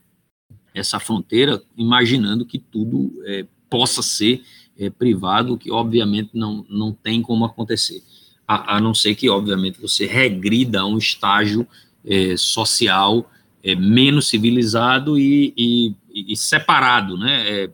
essa 0.74 1.00
fronteira, 1.00 1.62
imaginando 1.76 2.44
que 2.44 2.58
tudo 2.58 3.10
é, 3.24 3.46
possa 3.70 4.02
ser 4.02 4.44
é, 4.78 4.90
privado, 4.90 5.56
que 5.56 5.70
obviamente 5.70 6.30
não, 6.34 6.64
não 6.68 6.92
tem 6.92 7.22
como 7.22 7.44
acontecer, 7.44 8.02
a, 8.46 8.76
a 8.76 8.80
não 8.80 8.94
ser 8.94 9.14
que, 9.14 9.28
obviamente, 9.28 9.80
você 9.80 10.06
regrida 10.06 10.80
a 10.80 10.86
um 10.86 10.98
estágio 10.98 11.66
é, 12.04 12.36
social 12.36 13.30
é, 13.62 13.74
menos 13.74 14.28
civilizado 14.28 15.18
e, 15.18 15.54
e, 15.56 15.94
e 16.32 16.36
separado, 16.36 17.16
né, 17.16 17.48
é, 17.48 17.70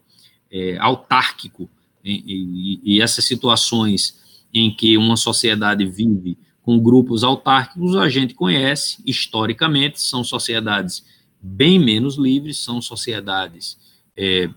é, 0.53 0.79
autárquico, 0.79 1.69
e, 2.03 2.81
e, 2.83 3.03
essas 3.03 3.27
situações 3.27 4.19
em 4.55 4.75
que 4.75 4.97
uma 4.97 5.17
sociedade 5.17 5.85
vive 5.85 6.39
com 6.63 6.79
grupos 6.79 7.23
autárquicos, 7.23 7.95
a 7.95 8.09
gente 8.09 8.33
conhece 8.33 9.03
historicamente, 9.05 10.01
são 10.01 10.25
sociedades 10.25 11.05
bem 11.43 11.79
menos 11.79 12.17
livres, 12.17 12.59
são 12.59 12.81
sociedades 12.81 13.79
é, 14.17 14.49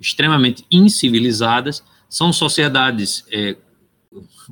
extremamente 0.00 0.64
incivilizadas, 0.70 1.82
são 2.08 2.32
sociedades, 2.32 3.24
é, 3.30 3.56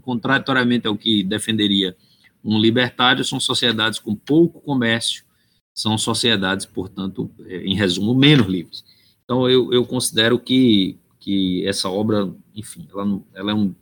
contraditoriamente 0.02 0.86
ao 0.86 0.96
que 0.96 1.24
defenderia 1.24 1.96
um 2.44 2.58
libertário, 2.58 3.24
são 3.24 3.40
sociedades 3.40 3.98
com 3.98 4.14
pouco 4.14 4.60
comércio, 4.60 5.24
são 5.74 5.98
sociedades, 5.98 6.66
portanto, 6.66 7.30
é, 7.46 7.58
em 7.58 7.74
resumo, 7.74 8.14
menos 8.14 8.46
livres. 8.46 8.84
Então, 9.24 9.48
eu, 9.48 9.72
eu 9.72 9.84
considero 9.84 10.38
que, 10.38 10.98
que 11.18 11.66
essa 11.66 11.88
obra, 11.88 12.32
enfim, 12.54 12.88
ela, 12.90 13.20
ela 13.34 13.50
é 13.50 13.54
um. 13.54 13.74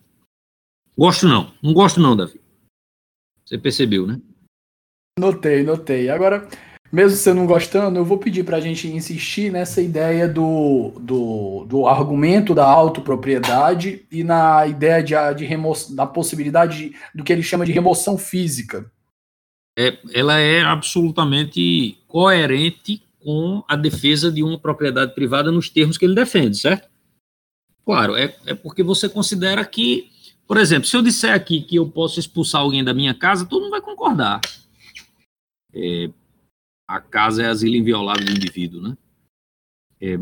Gosto 0.96 1.28
não, 1.28 1.52
não 1.62 1.72
gosto 1.72 2.00
não, 2.00 2.16
Davi. 2.16 2.40
Você 3.44 3.56
percebeu, 3.56 4.06
né? 4.06 4.20
Notei, 5.18 5.62
notei. 5.62 6.10
Agora, 6.10 6.48
mesmo 6.92 7.16
você 7.16 7.32
não 7.32 7.46
gostando, 7.46 7.98
eu 7.98 8.04
vou 8.04 8.18
pedir 8.18 8.44
para 8.44 8.56
a 8.56 8.60
gente 8.60 8.88
insistir 8.88 9.50
nessa 9.50 9.82
ideia 9.82 10.28
do, 10.28 10.92
do, 11.00 11.64
do 11.68 11.86
argumento 11.86 12.54
da 12.54 12.64
autopropriedade 12.64 14.06
e 14.10 14.22
na 14.22 14.66
ideia 14.66 15.02
de, 15.02 15.14
de 15.36 15.44
remoção, 15.44 15.94
da 15.94 16.06
possibilidade 16.06 16.90
de, 16.90 16.96
do 17.14 17.24
que 17.24 17.32
ele 17.32 17.42
chama 17.42 17.66
de 17.66 17.72
remoção 17.72 18.16
física. 18.16 18.90
É, 19.78 19.98
ela 20.14 20.38
é 20.38 20.62
absolutamente 20.62 21.98
coerente 22.08 23.02
com 23.22 23.62
a 23.68 23.76
defesa 23.76 24.30
de 24.30 24.42
uma 24.42 24.58
propriedade 24.58 25.14
privada 25.14 25.50
nos 25.50 25.68
termos 25.68 25.98
que 25.98 26.04
ele 26.04 26.14
defende, 26.14 26.56
certo? 26.56 26.88
Claro, 27.84 28.16
é, 28.16 28.34
é 28.46 28.54
porque 28.54 28.82
você 28.82 29.08
considera 29.08 29.64
que, 29.64 30.10
por 30.46 30.56
exemplo, 30.56 30.88
se 30.88 30.96
eu 30.96 31.02
disser 31.02 31.34
aqui 31.34 31.60
que 31.60 31.76
eu 31.76 31.88
posso 31.88 32.18
expulsar 32.18 32.60
alguém 32.60 32.82
da 32.82 32.94
minha 32.94 33.12
casa, 33.12 33.44
todo 33.44 33.62
mundo 33.62 33.70
vai 33.70 33.80
concordar. 33.80 34.40
É, 35.74 36.08
a 36.86 37.00
casa 37.00 37.42
é 37.42 37.46
asilo 37.46 37.76
inviolável 37.76 38.24
do 38.24 38.32
indivíduo, 38.32 38.80
né? 38.80 38.96
É, 40.00 40.16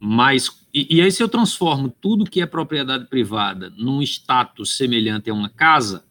Mas, 0.00 0.66
e, 0.72 0.96
e 0.96 1.02
aí 1.02 1.10
se 1.10 1.22
eu 1.22 1.28
transformo 1.28 1.88
tudo 1.88 2.28
que 2.30 2.40
é 2.40 2.46
propriedade 2.46 3.06
privada 3.06 3.70
num 3.70 4.02
status 4.02 4.76
semelhante 4.76 5.30
a 5.30 5.34
uma 5.34 5.48
casa, 5.48 6.04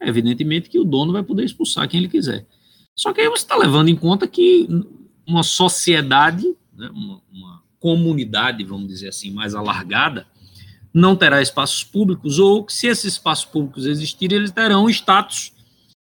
evidentemente 0.00 0.68
que 0.68 0.78
o 0.78 0.84
dono 0.84 1.12
vai 1.12 1.22
poder 1.22 1.44
expulsar 1.44 1.88
quem 1.88 2.00
ele 2.00 2.08
quiser. 2.08 2.46
Só 2.94 3.12
que 3.12 3.20
aí 3.20 3.28
você 3.28 3.44
está 3.44 3.56
levando 3.56 3.88
em 3.88 3.96
conta 3.96 4.26
que 4.26 4.68
uma 5.26 5.42
sociedade, 5.42 6.44
né, 6.72 6.90
uma, 6.90 7.22
uma 7.32 7.62
comunidade, 7.78 8.64
vamos 8.64 8.88
dizer 8.88 9.08
assim, 9.08 9.30
mais 9.30 9.54
alargada, 9.54 10.26
não 10.92 11.16
terá 11.16 11.40
espaços 11.40 11.82
públicos, 11.82 12.38
ou 12.38 12.64
que 12.64 12.72
se 12.72 12.86
esses 12.86 13.14
espaços 13.14 13.46
públicos 13.46 13.86
existirem, 13.86 14.36
eles 14.36 14.50
terão 14.50 14.90
status 14.90 15.52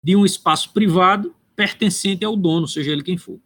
de 0.04 0.14
um 0.14 0.26
espaço 0.26 0.70
privado 0.70 1.34
pertencente 1.56 2.24
ao 2.24 2.36
dono, 2.36 2.68
seja 2.68 2.92
ele 2.92 3.02
quem 3.02 3.16
for. 3.16 3.40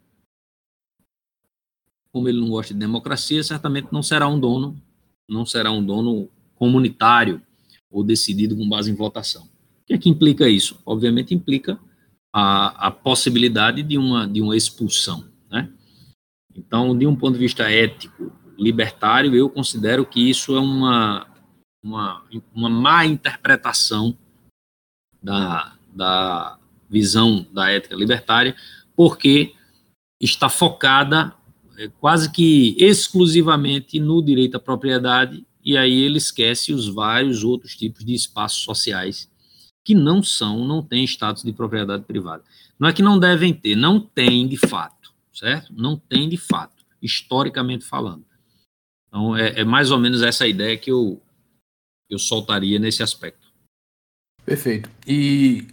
Como 2.11 2.27
ele 2.27 2.41
não 2.41 2.49
gosta 2.49 2.73
de 2.73 2.79
democracia, 2.79 3.41
certamente 3.41 3.87
não 3.91 4.03
será 4.03 4.27
um 4.27 4.39
dono, 4.39 4.79
não 5.27 5.45
será 5.45 5.71
um 5.71 5.83
dono 5.83 6.29
comunitário 6.55 7.41
ou 7.89 8.03
decidido 8.03 8.55
com 8.55 8.67
base 8.67 8.91
em 8.91 8.95
votação. 8.95 9.43
O 9.43 9.85
que 9.87 9.93
é 9.93 9.97
que 9.97 10.09
implica 10.09 10.47
isso? 10.47 10.79
Obviamente 10.85 11.33
implica 11.33 11.79
a, 12.33 12.87
a 12.87 12.91
possibilidade 12.91 13.81
de 13.81 13.97
uma, 13.97 14.27
de 14.27 14.41
uma 14.41 14.55
expulsão. 14.55 15.25
Né? 15.49 15.71
Então, 16.55 16.97
de 16.97 17.07
um 17.07 17.15
ponto 17.15 17.33
de 17.33 17.39
vista 17.39 17.69
ético, 17.69 18.31
libertário, 18.57 19.35
eu 19.35 19.49
considero 19.49 20.05
que 20.05 20.29
isso 20.29 20.55
é 20.55 20.59
uma, 20.59 21.27
uma, 21.83 22.23
uma 22.53 22.69
má 22.69 23.05
interpretação 23.05 24.17
da, 25.21 25.75
da 25.93 26.59
visão 26.91 27.47
da 27.53 27.71
ética 27.71 27.95
libertária, 27.95 28.53
porque 28.95 29.53
está 30.19 30.49
focada 30.49 31.33
é, 31.77 31.87
quase 31.99 32.29
que 32.29 32.75
exclusivamente 32.77 33.99
no 33.99 34.21
direito 34.21 34.55
à 34.55 34.59
propriedade, 34.59 35.45
e 35.63 35.77
aí 35.77 36.01
ele 36.01 36.17
esquece 36.17 36.73
os 36.73 36.87
vários 36.87 37.43
outros 37.43 37.75
tipos 37.75 38.03
de 38.03 38.13
espaços 38.13 38.61
sociais 38.61 39.31
que 39.83 39.95
não 39.95 40.21
são, 40.21 40.67
não 40.67 40.83
têm 40.83 41.03
status 41.05 41.43
de 41.43 41.53
propriedade 41.53 42.03
privada. 42.03 42.43
Não 42.77 42.87
é 42.87 42.93
que 42.93 43.01
não 43.01 43.17
devem 43.17 43.53
ter, 43.53 43.75
não 43.75 43.99
tem 43.99 44.47
de 44.47 44.57
fato, 44.57 45.13
certo? 45.33 45.73
Não 45.73 45.97
tem 45.97 46.27
de 46.27 46.37
fato, 46.37 46.83
historicamente 47.01 47.85
falando. 47.85 48.25
Então, 49.07 49.35
é, 49.35 49.61
é 49.61 49.63
mais 49.63 49.91
ou 49.91 49.97
menos 49.97 50.21
essa 50.21 50.47
ideia 50.47 50.77
que 50.77 50.91
eu, 50.91 51.21
eu 52.09 52.19
soltaria 52.19 52.77
nesse 52.79 53.01
aspecto. 53.01 53.47
Perfeito. 54.45 54.89
E 55.07 55.67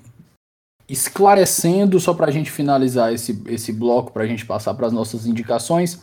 esclarecendo, 0.88 2.00
só 2.00 2.14
para 2.14 2.28
a 2.28 2.30
gente 2.30 2.50
finalizar 2.50 3.12
esse, 3.12 3.42
esse 3.46 3.72
bloco, 3.72 4.12
para 4.12 4.22
a 4.24 4.26
gente 4.26 4.46
passar 4.46 4.74
para 4.74 4.86
as 4.86 4.92
nossas 4.92 5.26
indicações, 5.26 6.00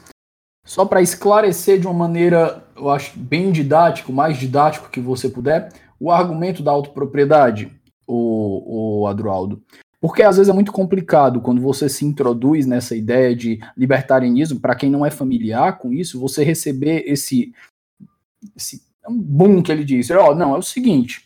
só 0.66 0.86
para 0.86 1.02
esclarecer 1.02 1.80
de 1.80 1.88
uma 1.88 1.94
maneira, 1.94 2.68
eu 2.76 2.90
acho, 2.90 3.18
bem 3.18 3.52
didático, 3.52 4.14
mais 4.14 4.38
didático 4.38 4.90
que 4.90 5.00
você 5.00 5.30
puder, 5.30 5.72
o 6.00 6.12
argumento 6.12 6.62
da 6.62 6.72
autopropriedade 6.72 7.72
o, 8.08 9.02
o 9.02 9.08
Adroaldo. 9.08 9.62
Porque 10.00 10.22
às 10.22 10.38
vezes 10.38 10.50
é 10.50 10.54
muito 10.54 10.72
complicado 10.72 11.42
quando 11.42 11.62
você 11.62 11.90
se 11.90 12.06
introduz 12.06 12.68
nessa 12.68 12.96
ideia 12.96 13.36
de 13.36 13.60
libertarianismo, 13.76 14.60
para 14.60 14.76
quem 14.76 14.90
não 14.90 15.06
é 15.06 15.10
familiar 15.10 15.80
com 15.80 15.92
isso, 15.92 16.20
você 16.20 16.44
receber 16.44 17.04
esse, 17.08 17.52
esse 18.56 18.84
boom 19.10 19.64
que 19.64 19.72
ele 19.72 19.84
diz. 19.84 20.12
Ó, 20.12 20.32
oh, 20.32 20.36
não, 20.36 20.54
é 20.54 20.60
o 20.60 20.62
seguinte: 20.62 21.25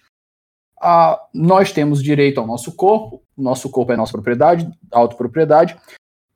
nós 1.34 1.72
temos 1.72 2.02
direito 2.02 2.40
ao 2.40 2.48
nosso 2.48 2.72
corpo, 2.72 3.22
nosso 3.38 3.70
corpo 3.70 3.92
é 3.92 3.98
nossa 3.98 4.12
propriedade, 4.12 4.70
autopropriedade, 4.92 5.78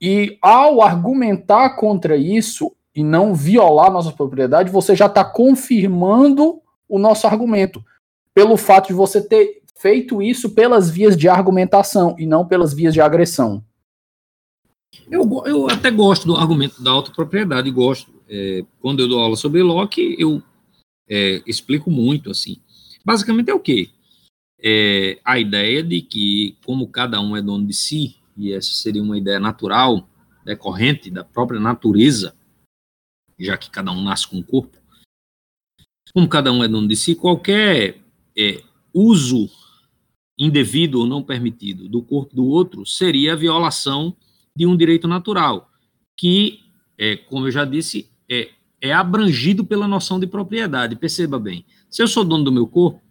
e 0.02 0.38
ao 0.42 0.82
argumentar 0.82 1.72
contra 1.78 2.18
isso 2.18 2.76
e 2.96 3.04
não 3.04 3.34
violar 3.34 3.92
nossa 3.92 4.12
propriedade, 4.12 4.72
você 4.72 4.96
já 4.96 5.06
está 5.08 5.24
confirmando 5.24 6.62
o 6.88 7.00
nosso 7.00 7.26
argumento. 7.26 7.84
Pelo 8.34 8.58
fato 8.58 8.88
de 8.88 8.94
você 8.94 9.22
ter 9.22 9.62
feito 9.78 10.22
isso 10.22 10.52
pelas 10.52 10.90
vias 10.90 11.18
de 11.18 11.28
argumentação 11.28 12.16
e 12.20 12.26
não 12.26 12.46
pelas 12.46 12.74
vias 12.74 12.94
de 12.94 13.02
agressão. 13.02 13.64
Eu, 15.10 15.28
eu 15.46 15.70
até 15.70 15.90
gosto 15.90 16.28
do 16.28 16.36
argumento 16.36 16.82
da 16.84 16.92
autopropriedade, 16.92 17.70
gosto. 17.72 18.12
É, 18.30 18.64
quando 18.80 19.00
eu 19.00 19.08
dou 19.08 19.20
aula 19.20 19.36
sobre 19.36 19.62
Locke, 19.62 20.16
eu 20.20 20.42
é, 21.10 21.42
explico 21.46 21.90
muito, 21.90 22.30
assim. 22.30 22.58
Basicamente 23.04 23.50
é 23.50 23.54
o 23.54 23.60
quê? 23.60 23.90
É 24.64 25.20
a 25.26 25.38
ideia 25.38 25.84
de 25.84 26.02
que, 26.02 26.58
como 26.66 26.88
cada 26.88 27.20
um 27.20 27.36
é 27.36 27.42
dono 27.42 27.68
de 27.68 27.74
si, 27.74 28.16
e 28.38 28.54
essa 28.54 28.74
seria 28.74 29.04
uma 29.04 29.18
ideia 29.18 29.40
natural, 29.40 30.08
decorrente 30.46 31.10
da 31.10 31.24
própria 31.24 31.60
natureza, 31.60 32.36
já 33.38 33.58
que 33.58 33.70
cada 33.70 33.92
um 33.92 34.02
nasce 34.02 34.28
com 34.28 34.38
um 34.38 34.44
corpo, 34.44 34.78
como 36.14 36.30
cada 36.30 36.52
um 36.52 36.64
é 36.64 36.68
dono 36.68 36.88
de 36.88 36.96
si, 36.96 37.16
qualquer 37.16 38.00
é, 38.38 38.64
uso 38.94 39.50
indevido 40.38 41.00
ou 41.00 41.08
não 41.08 41.24
permitido 41.24 41.90
do 41.90 42.02
corpo 42.02 42.36
do 42.36 42.46
outro 42.46 42.86
seria 42.86 43.34
a 43.34 43.36
violação 43.36 44.16
de 44.56 44.66
um 44.66 44.78
direito 44.78 45.08
natural, 45.08 45.72
que, 46.18 46.62
é, 46.98 47.18
como 47.18 47.48
eu 47.48 47.52
já 47.52 47.66
disse, 47.66 48.10
é, 48.30 48.52
é 48.80 48.94
abrangido 48.94 49.66
pela 49.66 49.88
noção 49.88 50.20
de 50.20 50.28
propriedade. 50.28 50.96
Perceba 50.96 51.40
bem, 51.40 51.66
se 51.90 52.02
eu 52.02 52.08
sou 52.08 52.24
dono 52.24 52.44
do 52.44 52.52
meu 52.52 52.68
corpo, 52.68 53.02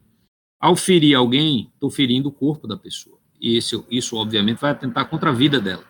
ao 0.63 0.77
ferir 0.77 1.17
alguém, 1.17 1.69
estou 1.75 1.91
ferindo 1.91 2.29
o 2.29 2.33
corpo 2.33 2.69
da 2.69 2.77
pessoa. 2.77 3.19
E 3.41 3.59
isso, 3.59 4.17
obviamente, 4.17 4.61
vai 4.61 4.71
atentar 4.71 5.11
contra 5.11 5.31
a 5.31 5.33
vida 5.33 5.61
dela. 5.61 5.85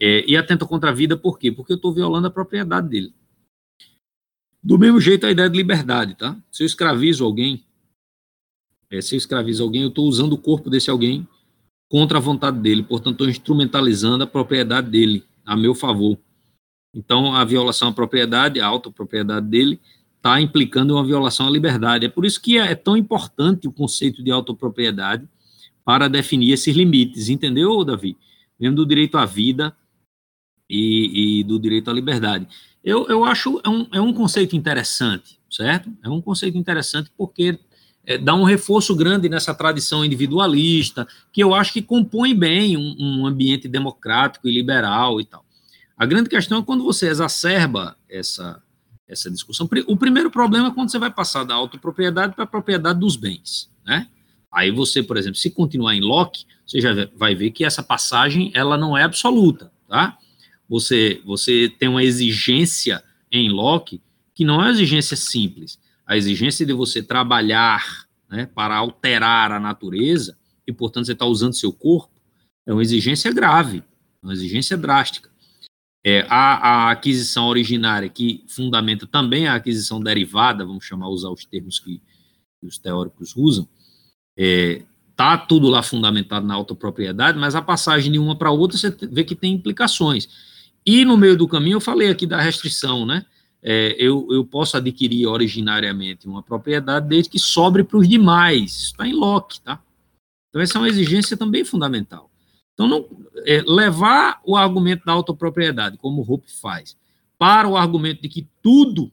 É, 0.00 0.24
e 0.26 0.34
atenta 0.34 0.64
contra 0.64 0.88
a 0.88 0.94
vida 0.94 1.14
por 1.14 1.38
quê? 1.38 1.52
Porque 1.52 1.72
eu 1.72 1.76
estou 1.76 1.92
violando 1.92 2.26
a 2.26 2.30
propriedade 2.30 2.88
dele. 2.88 3.12
Do 4.62 4.78
mesmo 4.78 4.98
jeito, 4.98 5.26
a 5.26 5.30
ideia 5.30 5.50
de 5.50 5.58
liberdade, 5.58 6.14
tá? 6.14 6.34
Se 6.50 6.62
eu 6.62 6.66
escravizo 6.66 7.22
alguém, 7.22 7.62
é, 8.90 9.02
se 9.02 9.14
eu 9.14 9.18
escravizo 9.18 9.62
alguém, 9.62 9.82
eu 9.82 9.88
estou 9.88 10.06
usando 10.06 10.32
o 10.32 10.38
corpo 10.38 10.70
desse 10.70 10.88
alguém 10.88 11.28
contra 11.90 12.16
a 12.16 12.20
vontade 12.20 12.58
dele, 12.58 12.82
portanto, 12.82 13.12
estou 13.12 13.28
instrumentalizando 13.28 14.24
a 14.24 14.26
propriedade 14.26 14.88
dele 14.88 15.22
a 15.44 15.54
meu 15.54 15.74
favor. 15.74 16.18
Então, 16.94 17.34
a 17.34 17.44
violação 17.44 17.88
à 17.88 17.92
propriedade, 17.92 18.58
a 18.58 18.66
autopropriedade 18.66 19.46
dele, 19.46 19.78
está 20.20 20.38
implicando 20.38 20.94
uma 20.94 21.04
violação 21.04 21.48
à 21.48 21.50
liberdade. 21.50 22.04
É 22.04 22.08
por 22.08 22.26
isso 22.26 22.40
que 22.40 22.58
é, 22.58 22.72
é 22.72 22.74
tão 22.74 22.96
importante 22.96 23.66
o 23.66 23.72
conceito 23.72 24.22
de 24.22 24.30
autopropriedade 24.30 25.26
para 25.82 26.08
definir 26.08 26.52
esses 26.52 26.76
limites, 26.76 27.30
entendeu, 27.30 27.82
Davi? 27.82 28.16
Mesmo 28.58 28.76
do 28.76 28.86
direito 28.86 29.16
à 29.16 29.24
vida 29.24 29.74
e, 30.68 31.40
e 31.40 31.44
do 31.44 31.58
direito 31.58 31.90
à 31.90 31.94
liberdade. 31.94 32.46
Eu, 32.84 33.08
eu 33.08 33.24
acho 33.24 33.60
é 33.64 33.68
um, 33.68 33.86
é 33.92 34.00
um 34.00 34.12
conceito 34.12 34.54
interessante, 34.54 35.40
certo? 35.50 35.90
É 36.04 36.08
um 36.08 36.20
conceito 36.20 36.56
interessante 36.56 37.10
porque 37.16 37.58
é, 38.04 38.18
dá 38.18 38.34
um 38.34 38.44
reforço 38.44 38.94
grande 38.94 39.28
nessa 39.28 39.54
tradição 39.54 40.04
individualista, 40.04 41.08
que 41.32 41.42
eu 41.42 41.54
acho 41.54 41.72
que 41.72 41.82
compõe 41.82 42.34
bem 42.34 42.76
um, 42.76 42.96
um, 42.98 43.26
ambiente 43.26 43.66
democrático 43.66 44.48
e 44.48 44.52
liberal 44.52 45.18
e 45.18 45.24
tal. 45.24 45.44
A 45.96 46.04
grande 46.04 46.28
questão 46.28 46.60
é 46.60 46.62
quando 46.62 46.84
você 46.84 47.08
exacerba 47.08 47.96
essa, 48.08 48.62
essa 49.10 49.30
discussão. 49.30 49.68
O 49.86 49.96
primeiro 49.96 50.30
problema 50.30 50.68
é 50.68 50.70
quando 50.70 50.90
você 50.90 50.98
vai 50.98 51.10
passar 51.10 51.44
da 51.44 51.54
autopropriedade 51.54 52.34
para 52.34 52.44
a 52.44 52.46
propriedade 52.46 52.98
dos 53.00 53.16
bens, 53.16 53.70
né? 53.84 54.08
Aí 54.52 54.70
você, 54.70 55.02
por 55.02 55.16
exemplo, 55.16 55.38
se 55.38 55.50
continuar 55.50 55.94
em 55.94 56.00
Locke, 56.00 56.44
você 56.66 56.80
já 56.80 56.90
vai 57.16 57.34
ver 57.34 57.50
que 57.50 57.64
essa 57.64 57.82
passagem 57.82 58.50
ela 58.54 58.76
não 58.76 58.96
é 58.96 59.04
absoluta, 59.04 59.72
tá? 59.88 60.16
Você, 60.68 61.20
você 61.24 61.72
tem 61.78 61.88
uma 61.88 62.02
exigência 62.02 63.02
em 63.30 63.48
Locke 63.48 64.00
que 64.34 64.44
não 64.44 64.54
é 64.54 64.64
uma 64.64 64.70
exigência 64.70 65.16
simples 65.16 65.78
a 66.10 66.16
exigência 66.16 66.66
de 66.66 66.72
você 66.72 67.00
trabalhar 67.00 68.04
né, 68.28 68.44
para 68.52 68.74
alterar 68.74 69.52
a 69.52 69.60
natureza, 69.60 70.36
e 70.66 70.72
portanto 70.72 71.06
você 71.06 71.12
está 71.12 71.24
usando 71.24 71.54
seu 71.54 71.72
corpo, 71.72 72.12
é 72.66 72.72
uma 72.72 72.82
exigência 72.82 73.32
grave, 73.32 73.84
uma 74.20 74.32
exigência 74.32 74.76
drástica. 74.76 75.29
É, 76.04 76.26
a, 76.30 76.86
a, 76.86 76.90
aquisição 76.90 77.46
originária, 77.46 78.08
que 78.08 78.44
fundamenta 78.48 79.06
também 79.06 79.46
a 79.46 79.54
aquisição 79.54 80.00
derivada, 80.00 80.64
vamos 80.64 80.84
chamar, 80.84 81.08
usar 81.08 81.28
os 81.28 81.44
termos 81.44 81.78
que, 81.78 82.00
que 82.60 82.66
os 82.66 82.78
teóricos 82.78 83.36
usam, 83.36 83.68
é, 84.36 84.82
tá 85.14 85.36
tudo 85.36 85.68
lá 85.68 85.82
fundamentado 85.82 86.46
na 86.46 86.54
autopropriedade, 86.54 87.38
mas 87.38 87.54
a 87.54 87.60
passagem 87.60 88.12
de 88.12 88.18
uma 88.18 88.34
para 88.34 88.50
outra 88.50 88.78
você 88.78 88.90
vê 89.10 89.24
que 89.24 89.34
tem 89.34 89.52
implicações. 89.52 90.28
E 90.86 91.04
no 91.04 91.18
meio 91.18 91.36
do 91.36 91.46
caminho 91.46 91.76
eu 91.76 91.80
falei 91.80 92.08
aqui 92.08 92.26
da 92.26 92.40
restrição, 92.40 93.04
né? 93.04 93.26
é, 93.62 93.94
eu, 93.98 94.26
eu 94.30 94.44
posso 94.44 94.76
adquirir 94.76 95.26
originariamente 95.26 96.26
uma 96.26 96.42
propriedade 96.42 97.08
desde 97.08 97.30
que 97.30 97.38
sobre 97.38 97.84
para 97.84 97.98
os 97.98 98.08
demais. 98.08 98.76
Está 98.82 99.06
em 99.06 99.12
Locke, 99.12 99.60
tá? 99.60 99.82
Então, 100.48 100.62
essa 100.62 100.78
é 100.78 100.80
uma 100.80 100.88
exigência 100.88 101.36
também 101.36 101.64
fundamental. 101.64 102.29
Então, 102.80 102.88
não, 102.88 103.06
é, 103.44 103.60
levar 103.66 104.40
o 104.42 104.56
argumento 104.56 105.04
da 105.04 105.12
autopropriedade, 105.12 105.98
como 105.98 106.22
o 106.22 106.32
Hope 106.32 106.50
faz, 106.50 106.96
para 107.36 107.68
o 107.68 107.76
argumento 107.76 108.22
de 108.22 108.28
que 108.30 108.48
tudo, 108.62 109.12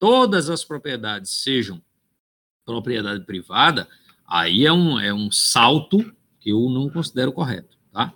todas 0.00 0.50
as 0.50 0.64
propriedades 0.64 1.30
sejam 1.30 1.80
propriedade 2.64 3.24
privada, 3.24 3.86
aí 4.26 4.66
é 4.66 4.72
um, 4.72 4.98
é 4.98 5.14
um 5.14 5.30
salto 5.30 6.12
que 6.40 6.50
eu 6.50 6.68
não 6.68 6.90
considero 6.90 7.32
correto, 7.32 7.78
tá? 7.92 8.12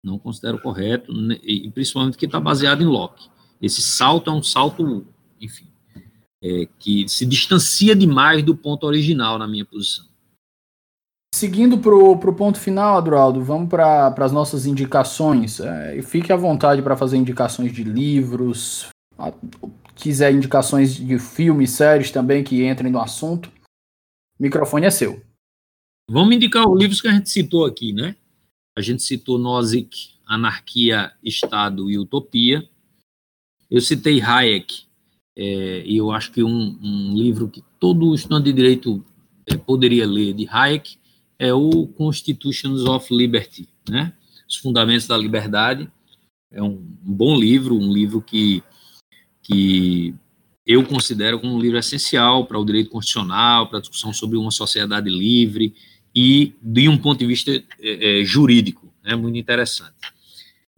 Não 0.00 0.16
considero 0.16 0.60
correto, 0.60 1.12
e 1.42 1.68
principalmente 1.72 2.16
que 2.16 2.26
está 2.26 2.38
baseado 2.38 2.80
em 2.82 2.86
Locke. 2.86 3.28
esse 3.60 3.82
salto 3.82 4.30
é 4.30 4.32
um 4.32 4.44
salto, 4.44 5.08
enfim, 5.40 5.66
é, 6.40 6.68
que 6.78 7.08
se 7.08 7.26
distancia 7.26 7.96
demais 7.96 8.44
do 8.44 8.56
ponto 8.56 8.86
original 8.86 9.40
na 9.40 9.48
minha 9.48 9.64
posição. 9.64 10.07
Seguindo 11.38 11.78
para 11.78 11.94
o 11.94 12.34
ponto 12.34 12.58
final, 12.58 12.98
Adroaldo, 12.98 13.40
vamos 13.44 13.68
para 13.68 14.08
as 14.08 14.32
nossas 14.32 14.66
indicações. 14.66 15.60
É, 15.60 16.02
fique 16.02 16.32
à 16.32 16.36
vontade 16.36 16.82
para 16.82 16.96
fazer 16.96 17.16
indicações 17.16 17.72
de 17.72 17.84
livros, 17.84 18.88
a, 19.16 19.32
quiser 19.94 20.32
indicações 20.32 20.96
de 20.96 21.16
filmes, 21.20 21.70
séries 21.70 22.10
também 22.10 22.42
que 22.42 22.66
entrem 22.66 22.90
no 22.90 23.00
assunto. 23.00 23.52
O 24.36 24.42
microfone 24.42 24.86
é 24.86 24.90
seu. 24.90 25.22
Vamos 26.10 26.34
indicar 26.34 26.68
os 26.68 26.76
livros 26.76 27.00
que 27.00 27.06
a 27.06 27.12
gente 27.12 27.30
citou 27.30 27.64
aqui, 27.64 27.92
né? 27.92 28.16
A 28.76 28.82
gente 28.82 29.04
citou 29.04 29.38
Nozick, 29.38 30.14
Anarquia, 30.26 31.12
Estado 31.22 31.88
e 31.88 31.96
Utopia. 32.00 32.68
Eu 33.70 33.80
citei 33.80 34.20
Hayek, 34.20 34.86
é, 35.36 35.84
e 35.86 35.98
eu 35.98 36.10
acho 36.10 36.32
que 36.32 36.42
um, 36.42 36.76
um, 36.82 37.14
livro 37.14 37.48
que 37.48 37.62
todo 37.78 38.12
estudante 38.12 38.46
de 38.46 38.52
direito 38.54 39.04
é, 39.46 39.56
poderia 39.56 40.04
ler 40.04 40.32
de 40.32 40.48
Hayek 40.50 40.98
é 41.38 41.52
o 41.54 41.86
Constitutions 41.86 42.82
of 42.82 43.14
Liberty, 43.14 43.68
né? 43.88 44.12
Os 44.48 44.56
Fundamentos 44.56 45.06
da 45.06 45.16
Liberdade. 45.16 45.90
É 46.50 46.62
um, 46.62 46.76
bom 46.76 47.38
livro, 47.38 47.76
um 47.76 47.92
livro 47.92 48.20
que, 48.22 48.62
que 49.42 50.14
eu 50.66 50.84
considero 50.84 51.38
como 51.38 51.54
um 51.54 51.60
livro 51.60 51.78
essencial 51.78 52.46
para 52.46 52.58
o 52.58 52.64
direito 52.64 52.90
constitucional, 52.90 53.68
para 53.68 53.78
a 53.78 53.80
discussão 53.80 54.12
sobre 54.12 54.38
uma 54.38 54.50
sociedade 54.50 55.10
livre 55.10 55.74
e 56.14 56.54
de 56.62 56.88
um 56.88 56.98
ponto 56.98 57.18
de 57.18 57.26
vista 57.26 57.50
é, 57.52 57.64
é, 58.20 58.24
jurídico, 58.24 58.92
é 59.04 59.10
né? 59.10 59.16
muito 59.16 59.38
interessante. 59.38 59.94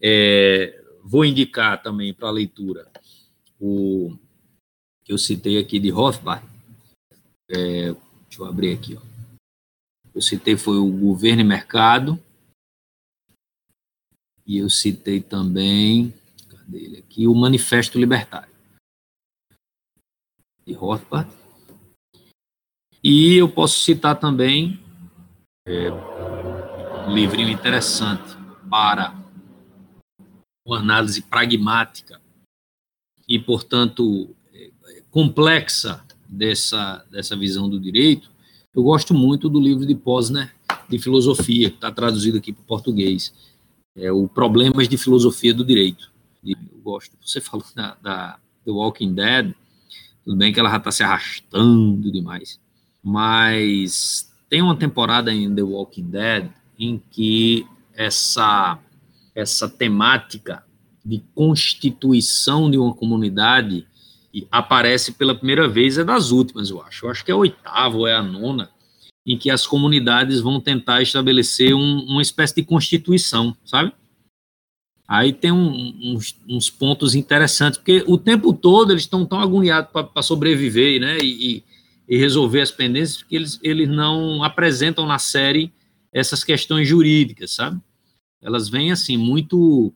É, 0.03 0.83
vou 1.05 1.25
indicar 1.25 1.83
também 1.83 2.13
para 2.13 2.31
leitura 2.31 2.89
o 3.59 4.17
que 5.05 5.13
eu 5.13 5.19
citei 5.19 5.59
aqui 5.59 5.79
de 5.79 5.91
Rothbard. 5.91 6.45
É, 7.51 7.95
deixa 8.29 8.41
eu 8.41 8.47
abrir 8.47 8.73
aqui. 8.73 8.97
Ó. 8.97 9.10
Eu 10.15 10.21
citei 10.21 10.57
foi 10.57 10.77
o 10.77 10.91
Governo 10.91 11.43
e 11.43 11.45
Mercado. 11.45 12.21
E 14.47 14.59
eu 14.59 14.69
citei 14.69 15.21
também, 15.21 16.13
cadê 16.49 16.79
ele 16.79 16.99
aqui? 16.99 17.27
O 17.27 17.35
Manifesto 17.35 17.99
Libertário. 17.99 18.53
De 20.67 20.73
Rothbard. 20.73 21.31
E 23.03 23.37
eu 23.37 23.49
posso 23.49 23.81
citar 23.81 24.19
também 24.19 24.79
é, 25.67 25.91
um 25.91 27.15
livrinho 27.15 27.49
interessante 27.49 28.37
para 28.69 29.15
uma 30.67 30.79
análise 30.79 31.23
pragmática 31.23 32.21
e, 33.27 33.39
portanto, 33.39 34.35
complexa 35.11 36.05
dessa, 36.29 37.05
dessa 37.11 37.37
visão 37.37 37.69
do 37.69 37.81
direito, 37.81 38.31
eu 38.75 38.83
gosto 38.83 39.15
muito 39.15 39.49
do 39.49 39.61
livro 39.61 39.87
de 39.87 39.95
Posner 39.95 40.55
de 40.89 40.99
filosofia, 40.99 41.71
que 41.71 41.77
está 41.77 41.91
traduzido 41.91 42.39
aqui 42.39 42.53
para 42.53 42.63
o 42.63 42.67
português. 42.67 43.33
É 43.97 44.11
o 44.11 44.29
Problemas 44.29 44.89
de 44.89 44.97
Filosofia 44.97 45.55
do 45.55 45.65
Direito. 45.65 46.11
Eu 46.45 46.57
gosto. 46.83 47.17
Você 47.21 47.41
falou 47.41 47.65
da, 47.75 47.97
da 48.03 48.39
The 48.65 48.71
Walking 48.71 49.15
Dead, 49.15 49.55
tudo 50.25 50.37
bem 50.37 50.53
que 50.53 50.61
ela 50.61 50.71
já 50.71 50.77
está 50.77 50.91
se 50.91 51.03
arrastando 51.03 52.11
demais, 52.11 52.61
mas 53.03 54.31
tem 54.49 54.63
uma 54.63 54.77
temporada 54.77 55.33
em 55.33 55.53
The 55.55 55.63
Walking 55.63 56.11
Dead 56.11 56.51
em 56.79 57.01
que 57.11 57.67
essa 57.95 58.79
essa 59.35 59.69
temática 59.69 60.65
de 61.05 61.23
constituição 61.35 62.71
de 62.71 62.77
uma 62.77 62.95
comunidade 62.95 63.87
aparece 64.51 65.13
pela 65.13 65.35
primeira 65.35 65.69
vez, 65.69 65.99
é 65.99 66.05
das 66.05 66.31
últimas, 66.31 66.71
eu 66.71 66.83
acho. 66.83 67.07
Eu 67.07 67.11
acho 67.11 67.25
que 67.25 67.31
é 67.31 67.35
a 67.35 67.37
oitava 67.37 67.97
ou 67.97 68.07
é 68.07 68.15
a 68.15 68.23
nona, 68.23 68.71
em 69.27 69.37
que 69.37 69.51
as 69.51 69.67
comunidades 69.67 70.41
vão 70.41 70.61
tentar 70.61 71.03
estabelecer 71.03 71.75
um, 71.75 72.05
uma 72.05 72.23
espécie 72.23 72.55
de 72.55 72.65
constituição, 72.65 73.57
sabe? 73.65 73.93
Aí 75.09 75.33
tem 75.33 75.51
um, 75.51 76.15
uns, 76.15 76.37
uns, 76.49 76.71
pontos 76.71 77.17
interessantes, 77.17 77.79
porque 77.79 78.05
o 78.07 78.17
tempo 78.17 78.53
todo 78.53 78.93
eles 78.93 79.03
estão 79.03 79.27
tão 79.27 79.41
agoniados 79.41 79.91
para 79.91 80.23
sobreviver, 80.23 81.01
né? 81.01 81.19
E, 81.19 81.65
e, 82.09 82.17
resolver 82.17 82.61
as 82.61 82.73
pendências, 82.73 83.23
que 83.23 83.37
eles, 83.37 83.59
eles 83.63 83.89
não 83.89 84.43
apresentam 84.43 85.07
na 85.07 85.19
série 85.19 85.73
essas 86.13 86.43
questões 86.43 86.89
jurídicas, 86.89 87.53
sabe? 87.53 87.81
elas 88.43 88.69
vêm 88.69 88.91
assim, 88.91 89.17
muito, 89.17 89.93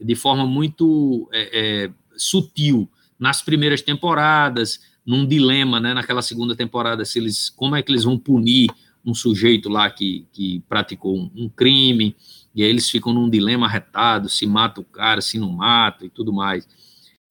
de 0.00 0.14
forma 0.14 0.46
muito 0.46 1.28
é, 1.32 1.50
é, 1.84 1.90
sutil 2.16 2.88
nas 3.18 3.42
primeiras 3.42 3.82
temporadas, 3.82 4.80
num 5.04 5.26
dilema, 5.26 5.80
né, 5.80 5.94
naquela 5.94 6.22
segunda 6.22 6.54
temporada, 6.54 7.04
se 7.04 7.18
eles, 7.18 7.50
como 7.50 7.74
é 7.74 7.82
que 7.82 7.90
eles 7.90 8.04
vão 8.04 8.18
punir 8.18 8.68
um 9.04 9.14
sujeito 9.14 9.68
lá 9.68 9.90
que, 9.90 10.26
que 10.32 10.62
praticou 10.68 11.16
um, 11.16 11.30
um 11.34 11.48
crime, 11.48 12.14
e 12.54 12.62
aí 12.62 12.68
eles 12.68 12.90
ficam 12.90 13.12
num 13.12 13.30
dilema 13.30 13.66
arretado, 13.66 14.28
se 14.28 14.46
mata 14.46 14.80
o 14.80 14.84
cara, 14.84 15.20
se 15.20 15.38
não 15.38 15.50
mata 15.50 16.04
e 16.04 16.10
tudo 16.10 16.32
mais. 16.32 16.68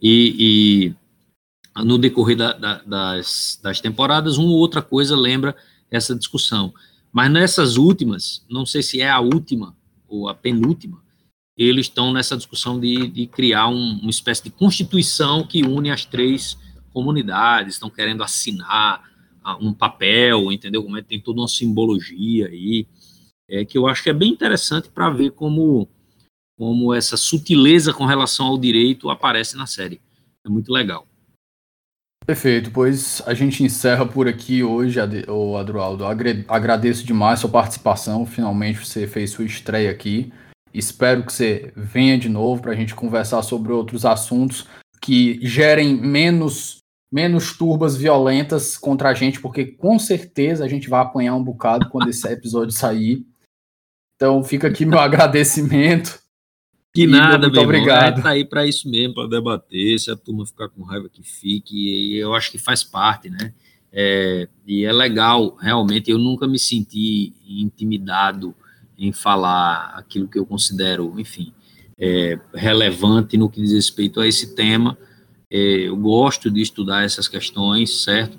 E, 0.02 0.96
e 1.78 1.84
no 1.84 1.98
decorrer 1.98 2.38
da, 2.38 2.54
da, 2.54 2.82
das, 2.84 3.60
das 3.62 3.80
temporadas, 3.80 4.38
uma 4.38 4.50
ou 4.50 4.58
outra 4.58 4.82
coisa 4.82 5.16
lembra 5.16 5.56
essa 5.92 6.16
discussão. 6.16 6.74
Mas 7.12 7.32
nessas 7.32 7.78
últimas, 7.78 8.46
não 8.50 8.66
sei 8.66 8.82
se 8.82 9.02
é 9.02 9.10
a 9.10 9.20
última 9.20 9.76
ou 10.08 10.28
a 10.28 10.34
penúltima, 10.34 11.02
eles 11.58 11.88
estão 11.88 12.14
nessa 12.14 12.38
discussão 12.38 12.80
de, 12.80 13.08
de 13.08 13.26
criar 13.26 13.68
um, 13.68 14.00
uma 14.02 14.12
espécie 14.12 14.44
de 14.44 14.52
constituição 14.52 15.46
que 15.46 15.64
une 15.64 15.90
as 15.90 16.06
três 16.06 16.58
comunidades, 16.94 17.76
estão 17.76 17.90
querendo 17.90 18.24
assinar 18.24 19.04
um 19.62 19.74
papel, 19.74 20.52
entendeu? 20.52 20.84
Como 20.84 20.98
é 20.98 21.02
que 21.02 21.08
tem 21.08 21.20
toda 21.20 21.40
uma 21.40 21.48
simbologia 21.48 22.48
aí, 22.48 22.86
é, 23.50 23.64
que 23.64 23.78
eu 23.78 23.88
acho 23.88 24.04
que 24.04 24.10
é 24.10 24.14
bem 24.14 24.32
interessante 24.32 24.90
para 24.90 25.10
ver 25.10 25.32
como, 25.32 25.88
como 26.58 26.94
essa 26.94 27.16
sutileza 27.16 27.94
com 27.94 28.06
relação 28.06 28.48
ao 28.48 28.58
direito 28.58 29.10
aparece 29.10 29.56
na 29.56 29.66
série. 29.66 30.02
É 30.46 30.50
muito 30.50 30.72
legal. 30.72 31.08
Perfeito, 32.26 32.72
pois 32.72 33.22
a 33.26 33.34
gente 33.34 33.64
encerra 33.64 34.06
por 34.06 34.28
aqui 34.28 34.62
hoje, 34.62 35.00
Adroaldo. 35.00 36.04
Agradeço 36.06 37.06
demais 37.06 37.40
sua 37.40 37.50
participação. 37.50 38.26
Finalmente 38.26 38.86
você 38.86 39.08
fez 39.08 39.32
sua 39.32 39.46
estreia 39.46 39.90
aqui. 39.90 40.30
Espero 40.74 41.24
que 41.26 41.34
você 41.34 41.72
venha 41.76 42.18
de 42.18 42.30
novo 42.30 42.62
para 42.62 42.72
a 42.72 42.76
gente 42.76 42.96
conversar 42.96 43.42
sobre 43.42 43.72
outros 43.72 44.06
assuntos 44.06 44.68
que 45.02 45.40
gerem 45.42 45.96
menos, 45.96 46.78
menos 47.12 47.56
turbas 47.58 47.96
violentas 47.96 48.78
contra 48.78 49.10
a 49.10 49.14
gente, 49.14 49.40
porque 49.40 49.66
com 49.66 49.98
certeza 49.98 50.66
a 50.66 50.68
gente 50.68 50.90
vai 50.90 51.02
apanhar 51.02 51.36
um 51.36 51.44
bocado 51.44 51.90
quando 51.90 52.10
esse 52.10 52.28
episódio 52.28 52.72
sair. 52.72 53.26
Então 54.16 54.44
fica 54.44 54.68
aqui 54.68 54.86
meu 54.86 55.00
agradecimento. 55.00 56.20
Que 56.94 57.06
nada, 57.06 57.38
muito 57.38 57.54
meu 57.54 57.64
obrigado. 57.64 58.24
Tá 58.24 58.30
aí 58.30 58.44
para 58.44 58.66
isso 58.66 58.90
mesmo, 58.90 59.14
para 59.14 59.30
debater. 59.30 60.00
Se 60.00 60.10
a 60.10 60.16
turma 60.16 60.46
ficar 60.48 60.68
com 60.70 60.84
raiva, 60.84 61.08
que 61.08 61.22
fique. 61.22 61.76
E 61.76 62.18
eu 62.18 62.34
acho 62.34 62.50
que 62.50 62.58
faz 62.58 62.84
parte, 62.84 63.30
né? 63.30 63.54
É, 63.92 64.48
e 64.66 64.84
é 64.84 64.92
legal, 64.92 65.56
realmente. 65.56 66.10
Eu 66.10 66.18
nunca 66.18 66.48
me 66.48 66.58
senti 66.58 67.34
intimidado 67.48 68.56
em 68.98 69.12
falar 69.12 69.94
aquilo 69.96 70.28
que 70.28 70.40
eu 70.40 70.46
considero, 70.46 71.14
enfim, 71.20 71.54
é, 72.00 72.40
relevante 72.54 73.38
no 73.38 73.50
que 73.50 73.62
diz 73.62 73.72
respeito 73.72 74.20
a 74.20 74.28
esse 74.28 74.56
tema. 74.56 74.98
É, 75.50 75.88
eu 75.88 75.96
gosto 75.96 76.50
de 76.50 76.62
estudar 76.62 77.04
essas 77.04 77.28
questões, 77.28 78.04
certo? 78.04 78.38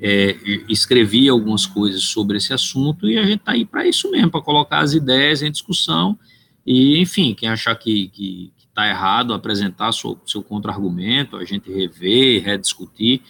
É, 0.00 0.36
escrevi 0.68 1.28
algumas 1.28 1.66
coisas 1.66 2.02
sobre 2.02 2.36
esse 2.36 2.52
assunto 2.52 3.08
e 3.08 3.16
a 3.16 3.22
gente 3.22 3.40
está 3.40 3.52
aí 3.52 3.64
para 3.64 3.86
isso 3.86 4.10
mesmo, 4.10 4.30
para 4.30 4.42
colocar 4.42 4.80
as 4.80 4.92
ideias 4.92 5.40
em 5.40 5.50
discussão 5.50 6.18
e, 6.66 6.98
enfim, 6.98 7.34
quem 7.34 7.48
achar 7.48 7.74
que 7.76 8.10
está 8.58 8.82
tá 8.82 8.88
errado, 8.88 9.34
apresentar 9.34 9.92
seu, 9.92 10.18
seu 10.26 10.42
contra-argumento, 10.42 11.36
a 11.36 11.44
gente 11.44 11.70
rever, 11.70 12.42
rediscutir. 12.42 13.20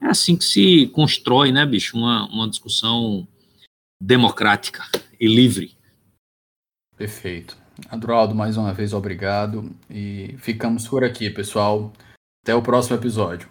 É 0.00 0.06
assim 0.06 0.36
que 0.36 0.44
se 0.44 0.86
constrói, 0.88 1.50
né, 1.50 1.64
bicho, 1.64 1.96
uma, 1.96 2.26
uma 2.26 2.48
discussão 2.48 3.26
democrática 4.00 4.84
e 5.18 5.26
livre. 5.26 5.76
Perfeito. 7.02 7.56
Adroaldo, 7.90 8.32
mais 8.32 8.56
uma 8.56 8.72
vez, 8.72 8.92
obrigado. 8.92 9.74
E 9.90 10.36
ficamos 10.38 10.86
por 10.86 11.02
aqui, 11.02 11.28
pessoal. 11.28 11.92
Até 12.44 12.54
o 12.54 12.62
próximo 12.62 12.96
episódio. 12.96 13.48